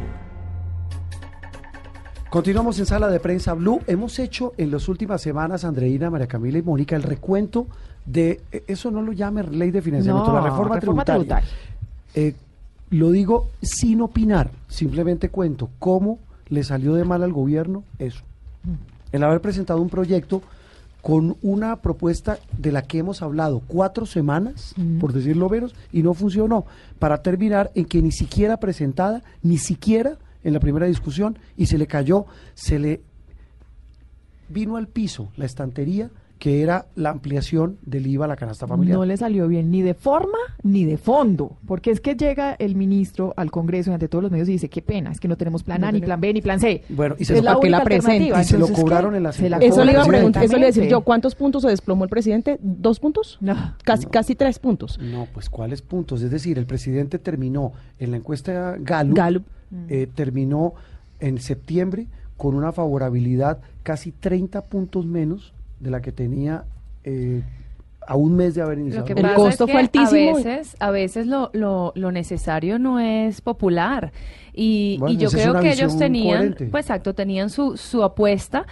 Continuamos 2.29 2.79
en 2.79 2.85
Sala 2.85 3.09
de 3.09 3.19
Prensa 3.21 3.55
Blue. 3.55 3.81
Hemos 3.87 4.19
hecho 4.19 4.53
en 4.59 4.71
las 4.71 4.87
últimas 4.87 5.23
semanas, 5.23 5.65
Andreina, 5.65 6.11
María 6.11 6.27
Camila 6.27 6.59
y 6.59 6.63
Mónica, 6.63 6.95
el 6.95 7.03
recuento 7.03 7.67
de, 8.05 8.43
eh, 8.53 8.65
eso 8.67 8.91
no 8.91 9.01
lo 9.01 9.13
llame 9.13 9.45
ley 9.45 9.71
de 9.71 9.81
financiamiento, 9.81 10.31
la 10.35 10.43
reforma, 10.43 10.79
tributaria. 10.79 11.43
Eh, 12.15 12.35
lo 12.91 13.11
digo 13.11 13.49
sin 13.63 14.03
opinar, 14.03 14.51
simplemente 14.69 15.31
cuento 15.31 15.71
cómo 15.79 16.19
le 16.51 16.65
salió 16.65 16.93
de 16.93 17.05
mal 17.05 17.23
al 17.23 17.33
gobierno 17.33 17.83
eso. 17.99 18.25
El 19.11 19.25
haber 19.25 19.41
presentado 19.41 19.81
un 19.81 19.89
proyecto 19.89 20.43
con 21.05 21.37
una 21.43 21.83
propuesta 21.83 22.39
de 22.57 22.73
la 22.73 22.81
que 22.81 22.97
hemos 22.97 23.21
hablado 23.21 23.61
cuatro 23.69 24.07
semanas, 24.07 24.75
por 24.99 25.13
decirlo 25.13 25.51
menos, 25.51 25.75
y 25.93 26.03
no 26.03 26.15
funcionó, 26.15 26.65
para 26.99 27.21
terminar 27.21 27.71
en 27.75 27.85
que 27.85 28.01
ni 28.01 28.11
siquiera 28.11 28.57
presentada, 28.57 29.23
ni 29.43 29.59
siquiera 29.59 30.17
en 30.45 30.55
la 30.55 30.61
primera 30.61 30.87
discusión, 30.87 31.39
y 31.59 31.67
se 31.67 31.77
le 31.77 31.87
cayó, 31.87 32.25
se 32.55 32.79
le 32.79 33.03
vino 34.49 34.79
al 34.79 34.89
piso 34.89 35.29
la 35.37 35.45
estantería 35.45 36.11
que 36.45 36.61
era 36.61 36.89
la 36.95 37.09
ampliación 37.09 37.79
del 37.87 38.07
IVA 38.07 38.27
a 38.27 38.29
la 38.29 38.37
canasta 38.37 38.67
familiar. 38.67 38.99
No 38.99 39.07
le 39.07 39.17
salió 39.17 39.49
bien 39.49 39.71
ni 39.71 39.81
de 39.81 39.95
forma 39.95 40.37
ni 40.63 40.85
de 40.85 40.99
fondo, 40.99 41.57
porque 41.67 41.91
es 41.91 42.03
que 42.03 42.17
llega 42.17 42.53
el 42.59 42.75
ministro 42.75 43.33
al 43.39 43.51
Congreso 43.51 43.91
y 43.91 43.95
ante 43.95 44.09
todos 44.09 44.25
los 44.25 44.31
medios 44.31 44.51
y 44.51 44.53
dice, 44.53 44.69
qué 44.69 44.83
pena, 44.83 45.11
es 45.11 45.21
que 45.21 45.27
no 45.27 45.39
tenemos 45.39 45.63
plan 45.63 45.83
A, 45.85 45.91
ni 45.91 46.03
plan 46.03 46.21
B, 46.21 46.35
ni 46.35 46.43
plan 46.43 46.61
C. 46.61 46.85
Bueno, 46.91 47.15
y 47.19 47.25
se, 47.25 47.41
la, 47.41 47.59
la 47.63 47.83
presenta. 47.83 48.43
Y 48.43 48.45
se 48.45 48.59
lo 48.59 48.69
cobraron 48.69 49.15
en 49.15 49.23
la, 49.23 49.33
se 49.33 49.47
Eso 49.63 49.87
le 49.87 49.93
iba 49.93 50.03
a 50.03 50.07
preguntar, 50.07 50.45
eso 50.45 50.59
le 50.59 50.67
decir 50.67 50.87
yo, 50.87 51.01
¿cuántos 51.01 51.35
puntos 51.35 51.63
se 51.63 51.69
desplomó 51.71 52.05
el 52.05 52.11
presidente? 52.11 52.59
¿Dos 52.61 53.01
puntos? 53.01 53.39
No. 53.41 53.57
Casi, 53.83 54.05
casi 54.05 54.35
tres 54.35 54.59
puntos. 54.59 54.99
No, 54.99 55.27
pues 55.33 55.49
¿cuáles 55.49 55.81
puntos? 55.81 56.21
Es 56.21 56.31
decir, 56.31 56.59
el 56.59 56.67
presidente 56.67 57.19
terminó 57.19 57.73
en 57.99 58.11
la 58.11 58.19
encuesta 58.19 58.77
Gallup, 58.79 59.47
eh, 59.89 60.09
terminó 60.15 60.75
en 61.21 61.39
septiembre 61.39 62.07
con 62.37 62.55
una 62.55 62.71
favorabilidad 62.71 63.61
casi 63.83 64.13
30 64.13 64.61
puntos 64.61 65.07
menos 65.07 65.54
de 65.85 65.91
la 65.91 66.01
que 66.01 66.11
tenía 66.11 66.65
eh, 67.05 67.43
a 68.07 68.17
un 68.17 68.35
mes 68.35 68.55
de 68.55 68.63
haber 68.63 68.79
iniciado. 68.79 69.07
el 69.07 69.35
costo 69.35 69.69
fue 69.69 69.81
altísimo. 69.81 70.33
A 70.33 70.35
veces, 70.35 70.77
a 70.81 70.91
veces 70.91 71.27
lo, 71.27 71.51
lo, 71.53 71.93
lo 71.95 72.11
necesario 72.11 72.79
no 72.79 72.99
es 72.99 73.41
popular. 73.41 74.13
Y, 74.53 74.99
y 75.09 75.17
yo 75.17 75.31
creo 75.31 75.61
que 75.61 75.73
ellos 75.73 75.97
tenían, 75.99 76.55
pues 76.71 76.87
exacto, 76.87 77.15
tenían 77.15 77.51
su, 77.51 77.77
su 77.77 78.03
apuesta 78.03 78.67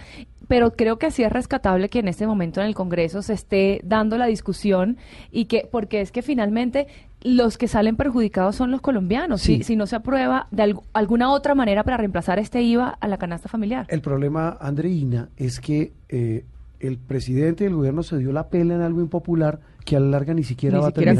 pero 0.47 0.75
creo 0.75 0.97
que 0.99 1.09
sí 1.09 1.23
es 1.23 1.31
rescatable 1.31 1.89
que 1.89 1.99
en 1.99 2.07
este 2.07 2.27
momento 2.27 2.61
en 2.61 2.67
el 2.67 2.75
Congreso 2.75 3.21
se 3.21 3.33
esté 3.33 3.81
dando 3.83 4.17
la 4.17 4.25
discusión 4.25 4.97
y 5.31 5.45
que, 5.45 5.67
porque 5.71 6.01
es 6.01 6.11
que 6.11 6.21
finalmente 6.21 6.87
los 7.21 7.57
que 7.57 7.67
salen 7.67 7.95
perjudicados 7.95 8.55
son 8.57 8.69
los 8.69 8.81
colombianos, 8.81 9.41
si, 9.41 9.63
si 9.63 9.75
no 9.75 9.87
se 9.87 9.95
aprueba 9.95 10.47
de 10.51 10.75
alguna 10.91 11.31
otra 11.31 11.55
manera 11.55 11.83
para 11.83 11.97
reemplazar 11.97 12.37
este 12.37 12.61
IVA 12.61 12.97
a 12.99 13.07
la 13.07 13.17
canasta 13.17 13.47
familiar. 13.47 13.85
El 13.89 14.01
problema, 14.01 14.57
Andreina, 14.59 15.29
es 15.37 15.59
que 15.61 15.93
eh, 16.09 16.43
el 16.83 16.97
presidente 16.97 17.63
del 17.63 17.75
gobierno 17.75 18.03
se 18.03 18.17
dio 18.17 18.33
la 18.33 18.49
pela 18.49 18.75
en 18.75 18.81
algo 18.81 18.99
impopular 18.99 19.61
que 19.85 19.95
a 19.95 19.99
la 20.01 20.07
larga 20.07 20.33
ni 20.33 20.43
siquiera 20.43 20.79
va 20.79 20.89
a 20.89 20.91
tener. 20.91 21.17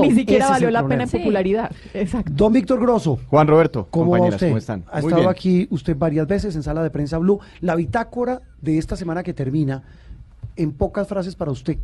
Ni 0.00 0.12
siquiera 0.12 0.50
valió 0.50 0.70
la 0.70 0.86
pena 0.86 1.04
en 1.04 1.10
popularidad. 1.10 1.70
Exacto. 1.94 2.32
Don 2.34 2.52
Víctor 2.52 2.80
Grosso. 2.80 3.18
Juan 3.28 3.46
Roberto, 3.46 3.86
¿cómo 3.90 4.10
compañeras, 4.10 4.42
¿cómo 4.42 4.58
están? 4.58 4.84
Ha 4.90 4.98
estado 4.98 5.28
aquí 5.28 5.68
usted 5.70 5.96
varias 5.96 6.26
veces 6.26 6.56
en 6.56 6.62
Sala 6.62 6.82
de 6.82 6.90
Prensa 6.90 7.18
Blue. 7.18 7.38
La 7.60 7.76
bitácora 7.76 8.42
de 8.60 8.78
esta 8.78 8.96
semana 8.96 9.22
que 9.22 9.32
termina, 9.32 9.84
en 10.56 10.72
pocas 10.72 11.06
frases 11.06 11.36
para 11.36 11.52
usted, 11.52 11.78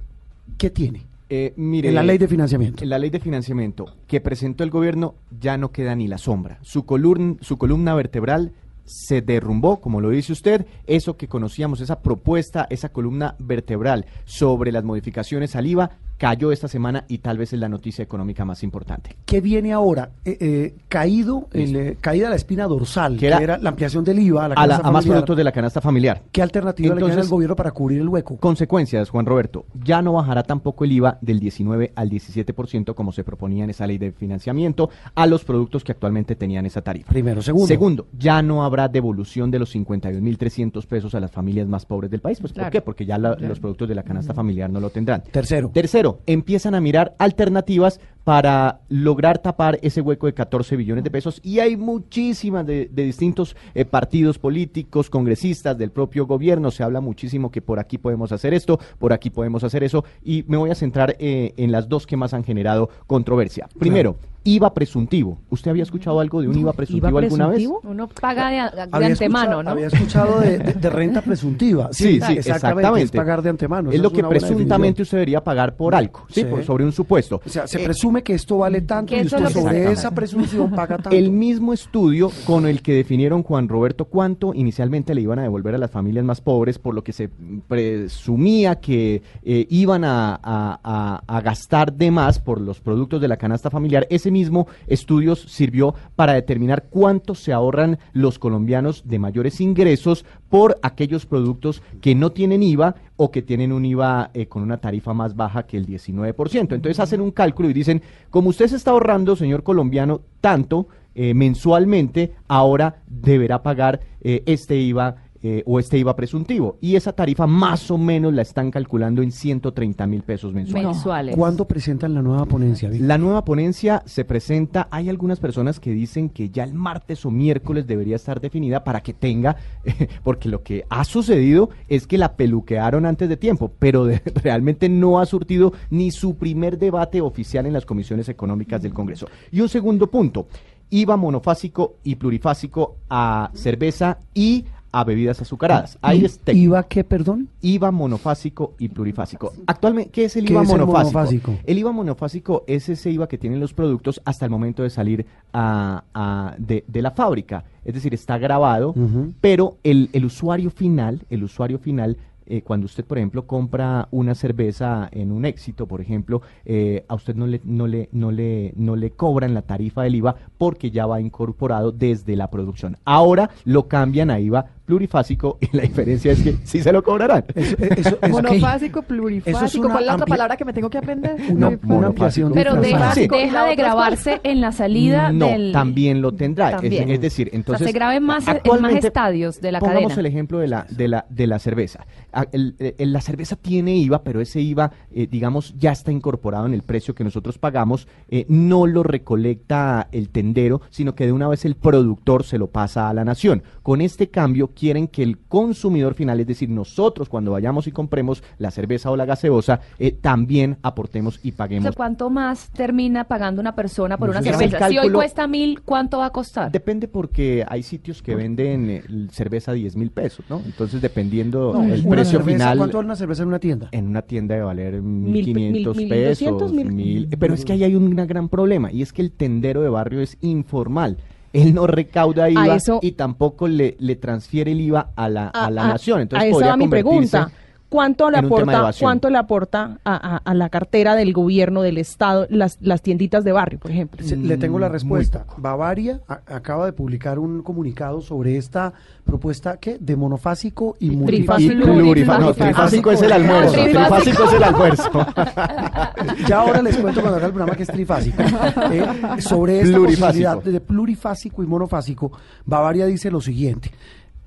¿qué 0.59 0.71
tiene? 0.71 1.07
Eh, 1.29 1.55
mire, 1.57 1.89
en 1.89 1.95
la 1.95 2.03
ley 2.03 2.19
de 2.19 2.29
financiamiento. 2.29 2.83
En 2.83 2.91
la 2.91 2.99
ley 2.99 3.09
de 3.09 3.21
financiamiento 3.21 3.87
que 4.07 4.21
presentó 4.21 4.65
el 4.65 4.71
gobierno 4.71 5.15
ya 5.41 5.57
no 5.57 5.71
queda 5.71 5.95
ni 5.95 6.09
la 6.09 6.19
sombra. 6.19 6.59
Su, 6.61 6.85
columna, 6.85 7.37
su 7.41 7.57
columna 7.57 7.95
vertebral 7.95 8.53
se 8.85 9.23
derrumbó, 9.23 9.81
como 9.81 10.01
lo 10.01 10.11
dice 10.11 10.33
usted, 10.33 10.67
eso 10.87 11.17
que 11.17 11.29
conocíamos, 11.29 11.81
esa 11.81 12.01
propuesta, 12.01 12.67
esa 12.71 12.91
columna 12.91 13.37
vertebral 13.39 14.07
sobre 14.25 14.73
las 14.73 14.85
modificaciones 14.85 15.57
al 15.57 15.67
IVA, 15.67 15.91
cayó 16.23 16.53
esta 16.53 16.69
semana 16.69 17.05
y 17.09 17.19
tal 17.19 17.37
vez 17.37 17.53
es 17.53 17.59
la 17.59 17.69
noticia 17.69 18.05
económica 18.05 18.45
más 18.45 18.63
importante. 18.63 19.17
¿Qué 19.27 19.41
viene 19.41 19.73
ahora? 19.73 20.11
Eh, 20.25 20.37
eh, 20.41 20.75
caído, 20.89 21.49
el, 21.53 21.75
eh, 21.75 21.97
caída 22.01 22.31
la 22.31 22.37
espina 22.37 22.69
dorsal, 22.69 23.17
que 23.17 23.27
era, 23.27 23.59
la 23.59 23.71
ampliación 23.71 24.05
del 24.05 24.21
IVA 24.21 24.45
a, 24.45 24.49
la 24.51 24.55
a, 24.55 24.57
la, 24.69 24.75
canasta 24.75 24.89
a 24.89 24.93
más 24.93 25.03
familiar. 25.03 25.15
productos 25.17 25.37
de 25.37 25.43
la 25.43 25.51
canasta 25.51 25.81
familiar. 25.81 26.23
¿Qué 26.31 26.41
alternativa 26.41 26.95
le 26.95 27.01
queda 27.01 27.07
Entonces, 27.09 27.27
al 27.27 27.29
gobierno 27.29 27.57
para 27.57 27.73
cubrir 27.73 28.01
el 28.03 28.09
hueco? 28.09 28.37
Consecuencias, 28.37 29.11
Juan 29.11 29.27
Roberto. 29.27 29.67
Ya 29.83 30.01
no 30.01 30.13
bajará 30.13 30.45
tampoco 30.45 30.85
el 30.85 30.93
IVA 30.93 31.19
del 31.21 31.41
19 31.41 31.91
al 31.97 32.09
17% 32.09 32.95
como 32.95 33.11
se 33.11 33.25
proponía 33.25 33.65
en 33.65 33.71
esa 33.71 33.89
ley 33.89 33.99
de 33.99 34.13
financiamiento 34.13 34.91
a 35.17 35.27
los 35.27 35.43
productos 35.45 35.83
que 35.83 35.91
actualmente 35.91 36.37
tenían 36.37 36.67
esa 36.67 36.83
tarifa. 36.83 37.09
Primero. 37.11 37.43
Segundo. 37.43 37.67
Segundo, 37.67 38.07
ya 38.17 38.43
no 38.43 38.63
habrá 38.63 38.87
devolución 38.87 39.51
de 39.51 39.59
los 39.59 39.75
52.300 39.75 40.87
pesos 40.87 41.17
a 41.17 41.21
las 41.21 41.33
familias 41.33 41.67
más 41.67 41.85
pobres 41.85 42.13
del 42.13 42.21
país. 42.21 42.39
Pues, 42.41 42.53
Claro. 42.53 42.67
¿Por 42.67 42.73
qué? 42.73 42.81
Porque 42.81 43.07
ya 43.07 43.19
la- 43.19 43.35
Claro. 43.35 43.49
los 43.49 43.59
productos 43.59 43.89
de 43.89 43.97
la 43.97 44.05
canasta 44.05 44.33
familiar 44.35 44.71
no 44.71 44.79
lo 44.79 44.91
tendrán. 44.91 45.25
Tercero. 45.33 45.71
Tercero, 45.75 46.12
empiezan 46.27 46.75
a 46.75 46.81
mirar 46.81 47.15
alternativas 47.19 48.01
para 48.25 48.81
lograr 48.89 49.39
tapar 49.39 49.79
ese 49.83 50.01
hueco 50.01 50.27
de 50.27 50.35
14 50.35 50.77
billones 50.77 51.03
de 51.05 51.11
pesos 51.11 51.41
y 51.43 51.59
hay 51.59 51.77
muchísimas 51.77 52.67
de, 52.67 52.89
de 52.93 53.03
distintos 53.05 53.57
eh, 53.75 53.85
partidos 53.85 54.39
políticos, 54.39 55.11
congresistas 55.11 55.77
del 55.77 55.91
propio 55.91 56.27
gobierno, 56.27 56.71
se 56.71 56.83
habla 56.83 57.01
muchísimo 57.01 57.51
que 57.51 57.63
por 57.63 57.79
aquí 57.81 57.99
podemos 57.99 58.31
hacer 58.33 58.55
esto, 58.55 58.79
por 58.99 59.13
aquí 59.13 59.31
podemos 59.31 59.65
hacer 59.65 59.83
eso 59.83 60.05
y 60.23 60.45
me 60.47 60.57
voy 60.57 60.71
a 60.71 60.75
centrar 60.75 61.17
eh, 61.19 61.53
en 61.57 61.73
las 61.73 61.89
dos 61.89 62.07
que 62.07 62.17
más 62.17 62.35
han 62.35 62.45
generado 62.45 62.89
controversia. 63.07 63.69
Primero, 63.79 64.17
IVA 64.45 64.75
presuntivo. 64.75 65.39
¿Usted 65.51 65.71
había 65.71 65.85
escuchado 65.85 66.19
algo 66.19 66.43
de 66.43 66.49
un 66.49 66.59
IVA 66.59 66.73
presuntivo 66.73 67.19
alguna 67.19 67.47
vez? 67.47 67.69
Uno 67.85 68.09
paga 68.09 68.51
de, 68.51 68.57
de 68.77 68.89
Había 68.91 69.07
antemano, 69.09 69.63
¿no? 69.63 69.71
había 69.71 69.87
escuchado 69.87 70.41
de, 70.41 70.59
de- 70.59 70.73
de 70.75 70.91
renta 70.91 71.23
presuntiva. 71.23 71.89
Sí, 71.93 72.21
sí, 72.21 72.33
exactamente. 72.39 73.03
Es 73.03 73.11
pagar 73.13 73.41
de 73.43 73.51
antemano. 73.51 73.93
Es 73.93 74.01
lo 74.01 74.11
que 74.13 74.23
presuntamente 74.25 75.03
usted 75.03 75.19
debería 75.19 75.43
pagar 75.45 75.77
por 75.77 75.95
algo, 75.95 76.25
¿sí? 76.29 76.41
Sí. 76.41 76.45
Por- 76.47 76.65
sobre 76.65 76.85
un 76.85 76.91
supuesto. 76.93 77.41
O 77.45 77.49
sea, 77.49 77.67
se 77.69 77.81
Eh, 77.81 77.85
presume 78.13 78.23
que 78.23 78.35
esto 78.35 78.59
vale 78.59 78.81
tanto 78.83 79.15
que 79.15 79.23
y 79.23 79.27
usted 79.27 79.49
sobre 79.49 79.91
esa 79.93 80.11
presunción 80.13 80.71
paga 80.71 80.97
tanto. 81.03 81.11
El 81.17 81.31
mismo 81.31 81.73
estudio 81.73 82.31
con 82.47 82.67
el 82.67 82.83
que 82.83 82.93
definieron 82.95 83.43
Juan 83.43 83.69
Roberto 83.69 84.05
cuánto 84.05 84.53
inicialmente 84.55 85.15
le 85.15 85.23
iban 85.23 85.39
a 85.39 85.43
devolver 85.43 85.75
a 85.75 85.79
las 85.79 85.91
familias 85.91 86.25
más 86.25 86.41
pobres, 86.41 86.79
por 86.79 86.95
lo 86.95 87.03
que 87.03 87.13
se 87.13 87.29
presumía 87.69 88.77
que 88.81 89.23
eh, 89.43 89.67
iban 89.71 90.05
a, 90.05 90.35
a- 90.43 90.81
a- 90.83 91.23
a 91.27 91.41
gastar 91.41 91.93
de 91.95 92.11
más 92.11 92.39
por 92.39 92.61
los 92.61 92.81
productos 92.81 93.21
de 93.21 93.29
la 93.29 93.37
canasta 93.37 93.71
familiar. 93.71 94.07
Ese 94.11 94.31
mismo 94.31 94.67
estudio 94.87 95.37
sirvió 95.37 95.95
para 96.17 96.35
determinar 96.35 96.85
cuánto 96.91 97.35
se 97.35 97.53
ahorran 97.53 97.99
los 98.13 98.39
colombianos 98.39 99.03
de 99.07 99.19
mayores 99.19 99.61
ingresos 99.61 100.25
por 100.49 100.79
aquellos 100.83 101.25
productos 101.27 101.83
que 102.01 102.15
no 102.15 102.31
tienen 102.31 102.63
IVA 102.63 102.95
o 103.23 103.31
que 103.31 103.41
tienen 103.41 103.71
un 103.71 103.85
IVA 103.85 104.33
eh, 104.35 104.47
con 104.47 104.65
una 104.65 104.79
tarifa 104.79 105.15
más 105.15 105.37
baja 105.37 105.65
que 105.65 105.77
el 105.77 105.87
19%. 105.87 106.75
Entonces 106.75 106.99
hacen 106.99 107.21
un 107.21 107.31
cálculo 107.31 107.71
y 107.71 107.73
dicen, 107.73 108.03
como 108.31 108.49
usted 108.49 108.67
se 108.67 108.75
está 108.75 108.91
ahorrando, 108.91 109.37
señor 109.37 109.63
colombiano, 109.63 110.23
tanto 110.41 110.89
eh, 111.15 111.33
mensualmente, 111.33 112.33
ahora 112.49 112.97
deberá 113.07 113.63
pagar 113.63 114.01
eh, 114.23 114.43
este 114.47 114.77
IVA 114.77 115.19
eh, 115.43 115.63
o 115.67 115.79
este 115.81 115.99
IVA 115.99 116.15
presuntivo. 116.15 116.79
Y 116.81 116.97
esa 116.97 117.13
tarifa 117.13 117.47
más 117.47 117.91
o 117.91 117.99
menos 117.99 118.33
la 118.33 118.43
están 118.43 118.71
calculando 118.71 119.23
en 119.23 119.33
130 119.33 120.07
mil 120.07 120.23
pesos 120.23 120.53
mensuales. 120.53 120.87
Mensuales. 120.89 121.37
¿Cuándo 121.37 121.67
presentan 121.67 122.15
la 122.15 122.23
nueva 122.23 122.47
ponencia? 122.47 122.91
La 122.93 123.19
nueva 123.19 123.45
ponencia 123.45 124.03
se 124.07 124.25
presenta, 124.25 124.89
hay 124.91 125.09
algunas 125.09 125.41
personas 125.41 125.81
que 125.81 125.91
dicen 125.93 126.29
que 126.29 126.51
ya 126.51 126.65
el 126.65 126.75
martes 126.75 127.25
o 127.27 127.31
miércoles 127.31 127.87
debería 127.87 128.17
estar 128.17 128.41
definida 128.41 128.85
para 128.85 129.03
que 129.03 129.15
tenga, 129.15 129.57
porque 130.23 130.49
lo 130.49 130.63
que 130.63 130.85
ha 130.89 131.05
sucedido 131.05 131.71
es 131.89 132.07
que 132.07 132.19
la 132.19 132.37
peluquearon 132.37 133.07
antes 133.07 133.29
de 133.29 133.37
tiempo, 133.37 133.73
pero 133.79 134.05
de- 134.05 134.23
realmente 134.43 134.89
no 134.89 135.19
ha 135.19 135.27
surtido 135.27 135.73
ni 135.91 136.11
su 136.11 136.37
primer 136.37 136.79
debate 136.79 137.21
oficial 137.21 137.67
en 137.67 137.73
las 137.73 137.85
comisiones 137.85 138.29
económicas 138.29 138.81
del 138.83 138.95
Congreso. 138.95 139.27
Y 139.51 139.61
un 139.61 139.69
segundo 139.69 140.09
punto, 140.09 140.47
IVA 140.91 141.17
monofásico 141.17 141.97
y 142.05 142.17
plurifásico 142.17 142.99
a 143.09 143.51
cerveza 143.55 144.19
y 144.35 144.67
a 144.93 145.05
bebidas 145.05 145.41
azucaradas. 145.41 145.99
Ahí 146.03 146.21
¿Y- 146.21 146.25
es 146.27 146.39
técnico. 146.39 146.65
¿IVA 146.67 146.83
qué, 146.85 147.03
perdón? 147.03 147.49
IVA 147.63 147.91
monofásico 147.91 148.75
y 148.79 148.89
plurifásico. 148.89 149.53
Actualmente, 149.67 150.11
¿qué 150.11 150.27
es 150.27 150.37
el 150.37 150.45
¿Qué 150.45 150.53
IVA 150.53 150.63
es 150.63 150.71
el 150.71 150.79
monofásico? 150.79 151.19
monofásico? 151.19 151.55
El 151.65 151.79
IVA 151.79 151.93
monofásico 151.93 152.65
es 152.67 152.89
ese 152.89 153.11
IVA 153.11 153.27
que 153.27 153.39
tienen 153.39 153.59
los 153.59 153.73
productos 153.73 154.21
hasta 154.25 154.45
el 154.45 154.51
momento 154.51 154.83
de 154.83 154.91
salir 154.91 155.25
a- 155.53 156.05
a- 156.15 156.55
de, 156.59 156.85
de 156.87 157.03
la 157.03 157.11
fábrica. 157.11 157.65
Es 157.85 157.95
decir, 157.95 158.15
está 158.15 158.39
grabado, 158.39 158.95
pero 159.41 159.77
el, 159.83 160.09
el 160.13 160.25
usuario 160.25 160.71
final, 160.71 161.23
el 161.31 161.43
usuario 161.43 161.79
final, 161.79 162.17
eh, 162.47 162.61
cuando 162.63 162.87
usted, 162.87 163.05
por 163.05 163.19
ejemplo, 163.19 163.47
compra 163.47 164.09
una 164.11 164.35
cerveza 164.35 165.09
en 165.13 165.31
un 165.33 165.45
éxito, 165.45 165.87
por 165.87 166.01
ejemplo, 166.01 166.43
eh, 166.65 167.05
a 167.09 167.15
usted 167.15 167.35
no 167.37 167.47
le, 167.47 167.61
no, 167.65 167.87
le, 167.87 168.09
no, 168.13 168.31
le, 168.33 168.73
no 168.77 168.95
le 168.97 169.11
cobran 169.11 169.55
la 169.55 169.63
tarifa 169.63 170.03
del 170.03 170.17
IVA 170.17 170.35
porque 170.59 170.91
ya 170.91 171.07
va 171.07 171.21
incorporado 171.21 171.93
desde 171.93 172.35
la 172.37 172.51
producción. 172.51 172.97
Ahora 173.05 173.51
lo 173.65 173.87
cambian 173.89 174.31
a 174.31 174.39
IVA 174.41 174.67
plurifásico 174.85 175.59
y 175.61 175.77
la 175.77 175.83
diferencia 175.83 176.33
es 176.33 176.43
que 176.43 176.57
sí 176.65 176.81
se 176.83 176.93
lo 176.93 177.03
cobrarán. 177.03 177.45
Monofásico, 178.31 179.03
plurifásico. 179.03 179.57
Eso 179.59 179.67
es 179.67 179.75
una 179.77 179.89
¿Cuál 179.91 180.03
es 180.03 180.07
la 180.07 180.15
otra 180.15 180.27
palabra 180.27 180.57
que 180.57 180.65
me 180.65 180.73
tengo 180.73 180.91
que 180.91 180.99
aprender? 180.99 181.37
Una- 181.51 181.69
Plurifásico. 181.71 181.95
una 181.95 182.07
ampliación 182.09 182.53
Pero 182.53 182.75
de 182.75 182.81
deja, 182.81 182.99
frase. 182.99 183.23
Sí. 183.23 183.29
deja 183.29 183.47
¿Y 183.47 183.51
la 183.51 183.65
de 183.65 183.77
grabarse 183.77 184.41
en 184.45 184.61
la 184.61 184.73
salida 184.73 185.33
no, 185.33 185.47
del... 185.49 185.73
también 185.73 186.21
lo 186.23 186.33
tendrá. 186.33 186.71
Es- 186.71 186.77
También. 186.81 187.11
Es, 187.11 187.21
decir, 187.21 187.49
O 187.49 187.51
sea, 187.51 187.57
entonces. 187.59 187.87
se 187.87 187.93
graba 187.93 188.17
en 188.17 188.23
más- 188.25 188.45
en 188.49 188.83
más 188.83 188.95
estadios 188.95 189.61
de 189.61 189.73
la 189.73 189.81
pongamos 189.81 190.03
cadena. 190.13 190.21
el 190.21 190.27
ejemplo 190.27 190.59
de 190.59 190.69
la, 190.69 190.87
de 190.91 191.09
la, 191.09 191.27
de 191.29 191.47
la 191.47 191.59
cerveza. 191.59 192.07
El- 192.53 192.77
el- 192.99 193.13
la 193.13 193.21
cerveza 193.21 193.57
tiene 193.57 193.97
IVA, 193.97 194.23
pero 194.23 194.41
ese 194.41 194.61
IVA, 194.61 194.91
eh, 195.13 195.27
digamos, 195.31 195.75
ya 195.79 195.93
está 195.93 196.13
incorporado 196.13 196.67
en 196.67 196.75
el 196.75 196.83
precio 196.83 197.15
que 197.15 197.25
nosotros 197.25 197.59
pagamos. 197.59 198.09
eh, 198.29 198.47
no 198.49 198.87
lo 198.87 199.03
recolecta 199.03 200.09
el 200.13 200.29
tendero, 200.31 200.81
sino 200.91 201.15
que 201.15 201.27
de 201.27 201.33
una 201.33 201.49
vez 201.49 201.65
el 201.65 201.75
productor 201.77 202.45
se 202.45 202.59
lo 202.59 202.69
pasa 202.69 203.09
a 203.09 203.15
la 203.15 203.25
nación. 203.25 203.63
Con 203.83 204.01
este 204.01 204.29
cambio, 204.31 204.71
quieren 204.73 205.09
que 205.09 205.23
el 205.23 205.39
consumidor 205.39 206.15
final, 206.15 206.41
es 206.41 206.47
decir, 206.47 206.69
nosotros 206.69 207.29
cuando 207.29 207.53
vayamos 207.53 207.87
y 207.87 207.93
compremos 207.93 208.43
la 208.59 208.71
cerveza 208.71 209.11
o 209.11 209.17
la 209.17 209.25
gaseosa, 209.25 209.81
eh, 209.99 210.13
también 210.13 210.79
aportemos 210.83 211.41
y 211.43 211.53
O 211.53 211.55
paguemos 211.57 211.83
sea, 211.85 211.93
¿cuánto 211.93 212.31
más 212.31 212.71
termina 212.71 213.25
pagando 213.25 213.61
una 213.61 213.75
persona 213.75 214.17
por 214.19 214.29
No 214.29 214.33
una 214.33 214.43
cerveza? 214.43 214.89
Si 214.89 214.99
hoy 214.99 215.11
cuesta 215.11 215.47
mil, 215.47 215.83
¿cuánto 215.83 216.19
va 216.19 216.27
a 216.27 216.31
costar? 216.31 216.73
Depende 216.73 217.09
porque 217.09 217.65
hay 217.69 217.83
sitios 217.83 218.23
que 218.23 218.35
venden 218.35 218.91
eh, 218.91 219.03
cerveza 219.31 219.71
a 219.73 219.75
10 219.75 219.97
mil 219.97 220.11
pesos, 220.11 220.45
¿no? 220.49 220.61
Entonces, 220.65 221.01
dependiendo 221.01 221.73
No, 221.75 221.83
el 221.85 222.07
precio 222.07 222.39
cerveza, 222.39 222.59
final. 222.59 222.79
¿Cuánto 222.79 222.97
vale 222.99 223.07
una 223.07 223.17
cerveza 223.17 223.43
en 223.43 223.49
una 223.49 223.59
tienda? 223.59 223.89
En 223.93 224.09
una 224.09 224.23
tienda 224.23 224.55
debe 224.55 224.67
valer 224.67 225.03
Mil- 225.03 225.47
1.500 225.47 225.55
mil- 225.55 225.97
mil 225.97 226.09
pesos. 226.09 226.73
mil- 226.73 227.29
Pero 227.39 227.55
es 227.55 227.65
que 227.65 227.73
ahí 227.73 227.85
hay 227.85 227.95
un 227.95 228.11
gran 228.15 228.49
problema 228.49 228.91
y 228.93 229.03
es 229.03 229.13
que 229.13 229.23
el 229.23 229.33
tendero 229.33 229.83
de 229.83 229.89
barrio 229.89 230.21
es 230.21 230.37
informal. 230.41 231.19
Él 231.53 231.75
no 231.75 231.87
recauda 231.87 232.49
IVA 232.49 232.77
eso- 232.77 232.99
y 233.03 233.13
tampoco 233.13 233.69
le, 233.69 233.97
le 233.99 234.17
transfiere 234.17 234.73
el 234.73 234.81
IVA 234.81 235.11
a 235.15 235.29
la, 235.29 235.49
a 235.49 235.71
la 235.71 235.85
a- 235.85 235.89
nación. 235.89 236.21
Entonces 236.21 236.45
a 236.45 236.47
esa 236.49 236.53
podría 236.55 236.71
va 236.71 236.77
mi 236.77 236.89
pregunta. 236.89 237.51
¿Cuánto 237.93 238.31
le 238.31 238.39
aporta, 238.39 238.91
cuánto 238.99 239.29
le 239.31 239.37
aporta 239.39 239.99
a, 240.05 240.37
a- 240.37 240.37
a 240.39 240.55
la 240.55 240.71
cartera 240.71 241.15
del 241.15 241.33
gobierno, 241.35 241.83
del 241.83 241.99
Estado, 241.99 242.47
las, 242.49 242.79
las 242.81 243.03
tienditas 243.03 243.45
de 243.45 243.53
barrio, 243.53 243.79
por 243.79 243.91
ejemplo? 243.91 244.27
Se- 244.27 244.37
Le 244.37 244.57
tengo 244.57 244.79
la 244.79 244.89
Mm, 244.89 244.93
respuesta. 244.93 245.45
Bavaria 245.59 246.21
a- 246.27 246.41
acaba 246.47 246.87
de 246.87 246.93
publicar 246.95 247.39
un 247.39 247.63
comunicado 247.63 248.23
sobre 248.23 248.57
esta 248.57 248.95
propuesta 249.25 249.77
¿qué? 249.77 249.99
de 250.01 250.17
monofásico 250.17 250.97
y 251.01 251.11
multifásico. 251.11 251.75
no, 251.87 252.55
trifásico 252.55 253.11
es 253.13 253.23
el 253.23 253.33
almuerzo. 253.33 253.73
Trifásico. 253.75 254.45
Es 254.45 254.53
el 254.55 254.63
almuerzo. 254.65 255.11
Ya 256.49 256.61
ahora 256.61 256.83
les 256.83 256.97
cuento 256.97 257.21
cuando 257.21 257.37
haga 257.39 257.47
el 257.47 257.53
programa 257.53 257.77
que 257.77 257.83
es 257.83 257.89
trifásico. 257.89 258.43
Eh, 258.91 259.07
sobre 259.41 259.81
esta 259.83 259.99
posibilidad 259.99 260.63
de 260.63 260.81
plurifásico 260.81 261.63
y 261.63 261.67
monofásico, 261.67 262.33
Bavaria 262.65 263.07
dice 263.07 263.31
lo 263.31 263.41
siguiente. 263.41 263.91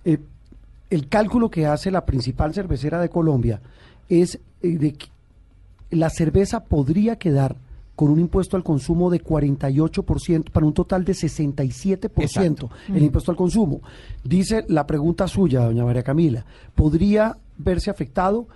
Eh, 0.03 0.17
el 0.89 1.07
cálculo 1.07 1.49
que 1.49 1.65
hace 1.65 1.91
la 1.91 2.05
principal 2.05 2.53
cervecera 2.53 2.99
de 2.99 3.09
Colombia 3.09 3.61
es 4.09 4.39
eh, 4.61 4.77
de 4.77 4.93
que 4.93 5.07
la 5.91 6.09
cerveza 6.09 6.63
podría 6.63 7.17
quedar 7.17 7.55
con 7.95 8.09
un 8.09 8.19
impuesto 8.19 8.57
al 8.57 8.63
consumo 8.63 9.09
de 9.09 9.23
48% 9.23 10.51
para 10.51 10.65
un 10.65 10.73
total 10.73 11.05
de 11.05 11.13
67% 11.13 12.11
Exacto. 12.17 12.69
el 12.89 13.03
impuesto 13.03 13.31
al 13.31 13.37
consumo. 13.37 13.81
Dice 14.23 14.65
la 14.67 14.85
pregunta 14.85 15.27
suya, 15.27 15.61
doña 15.61 15.85
María 15.85 16.03
Camila, 16.03 16.45
¿podría 16.75 17.37
verse 17.57 17.89
afectado 17.89 18.47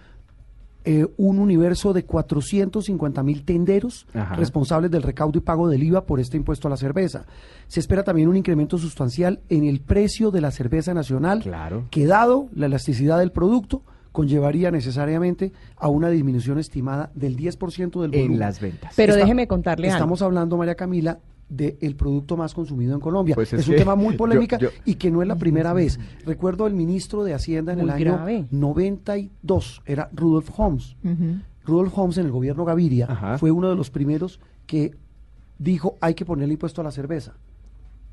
eh, 0.86 1.06
un 1.18 1.40
universo 1.40 1.92
de 1.94 2.06
450 2.06 3.22
mil 3.24 3.44
tenderos 3.44 4.08
Ajá. 4.14 4.36
responsables 4.36 4.90
del 4.92 5.04
recaudo 5.04 5.38
y 5.38 5.42
pago 5.42 5.68
del 5.68 5.84
IVA 5.84 6.06
por 6.06 6.20
este 6.20 6.38
impuesto 6.38 6.68
a 6.68 6.72
la 6.72 6.78
cerveza? 6.78 7.26
Se 7.68 7.80
espera 7.80 8.04
también 8.04 8.28
un 8.30 8.38
incremento 8.38 8.78
sustancial 8.78 9.42
en 9.50 9.66
el 9.66 9.82
precio 9.82 10.32
de 10.32 10.42
la 10.42 10.52
cerveza 10.52 10.94
nacional 10.94 11.42
Claro. 11.42 11.86
que 11.92 12.06
dado 12.06 12.48
la 12.56 12.68
elasticidad 12.68 13.20
del 13.20 13.32
producto 13.32 13.84
conllevaría 14.12 14.72
necesariamente 14.72 15.52
a 15.78 15.88
una 15.88 16.10
disminución 16.10 16.58
estimada 16.60 17.12
del 17.14 17.36
10% 17.38 18.02
del 18.02 18.10
volumen. 18.12 18.32
en 18.34 18.40
las 18.40 18.60
ventas. 18.60 18.94
Pero 18.96 19.14
Está- 19.14 19.24
déjeme 19.24 19.48
contarle 19.48 19.88
algo. 19.88 19.98
Estamos 19.98 20.22
hablando, 20.22 20.58
María 20.58 20.76
Camila, 20.76 21.20
del 21.50 21.96
producto 21.96 22.38
más 22.38 22.54
consumido 22.54 22.94
en 22.94 23.00
Colombia. 23.00 23.34
Pues 23.36 23.52
es 23.54 23.62
es 23.62 23.68
un 23.68 23.76
tema 23.76 23.96
muy 23.96 24.14
yo- 24.14 24.18
polémica 24.18 24.58
yo- 24.60 24.70
y 24.86 24.96
que 24.96 25.10
no 25.12 25.22
es 25.22 25.28
la 25.28 25.36
primera 25.36 25.74
vez. 25.74 26.00
Recuerdo 26.26 26.68
el 26.68 26.74
ministro 26.76 27.24
de 27.24 27.34
Hacienda 27.34 27.74
en 27.74 27.80
el 27.80 27.90
año 27.90 28.06
grave. 28.18 28.46
92, 28.52 29.82
era 29.86 30.10
Rudolf 30.14 30.50
Holmes. 30.58 30.96
Rudolf 31.66 31.98
Holmes 31.98 32.18
en 32.18 32.26
el 32.28 32.32
gobierno 32.32 32.66
Gaviria 32.66 33.38
fue 33.40 33.52
uno 33.52 33.70
de 33.70 33.76
los 33.76 33.90
primeros 33.90 34.40
que 34.66 34.96
dijo 35.58 35.98
hay 36.02 36.14
que 36.14 36.26
ponerle 36.26 36.54
impuesto 36.54 36.82
a 36.82 36.84
la 36.84 36.92
cerveza 36.92 37.34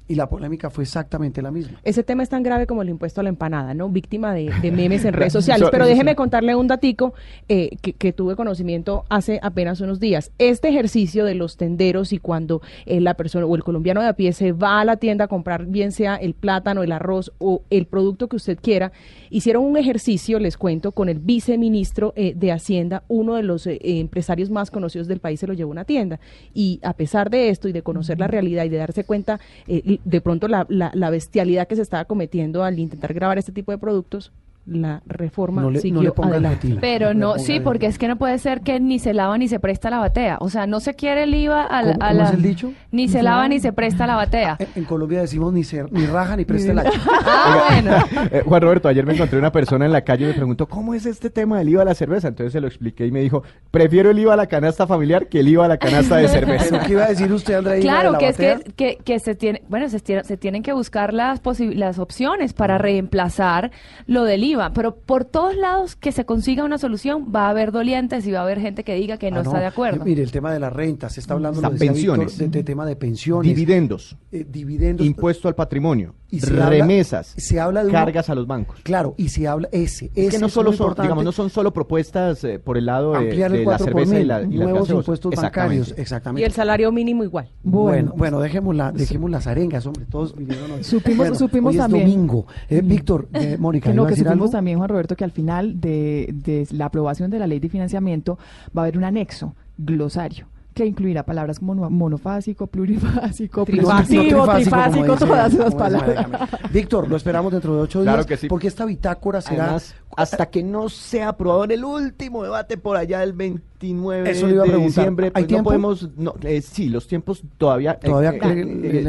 y 0.09 0.15
la 0.15 0.29
polémica 0.29 0.71
fue 0.71 0.85
exactamente 0.85 1.43
la 1.43 1.51
misma. 1.51 1.81
Ese 1.83 2.03
tema 2.03 2.23
es 2.23 2.29
tan 2.29 2.43
grave 2.43 2.67
como 2.67 2.83
el 2.83 2.89
impuesto 2.89 3.21
a 3.21 3.25
la 3.25 3.29
empanada, 3.29 3.75
¿no? 3.75 3.89
Víctima 3.89 4.35
de, 4.35 4.53
memes 4.71 5.05
en 5.05 5.13
redes 5.13 5.33
sociales. 5.33 5.69
Pero 5.71 5.87
déjeme 5.87 6.15
contarle 6.15 6.55
un 6.55 6.67
datico 6.67 7.15
eh, 7.49 7.77
que, 7.81 8.13
tuve 8.13 8.37
conocimiento 8.37 9.05
hace 9.09 9.41
apenas 9.43 9.81
unos 9.81 10.01
días. 10.01 10.31
Este 10.39 10.69
ejercicio 10.69 11.25
de 11.25 11.35
los 11.35 11.57
tenderos 11.57 12.13
y 12.13 12.19
cuando 12.19 12.63
eh, 12.87 13.01
la 13.01 13.15
persona 13.15 13.47
o 13.47 13.57
el 13.57 13.65
colombiano 13.65 14.01
de 14.01 14.09
a 14.09 14.13
pie 14.15 14.33
se 14.33 14.53
va 14.53 14.81
a 14.81 14.85
la 14.85 14.97
tienda 14.97 15.25
a 15.25 15.29
comprar 15.29 15.67
bien 15.67 15.93
sea 15.93 16.17
el 16.17 16.35
plátano, 16.35 16.83
el 16.83 16.93
arroz 16.93 17.33
o 17.39 17.63
el 17.71 17.87
producto 17.87 18.29
que 18.29 18.37
usted 18.37 18.59
quiera, 18.61 18.93
hicieron 19.31 19.65
un 19.65 19.77
ejercicio, 19.77 20.39
les 20.39 20.57
cuento, 20.57 20.93
con 20.93 21.09
el 21.09 21.19
viceministro 21.19 22.13
eh, 22.17 22.35
de 22.35 22.53
Hacienda, 22.53 23.05
uno 23.09 23.35
de 23.35 23.43
los 23.43 23.67
empresarios 23.67 24.51
más 24.51 24.71
conocidos 24.71 25.09
del 25.09 25.21
país 25.21 25.41
se 25.41 25.47
lo 25.47 25.55
llevó 25.55 25.71
a 25.71 25.73
una 25.73 25.85
tienda. 25.85 26.21
Y 26.55 26.81
a 26.83 26.93
pesar 26.93 27.31
de 27.31 27.51
esto 27.51 27.69
y 27.69 27.73
de 27.73 27.83
conocer 27.83 28.19
la 28.19 28.27
realidad 28.27 28.65
y 28.65 28.69
de 28.69 28.77
darse 28.77 29.05
cuenta 29.05 29.41
de 29.67 30.21
pronto 30.21 30.49
la, 30.49 30.67
la, 30.69 30.91
la, 30.95 31.11
bestialidad 31.11 31.67
que 31.67 31.77
se 31.77 31.83
estaba 31.83 32.05
cometiendo 32.05 32.65
al 32.65 32.79
intentar 32.79 33.15
grabar 33.15 33.39
este 33.39 33.53
tipo 33.53 33.73
de 33.73 33.79
productos, 33.79 34.33
la 34.67 35.03
reforma 35.07 35.63
no 35.63 35.71
le, 35.71 35.81
siguió 35.81 36.13
adelante. 36.23 36.77
Pero 36.81 37.15
no, 37.15 37.39
sí, 37.39 37.61
porque 37.61 37.87
es 37.87 37.99
que 37.99 38.09
no 38.09 38.17
puede 38.17 38.39
ser 38.39 38.63
que 38.63 38.81
ni 38.81 38.99
se 38.99 39.15
lava 39.15 39.39
ni 39.39 39.49
se 39.49 39.61
presta 39.61 39.91
la 39.91 39.99
batea. 39.99 40.39
O 40.41 40.49
sea, 40.49 40.67
no 40.67 40.81
se 40.81 40.95
quiere 40.95 41.23
el 41.23 41.35
IVA 41.35 41.63
a, 41.63 41.79
a 41.79 42.13
la... 42.13 42.25
es 42.25 42.33
el 42.33 42.43
dicho? 42.43 42.73
Ni 42.91 43.09
se 43.09 43.23
lava 43.23 43.49
ni 43.49 43.61
se 43.61 43.73
presta 43.73 44.07
la 44.07 44.17
batea. 44.17 44.59
En, 44.75 44.85
Colombia 44.85 45.21
decimos 45.21 45.53
ni, 45.53 45.63
se, 45.63 45.85
ni 45.91 46.07
raja 46.07 46.37
ni 46.37 46.45
presta 46.45 46.75
la 46.75 46.85
ah, 47.25 47.69
bueno. 47.71 47.97
Eh, 48.33 48.43
Juan 48.45 48.61
Roberto, 48.61 48.89
ayer 48.89 49.07
me 49.07 49.15
encontré 49.15 49.39
una 49.39 49.53
persona 49.53 49.85
en 49.87 49.93
la 49.93 50.03
calle 50.03 50.25
y 50.25 50.29
me 50.29 50.35
preguntó, 50.35 50.67
¿cómo 50.67 50.95
es 50.95 51.07
este 51.07 51.31
tema 51.31 51.59
del 51.59 51.69
IVA 51.69 51.83
a 51.83 51.85
la 51.85 51.95
cerveza? 51.95 52.29
Entonces 52.29 52.53
se 52.53 52.61
lo 52.61 52.67
expliqué 52.67 53.07
y 53.07 53.13
me 53.13 53.21
dijo, 53.21 53.43
prefiero 53.71 54.11
el 54.11 54.19
IVA 54.19 54.35
a 54.35 54.37
la 54.37 54.47
canasta 54.47 54.87
familiar 54.87 55.29
que 55.29 55.41
el 55.41 55.49
IVA 55.49 55.67
a 55.67 55.69
la 55.69 55.79
canasta 55.79 56.17
de 56.17 56.29
cerveza. 56.37 56.81
¿Qué 56.81 56.93
iba 56.93 57.05
a 57.05 57.09
decir 57.09 57.33
usted, 57.33 57.55
Andrea? 57.55 57.81
Claro, 57.81 58.19
que 58.19 58.29
es 58.29 58.37
que, 58.37 58.99
que, 59.05 59.19
se 59.21 59.35
tiene, 59.35 59.63
bueno, 59.69 59.89
se, 59.89 59.99
se 59.99 60.37
tienen 60.37 60.63
que 60.63 60.73
buscar 60.73 61.13
las, 61.13 61.41
las 61.61 61.99
opciones 61.99 62.53
para 62.53 62.79
reemplazar 62.79 63.71
lo 64.07 64.25
del 64.25 64.45
IVA, 64.45 64.56
pero 64.75 64.97
por 64.97 65.25
todos 65.25 65.57
lados 65.57 65.97
que 65.97 66.13
se 66.13 66.25
consiga 66.25 66.65
una 66.65 66.79
solución, 66.79 67.33
va 67.35 67.47
a 67.47 67.51
haber 67.51 67.73
dolientes 67.73 68.27
y 68.27 68.33
va 68.33 68.41
a 68.41 68.43
haber 68.43 68.61
gente 68.61 68.85
que 68.85 68.95
diga 68.95 69.19
que 69.19 69.31
no, 69.31 69.39
ah, 69.39 69.43
está 69.43 69.61
de 69.61 69.67
acuerdo. 69.67 70.05
mire, 70.05 70.23
el 70.23 70.31
tema 70.31 70.53
de 70.53 70.61
la 70.61 70.71
renta, 70.71 71.09
se 71.09 71.21
está 71.21 71.35
hablando 71.35 71.61
de 71.61 71.71
pensiones, 71.79 72.39
de, 72.39 72.63
tema 72.63 72.87
de 72.87 72.97
pensiones, 72.97 73.49
dividendos, 73.49 74.17
eh, 74.33 74.47
dividendos, 74.49 75.07
impuesto 75.07 75.49
al 75.49 75.55
patrimonio, 75.55 76.15
y 76.31 76.41
remesas, 76.41 77.35
se 77.37 77.61
habla 77.61 77.85
de 77.85 77.93
cargas 77.93 78.29
a 78.31 78.35
los 78.35 78.47
bancos. 78.47 78.81
Claro, 78.83 79.15
y 79.17 79.29
se 79.29 79.47
habla 79.47 79.69
ese, 79.73 80.11
es 80.15 80.31
que 80.31 80.39
no 80.39 80.49
solo 80.49 80.73
son, 80.73 80.95
digamos, 81.01 81.25
no 81.25 81.33
son 81.33 81.51
solo 81.51 81.73
propuestas 81.73 82.43
eh, 82.45 82.59
por 82.59 82.77
el 82.77 82.87
lado 82.87 83.13
de, 83.13 83.37
la 83.65 83.79
cerveza 83.79 84.19
y, 84.19 84.25
la, 84.25 84.43
y 84.43 84.59
nuevos 84.59 84.91
impuestos 84.91 85.35
bancarios, 85.35 85.95
exactamente. 85.97 86.43
Y 86.43 86.45
el 86.45 86.53
salario 86.53 86.91
mínimo 86.91 87.23
igual. 87.23 87.49
Bueno, 87.63 88.13
bueno, 88.17 88.41
dejemos 88.41 88.75
la, 88.75 88.93
dejemos 88.93 89.31
las 89.31 89.47
arengas, 89.47 89.87
hombre, 89.87 90.05
todos 90.11 90.35
vinieron. 90.35 90.83
Supimos, 90.83 91.39
supimos 91.39 91.73
hoy 91.73 91.79
también. 91.79 92.07
Es 92.07 92.13
domingo, 92.13 92.47
eh, 92.69 92.81
Víctor, 92.83 93.29
Mónica, 93.59 93.91
que 93.91 93.97
no, 93.97 94.07
que 94.07 94.17
supimos 94.17 94.51
también 94.51 94.79
Juan 94.79 94.89
Roberto 94.89 95.17
que 95.17 95.25
al 95.25 95.33
final 95.33 95.81
de, 95.81 96.67
la 96.73 96.87
aprobación 96.87 97.31
de 97.31 97.39
la 97.39 97.47
ley 97.47 97.61
de 97.61 97.69
financiamiento 97.69 98.39
va 98.77 98.83
a 98.83 98.85
haber 98.85 98.99
un 98.99 99.05
anexo, 99.05 99.55
glosario 99.79 100.47
que 100.77 100.85
incluirá 100.85 101.25
palabras 101.25 101.59
como 101.59 101.89
monofásico, 101.89 102.67
plurifásico, 102.67 103.65
trifásico, 103.65 104.47
trifásico, 104.47 105.17
todas 105.17 105.55
esas 105.55 105.75
palabras. 105.75 106.27
Víctor, 106.71 107.09
lo 107.09 107.17
esperamos 107.17 107.51
dentro 107.51 107.75
de 107.75 107.81
ocho 107.81 108.03
días. 108.03 108.13
Claro 108.13 108.29
que 108.29 108.37
sí. 108.37 108.47
Porque 108.47 108.69
esta 108.69 108.85
bitácora 108.85 109.41
será... 109.41 109.79
hasta 110.15 110.51
que 110.51 110.63
no 110.63 110.91
sea 110.91 111.31
aprobado 111.31 111.65
en 111.65 111.71
el 111.71 111.83
último 111.83 112.43
debate 112.43 112.77
por 112.77 112.99
allá 112.99 113.23
el 113.23 113.33
29 113.33 114.35
de 114.35 114.77
diciembre, 114.77 115.31
pues 115.31 115.45
¿Hay 115.47 115.57
no 115.57 115.63
podemos... 115.63 116.11
No, 116.15 116.35
eh, 116.43 116.61
sí, 116.61 116.91
los 116.91 117.07
tiempos 117.09 117.43
todavía, 117.57 117.93
eh, 117.93 118.09
todavía 118.09 118.33
eh, 118.33 118.65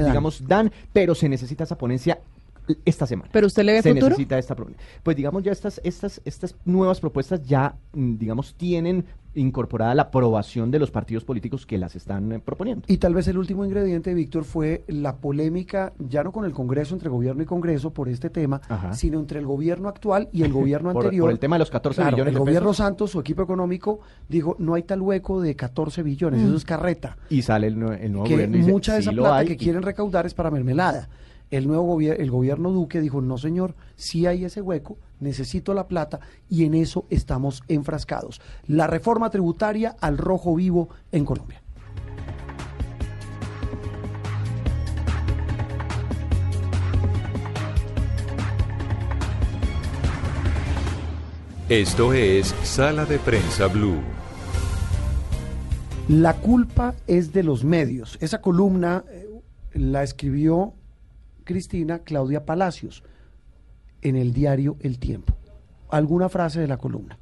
digamos, 0.05 0.47
dan, 0.47 0.71
pero 0.93 1.15
se 1.15 1.27
necesita 1.27 1.65
esa 1.65 1.77
ponencia 1.77 2.17
esta 2.85 3.05
semana. 3.05 3.29
¿Pero 3.33 3.47
usted 3.47 3.63
le 3.63 3.73
ve 3.73 3.81
Se 3.81 3.89
futuro? 3.89 4.09
necesita 4.09 4.37
esta 4.37 4.55
Pues 5.03 5.17
digamos 5.17 5.43
ya 5.43 5.51
estas, 5.51 5.81
estas, 5.83 6.21
estas 6.23 6.55
nuevas 6.63 7.01
propuestas 7.01 7.41
ya, 7.43 7.75
mm, 7.91 8.17
digamos, 8.17 8.55
tienen 8.55 9.05
incorporada 9.37 9.95
la 9.95 10.03
aprobación 10.03 10.71
de 10.71 10.79
los 10.79 10.91
partidos 10.91 11.23
políticos 11.23 11.65
que 11.65 11.77
las 11.77 11.95
están 11.95 12.31
eh, 12.31 12.39
proponiendo. 12.39 12.85
Y 12.87 12.97
tal 12.97 13.13
vez 13.13 13.27
el 13.27 13.37
último 13.37 13.65
ingrediente, 13.65 14.13
Víctor, 14.13 14.43
fue 14.43 14.83
la 14.87 15.17
polémica, 15.17 15.93
ya 15.99 16.23
no 16.23 16.31
con 16.31 16.45
el 16.45 16.51
Congreso, 16.51 16.95
entre 16.95 17.09
gobierno 17.09 17.43
y 17.43 17.45
Congreso 17.45 17.91
por 17.93 18.09
este 18.09 18.29
tema, 18.29 18.61
sino 18.91 19.19
entre 19.19 19.39
el 19.39 19.45
gobierno 19.45 19.89
actual 19.89 20.29
y 20.31 20.43
el 20.43 20.51
gobierno 20.53 20.89
anterior. 20.89 21.25
Por 21.25 21.31
el 21.31 21.39
tema 21.39 21.55
de 21.55 21.59
los 21.59 21.69
14 21.69 22.03
billones. 22.03 22.33
El 22.33 22.39
gobierno 22.39 22.73
Santos, 22.73 23.11
su 23.11 23.19
equipo 23.19 23.43
económico, 23.43 23.99
dijo, 24.27 24.55
no 24.59 24.73
hay 24.73 24.83
tal 24.83 25.01
hueco 25.01 25.41
de 25.41 25.55
14 25.55 26.03
billones, 26.03 26.41
eso 26.41 26.53
mm. 26.53 26.57
es 26.57 26.65
carreta. 26.65 27.17
Y 27.29 27.41
sale 27.41 27.67
el, 27.67 27.79
nuevo 27.79 28.23
que 28.23 28.33
gobierno 28.33 28.57
y 28.57 28.59
dice, 28.59 28.71
mucha 28.71 28.93
de 28.93 28.99
esa 28.99 29.11
plata 29.11 29.45
que 29.45 29.57
quieren 29.57 29.81
recaudar 29.81 30.25
es 30.25 30.33
para 30.33 30.51
mermelada. 30.51 31.09
El 31.49 31.67
nuevo 31.67 31.83
gobierno, 31.83 32.21
el 32.21 32.31
gobierno 32.31 32.71
Duque 32.71 32.99
dijo, 32.99 33.21
no 33.21 33.37
señor, 33.37 33.75
si 33.95 34.25
hay 34.25 34.43
ese 34.43 34.61
hueco, 34.61 34.97
necesito 35.19 35.73
la 35.73 35.87
plata 35.87 36.19
y 36.49 36.65
en 36.65 36.73
eso 36.73 37.05
estamos 37.09 37.63
enfrascados. 37.67 38.41
La 38.65 38.87
reforma 38.87 39.29
tributaria 39.29 39.95
al 40.01 40.17
rojo 40.17 40.55
vivo 40.55 40.89
en 41.11 41.23
Colombia. 41.23 41.61
Esto 51.69 52.13
es 52.13 52.55
Sala 52.63 53.05
de 53.05 53.19
Prensa 53.19 53.67
Blue. 53.67 53.99
La 56.07 56.35
culpa 56.35 56.95
es 57.07 57.33
de 57.33 57.43
los 57.43 57.65
medios. 57.65 58.17
Esa 58.21 58.39
columna 58.39 59.03
eh, 59.11 59.41
la 59.73 60.03
escribió 60.03 60.73
Cristina 61.47 61.99
Claudia 61.99 62.45
Palacios 62.45 63.03
en 64.01 64.17
el 64.17 64.33
diario 64.33 64.75
El 64.81 64.99
Tiempo. 64.99 65.33
¿Alguna 65.89 66.27
frase 66.27 66.59
de 66.59 66.67
la 66.67 66.77
columna? 66.77 67.17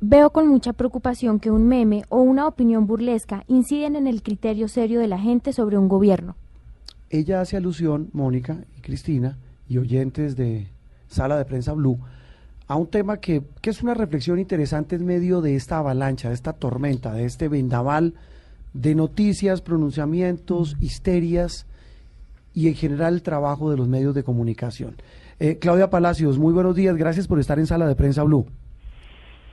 Veo 0.00 0.30
con 0.30 0.48
mucha 0.48 0.72
preocupación 0.72 1.38
que 1.38 1.52
un 1.52 1.66
meme 1.66 2.02
o 2.08 2.20
una 2.20 2.46
opinión 2.46 2.86
burlesca 2.86 3.44
inciden 3.46 3.94
en 3.94 4.08
el 4.08 4.22
criterio 4.22 4.66
serio 4.68 4.98
de 5.00 5.06
la 5.06 5.18
gente 5.18 5.52
sobre 5.52 5.78
un 5.78 5.88
gobierno. 5.88 6.36
Ella 7.08 7.40
hace 7.40 7.56
alusión, 7.56 8.10
Mónica 8.12 8.64
y 8.76 8.80
Cristina, 8.80 9.38
y 9.68 9.78
oyentes 9.78 10.36
de 10.36 10.68
Sala 11.06 11.38
de 11.38 11.44
Prensa 11.44 11.72
Blue, 11.72 12.00
a 12.66 12.74
un 12.74 12.88
tema 12.88 13.18
que, 13.18 13.44
que, 13.62 13.70
es 13.70 13.82
una 13.82 13.94
reflexión 13.94 14.40
interesante 14.40 14.96
en 14.96 15.06
medio 15.06 15.40
de 15.40 15.54
esta 15.54 15.78
avalancha, 15.78 16.28
de 16.28 16.34
esta 16.34 16.52
tormenta, 16.52 17.12
de 17.12 17.24
este 17.24 17.48
vendaval 17.48 18.14
de 18.74 18.94
noticias, 18.96 19.62
pronunciamientos, 19.62 20.76
histerias 20.80 21.66
y 22.58 22.66
en 22.66 22.74
general 22.74 23.14
el 23.14 23.22
trabajo 23.22 23.70
de 23.70 23.76
los 23.76 23.86
medios 23.86 24.16
de 24.16 24.24
comunicación. 24.24 24.96
Eh, 25.38 25.58
Claudia 25.60 25.90
Palacios, 25.90 26.38
muy 26.38 26.52
buenos 26.52 26.74
días, 26.74 26.96
gracias 26.96 27.28
por 27.28 27.38
estar 27.38 27.56
en 27.60 27.68
Sala 27.68 27.86
de 27.86 27.94
Prensa 27.94 28.24
Blue. 28.24 28.46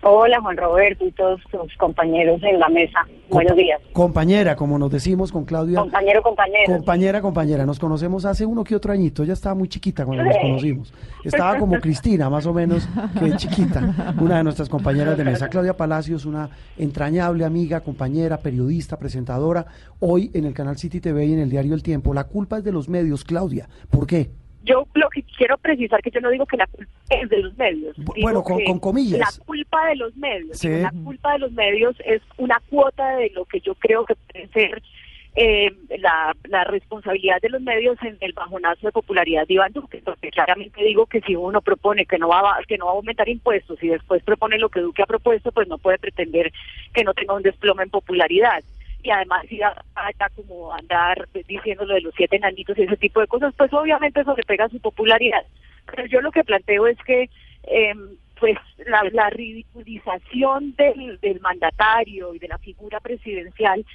Hola 0.07 0.39
Juan 0.39 0.55
Roberto 0.55 1.03
y 1.03 1.11
todos 1.13 1.41
tus 1.49 1.75
compañeros 1.77 2.39
en 2.43 2.59
la 2.59 2.69
mesa. 2.69 2.99
Buenos 3.27 3.57
días. 3.57 3.81
Compañera, 3.91 4.55
como 4.55 4.77
nos 4.77 4.91
decimos 4.91 5.31
con 5.31 5.45
Claudia. 5.45 5.79
Compañero, 5.79 6.21
compañera. 6.21 6.65
Compañera, 6.67 7.21
compañera. 7.21 7.65
Nos 7.65 7.79
conocemos 7.79 8.23
hace 8.23 8.45
uno 8.45 8.63
que 8.63 8.75
otro 8.75 8.93
añito. 8.93 9.23
Ella 9.23 9.33
estaba 9.33 9.55
muy 9.55 9.67
chiquita 9.67 10.05
cuando 10.05 10.23
nos 10.25 10.37
conocimos. 10.37 10.93
Estaba 11.23 11.57
como 11.57 11.79
Cristina, 11.79 12.29
más 12.29 12.45
o 12.45 12.53
menos, 12.53 12.87
que 13.19 13.35
chiquita. 13.35 14.13
Una 14.21 14.37
de 14.37 14.43
nuestras 14.43 14.69
compañeras 14.69 15.17
de 15.17 15.23
mesa. 15.23 15.49
Claudia 15.49 15.75
Palacios, 15.75 16.25
una 16.25 16.51
entrañable 16.77 17.43
amiga, 17.43 17.81
compañera, 17.81 18.37
periodista, 18.37 18.99
presentadora. 18.99 19.65
Hoy 20.01 20.29
en 20.35 20.45
el 20.45 20.53
canal 20.53 20.77
City 20.77 21.01
TV 21.01 21.25
y 21.25 21.33
en 21.33 21.39
el 21.39 21.49
diario 21.49 21.73
El 21.73 21.81
Tiempo. 21.81 22.13
La 22.13 22.25
culpa 22.25 22.59
es 22.59 22.63
de 22.63 22.71
los 22.71 22.89
medios, 22.89 23.23
Claudia. 23.23 23.67
¿Por 23.89 24.05
qué? 24.05 24.29
Yo 24.65 24.87
lo 24.93 25.09
que 25.09 25.23
quiero 25.23 25.57
precisar 25.57 26.01
que 26.01 26.11
yo 26.11 26.19
no 26.19 26.29
digo 26.29 26.45
que 26.45 26.57
la 26.57 26.67
culpa 26.67 26.91
es 27.09 27.29
de 27.29 27.37
los 27.39 27.57
medios. 27.57 27.95
bueno, 27.97 28.43
con, 28.43 28.79
comillas. 28.79 29.19
La 29.19 29.45
culpa 29.45 29.87
de 29.87 29.95
los 29.95 30.15
medios. 30.17 30.63
La 30.63 30.91
culpa 31.03 31.33
de 31.33 31.39
los 31.39 31.51
medios 31.51 31.95
es 32.03 32.21
una 32.37 32.61
cuota 32.69 33.17
de 33.17 33.29
lo 33.29 33.45
que 33.45 33.59
yo 33.61 33.75
creo 33.75 34.05
que 34.05 34.15
puede 34.15 34.47
ser 34.47 34.81
eh, 35.35 35.69
la, 35.99 36.33
la, 36.45 36.63
responsabilidad 36.63 37.41
de 37.41 37.49
los 37.49 37.61
medios 37.61 37.97
en 38.03 38.17
el 38.21 38.31
bajonazo 38.31 38.87
de 38.87 38.93
popularidad 38.93 39.45
de 39.45 39.55
Iván 39.55 39.73
Duque, 39.73 40.01
porque 40.03 40.31
claramente 40.31 40.81
digo 40.81 41.07
que 41.07 41.19
si 41.21 41.35
uno 41.35 41.61
propone 41.61 42.05
que 42.05 42.17
no 42.17 42.29
va 42.29 42.57
que 42.65 42.77
no 42.77 42.85
va 42.85 42.91
a 42.93 42.95
aumentar 42.95 43.27
impuestos 43.27 43.77
y 43.83 43.89
después 43.89 44.23
propone 44.23 44.57
lo 44.57 44.69
que 44.69 44.79
Duque 44.79 45.03
ha 45.03 45.07
propuesto, 45.07 45.51
pues 45.51 45.67
no 45.67 45.77
puede 45.77 45.97
pretender 45.97 46.53
que 46.93 47.03
no 47.03 47.13
tenga 47.13 47.33
un 47.33 47.43
desplome 47.43 47.83
en 47.83 47.89
popularidad 47.89 48.63
y 49.05 49.11
además 49.11 49.45
ir 49.51 49.63
allá 49.63 50.29
como 50.35 50.73
andar 50.73 51.27
diciendo 51.47 51.85
lo 51.85 51.93
de 51.93 52.01
los 52.01 52.13
siete 52.15 52.37
enanitos 52.37 52.77
y 52.77 52.83
ese 52.83 52.97
tipo 52.97 53.21
de 53.21 53.27
cosas, 53.27 53.53
pues 53.55 53.71
obviamente 53.71 54.21
eso 54.21 54.35
le 54.35 54.43
pega 54.43 54.67
su 54.69 54.79
popularidad. 54.79 55.45
Pero 55.85 56.07
yo 56.07 56.21
lo 56.21 56.31
que 56.31 56.43
planteo 56.43 56.87
es 56.87 56.97
que 57.05 57.29
eh, 57.63 57.93
pues 58.39 58.57
la, 58.87 59.03
la 59.11 59.29
ridiculización 59.29 60.75
del, 60.75 61.19
del 61.19 61.39
mandatario 61.39 62.33
y 62.33 62.39
de 62.39 62.47
la 62.47 62.57
figura 62.57 62.99
presidencial 62.99 63.85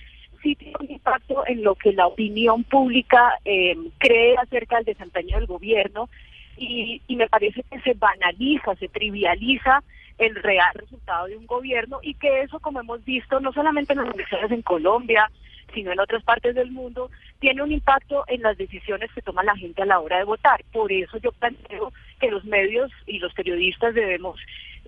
sí 0.42 0.54
tiene 0.54 0.74
un 0.78 0.90
impacto 0.90 1.42
en 1.46 1.64
lo 1.64 1.74
que 1.74 1.92
la 1.92 2.06
opinión 2.06 2.62
pública 2.62 3.34
eh, 3.44 3.76
cree 3.98 4.36
acerca 4.36 4.76
del 4.76 4.84
desempeño 4.84 5.36
del 5.38 5.46
gobierno 5.46 6.08
y, 6.56 7.02
y 7.08 7.16
me 7.16 7.28
parece 7.28 7.64
que 7.68 7.80
se 7.80 7.94
banaliza, 7.94 8.76
se 8.76 8.88
trivializa 8.88 9.82
el 10.20 10.34
real 10.36 10.70
resultado 10.74 11.26
de 11.26 11.36
un 11.36 11.46
gobierno 11.46 11.98
y 12.02 12.14
que 12.14 12.42
eso, 12.42 12.60
como 12.60 12.80
hemos 12.80 13.04
visto, 13.04 13.40
no 13.40 13.52
solamente 13.52 13.94
en 13.94 14.00
las 14.04 14.14
elecciones 14.14 14.50
en 14.52 14.62
Colombia, 14.62 15.30
sino 15.72 15.92
en 15.92 16.00
otras 16.00 16.22
partes 16.22 16.54
del 16.54 16.70
mundo, 16.70 17.10
tiene 17.38 17.62
un 17.62 17.72
impacto 17.72 18.24
en 18.26 18.42
las 18.42 18.56
decisiones 18.58 19.10
que 19.14 19.22
toma 19.22 19.42
la 19.42 19.56
gente 19.56 19.82
a 19.82 19.86
la 19.86 19.98
hora 19.98 20.18
de 20.18 20.24
votar. 20.24 20.62
Por 20.72 20.92
eso 20.92 21.16
yo 21.18 21.32
planteo 21.32 21.92
que 22.20 22.30
los 22.30 22.44
medios 22.44 22.90
y 23.06 23.18
los 23.18 23.32
periodistas 23.32 23.94
debemos 23.94 24.38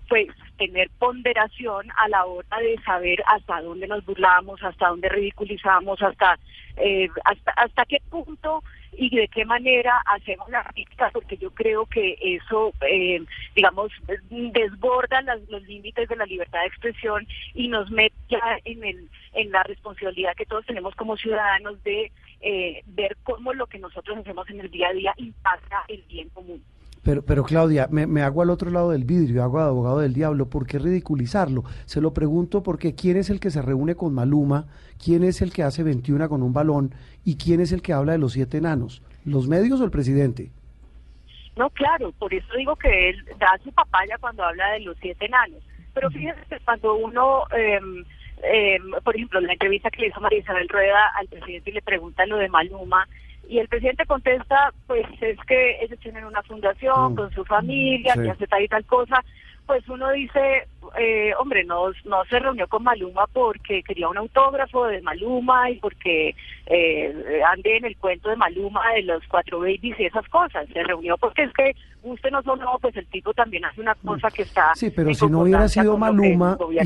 pues 0.09 0.29
tener 0.59 0.91
ponderación 0.99 1.87
a 1.97 2.09
la 2.09 2.27
hora 2.27 2.59
de 2.59 2.79
saber 2.85 3.23
hasta 3.27 3.63
dónde 3.63 3.87
nos 3.87 4.05
burlamos, 4.05 4.63
hasta 4.63 4.89
dónde 4.89 5.09
ridiculizamos, 5.09 6.03
hasta 6.03 6.39
eh, 6.77 7.09
hasta, 7.25 7.53
hasta 7.53 7.85
qué 7.87 7.99
punto 8.11 8.63
y 8.93 9.15
de 9.15 9.29
qué 9.29 9.45
manera 9.45 10.03
hacemos 10.07 10.49
la 10.51 10.65
crítica, 10.65 11.11
porque 11.13 11.37
yo 11.37 11.51
creo 11.51 11.87
que 11.87 12.17
eso, 12.21 12.73
eh, 12.89 13.23
digamos, 13.55 13.91
desborda 14.29 15.23
los 15.49 15.63
límites 15.65 16.09
de 16.09 16.17
la 16.17 16.27
libertad 16.27 16.61
de 16.61 16.67
expresión 16.67 17.27
y 17.55 17.69
nos 17.69 17.91
mete 17.91 18.15
en, 18.65 18.85
el, 18.85 19.09
en 19.33 19.51
la 19.51 19.63
responsabilidad 19.63 20.35
que 20.37 20.47
todos 20.47 20.67
tenemos 20.67 20.95
como 20.95 21.17
ciudadanos 21.17 21.83
de 21.85 22.13
eh, 22.41 22.83
ver 22.87 23.17
cómo 23.23 23.53
lo 23.55 23.67
que 23.67 23.79
nosotros 23.79 24.19
hacemos 24.19 24.49
en 24.51 24.61
el 24.61 24.71
día 24.71 24.89
a 24.89 24.93
día 24.93 25.15
impacta 25.17 25.85
el 25.89 26.03
bien 26.09 26.29
común. 26.31 26.63
Pero, 27.03 27.25
pero 27.25 27.43
Claudia, 27.43 27.89
me, 27.91 28.23
hago 28.23 28.43
al 28.43 28.51
otro 28.51 28.71
lado 28.71 28.91
del 28.91 29.05
vidrio, 29.05 29.43
hago 29.43 29.59
de 29.59 29.65
abogado 29.65 29.99
del 29.99 30.15
diablo. 30.15 30.49
¿Por 30.49 30.67
qué 30.67 30.79
ridiculizarlo? 30.79 31.65
Se 31.85 32.01
lo 32.01 32.15
pregunto 32.15 32.63
porque 32.63 32.95
¿quién 32.95 33.17
es 33.17 33.29
el 33.29 33.41
que 33.41 33.51
se 33.51 33.61
reúne 33.61 33.97
con 33.97 34.15
Maluma? 34.15 34.67
¿Quién 35.03 35.25
es 35.25 35.43
el 35.43 35.53
que 35.53 35.65
hace 35.65 35.83
21 35.83 36.29
con 36.29 36.43
un 36.43 36.53
balón? 36.53 36.95
¿Y 37.25 37.37
quién 37.37 37.61
es 37.61 37.73
el 37.73 37.83
que 37.83 37.93
habla 37.93 38.13
de 38.13 38.19
los 38.19 38.35
siete 38.35 38.59
enanos? 38.59 39.03
¿Los 39.25 39.49
medios 39.49 39.81
o 39.81 39.85
el 39.85 39.91
presidente? 39.91 40.53
No, 41.57 41.69
claro, 41.71 42.13
por 42.13 42.33
eso 42.33 42.47
digo 42.57 42.77
que 42.77 43.11
él 43.11 43.25
da 43.39 43.59
su 43.63 43.73
papaya 43.73 44.17
cuando 44.19 44.45
habla 44.45 44.71
de 44.71 44.81
los 44.81 44.97
siete 44.99 45.27
enanos. 45.27 45.61
Pero 45.93 46.09
fíjense 46.11 46.41
que 46.49 46.61
cuando 46.61 46.95
uno, 46.95 47.45
em, 47.51 48.05
em, 48.45 48.91
por 49.05 49.15
ejemplo, 49.15 49.41
en 49.41 49.49
la 49.49 49.53
entrevista 49.53 49.91
que 49.91 50.03
le 50.03 50.09
hizo 50.09 50.21
María 50.21 50.39
Isabel 50.39 50.69
Rueda 50.69 51.09
al 51.17 51.29
presidente 51.29 51.71
y 51.71 51.75
le 51.75 51.83
pregunta 51.83 52.25
lo 52.27 52.39
de 52.39 52.49
Maluma, 52.49 53.07
y 53.49 53.59
el 53.59 53.69
presidente 53.69 54.07
contesta, 54.07 54.73
pues 54.87 55.07
es 55.21 55.39
que 55.47 55.83
ellos 55.83 55.99
tienen 56.01 56.25
una 56.25 56.43
fundación 56.43 57.13
mm. 57.13 57.17
con 57.17 57.31
su 57.33 57.45
familia, 57.45 58.15
que 58.15 58.31
hace 58.31 58.47
tal 58.47 58.63
y 58.63 58.69
tal 58.69 58.85
cosa, 58.85 59.23
pues 59.67 59.89
uno 59.89 60.11
dice, 60.11 60.67
eh, 60.99 61.33
hombre, 61.39 61.65
no, 61.65 61.91
no 62.05 62.25
se 62.29 62.39
reunió 62.39 62.67
con 62.69 62.83
Maluma 62.83 63.27
porque 63.33 63.83
quería 63.83 64.09
un 64.09 64.19
autógrafo 64.19 64.87
de 64.87 65.01
Maluma 65.03 65.71
y 65.71 65.77
porque 65.77 66.35
eh, 66.67 67.43
ande 67.53 67.77
en 67.77 67.85
el 67.87 67.97
cuento 67.97 68.29
de 68.29 68.37
Maluma 68.37 68.81
de 68.95 69.03
los 69.03 69.23
cuatro 69.29 69.61
babies 69.61 69.99
y 69.99 70.05
esas 70.05 70.29
cosas. 70.29 70.67
Se 70.73 70.83
reunió 70.83 71.17
porque 71.19 71.45
es 71.45 71.53
que, 71.53 71.75
usted 72.03 72.31
no 72.31 72.41
no, 72.43 72.79
pues 72.81 72.97
el 72.97 73.07
tipo 73.07 73.33
también 73.33 73.65
hace 73.65 73.81
una 73.81 73.95
cosa 73.95 74.29
que 74.31 74.43
está... 74.43 74.75
Sí, 74.75 74.91
pero 74.91 75.15
si 75.15 75.27
no 75.27 75.41
hubiera 75.41 75.69
sido 75.69 75.97
Maluma, 75.97 76.59
y 76.71 76.79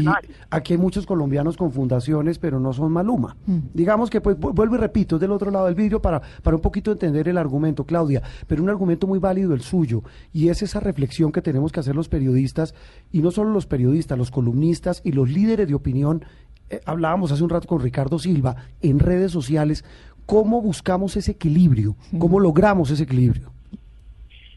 aquí 0.51 0.75
hay 0.75 0.79
muchos 0.79 1.07
colombianos 1.07 1.57
con 1.57 1.73
fundaciones, 1.73 2.39
pero 2.39 2.61
no 2.61 2.73
son 2.73 2.93
Maluma. 2.93 3.37
Mm. 3.47 3.59
Digamos 3.73 4.11
que, 4.11 4.21
pues, 4.21 4.39
vuelvo 4.39 4.77
y 4.77 4.79
repito, 4.79 5.17
es 5.17 5.21
del 5.21 5.33
otro 5.33 5.51
lado 5.51 5.67
del 5.67 5.75
vidrio 5.75 6.01
para, 6.01 6.21
para 6.43 6.57
un 6.57 6.63
poquito 6.63 6.93
entender 6.93 7.29
el 7.29 7.39
argumento, 7.39 7.85
Claudia, 7.85 8.23
pero 8.47 8.63
un 8.63 8.69
argumento 8.69 9.07
muy 9.07 9.19
válido 9.19 9.55
el 9.55 9.61
suyo, 9.61 10.03
y 10.33 10.49
es 10.49 10.63
esa 10.63 10.81
reflexión 10.81 11.33
que 11.33 11.43
tenemos 11.43 11.73
que 11.73 11.81
hacer 11.81 11.95
los 11.95 12.09
periodistas, 12.09 12.75
y 13.11 13.23
no 13.23 13.31
solo 13.31 13.51
los 13.51 13.67
periodistas, 13.67 13.86
los 14.17 14.31
columnistas 14.31 15.01
y 15.05 15.13
los 15.13 15.31
líderes 15.31 15.69
de 15.69 15.75
opinión, 15.75 16.25
eh, 16.71 16.81
hablábamos 16.87 17.33
hace 17.33 17.43
un 17.43 17.51
rato 17.51 17.69
con 17.69 17.83
Ricardo 17.83 18.19
Silva, 18.19 18.57
en 18.83 18.99
redes 18.99 19.33
sociales, 19.33 19.85
¿cómo 20.27 20.61
buscamos 20.61 21.17
ese 21.17 21.33
equilibrio? 21.33 21.97
¿Cómo 22.19 22.41
logramos 22.41 22.91
ese 22.91 23.05
equilibrio? 23.05 23.53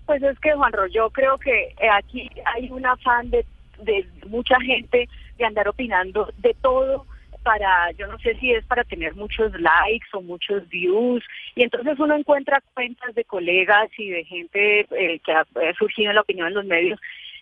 Pues 0.06 0.23
es 0.23 0.39
que, 0.39 0.53
Juanro, 0.53 0.88
yo 0.88 1.10
creo 1.11 1.38
que 1.38 1.76
eh, 1.80 1.89
aquí 1.93 2.30
hay 2.45 2.69
un 2.72 2.85
afán 2.85 3.30
de, 3.30 3.45
de 3.84 4.07
mucha 4.27 4.60
gente 4.60 5.07
de 5.38 5.45
andar 5.45 5.68
opinando 5.68 6.31
de 6.39 6.56
todo 6.61 7.06
para, 7.43 7.91
yo 7.91 8.07
no 8.07 8.18
sé 8.19 8.35
si 8.39 8.51
es 8.51 8.65
para 8.65 8.84
tener 8.84 9.15
muchos 9.15 9.51
likes 9.60 10.07
o 10.14 10.22
muchos 10.22 10.68
views, 10.69 11.23
y 11.56 11.64
entonces 11.64 11.97
uno 11.99 12.15
encuentra 12.15 12.61
cuentas 12.73 13.15
de 13.15 13.23
colegas 13.23 13.89
y 13.97 14.10
de 14.10 14.26
gente 14.26 14.81
eh, 14.91 15.19
que 15.19 15.31
ha 15.31 15.45
surgido 15.77 16.10
en 16.10 16.15
la 16.15 16.22
opinión 16.22 16.47
en 16.47 16.53
los 16.56 16.65
medios 16.65 16.99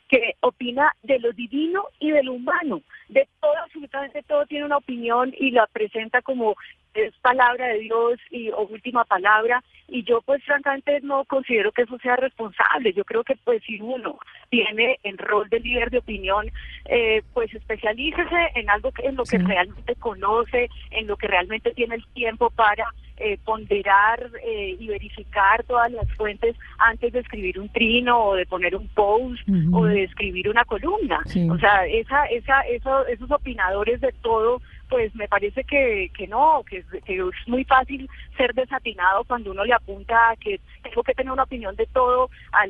que 0.07 0.35
opina 0.41 0.91
de 1.03 1.19
lo 1.19 1.31
divino 1.33 1.85
y 1.99 2.11
de 2.11 2.23
lo 2.23 2.33
humano, 2.33 2.81
de 3.09 3.27
todo, 3.41 3.57
absolutamente 3.63 4.23
todo 4.23 4.45
tiene 4.45 4.65
una 4.65 4.77
opinión 4.77 5.33
y 5.37 5.51
la 5.51 5.67
presenta 5.67 6.21
como 6.21 6.55
es 6.93 7.13
palabra 7.21 7.67
de 7.67 7.79
Dios 7.79 8.19
y 8.31 8.49
o 8.49 8.61
última 8.61 9.05
palabra. 9.05 9.63
Y 9.87 10.03
yo 10.03 10.21
pues 10.21 10.43
francamente 10.43 10.99
no 11.01 11.25
considero 11.25 11.71
que 11.71 11.83
eso 11.83 11.97
sea 11.99 12.15
responsable. 12.15 12.91
Yo 12.93 13.05
creo 13.05 13.23
que 13.23 13.35
pues 13.35 13.61
si 13.63 13.79
uno 13.79 14.19
tiene 14.49 14.97
el 15.03 15.17
rol 15.17 15.47
de 15.49 15.59
líder 15.59 15.91
de 15.91 15.99
opinión 15.99 16.49
eh, 16.85 17.21
pues 17.33 17.53
especialícese 17.53 18.51
en 18.55 18.69
algo 18.69 18.91
que 18.91 19.05
en 19.05 19.15
lo 19.15 19.23
que 19.23 19.37
realmente 19.37 19.95
conoce 19.95 20.69
en 20.91 21.07
lo 21.07 21.17
que 21.17 21.27
realmente 21.27 21.71
tiene 21.71 21.95
el 21.95 22.07
tiempo 22.13 22.49
para 22.49 22.85
eh, 23.17 23.37
ponderar 23.43 24.31
eh, 24.43 24.75
y 24.79 24.87
verificar 24.87 25.63
todas 25.63 25.91
las 25.91 26.07
fuentes 26.13 26.55
antes 26.77 27.13
de 27.13 27.19
escribir 27.19 27.59
un 27.59 27.69
trino 27.69 28.19
o 28.19 28.35
de 28.35 28.45
poner 28.45 28.75
un 28.75 28.87
post 28.89 29.41
o 29.73 29.85
de 29.85 30.03
escribir 30.03 30.49
una 30.49 30.63
columna. 30.65 31.19
O 31.49 31.57
sea, 31.57 31.85
esa, 31.87 32.25
esa, 32.25 32.61
eso, 32.61 33.07
esos 33.07 33.31
opinadores 33.31 34.01
de 34.01 34.11
todo 34.21 34.61
pues 34.89 35.13
me 35.15 35.27
parece 35.27 35.63
que, 35.63 36.11
que 36.17 36.27
no, 36.27 36.63
que, 36.69 36.83
que, 37.05 37.17
es 37.17 37.47
muy 37.47 37.63
fácil 37.65 38.09
ser 38.35 38.53
desatinado 38.53 39.23
cuando 39.25 39.51
uno 39.51 39.65
le 39.65 39.73
apunta 39.73 40.31
a 40.31 40.35
que 40.35 40.59
tengo 40.83 41.03
que 41.03 41.13
tener 41.13 41.31
una 41.31 41.43
opinión 41.43 41.75
de 41.75 41.85
todo, 41.87 42.29
a, 42.53 42.65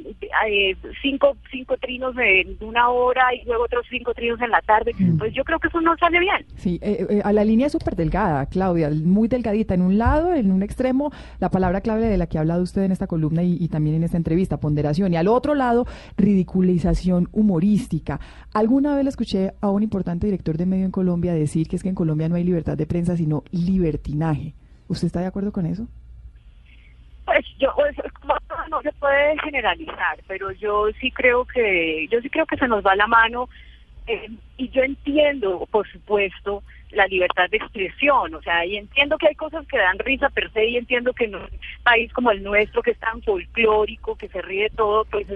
eh, 0.47 0.75
cinco, 1.01 1.35
cinco 1.51 1.75
trinos 1.77 2.15
en 2.17 2.57
una 2.61 2.89
hora 2.89 3.33
y 3.35 3.45
luego 3.45 3.65
otros 3.65 3.85
cinco 3.89 4.13
trinos 4.13 4.41
en 4.41 4.49
la 4.49 4.61
tarde, 4.61 4.93
mm. 4.97 5.17
pues 5.17 5.33
yo 5.33 5.43
creo 5.43 5.59
que 5.59 5.67
eso 5.67 5.81
no 5.81 5.95
sale 5.97 6.19
bien. 6.19 6.45
Sí, 6.55 6.79
eh, 6.81 7.05
eh, 7.09 7.21
a 7.23 7.31
la 7.33 7.43
línea 7.43 7.69
súper 7.69 7.95
delgada, 7.95 8.45
Claudia, 8.47 8.89
muy 8.89 9.27
delgadita, 9.27 9.73
en 9.73 9.81
un 9.81 9.97
lado, 9.97 10.33
en 10.33 10.51
un 10.51 10.63
extremo, 10.63 11.11
la 11.39 11.49
palabra 11.49 11.81
clave 11.81 12.07
de 12.07 12.17
la 12.17 12.27
que 12.27 12.37
ha 12.37 12.41
hablado 12.41 12.63
usted 12.63 12.83
en 12.83 12.91
esta 12.91 13.07
columna 13.07 13.43
y, 13.43 13.57
y 13.59 13.67
también 13.67 13.97
en 13.97 14.03
esta 14.03 14.17
entrevista, 14.17 14.59
ponderación, 14.59 15.13
y 15.13 15.17
al 15.17 15.27
otro 15.27 15.55
lado, 15.55 15.85
ridiculización 16.17 17.29
humorística. 17.31 18.19
Alguna 18.53 18.95
vez 18.95 19.03
le 19.03 19.09
escuché 19.09 19.51
a 19.61 19.69
un 19.69 19.83
importante 19.83 20.27
director 20.27 20.57
de 20.57 20.65
medio 20.65 20.85
en 20.85 20.91
Colombia 20.91 21.33
decir 21.33 21.67
que 21.67 21.75
es 21.75 21.83
que 21.83 21.89
en 21.89 21.95
Colombia 21.95 22.06
Colombia 22.07 22.29
no 22.29 22.35
hay 22.35 22.45
libertad 22.45 22.77
de 22.77 22.87
prensa, 22.87 23.17
sino 23.17 23.43
libertinaje. 23.51 24.53
¿Usted 24.87 25.07
está 25.07 25.19
de 25.19 25.25
acuerdo 25.25 25.51
con 25.51 25.65
eso? 25.65 25.89
Pues 27.25 27.45
yo, 27.59 27.73
pues, 27.75 27.97
no 28.69 28.81
se 28.81 28.93
puede 28.93 29.37
generalizar, 29.39 30.17
pero 30.25 30.53
yo 30.53 30.85
sí 31.01 31.11
creo 31.11 31.43
que, 31.43 32.07
yo 32.09 32.21
sí 32.21 32.29
creo 32.29 32.45
que 32.45 32.55
se 32.55 32.69
nos 32.69 32.81
va 32.81 32.95
la 32.95 33.07
mano 33.07 33.49
eh, 34.07 34.29
y 34.55 34.69
yo 34.69 34.83
entiendo, 34.83 35.67
por 35.69 35.85
supuesto, 35.91 36.63
la 36.91 37.05
libertad 37.07 37.49
de 37.49 37.57
expresión, 37.57 38.33
o 38.33 38.41
sea, 38.41 38.65
y 38.65 38.77
entiendo 38.77 39.17
que 39.17 39.27
hay 39.27 39.35
cosas 39.35 39.67
que 39.67 39.77
dan 39.77 39.99
risa 39.99 40.29
per 40.29 40.49
se 40.53 40.65
y 40.65 40.77
entiendo 40.77 41.11
que 41.11 41.25
en 41.25 41.35
un 41.35 41.49
país 41.83 42.13
como 42.13 42.31
el 42.31 42.41
nuestro, 42.41 42.81
que 42.81 42.91
es 42.91 42.99
tan 42.99 43.21
folclórico, 43.23 44.15
que 44.15 44.29
se 44.29 44.41
ríe 44.41 44.69
todo, 44.69 45.03
pues 45.03 45.27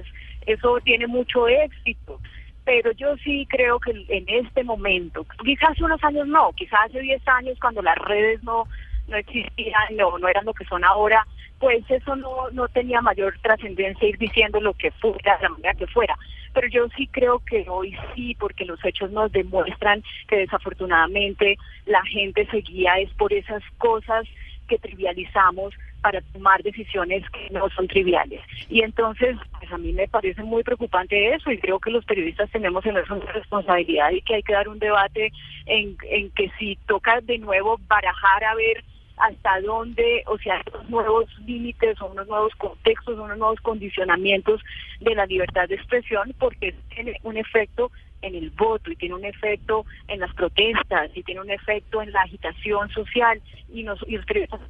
eso 0.45 0.80
tiene 0.85 1.07
mucho 1.07 1.49
éxito 1.49 2.22
pero 2.66 2.92
yo 2.92 3.16
sí 3.18 3.48
creo 3.50 3.80
que 3.80 3.92
en 3.92 4.26
este 4.28 4.64
momento, 4.64 5.26
quizás 5.44 5.72
hace 5.72 5.84
unos 5.84 6.04
años 6.04 6.28
no, 6.28 6.52
quizás 6.54 6.80
hace 6.86 7.00
10 7.00 7.28
años 7.28 7.58
cuando 7.60 7.82
las 7.82 7.98
redes 7.98 8.44
no, 8.44 8.66
no 9.08 9.18
existían, 9.18 9.96
no, 9.96 10.18
no 10.18 10.28
eran 10.28 10.46
lo 10.46 10.54
que 10.54 10.66
son 10.66 10.84
ahora, 10.84 11.26
pues 11.60 11.84
eso 11.90 12.16
no, 12.16 12.50
no 12.52 12.68
tenía 12.70 13.02
mayor 13.02 13.38
trascendencia 13.42 14.08
ir 14.08 14.18
diciendo 14.18 14.60
lo 14.60 14.74
que 14.74 14.92
fuera, 14.92 15.40
la 15.42 15.50
manera 15.50 15.74
que 15.76 15.88
fuera. 15.88 16.18
Pero 16.54 16.68
yo 16.68 16.88
sí 16.98 17.08
creo 17.08 17.40
que 17.40 17.66
hoy 17.70 17.96
sí, 18.16 18.36
porque 18.40 18.66
los 18.66 18.84
hechos 18.84 19.12
nos 19.12 19.32
demuestran 19.32 20.04
que 20.28 20.38
desafortunadamente 20.38 21.58
la 21.86 22.04
gente 22.04 22.48
seguía 22.48 22.96
es 22.96 23.12
por 23.14 23.32
esas 23.32 23.64
cosas 23.78 24.28
que 24.72 24.77
trivializamos 24.77 25.73
para 26.02 26.22
tomar 26.34 26.64
decisiones 26.64 27.30
que 27.31 27.49
no 27.52 27.69
son 27.72 27.88
triviales. 27.89 28.39
Y 28.69 28.81
entonces, 28.81 29.35
pues 29.60 29.69
a 29.69 29.77
mí 29.77 29.91
me 29.91 30.07
parece 30.07 30.41
muy 30.43 30.64
preocupante 30.64 31.35
eso 31.35 31.52
y 31.52 31.57
creo 31.57 31.80
que 31.80 31.91
los 31.91 32.06
periodistas 32.06 32.49
tenemos 32.52 32.85
en 32.85 32.95
eso 32.95 33.15
una 33.15 33.31
responsabilidad 33.34 34.11
y 34.11 34.22
que 34.22 34.35
hay 34.35 34.43
que 34.43 34.53
dar 34.53 34.69
un 34.69 34.80
debate 34.80 35.34
en, 35.65 35.98
en 36.10 36.31
que 36.31 36.49
si 36.57 36.77
toca 36.88 37.19
de 37.19 37.38
nuevo 37.38 37.77
barajar 37.88 38.45
a 38.45 38.56
ver 38.56 38.81
hasta 39.18 39.60
dónde, 39.60 40.23
o 40.26 40.38
sea, 40.38 40.64
unos 40.73 40.89
nuevos 40.89 41.39
límites 41.45 42.02
o 42.02 42.06
unos 42.06 42.27
nuevos 42.27 42.56
contextos, 42.56 43.19
unos 43.19 43.38
nuevos 43.38 43.60
condicionamientos 43.60 44.61
de 45.02 45.15
la 45.15 45.26
libertad 45.26 45.68
de 45.68 45.76
expresión, 45.76 46.34
porque 46.39 46.73
tiene 46.95 47.19
un 47.23 47.35
efecto 47.35 47.91
en 48.22 48.35
el 48.35 48.49
voto 48.52 48.91
y 48.91 48.95
tiene 48.95 49.15
un 49.15 49.26
efecto 49.26 49.85
en 50.07 50.19
las 50.19 50.34
protestas 50.34 51.10
y 51.15 51.23
tiene 51.23 51.41
un 51.41 51.49
efecto 51.49 52.02
en 52.02 52.11
la 52.11 52.22
agitación 52.22 52.89
social. 52.89 53.41
Y 53.73 53.84
nos 53.84 53.99
y 54.07 54.18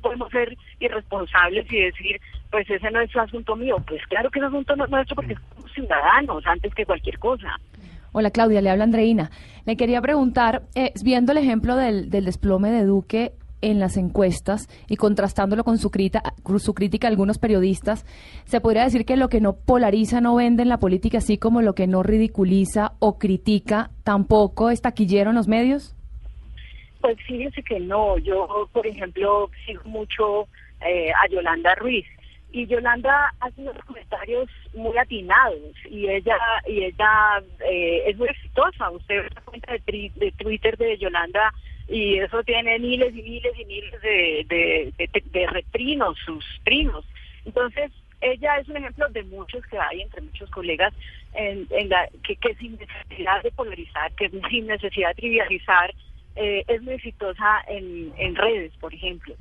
podemos 0.02 0.30
ser 0.32 0.58
irresponsables 0.80 1.72
y 1.72 1.80
decir 1.82 2.22
pues 2.50 2.70
ese 2.70 2.92
no 2.92 3.00
es 3.02 3.16
asunto 3.16 3.56
mío. 3.56 3.78
Pues 3.88 4.06
claro 4.08 4.30
que 4.30 4.40
es 4.40 4.46
asunto 4.46 4.76
nuestro 4.76 5.16
porque 5.16 5.36
somos 5.56 5.72
ciudadanos 5.72 6.46
antes 6.46 6.74
que 6.76 6.86
cualquier 6.86 7.18
cosa. 7.20 7.60
Hola 8.14 8.30
Claudia, 8.30 8.62
le 8.62 8.70
habla 8.70 8.84
Andreina. 8.84 9.32
Le 9.66 9.78
quería 9.78 10.02
preguntar, 10.02 10.64
eh, 10.76 10.92
viendo 11.04 11.32
el 11.32 11.38
ejemplo 11.38 11.78
del, 11.78 12.10
del 12.10 12.26
desplome 12.26 12.70
de 12.70 12.84
Duque, 12.84 13.32
en 13.62 13.80
las 13.80 13.98
encuestas 13.98 14.68
y 14.88 14.96
contrastándolo 14.96 15.64
con 15.64 15.78
su, 15.78 15.90
su 16.60 16.74
crítica 16.74 17.08
a 17.08 17.10
algunos 17.10 17.38
periodistas, 17.38 18.06
¿se 18.46 18.62
podría 18.62 18.84
decir 18.84 19.06
que 19.06 19.18
lo 19.18 19.30
que 19.30 19.42
no 19.42 19.56
polariza 19.56 20.22
no 20.22 20.36
vende 20.36 20.64
en 20.64 20.70
la 20.70 20.80
política, 20.80 21.20
así 21.20 21.38
como 21.38 21.62
lo 21.62 21.74
que 21.74 21.88
no 21.88 22.04
ridiculiza 22.04 22.94
o 23.00 23.18
critica 23.18 23.92
tampoco 24.04 24.70
es 24.70 24.82
taquillero 24.82 25.32
en 25.32 25.36
los 25.36 25.48
medios? 25.48 25.96
Pues 27.02 27.18
fíjese 27.26 27.64
que 27.64 27.80
no. 27.80 28.18
Yo, 28.20 28.70
por 28.72 28.86
ejemplo, 28.86 29.50
sigo 29.66 29.84
mucho 29.86 30.48
eh, 30.82 31.12
a 31.12 31.28
Yolanda 31.30 31.76
Ruiz 31.76 32.06
y 32.54 32.68
Yolanda 32.68 33.34
hace 33.40 33.62
unos 33.62 33.84
comentarios 33.86 34.50
muy 34.74 34.98
atinados 34.98 35.60
y 35.90 36.08
ella 36.08 36.38
y 36.68 36.84
ella 36.84 37.42
eh, 37.70 38.04
es 38.08 38.18
muy 38.18 38.28
exitosa. 38.28 38.90
Usted 38.92 39.24
ve 39.24 39.30
la 39.34 39.42
cuenta 39.42 39.72
de, 39.72 40.12
de, 40.16 40.32
Twitter 40.34 40.78
de 40.78 40.98
Yolanda 40.98 41.54
y 41.92 42.20
eso 42.20 42.42
tiene 42.44 42.80
miles 42.80 43.14
y 43.14 43.22
miles 43.22 43.52
y 43.60 43.66
miles 43.66 44.02
de, 44.02 44.46
de, 44.48 45.22
de, 45.34 45.48
retrinos, 45.48 46.18
sus 46.26 46.46
trinos. 46.64 47.06
Entonces, 47.44 47.92
ella 48.22 48.58
es 48.60 48.70
un 48.70 48.78
ejemplo 48.78 49.10
de 49.10 49.24
muchos 49.24 49.66
que 49.66 49.78
hay 49.78 50.02
entre 50.02 50.22
muchos 50.22 50.50
colegas 50.52 50.94
en, 51.34 51.68
en 51.70 51.90
la, 51.90 52.08
que, 52.26 52.38
que 52.38 52.56
sin 52.56 52.78
necesidad 52.78 53.44
de 53.44 53.52
polarizar, 53.52 54.12
que 54.14 54.30
sin 54.50 54.68
necesidad 54.68 55.10
de 55.10 55.16
trivializar, 55.16 55.94
eh, 56.38 56.64
es 56.68 56.82
muy 56.82 56.94
exitosa 56.94 57.62
en, 57.68 58.14
en 58.18 58.36
redes, 58.36 58.72
por 58.80 58.94
ejemplo. 58.94 59.36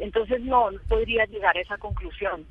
Entonces 0.00 0.40
no, 0.40 0.72
no 0.72 0.80
podría 0.88 1.24
llegar 1.26 1.56
a 1.56 1.60
esa 1.60 1.78
conclusión. 1.78 2.44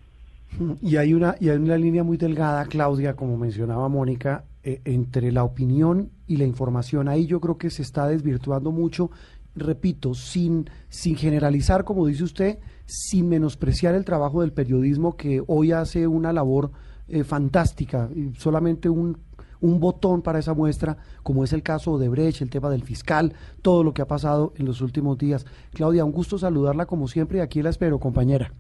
Y 0.82 0.98
hay 0.98 1.14
una, 1.14 1.36
y 1.40 1.50
hay 1.50 1.58
una 1.58 1.78
línea 1.78 2.04
muy 2.04 2.18
delgada, 2.18 2.66
Claudia, 2.66 3.16
como 3.16 3.38
mencionaba 3.38 3.88
Mónica, 3.90 4.44
eh, 4.64 4.82
entre 4.86 5.32
la 5.32 5.44
opinión 5.44 6.12
y 6.28 6.38
la 6.38 6.46
información. 6.46 7.08
Ahí 7.08 7.26
yo 7.26 7.40
creo 7.40 7.58
que 7.58 7.70
se 7.70 7.82
está 7.82 8.08
desvirtuando 8.08 8.72
mucho, 8.72 9.10
repito, 9.56 10.14
sin, 10.14 10.70
sin 10.90 11.16
generalizar, 11.16 11.84
como 11.84 12.06
dice 12.06 12.24
usted, 12.24 12.60
sin 12.86 13.30
menospreciar 13.30 13.96
el 13.96 14.06
trabajo 14.06 14.42
del 14.42 14.54
periodismo 14.54 15.16
que 15.16 15.44
hoy 15.48 15.72
hace 15.72 16.08
una 16.08 16.34
labor 16.34 16.72
eh, 17.08 17.24
fantástica, 17.24 18.10
y 18.16 18.34
solamente 18.36 18.90
un 18.90 19.18
un 19.62 19.80
botón 19.80 20.22
para 20.22 20.40
esa 20.40 20.54
muestra, 20.54 20.98
como 21.24 21.44
es 21.44 21.54
el 21.54 21.64
caso 21.64 21.98
de 21.98 22.10
Brecht, 22.10 22.42
el 22.42 22.50
tema 22.50 22.70
del 22.70 22.84
fiscal, 22.84 23.34
todo 23.62 23.84
lo 23.84 23.94
que 23.94 24.02
ha 24.02 24.08
pasado 24.08 24.54
en 24.58 24.66
los 24.66 24.82
últimos 24.82 25.18
días. 25.18 25.46
Claudia, 25.74 26.04
un 26.04 26.12
gusto 26.12 26.38
saludarla 26.38 26.86
como 26.86 27.08
siempre 27.08 27.38
y 27.38 27.42
aquí 27.42 27.62
la 27.62 27.70
espero, 27.70 28.00
compañera. 28.00 28.52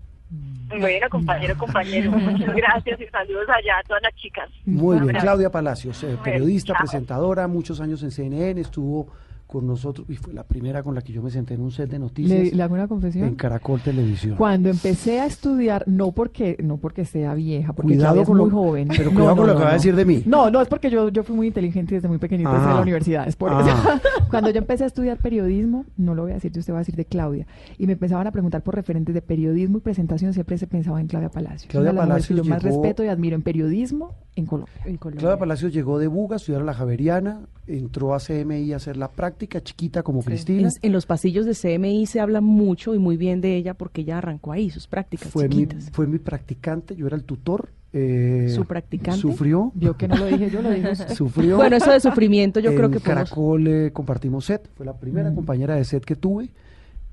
Bueno, 0.70 1.10
compañero, 1.10 1.58
compañero, 1.58 2.12
muchas 2.18 2.56
gracias 2.56 3.02
y 3.02 3.06
saludos 3.08 3.50
allá 3.50 3.80
a 3.80 3.84
todas 3.84 4.04
las 4.04 4.16
chicas. 4.16 4.50
Muy 4.66 5.00
bien, 5.00 5.18
Claudia 5.18 5.52
Palacios, 5.52 6.02
eh, 6.04 6.18
periodista, 6.24 6.74
presentadora, 6.78 7.48
muchos 7.48 7.82
años 7.82 8.02
en 8.04 8.12
CNN, 8.12 8.62
estuvo 8.62 9.08
con 9.52 9.68
nosotros 9.68 10.10
y 10.10 10.15
fue 10.15 10.34
la 10.34 10.44
primera 10.44 10.82
con 10.82 10.95
la 10.95 11.02
que 11.02 11.11
yo 11.11 11.22
me 11.22 11.30
senté 11.30 11.56
en 11.56 11.61
un 11.61 11.72
set 11.72 11.90
de 11.90 11.99
noticias. 11.99 12.53
¿Le, 12.53 12.64
hago 12.64 12.73
una 12.73 12.88
confesión? 12.88 13.28
En 13.28 13.36
Caracol 13.36 13.82
Televisión. 13.82 14.38
Cuando 14.38 14.69
empecé 14.69 15.19
a 15.19 15.26
estudiar, 15.26 15.84
no 15.88 16.14
porque 16.14 16.56
no 16.64 16.78
porque 16.78 17.03
sea 17.03 17.34
vieja, 17.34 17.73
porque 17.73 17.95
cuidado 17.95 18.23
con 18.23 18.38
muy 18.38 18.49
joven. 18.49 18.88
Pero 18.88 19.11
cuidado 19.11 19.36
con 19.36 19.48
lo 19.48 19.57
que 19.57 19.64
va 19.64 19.72
a 19.72 19.73
decir 19.73 19.94
de 19.94 20.06
mí. 20.06 20.23
No, 20.26 20.49
no, 20.49 20.61
es 20.61 20.69
porque 20.69 20.90
yo, 20.90 21.10
yo 21.10 21.23
fui 21.23 21.36
muy 21.36 21.48
inteligente 21.48 21.95
desde 21.95 22.07
muy 22.07 22.18
pequeñito 22.18 22.52
desde 22.53 22.65
la 22.65 22.82
universidad, 22.82 23.28
es 23.28 23.36
por 23.36 23.52
eso. 23.52 23.69
Ah. 23.69 23.99
Cuando 24.30 24.49
yo 24.52 24.57
empecé 24.57 24.86
a 24.86 24.88
estudiar 24.88 25.18
periodismo, 25.18 25.86
no 25.98 26.15
lo 26.15 26.23
voy 26.23 26.32
a 26.32 26.36
decir, 26.36 26.53
yo 26.53 26.61
usted 26.61 26.72
va 26.72 26.78
a 26.78 26.82
decir 26.82 26.95
de 26.95 27.06
Claudia, 27.06 27.45
y 27.78 27.88
me 27.88 27.94
empezaban 27.94 28.28
a 28.28 28.32
preguntar 28.32 28.64
por 28.64 28.76
referentes 28.76 29.14
de 29.14 29.22
periodismo 29.22 29.80
y 29.80 29.82
presentación, 29.82 30.34
siempre 30.34 30.57
se 30.57 30.68
pensaba 30.68 31.02
en 31.02 31.07
Claudia 31.07 31.30
Palacios. 31.30 31.69
Claudia 31.69 31.94
Palacios 31.94 32.38
yo 32.38 32.45
más 32.45 32.64
respeto 32.64 33.03
y 33.03 33.10
admiro 33.10 33.36
en 33.36 33.41
periodismo 33.41 34.15
en, 34.36 34.45
Colombia. 34.45 34.74
Claudia 34.99 35.38
Palacios 35.38 35.74
llegó 35.74 35.99
de 35.99 36.08
Buga 36.08 36.36
a 36.36 36.38
estudiar 36.38 36.62
a 36.62 36.66
la 36.66 36.74
Javeriana, 36.74 37.41
entró 37.68 38.14
a 38.14 38.20
CMI 38.20 38.74
a 38.74 38.78
hacer 38.78 38.98
la 38.98 39.10
práctica, 39.10 39.62
chiquita 39.62 40.03
como 40.03 40.24
Cristina. 40.24 40.70
En, 40.82 40.91
los 40.94 41.06
pasillos 41.06 41.45
de 41.45 41.53
CMI 41.53 42.06
se 42.06 42.20
habla 42.20 42.41
mucho 42.41 42.95
y 42.95 42.99
muy 42.99 43.18
bien 43.18 43.41
de 43.41 43.56
ella 43.56 43.74
porque 43.74 44.02
ella 44.02 44.20
arrancó 44.20 44.52
ahí 44.52 44.70
sus 44.70 44.88
prácticas 44.88 45.30
fue 45.30 45.49
chiquitas. 45.49 45.86
Mi, 45.86 45.91
fue 45.91 46.08
mi 46.08 46.20
practicante, 46.20 46.95
yo 46.95 47.08
era 47.08 47.16
el 47.16 47.24
tutor. 47.24 47.70
Eh, 47.94 48.48
¿Su 48.56 48.64
practicante? 48.66 49.20
Sufrió. 49.20 49.74
Yo 49.76 49.98
que 49.98 50.08
no 50.08 50.16
lo 50.16 50.26
dije, 50.26 50.49
yo 50.49 50.62
lo 50.62 50.70
dije. 50.70 50.95
Sufrió. 51.16 51.58
Bueno, 51.58 51.76
eso 51.76 51.91
de 51.91 51.99
sufrimiento 51.99 52.62
yo 52.62 52.74
creo 52.74 52.90
que 52.90 52.98
En 52.98 53.03
Caracol 53.03 53.68
eh, 53.68 53.91
compartimos 53.91 54.45
set, 54.45 54.70
fue 54.76 54.86
la 54.86 54.98
primera 54.98 55.30
mm. 55.30 55.36
compañera 55.36 55.76
de 55.76 55.84
set 55.84 56.06
que 56.06 56.16
tuve. 56.16 56.49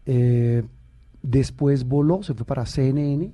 Eh, 0.07 0.63
después 1.23 1.85
voló, 1.85 2.23
se 2.23 2.35
fue 2.35 2.47
para 2.47 2.65
CNN. 2.65 3.33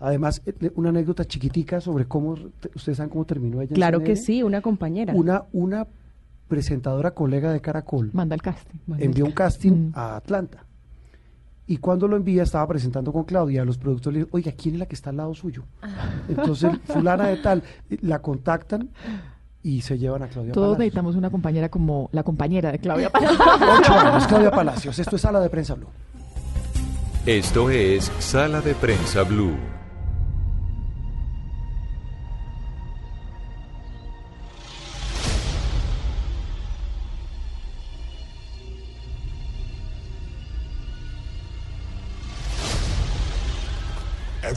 Además, 0.00 0.42
una 0.74 0.90
anécdota 0.90 1.24
chiquitica 1.24 1.80
sobre 1.80 2.06
cómo, 2.06 2.36
ustedes 2.74 2.98
saben 2.98 3.10
cómo 3.10 3.24
terminó 3.24 3.60
ella. 3.60 3.74
Claro 3.74 4.00
que 4.00 4.16
sí, 4.16 4.42
una 4.42 4.60
compañera. 4.60 5.12
Una, 5.14 5.44
una 5.52 5.86
presentadora 6.46 7.12
colega 7.12 7.52
de 7.52 7.60
Caracol. 7.60 8.10
Manda 8.12 8.34
el 8.34 8.42
casting. 8.42 8.78
envió 8.98 9.24
un 9.24 9.32
casting 9.32 9.90
mm. 9.90 9.92
a 9.94 10.16
Atlanta. 10.16 10.64
Y 11.66 11.76
cuando 11.76 12.08
lo 12.08 12.16
envía, 12.16 12.44
estaba 12.44 12.66
presentando 12.66 13.12
con 13.12 13.24
Claudia. 13.24 13.64
Los 13.64 13.76
productores 13.76 14.14
le 14.14 14.18
dijeron, 14.20 14.36
oiga, 14.36 14.52
¿quién 14.52 14.76
es 14.76 14.78
la 14.80 14.86
que 14.86 14.94
está 14.94 15.10
al 15.10 15.18
lado 15.18 15.34
suyo? 15.34 15.64
Ah. 15.82 15.88
Entonces, 16.28 16.70
fulana 16.84 17.26
de 17.26 17.36
tal, 17.36 17.62
la 18.00 18.20
contactan 18.20 18.88
y 19.62 19.82
se 19.82 19.98
llevan 19.98 20.22
a 20.22 20.28
Claudia 20.28 20.52
Todos 20.52 20.78
necesitamos 20.78 21.16
una 21.16 21.30
compañera 21.30 21.68
como 21.68 22.08
la 22.12 22.22
compañera 22.22 22.72
de 22.72 22.78
Claudia 22.78 23.10
Palacios. 23.10 23.40
Ocho 23.80 23.92
años, 23.92 24.26
Claudia 24.26 24.50
Palacios. 24.50 24.98
Esto 24.98 25.16
es 25.16 25.22
Sala 25.22 25.40
de 25.40 25.50
Prensa 25.50 25.74
Blue. 25.74 25.88
Esto 27.26 27.68
es 27.68 28.10
Sala 28.18 28.62
de 28.62 28.74
Prensa 28.74 29.24
Blue. 29.24 29.77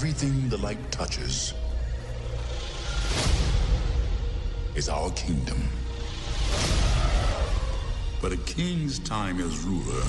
Everything 0.01 0.49
the 0.49 0.57
light 0.57 0.91
touches 0.91 1.53
is 4.73 4.89
our 4.89 5.11
kingdom. 5.11 5.61
But 8.19 8.31
a 8.31 8.37
king's 8.37 8.97
time 8.97 9.39
as 9.39 9.59
ruler 9.59 10.03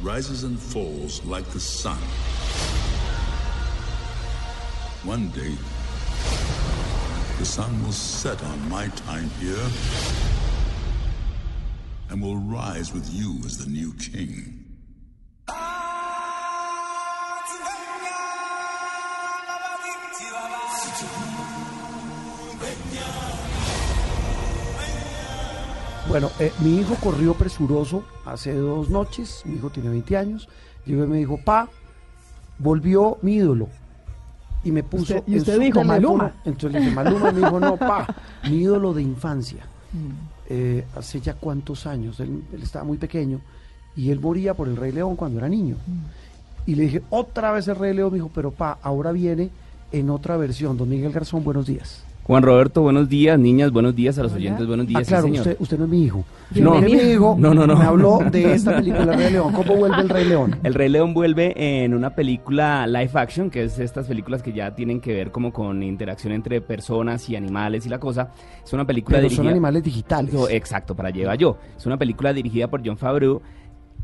rises 0.00 0.44
and 0.44 0.58
falls 0.58 1.22
like 1.26 1.44
the 1.48 1.60
sun. 1.60 1.98
One 5.02 5.28
day, 5.28 5.54
the 7.38 7.44
sun 7.44 7.84
will 7.84 7.92
set 7.92 8.42
on 8.42 8.70
my 8.70 8.88
time 8.88 9.28
here 9.40 9.68
and 12.08 12.22
will 12.22 12.38
rise 12.38 12.94
with 12.94 13.12
you 13.12 13.40
as 13.44 13.58
the 13.58 13.68
new 13.68 13.92
king. 13.92 14.63
Bueno, 26.14 26.30
eh, 26.38 26.52
mi 26.60 26.76
hijo 26.78 26.94
corrió 27.02 27.34
presuroso 27.34 28.04
hace 28.24 28.54
dos 28.54 28.88
noches, 28.88 29.42
mi 29.46 29.56
hijo 29.56 29.68
tiene 29.70 29.88
20 29.88 30.16
años, 30.16 30.48
llegó 30.86 31.02
y 31.02 31.08
me 31.08 31.16
dijo, 31.18 31.40
pa, 31.44 31.68
volvió 32.56 33.18
mi 33.22 33.34
ídolo. 33.34 33.68
Y 34.62 34.70
me 34.70 34.84
puso... 34.84 35.24
¿Y 35.26 35.38
usted, 35.38 35.58
dijo 35.58 35.82
Maluma? 35.82 36.36
Entonces 36.44 36.70
le 36.70 36.78
dije, 36.78 36.92
Maluma, 36.94 37.32
me 37.32 37.40
dijo, 37.40 37.58
no, 37.58 37.76
pa, 37.76 38.06
mi 38.48 38.58
ídolo 38.58 38.94
de 38.94 39.02
infancia. 39.02 39.64
Mm. 39.92 40.10
Eh, 40.50 40.84
hace 40.94 41.20
ya 41.20 41.34
cuántos 41.34 41.84
años, 41.84 42.20
él, 42.20 42.44
estaba 42.62 42.84
muy 42.84 42.96
pequeño, 42.96 43.40
y 43.96 44.12
él 44.12 44.20
moría 44.20 44.54
por 44.54 44.68
el 44.68 44.76
Rey 44.76 44.92
León 44.92 45.16
cuando 45.16 45.40
era 45.40 45.48
niño. 45.48 45.74
Mm. 45.84 46.70
Y 46.70 46.74
le 46.76 46.82
dije, 46.84 47.02
otra 47.10 47.50
vez 47.50 47.66
el 47.66 47.74
Rey 47.74 47.92
León, 47.92 48.12
me 48.12 48.18
dijo, 48.18 48.30
pero 48.32 48.52
pa, 48.52 48.78
ahora 48.82 49.10
viene 49.10 49.50
en 49.90 50.10
otra 50.10 50.36
versión. 50.36 50.76
Don 50.76 50.88
Miguel 50.88 51.10
Garzón, 51.10 51.42
buenos 51.42 51.66
días. 51.66 52.04
Juan 52.26 52.42
Roberto, 52.42 52.80
buenos 52.80 53.10
días, 53.10 53.38
niñas, 53.38 53.70
buenos 53.70 53.94
días 53.94 54.18
a 54.18 54.22
los 54.22 54.32
oyentes, 54.32 54.66
buenos 54.66 54.86
días. 54.86 55.02
Ah, 55.02 55.20
claro, 55.20 55.26
Usted, 55.26 55.56
usted, 55.58 55.76
no 55.78 55.84
es 55.84 55.90
mi 55.90 56.04
hijo. 56.04 56.24
no, 56.54 56.80
mi 56.80 56.92
hijo 56.92 57.36
no, 57.38 57.52
no, 57.52 57.66
no. 57.66 57.76
me 57.76 57.84
habló 57.84 58.18
de 58.30 58.54
esta 58.54 58.76
película 58.76 59.12
El 59.12 59.18
Rey 59.18 59.32
León. 59.32 59.52
¿Cómo 59.52 59.76
vuelve 59.76 60.00
el 60.00 60.08
Rey 60.08 60.24
León? 60.24 60.56
El 60.62 60.72
Rey 60.72 60.88
León 60.88 61.12
vuelve 61.12 61.52
en 61.84 61.92
una 61.92 62.14
película 62.14 62.86
live 62.86 63.10
action, 63.12 63.50
que 63.50 63.64
es 63.64 63.78
estas 63.78 64.06
películas 64.06 64.42
que 64.42 64.54
ya 64.54 64.74
tienen 64.74 65.02
que 65.02 65.12
ver 65.12 65.30
como 65.32 65.52
con 65.52 65.82
interacción 65.82 66.32
entre 66.32 66.62
personas 66.62 67.28
y 67.28 67.36
animales 67.36 67.84
y 67.84 67.90
la 67.90 67.98
cosa. 68.00 68.30
Es 68.64 68.72
una 68.72 68.86
película 68.86 69.18
Pero 69.18 69.28
son 69.28 69.46
animales 69.48 69.82
digitales. 69.82 70.34
exacto, 70.48 70.94
para 70.94 71.10
llevar 71.10 71.36
yo. 71.36 71.58
Es 71.76 71.84
una 71.84 71.98
película 71.98 72.32
dirigida 72.32 72.68
por 72.68 72.80
John 72.82 72.96
Favreau 72.96 73.42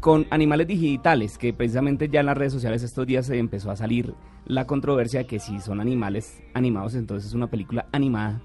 con 0.01 0.27
animales 0.31 0.67
digitales, 0.67 1.37
que 1.39 1.53
precisamente 1.53 2.09
ya 2.09 2.21
en 2.21 2.27
las 2.27 2.37
redes 2.37 2.53
sociales 2.53 2.83
estos 2.83 3.07
días 3.07 3.27
se 3.27 3.39
empezó 3.39 3.71
a 3.71 3.77
salir 3.77 4.15
la 4.47 4.67
controversia 4.67 5.21
de 5.21 5.27
que 5.27 5.39
si 5.39 5.61
son 5.61 5.81
animales 5.81 6.43
animados, 6.55 6.95
entonces 6.95 7.29
es 7.29 7.35
una 7.35 7.49
película 7.49 7.87
animada 7.93 8.41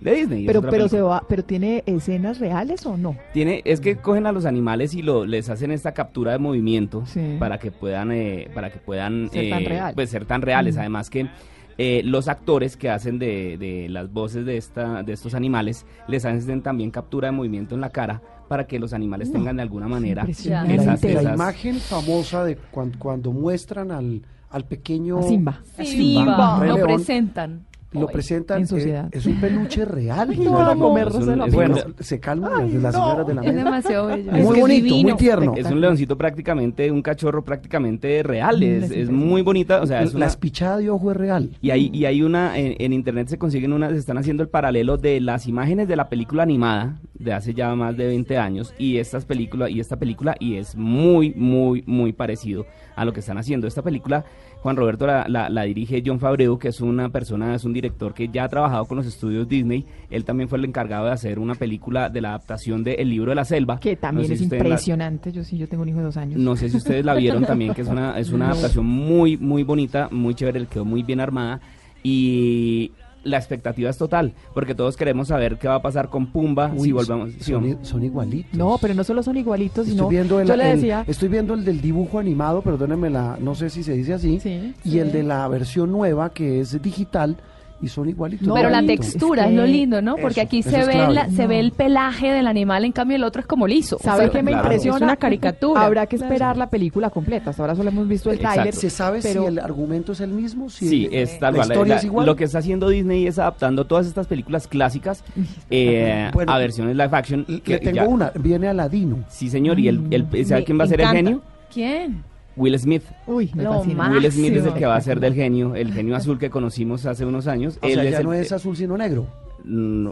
de 0.00 0.14
Disney. 0.14 0.46
Pero, 0.46 0.62
pero 0.62 0.88
se 0.88 1.02
va, 1.02 1.22
pero 1.28 1.44
tiene 1.44 1.82
escenas 1.84 2.38
reales 2.38 2.86
o 2.86 2.96
no? 2.96 3.16
Tiene, 3.32 3.60
es 3.64 3.80
que 3.80 3.96
cogen 3.96 4.26
a 4.26 4.32
los 4.32 4.46
animales 4.46 4.94
y 4.94 5.02
lo, 5.02 5.26
les 5.26 5.50
hacen 5.50 5.72
esta 5.72 5.92
captura 5.92 6.32
de 6.32 6.38
movimiento 6.38 7.02
para 7.38 7.58
que 7.58 7.70
puedan, 7.70 8.12
eh, 8.12 8.48
para 8.54 8.70
que 8.70 8.78
puedan 8.78 9.28
ser, 9.30 9.50
tan, 9.50 9.62
eh, 9.62 9.92
pues, 9.94 10.10
ser 10.10 10.24
tan 10.24 10.42
reales. 10.42 10.76
Además 10.78 11.10
que 11.10 11.28
eh, 11.76 12.02
los 12.04 12.28
actores 12.28 12.76
que 12.76 12.88
hacen 12.88 13.18
de, 13.18 13.58
de, 13.58 13.88
las 13.88 14.12
voces 14.12 14.46
de 14.46 14.56
esta, 14.56 15.02
de 15.02 15.12
estos 15.12 15.34
animales 15.34 15.84
les 16.08 16.24
hacen 16.24 16.62
también 16.62 16.90
captura 16.90 17.28
de 17.28 17.32
movimiento 17.32 17.74
en 17.74 17.80
la 17.80 17.90
cara 17.90 18.22
para 18.50 18.66
que 18.66 18.80
los 18.80 18.92
animales 18.92 19.30
tengan 19.30 19.54
de 19.54 19.62
alguna 19.62 19.86
manera 19.86 20.24
La, 20.24 20.64
esas, 20.66 21.04
la 21.04 21.34
imagen 21.34 21.76
famosa 21.76 22.42
de 22.42 22.56
cuando, 22.56 22.98
cuando 22.98 23.30
muestran 23.30 23.92
al, 23.92 24.22
al 24.50 24.64
pequeño 24.64 25.20
A 25.20 25.22
Simba. 25.22 25.60
a 25.78 25.84
Simba, 25.84 26.58
Rey 26.58 26.70
lo 26.70 26.82
presentan. 26.84 27.64
Lo 27.92 28.06
presentan 28.06 28.58
en 28.58 28.64
eh, 28.64 28.66
sociedad. 28.66 29.08
es 29.10 29.26
un 29.26 29.40
peluche 29.40 29.84
real 29.84 30.28
No. 30.38 30.70
Es 30.70 31.14
un- 31.14 31.38
es 31.38 31.44
un- 31.46 31.50
bueno 31.52 31.76
se 31.98 32.20
calman 32.20 32.52
las, 32.52 32.72
las 32.82 32.94
señoras 32.94 33.26
de 33.26 33.34
la 33.34 33.40
Es 33.42 33.46
mesa 33.52 33.64
demasiado 33.64 34.06
bello. 34.06 34.30
muy 34.32 34.40
Es 34.40 34.46
bonito 34.46 34.66
divino. 34.84 35.08
muy 35.10 35.18
tierno 35.18 35.54
Es 35.56 35.66
un 35.70 35.80
leoncito 35.80 36.16
prácticamente, 36.16 36.90
un 36.90 37.02
cachorro 37.02 37.44
prácticamente 37.44 38.22
real, 38.22 38.62
es, 38.62 38.90
es 38.90 39.10
muy 39.10 39.42
bonita, 39.42 39.80
o 39.82 39.86
sea, 39.86 40.02
es 40.02 40.12
la 40.12 40.18
una, 40.18 40.26
espichada 40.26 40.78
de 40.78 40.90
ojo 40.90 41.10
es 41.10 41.16
real 41.16 41.50
y 41.60 41.70
hay, 41.70 41.90
y 41.92 42.04
hay 42.04 42.22
una, 42.22 42.56
en, 42.58 42.74
en 42.78 42.92
internet 42.92 43.28
se 43.28 43.38
consiguen 43.38 43.72
unas, 43.72 43.92
se 43.92 43.98
están 43.98 44.18
haciendo 44.18 44.42
el 44.42 44.48
paralelo 44.48 44.96
de 44.96 45.20
las 45.20 45.46
imágenes 45.46 45.88
de 45.88 45.96
la 45.96 46.08
película 46.08 46.42
animada 46.44 47.00
de 47.14 47.32
hace 47.32 47.52
ya 47.54 47.74
más 47.74 47.96
de 47.96 48.06
20 48.06 48.38
años 48.38 48.72
y 48.78 48.96
estas 48.98 49.24
películas 49.24 49.70
y 49.70 49.80
esta 49.80 49.98
película 49.98 50.36
y 50.38 50.56
es 50.56 50.74
muy, 50.76 51.34
muy, 51.34 51.82
muy 51.86 52.12
parecido 52.12 52.64
a 52.96 53.04
lo 53.04 53.12
que 53.12 53.20
están 53.20 53.36
haciendo. 53.38 53.66
Esta 53.66 53.82
película, 53.82 54.24
Juan 54.62 54.76
Roberto 54.76 55.06
la, 55.06 55.26
la- 55.28 55.48
la 55.50 55.62
dirige 55.64 56.02
John 56.04 56.18
Favreau, 56.20 56.58
que 56.58 56.68
es 56.68 56.80
una 56.80 57.08
persona, 57.10 57.54
es 57.54 57.64
un 57.64 57.72
director 57.80 58.14
que 58.14 58.28
ya 58.28 58.44
ha 58.44 58.48
trabajado 58.48 58.84
con 58.86 58.96
los 58.98 59.06
estudios 59.06 59.48
Disney. 59.48 59.84
Él 60.10 60.24
también 60.24 60.48
fue 60.48 60.58
el 60.58 60.64
encargado 60.64 61.06
de 61.06 61.12
hacer 61.12 61.38
una 61.38 61.54
película 61.54 62.08
de 62.08 62.20
la 62.20 62.30
adaptación 62.30 62.82
de 62.84 62.94
El 62.94 63.10
libro 63.10 63.30
de 63.30 63.34
la 63.36 63.44
selva. 63.44 63.80
Que 63.80 63.96
también 63.96 64.22
No 64.22 64.28
sé 64.28 64.34
es 64.34 64.38
si 64.40 64.44
ustedes 64.46 64.62
la- 64.62 64.68
impresionante. 64.68 65.32
Yo 65.32 65.44
sí, 65.44 65.56
yo 65.58 65.68
tengo 65.68 65.82
un 65.82 65.88
hijo 65.88 65.98
de 65.98 66.04
dos 66.04 66.16
años. 66.16 66.38
no 66.38 66.56
sé 66.56 66.68
si 66.68 66.76
ustedes 66.76 67.04
la 67.04 67.14
vieron 67.14 67.44
también, 67.44 67.74
que 67.74 67.82
es 67.82 67.88
una, 67.88 68.18
es 68.18 68.30
una 68.30 68.46
No. 68.48 68.52
adaptación 68.52 68.86
muy, 68.86 69.36
muy 69.36 69.62
bonita, 69.62 70.08
muy 70.10 70.34
chévere, 70.34 70.66
quedó 70.66 70.84
muy 70.84 71.02
bien 71.02 71.20
armada 71.20 71.60
y 72.02 72.92
la 73.22 73.36
expectativa 73.36 73.90
es 73.90 73.98
total, 73.98 74.32
porque 74.54 74.74
todos 74.74 74.96
queremos 74.96 75.28
saber 75.28 75.58
qué 75.58 75.68
va 75.68 75.74
a 75.74 75.82
pasar 75.82 76.08
con 76.08 76.26
Pumba 76.32 76.72
Uy, 76.74 76.84
si 76.88 76.92
volvemos. 76.92 77.30
si 77.38 77.52
son, 77.82 78.02
igualitos 78.02 78.54
No, 78.54 78.78
pero 78.80 78.94
no 78.94 79.04
solo 79.04 79.22
son 79.22 79.36
igualitos, 79.36 79.86
sino 79.86 80.04
Estoy 80.04 80.16
viendo 80.16 80.40
el, 80.40 80.48
yo 80.48 80.56
le 80.56 80.70
el- 80.70 80.76
decía, 80.76 81.04
estoy 81.06 81.28
viendo 81.28 81.52
el 81.52 81.62
del 81.66 81.82
dibujo 81.82 82.18
animado, 82.18 82.62
perdónenme 82.62 83.10
la, 83.10 83.36
no 83.38 83.54
sé 83.54 83.68
si 83.68 83.82
se 83.82 83.92
dice 83.92 84.14
así, 84.14 84.40
y 84.84 84.98
el 84.98 85.12
de 85.12 85.22
la 85.22 85.46
versión 85.48 85.92
nueva 85.92 86.30
que 86.30 86.60
es 86.60 86.80
digital 86.80 87.36
y 87.82 87.88
son 87.88 88.08
igualitos. 88.08 88.48
Pero 88.52 88.68
la 88.70 88.82
textura 88.84 89.46
es, 89.46 89.54
lo 89.54 89.64
lindo, 89.66 90.02
¿no? 90.02 90.16
Porque 90.16 90.40
Eso, 90.40 90.46
aquí 90.48 90.62
se 90.62 90.84
ve 90.84 91.08
la- 91.08 91.28
se 91.30 91.46
ve 91.46 91.60
el 91.60 91.72
pelaje 91.72 92.30
del 92.30 92.46
animal, 92.46 92.84
en 92.84 92.92
cambio 92.92 93.16
el 93.16 93.24
otro 93.24 93.40
es 93.40 93.46
como 93.46 93.66
liso. 93.66 93.98
¿sabe 94.00 94.20
O 94.20 94.22
sea, 94.24 94.30
qué 94.32 94.42
me 94.42 94.50
claro. 94.52 94.66
impresiona? 94.66 94.96
Es 94.98 95.02
una 95.02 95.16
caricatura. 95.16 95.80
Habrá 95.86 96.06
que 96.06 96.16
esperar 96.16 96.56
la 96.56 96.68
película 96.68 97.10
completa. 97.10 97.50
Hasta 97.50 97.62
ahora 97.62 97.74
solo 97.74 97.88
hemos 97.90 98.06
visto 98.08 98.30
el 98.30 98.38
tráiler. 98.38 98.74
¿Se 98.74 98.90
sabe 98.90 99.20
pero 99.22 99.42
si 99.42 99.46
el 99.48 99.58
argumento 99.58 100.12
es 100.12 100.20
el 100.20 100.30
mismo? 100.30 100.68
Si 100.68 100.88
Sí, 100.88 101.06
el- 101.06 101.14
es 101.14 101.38
tal 101.38 101.52
la 101.54 101.58
cual. 101.60 101.70
historia 101.70 101.94
La- 101.94 101.98
es 102.00 102.04
igual. 102.04 102.26
Lo 102.26 102.36
que 102.36 102.44
está 102.44 102.58
haciendo 102.58 102.88
Disney 102.88 103.26
es 103.26 103.38
adaptando 103.38 103.84
todas 103.86 104.06
estas 104.06 104.26
películas 104.26 104.66
clásicas 104.68 105.24
eh, 105.70 106.30
Bueno, 106.32 106.52
a 106.52 106.58
versiones 106.58 106.96
live 106.96 107.08
action. 107.12 107.44
Le 107.48 107.60
tengo 107.78 107.90
ya- 107.96 108.06
una, 108.06 108.32
viene 108.38 108.68
Aladino. 108.68 109.24
Sí, 109.28 109.48
señor, 109.48 109.78
y 109.78 109.88
el, 109.88 110.02
el- 110.10 110.46
¿sabe 110.46 110.64
quién 110.64 110.78
va 110.78 110.84
a 110.84 110.88
ser 110.88 111.00
el 111.00 111.08
genio? 111.08 111.40
¿Quién? 111.72 112.24
Will 112.60 112.78
Smith. 112.78 113.02
Uy, 113.26 113.50
me 113.54 113.64
Lo 113.64 113.78
fascina. 113.80 114.10
Will 114.10 114.30
Smith 114.30 114.56
es 114.56 114.66
el 114.66 114.74
que 114.74 114.86
va 114.86 114.96
a 114.96 115.00
ser 115.00 115.18
del 115.18 115.34
genio, 115.34 115.74
el 115.74 115.92
genio 115.92 116.14
azul 116.14 116.38
que 116.38 116.50
conocimos 116.50 117.06
hace 117.06 117.24
unos 117.24 117.46
años. 117.46 117.78
O 117.82 117.88
sea, 117.88 118.02
Él 118.02 118.10
ya 118.10 118.18
el- 118.18 118.24
no 118.24 118.32
es 118.34 118.52
azul 118.52 118.76
sino 118.76 118.96
negro. 118.96 119.26
Mm, 119.64 120.08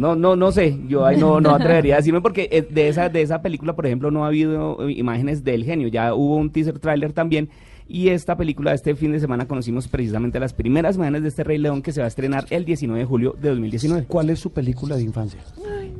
no, 0.00 0.14
no, 0.14 0.36
no 0.36 0.52
sé, 0.52 0.78
yo 0.86 1.04
ahí 1.04 1.16
no, 1.18 1.40
no 1.40 1.50
atrevería 1.50 1.94
a 1.94 1.96
decirme 1.98 2.20
porque 2.20 2.48
eh, 2.52 2.62
de 2.62 2.88
esa, 2.88 3.08
de 3.08 3.22
esa 3.22 3.42
película, 3.42 3.74
por 3.74 3.86
ejemplo, 3.86 4.10
no 4.10 4.24
ha 4.24 4.28
habido 4.28 4.86
eh, 4.88 4.92
imágenes 4.92 5.42
del 5.42 5.64
genio, 5.64 5.88
ya 5.88 6.14
hubo 6.14 6.36
un 6.36 6.50
teaser 6.50 6.78
trailer 6.78 7.12
también 7.12 7.48
y 7.88 8.08
esta 8.08 8.36
película 8.36 8.72
este 8.72 8.94
fin 8.94 9.12
de 9.12 9.20
semana 9.20 9.46
conocimos 9.46 9.88
precisamente 9.88 10.38
las 10.38 10.54
primeras 10.54 10.96
imágenes 10.96 11.22
de 11.22 11.28
este 11.28 11.44
Rey 11.44 11.58
León 11.58 11.82
que 11.82 11.92
se 11.92 12.00
va 12.00 12.04
a 12.04 12.08
estrenar 12.08 12.46
el 12.50 12.64
19 12.64 13.00
de 13.00 13.04
julio 13.06 13.34
de 13.40 13.48
2019. 13.50 14.06
¿Cuál 14.06 14.30
es 14.30 14.38
su 14.38 14.52
película 14.52 14.96
de 14.96 15.02
infancia? 15.02 15.40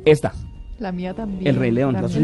Esta. 0.05 0.33
La 0.79 0.91
mía 0.91 1.13
también. 1.13 1.47
El 1.47 1.55
Rey 1.55 1.71
León. 1.71 1.93
La 1.93 2.01
La 2.01 2.07
León. 2.07 2.23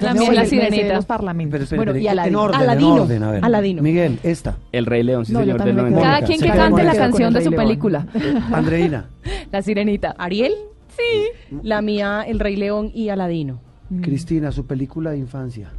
La 0.00 0.14
La 0.14 0.14
mía 0.14 0.42
es 0.42 0.48
sirenita. 0.50 0.94
los 0.94 1.06
parlamentos. 1.06 1.60
Pero 1.70 1.84
bueno, 1.84 1.96
y 1.98 2.04
en 2.06 2.10
Aladino. 2.12 2.42
orden, 2.42 2.60
Aladino. 2.60 2.94
en 2.96 3.00
orden, 3.02 3.22
a 3.22 3.30
ver. 3.30 3.44
Aladino. 3.44 3.82
Miguel, 3.82 4.18
esta. 4.22 4.56
El 4.72 4.86
Rey 4.86 5.02
León, 5.02 5.24
sí 5.24 5.32
No, 5.32 5.40
señor, 5.40 5.58
del 5.58 5.58
también 5.58 5.76
me 5.76 5.82
90. 5.90 6.00
quedo- 6.00 6.10
Cada 6.12 6.26
quien 6.26 6.40
que 6.40 6.48
cante 6.58 6.82
la 6.84 6.90
el- 6.92 6.98
canción 6.98 7.32
de 7.32 7.38
el 7.38 7.44
su 7.44 7.50
Rey 7.50 7.58
León. 7.58 7.68
película. 7.68 8.06
Andreina, 8.52 9.06
La 9.52 9.62
sirenita. 9.62 10.14
¿Ariel? 10.18 10.52
Sí. 10.96 11.58
La 11.62 11.80
mía, 11.82 12.24
El 12.26 12.40
Rey 12.40 12.56
León 12.56 12.90
y 12.94 13.08
Aladino. 13.08 13.60
Cristina, 14.02 14.50
su 14.52 14.66
película 14.66 15.10
de 15.12 15.18
infancia. 15.18 15.70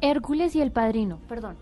Hércules 0.00 0.54
y 0.56 0.60
el 0.60 0.70
padrino, 0.70 1.18
perdón. 1.28 1.54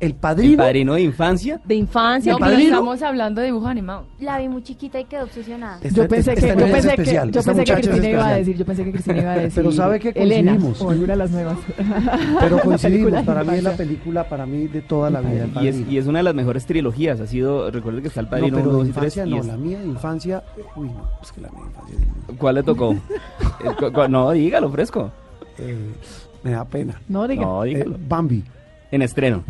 El 0.00 0.08
El 0.12 0.14
padrino. 0.14 0.56
padrino 0.56 0.94
de 0.94 1.02
infancia. 1.02 1.60
De 1.64 1.74
infancia. 1.74 2.32
No, 2.32 2.38
¿El 2.38 2.42
pero 2.44 2.52
padrino? 2.52 2.74
estamos 2.74 3.02
hablando 3.02 3.40
de 3.42 3.48
dibujos 3.48 3.68
animados. 3.68 4.06
La 4.18 4.38
vi 4.38 4.48
muy 4.48 4.62
chiquita 4.62 4.98
y 4.98 5.04
quedé 5.04 5.22
obsesionada. 5.22 5.76
Esta- 5.82 6.02
Yo 6.02 6.08
pensé 6.08 6.34
que, 6.34 6.40
yo 6.48 6.54
pensé 6.56 6.72
que, 6.72 6.88
especial, 6.88 7.30
yo 7.30 7.42
pensé 7.42 7.64
que 7.64 7.74
Cristina 7.74 8.08
iba 8.08 8.28
a 8.28 8.34
decir, 8.36 8.56
yo 8.56 8.64
pensé 8.64 8.84
que 8.84 8.92
Cristina 8.92 9.18
iba 9.20 9.32
a 9.32 9.36
decir. 9.38 9.52
Pero 9.62 9.72
¿sabe 9.72 10.00
qué 10.00 10.08
Elena, 10.14 10.52
coincidimos? 10.52 10.80
o 10.82 10.90
alguna 10.90 11.12
de 11.12 11.16
las 11.18 11.30
nuevas. 11.30 11.58
Pero 12.40 12.58
coincidimos, 12.60 13.22
para 13.24 13.44
mí 13.44 13.54
es 13.56 13.62
la 13.62 13.72
película 13.76 14.28
para 14.28 14.46
mí 14.46 14.66
de 14.68 14.80
toda 14.80 15.10
la 15.10 15.20
vida. 15.20 15.44
El 15.44 15.48
Y 15.64 15.68
es, 15.68 15.74
Padrino. 15.76 15.90
y 15.92 15.98
es 15.98 16.06
una 16.06 16.18
de 16.20 16.22
las 16.22 16.34
mejores 16.34 16.64
trilogías. 16.66 17.20
Ha 17.20 17.26
sido, 17.26 17.70
recuerde 17.70 18.00
que 18.02 18.08
está 18.08 18.20
el 18.20 18.26
No, 18.26 18.30
padrino 18.30 18.56
pero 18.56 18.70
1, 18.70 18.72
de 18.72 18.78
2 18.78 18.88
y 18.88 18.92
3. 18.92 19.16
infancia 19.16 19.26
no, 19.26 19.42
la 19.42 19.56
mía 19.58 19.78
de 19.80 19.86
infancia, 19.86 20.42
uy, 20.76 20.86
no, 20.88 21.08
es 21.22 21.30
que 21.32 21.40
la 21.42 21.50
mía 21.50 21.60
de 21.60 21.66
infancia 21.68 22.36
¿Cuál 22.38 22.54
le 22.54 22.62
tocó? 22.62 22.92
Eh, 23.62 23.68
cu- 23.78 23.92
cu- 23.92 24.08
no, 24.08 24.30
dígalo, 24.30 24.70
fresco. 24.70 25.10
eh, 25.58 25.76
me 26.42 26.52
da 26.52 26.64
pena. 26.64 26.98
No, 27.08 27.28
diga. 27.28 27.42
No, 27.42 27.64
Eh, 27.64 27.68
dígalo. 27.74 27.96
Bambi, 28.08 28.42
En 28.90 29.02
estreno. 29.02 29.44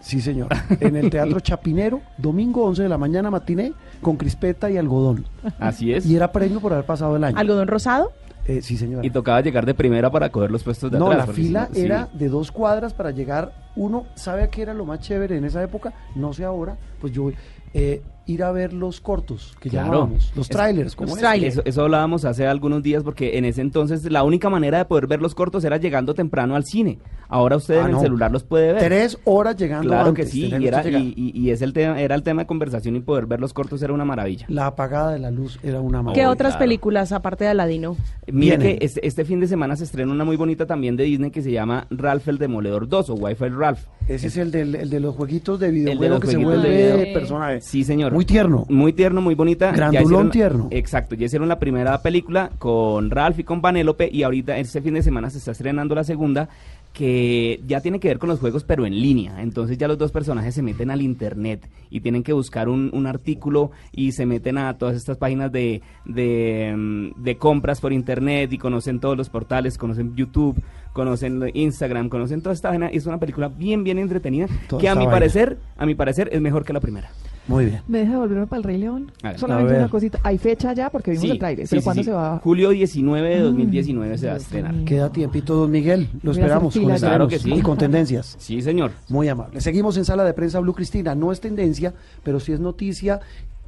sí 0.00 0.20
señor, 0.20 0.48
en 0.80 0.96
el 0.96 1.10
Teatro 1.10 1.40
Chapinero, 1.40 2.00
domingo 2.18 2.64
11 2.64 2.82
de 2.84 2.88
la 2.88 2.98
mañana 2.98 3.30
matiné 3.30 3.72
con 4.00 4.16
crispeta 4.16 4.70
y 4.70 4.76
algodón. 4.76 5.26
Así 5.58 5.92
es. 5.92 6.06
Y 6.06 6.16
era 6.16 6.32
premio 6.32 6.60
por 6.60 6.72
haber 6.72 6.86
pasado 6.86 7.16
el 7.16 7.24
año. 7.24 7.38
¿Algodón 7.38 7.68
rosado? 7.68 8.12
Eh, 8.46 8.62
sí 8.62 8.76
señor. 8.76 9.04
Y 9.04 9.10
tocaba 9.10 9.40
llegar 9.42 9.66
de 9.66 9.74
primera 9.74 10.10
para 10.10 10.30
coger 10.30 10.50
los 10.50 10.62
puestos 10.64 10.90
de 10.90 10.98
No, 10.98 11.06
atrás. 11.06 11.18
la 11.18 11.26
porque 11.26 11.42
fila 11.42 11.66
no- 11.68 11.74
sí. 11.74 11.80
era 11.82 12.08
de 12.12 12.28
dos 12.28 12.50
cuadras 12.50 12.94
para 12.94 13.10
llegar. 13.10 13.52
Uno, 13.76 14.06
¿sabe 14.14 14.42
a 14.42 14.48
qué 14.50 14.62
era 14.62 14.74
lo 14.74 14.84
más 14.86 15.00
chévere 15.00 15.36
en 15.36 15.44
esa 15.44 15.62
época? 15.62 15.92
No 16.16 16.32
sé 16.32 16.44
ahora. 16.44 16.76
Pues 17.00 17.12
yo, 17.12 17.30
eh, 17.74 18.02
ir 18.26 18.42
a 18.44 18.52
ver 18.52 18.72
los 18.72 19.00
cortos 19.00 19.56
que 19.60 19.70
Claro. 19.70 19.86
llamábamos, 19.88 20.32
los 20.36 20.46
Es- 20.48 20.56
trailers, 20.56 20.94
como 20.94 21.08
los 21.08 21.16
este. 21.18 21.26
trailers. 21.28 21.54
Eso, 21.54 21.62
eso 21.64 21.82
hablábamos 21.82 22.24
hace 22.24 22.46
algunos 22.46 22.82
días 22.82 23.02
porque 23.02 23.38
en 23.38 23.44
ese 23.44 23.60
entonces 23.60 24.08
la 24.10 24.22
única 24.22 24.48
manera 24.50 24.78
de 24.78 24.84
poder 24.84 25.06
ver 25.06 25.20
los 25.20 25.34
cortos 25.34 25.64
era 25.64 25.78
llegando 25.78 26.14
temprano 26.14 26.54
al 26.54 26.64
cine. 26.64 26.98
Ahora 27.28 27.56
usted 27.56 27.78
Ah, 27.80 27.88
en 27.88 27.94
el 27.94 28.00
celular 28.00 28.30
los 28.32 28.42
puede 28.44 28.72
ver. 28.72 28.82
Tres 28.82 29.18
horas 29.24 29.56
llegando 29.56 29.88
Claro 29.88 30.08
antes. 30.08 30.26
que 30.26 30.30
sí, 30.32 30.46
y, 30.58 30.66
era, 30.66 30.86
y, 30.88 31.12
y- 31.16 31.32
y 31.40 31.50
es 31.50 31.62
el 31.62 31.72
tema, 31.72 32.00
era 32.00 32.14
el 32.14 32.22
tema 32.24 32.42
de 32.42 32.46
conversación 32.46 32.96
y 32.96 33.00
poder 33.00 33.26
ver 33.26 33.40
los 33.40 33.52
cortos 33.52 33.80
era 33.82 33.92
una 33.92 34.04
maravilla. 34.04 34.46
La 34.48 34.66
apagada 34.66 35.12
de 35.12 35.18
la 35.20 35.30
luz 35.30 35.58
era 35.62 35.80
una 35.80 35.98
¿Qué 35.98 36.04
maravilla. 36.04 36.30
otras 36.30 36.52
claro. 36.52 36.64
películas 36.64 37.12
aparte 37.12 37.44
de 37.44 37.50
Aladino? 37.50 37.96
Mire 38.26 38.56
Vienen. 38.58 38.78
que 38.78 38.84
este, 38.84 39.06
este 39.06 39.24
fin 39.24 39.38
de 39.40 39.46
semana 39.46 39.76
se 39.76 39.84
estrena 39.84 40.12
una 40.12 40.24
muy 40.24 40.36
bonita 40.36 40.66
también 40.66 40.96
de 40.96 41.04
Disney 41.04 41.30
que 41.30 41.42
se 41.42 41.52
llama 41.52 41.86
Ralph 41.90 42.28
el 42.28 42.38
Demoledor 42.38 42.88
2 42.88 43.10
o 43.10 43.14
Wi-Fi 43.14 43.48
Ralph. 43.48 43.80
Ese 44.08 44.26
es 44.26 44.36
el, 44.36 44.50
del, 44.50 44.74
el 44.74 44.90
de 44.90 44.98
los 44.98 45.14
jueguitos 45.14 45.60
de 45.60 45.68
El 45.68 45.74
de 45.74 45.80
videojuego 45.80 46.14
los 46.14 46.20
que 46.20 46.26
se 46.26 46.36
de 46.38 46.44
vuelve 46.44 46.68
video. 46.96 47.12
personaje. 47.14 47.60
Sí, 47.60 47.84
señor. 47.84 48.09
Muy 48.14 48.24
tierno. 48.24 48.64
Muy 48.68 48.92
tierno, 48.92 49.20
muy 49.20 49.34
bonita. 49.34 49.72
Grandulón 49.72 50.28
hicieron- 50.28 50.30
tierno. 50.30 50.68
Exacto, 50.70 51.14
ya 51.14 51.26
hicieron 51.26 51.48
la 51.48 51.58
primera 51.58 52.00
película 52.02 52.50
con 52.58 53.10
Ralph 53.10 53.38
y 53.38 53.44
con 53.44 53.60
Vanellope 53.60 54.08
y 54.12 54.22
ahorita 54.22 54.56
este 54.58 54.80
fin 54.82 54.94
de 54.94 55.02
semana 55.02 55.30
se 55.30 55.38
está 55.38 55.52
estrenando 55.52 55.94
la 55.94 56.04
segunda 56.04 56.48
que 56.92 57.60
ya 57.68 57.80
tiene 57.80 58.00
que 58.00 58.08
ver 58.08 58.18
con 58.18 58.28
los 58.28 58.40
juegos 58.40 58.64
pero 58.64 58.84
en 58.84 58.94
línea. 59.00 59.40
Entonces 59.42 59.78
ya 59.78 59.86
los 59.86 59.96
dos 59.98 60.10
personajes 60.10 60.54
se 60.54 60.62
meten 60.62 60.90
al 60.90 61.00
internet 61.02 61.68
y 61.88 62.00
tienen 62.00 62.22
que 62.24 62.32
buscar 62.32 62.68
un, 62.68 62.90
un 62.92 63.06
artículo 63.06 63.70
y 63.92 64.12
se 64.12 64.26
meten 64.26 64.58
a 64.58 64.76
todas 64.76 64.96
estas 64.96 65.16
páginas 65.16 65.52
de, 65.52 65.82
de, 66.04 66.74
mm, 66.76 67.22
de 67.22 67.36
compras 67.36 67.80
por 67.80 67.92
internet 67.92 68.52
y 68.52 68.58
conocen 68.58 68.98
todos 68.98 69.16
los 69.16 69.28
portales, 69.30 69.78
conocen 69.78 70.16
YouTube, 70.16 70.60
conocen 70.92 71.40
Instagram, 71.54 72.08
conocen 72.08 72.42
toda 72.42 72.54
esta 72.54 72.70
vaina. 72.70 72.88
Es 72.88 73.06
una 73.06 73.18
película 73.18 73.46
bien, 73.48 73.84
bien 73.84 73.98
entretenida 73.98 74.46
Toda 74.68 74.80
que 74.82 74.88
a 74.88 74.94
mi 74.94 74.98
vaina. 75.06 75.12
parecer, 75.12 75.58
a 75.78 75.86
mi 75.86 75.94
parecer 75.94 76.28
es 76.32 76.40
mejor 76.40 76.64
que 76.64 76.72
la 76.72 76.80
primera. 76.80 77.08
Muy 77.48 77.64
bien. 77.64 77.80
¿Me 77.88 77.98
deja 77.98 78.18
volverme 78.18 78.46
para 78.46 78.58
el 78.58 78.64
Rey 78.64 78.78
León? 78.78 79.10
A 79.22 79.30
ver. 79.30 79.38
Solamente 79.40 79.70
A 79.70 79.72
ver. 79.72 79.82
una 79.82 79.90
cosita. 79.90 80.20
¿Hay 80.22 80.38
fecha 80.38 80.72
ya? 80.72 80.88
Porque 80.90 81.10
vimos 81.12 81.24
Sí, 81.24 81.30
el 81.32 81.38
trailer. 81.38 81.66
sí, 81.66 81.70
¿Pero 81.70 81.80
sí, 81.80 81.84
cuándo 81.84 82.02
sí. 82.02 82.06
se 82.06 82.12
va? 82.12 82.38
Julio 82.44 82.70
19 82.70 83.28
de 83.28 83.40
2019 83.40 84.18
se 84.18 84.26
va 84.28 84.34
a 84.34 84.36
estrenar. 84.36 84.74
Queda 84.84 85.10
tiempito, 85.10 85.54
don 85.56 85.70
Miguel. 85.70 86.08
Lo 86.22 86.30
esperamos 86.32 86.74
con 86.74 86.84
Claro 86.96 87.26
que 87.28 87.38
sí. 87.38 87.52
y 87.52 87.60
con 87.60 87.76
tendencias. 87.78 88.36
Sí, 88.38 88.62
señor. 88.62 88.92
Muy 89.08 89.28
amable. 89.28 89.60
Seguimos 89.60 89.96
en 89.96 90.04
sala 90.04 90.22
de 90.24 90.32
prensa 90.32 90.60
Blue 90.60 90.74
Cristina. 90.74 91.14
No 91.14 91.32
es 91.32 91.40
tendencia, 91.40 91.92
pero 92.22 92.38
sí 92.40 92.52
es 92.52 92.60
noticia 92.60 93.20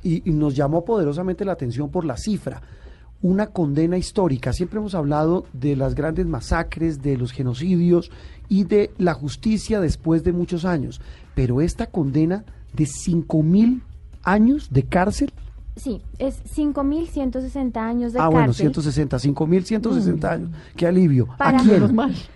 y, 0.02 0.28
y 0.28 0.32
nos 0.32 0.54
llamó 0.54 0.84
poderosamente 0.84 1.44
la 1.44 1.52
atención 1.52 1.88
por 1.90 2.04
la 2.04 2.16
cifra. 2.16 2.62
Una 3.20 3.46
condena 3.48 3.96
histórica. 3.96 4.52
Siempre 4.52 4.78
hemos 4.80 4.94
hablado 4.94 5.46
de 5.52 5.76
las 5.76 5.94
grandes 5.94 6.26
masacres, 6.26 7.02
de 7.02 7.16
los 7.16 7.32
genocidios 7.32 8.10
y 8.48 8.64
de 8.64 8.90
la 8.98 9.14
justicia 9.14 9.80
después 9.80 10.24
de 10.24 10.32
muchos 10.32 10.64
años. 10.64 11.00
Pero 11.34 11.60
esta 11.60 11.86
condena 11.86 12.44
de 12.72 12.86
5 12.86 13.42
mil 13.42 13.82
años 14.22 14.68
de 14.70 14.82
cárcel. 14.84 15.32
Sí, 15.76 16.02
es 16.18 16.42
5.160 16.54 17.76
años 17.78 18.12
de 18.12 18.18
ah, 18.18 18.22
cárcel. 18.24 18.32
bueno, 18.38 18.52
160, 18.52 19.18
5 19.18 19.46
mil 19.46 19.64
160 19.64 20.30
años. 20.32 20.50
Qué 20.76 20.86
alivio. 20.86 21.28
Para- 21.38 21.58
¿A 21.58 21.62
quién? 21.62 21.80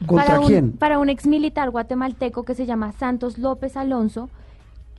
¿Contra 0.06 0.26
para 0.26 0.40
un, 0.40 0.46
quién? 0.46 0.72
Para 0.72 0.98
un 0.98 1.08
ex 1.10 1.26
militar 1.26 1.70
guatemalteco 1.70 2.44
que 2.44 2.54
se 2.54 2.64
llama 2.66 2.92
Santos 2.92 3.36
López 3.38 3.76
Alonso, 3.76 4.30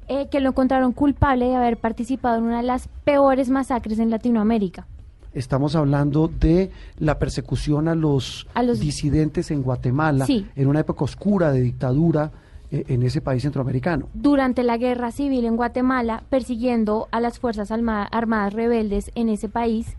eh, 0.08 0.28
que 0.30 0.40
lo 0.40 0.50
encontraron 0.50 0.92
culpable 0.94 1.46
de 1.46 1.56
haber 1.56 1.78
participado 1.78 2.38
en 2.38 2.44
una 2.44 2.58
de 2.58 2.64
las 2.64 2.88
peores 3.04 3.50
masacres 3.50 4.00
en 4.00 4.10
Latinoamérica. 4.12 4.86
Estamos 5.34 5.76
hablando 5.76 6.28
de 6.40 6.72
la 7.00 7.20
persecución 7.20 7.88
a 7.88 7.96
los, 7.96 8.48
A 8.54 8.64
los- 8.64 8.80
disidentes 8.80 9.52
en 9.52 9.62
Guatemala, 9.64 10.26
Sí. 10.26 10.46
en 10.56 10.68
una 10.68 10.80
época 10.80 11.04
oscura 11.06 11.52
de 11.52 11.62
dictadura 11.62 12.32
en 12.72 13.04
ese 13.04 13.22
país 13.22 13.44
centroamericano. 13.44 14.08
durante 14.14 14.64
la 14.64 14.78
guerra 14.78 15.12
civil 15.12 15.46
en 15.46 15.56
Guatemala, 15.56 16.24
persiguiendo 16.30 17.08
a 17.12 17.20
las 17.20 17.40
Fuerzas 17.40 17.72
Armadas 17.72 18.54
rebeldes 18.54 19.12
en 19.16 19.30
ese 19.30 19.48
país. 19.50 19.96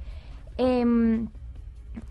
Em, 0.58 1.28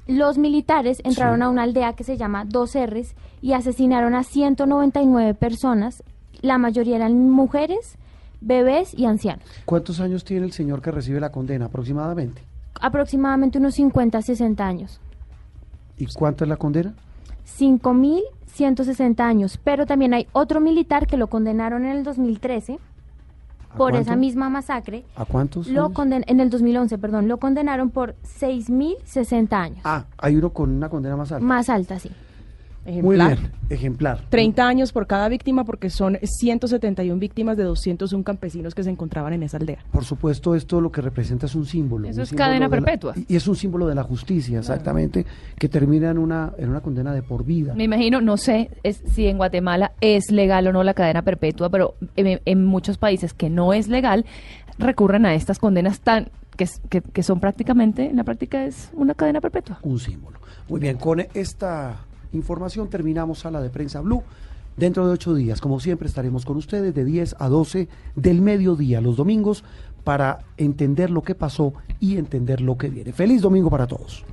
los 0.07 0.37
militares 0.37 1.01
entraron 1.03 1.37
Sí. 1.39 1.43
a 1.43 1.49
una 1.49 1.63
aldea 1.63 1.93
que 1.93 2.03
se 2.03 2.17
llama 2.17 2.43
Dos 2.45 2.75
R's 2.75 3.13
y 3.41 3.53
asesinaron 3.53 4.15
a 4.15 4.23
199 4.23 5.33
personas. 5.33 6.03
La 6.41 6.57
mayoría 6.57 6.95
eran 6.95 7.29
mujeres, 7.29 7.97
bebés 8.41 8.93
y 8.97 9.05
ancianos. 9.05 9.43
¿Cuántos 9.65 9.99
años 9.99 10.23
tiene 10.23 10.45
el 10.45 10.51
señor 10.53 10.81
que 10.81 10.91
recibe 10.91 11.19
la 11.19 11.31
condena 11.31 11.65
aproximadamente? 11.65 12.41
Aproximadamente 12.79 13.57
unos 13.57 13.75
50, 13.75 14.21
60 14.21 14.65
años. 14.65 14.99
¿Y 15.97 16.05
cuánto 16.07 16.43
es 16.43 16.49
la 16.49 16.57
condena? 16.57 16.93
5.160 18.57 19.19
años. 19.21 19.59
Pero 19.63 19.85
también 19.85 20.13
hay 20.13 20.27
otro 20.31 20.59
militar 20.59 21.07
que 21.07 21.17
lo 21.17 21.27
condenaron 21.27 21.85
en 21.85 21.91
el 21.91 22.03
2013 22.03 22.79
por 23.75 23.91
cuánto? 23.91 23.99
esa 23.99 24.15
misma 24.15 24.49
masacre. 24.49 25.05
¿A 25.15 25.25
cuántos? 25.25 25.67
Lo 25.67 25.93
conden 25.93 26.23
en 26.27 26.39
el 26.39 26.49
2011, 26.49 26.97
perdón, 26.97 27.27
lo 27.27 27.37
condenaron 27.37 27.89
por 27.89 28.15
6.060 28.39 29.53
años. 29.53 29.79
Ah, 29.83 30.05
hay 30.17 30.35
uno 30.35 30.49
con 30.51 30.71
una 30.71 30.89
condena 30.89 31.15
más 31.15 31.31
alta. 31.31 31.45
Más 31.45 31.69
alta, 31.69 31.99
sí. 31.99 32.09
Muy 32.87 33.15
Ejemplar. 33.17 33.37
bien, 33.37 33.51
ejemplar. 33.69 34.21
30 34.29 34.65
años 34.65 34.93
por 34.93 35.07
cada 35.07 35.27
víctima 35.27 35.65
porque 35.65 35.89
son 35.89 36.17
171 36.23 37.19
víctimas 37.19 37.57
de 37.57 37.63
201 37.63 38.23
campesinos 38.23 38.73
que 38.73 38.81
se 38.83 38.89
encontraban 38.89 39.33
en 39.33 39.43
esa 39.43 39.57
aldea. 39.57 39.79
Por 39.91 40.05
supuesto, 40.05 40.55
esto 40.55 40.79
lo 40.79 40.89
que 40.91 41.01
representa 41.01 41.47
es 41.47 41.55
un 41.55 41.65
símbolo. 41.65 42.07
Eso 42.07 42.19
un 42.19 42.23
es 42.23 42.29
símbolo 42.29 42.45
cadena 42.47 42.65
la- 42.67 42.69
perpetua. 42.69 43.13
y 43.27 43.35
es 43.35 43.45
un 43.47 43.55
símbolo 43.57 43.87
de 43.87 43.95
la 43.95 44.03
justicia, 44.03 44.59
exactamente, 44.59 45.25
que 45.59 45.67
termina 45.67 46.09
en 46.11 46.17
una, 46.17 46.53
en 46.57 46.69
una 46.69 46.79
condena 46.79 47.13
de 47.13 47.21
por 47.23 47.43
vida. 47.43 47.73
Me 47.75 47.83
imagino, 47.83 48.21
no 48.21 48.37
sé 48.37 48.69
es, 48.83 49.01
si 49.13 49.27
en 49.27 49.35
Guatemala 49.37 49.91
es 49.99 50.31
legal 50.31 50.65
o 50.67 50.71
no 50.71 50.81
la 50.83 50.93
cadena 50.93 51.23
perpetua, 51.23 51.69
pero 51.69 51.95
en, 52.15 52.39
en 52.45 52.65
muchos 52.65 52.97
países 52.97 53.33
que 53.33 53.49
no 53.49 53.73
es 53.73 53.89
legal 53.89 54.25
recurren 54.79 55.25
a 55.25 55.33
estas 55.33 55.59
condenas 55.59 55.99
tan 55.99 56.29
que, 56.55 56.63
es- 56.63 56.81
que, 56.89 57.01
que 57.01 57.21
son 57.21 57.39
prácticamente, 57.41 58.09
en 58.09 58.15
la 58.15 58.23
práctica 58.23 58.63
es 58.65 58.91
una 58.93 59.13
cadena 59.13 59.41
perpetua. 59.41 59.79
Un 59.83 59.99
símbolo. 59.99 60.39
Muy 60.69 60.79
bien, 60.79 60.97
con 60.97 61.19
esta 61.33 61.97
información 62.33 62.89
terminamos 62.89 63.39
Sala 63.39 63.61
de 63.61 63.69
Prensa 63.69 64.01
Blue. 64.01 64.23
Dentro 64.75 65.07
de 65.07 65.13
ocho 65.13 65.33
días, 65.33 65.59
como 65.59 65.79
siempre, 65.79 66.07
estaremos 66.07 66.45
con 66.45 66.57
ustedes 66.57 66.93
de 66.93 67.03
10 67.03 67.37
a 67.39 67.49
12 67.49 67.87
del 68.15 68.41
mediodía 68.41 69.01
los 69.01 69.15
domingos 69.15 69.63
para 70.03 70.39
entender 70.57 71.09
lo 71.09 71.23
que 71.23 71.35
pasó 71.35 71.73
y 71.99 72.17
entender 72.17 72.61
lo 72.61 72.77
que 72.77 72.89
viene. 72.89 73.11
Feliz 73.11 73.41
domingo 73.41 73.69
para 73.69 73.87
todos. 73.87 74.23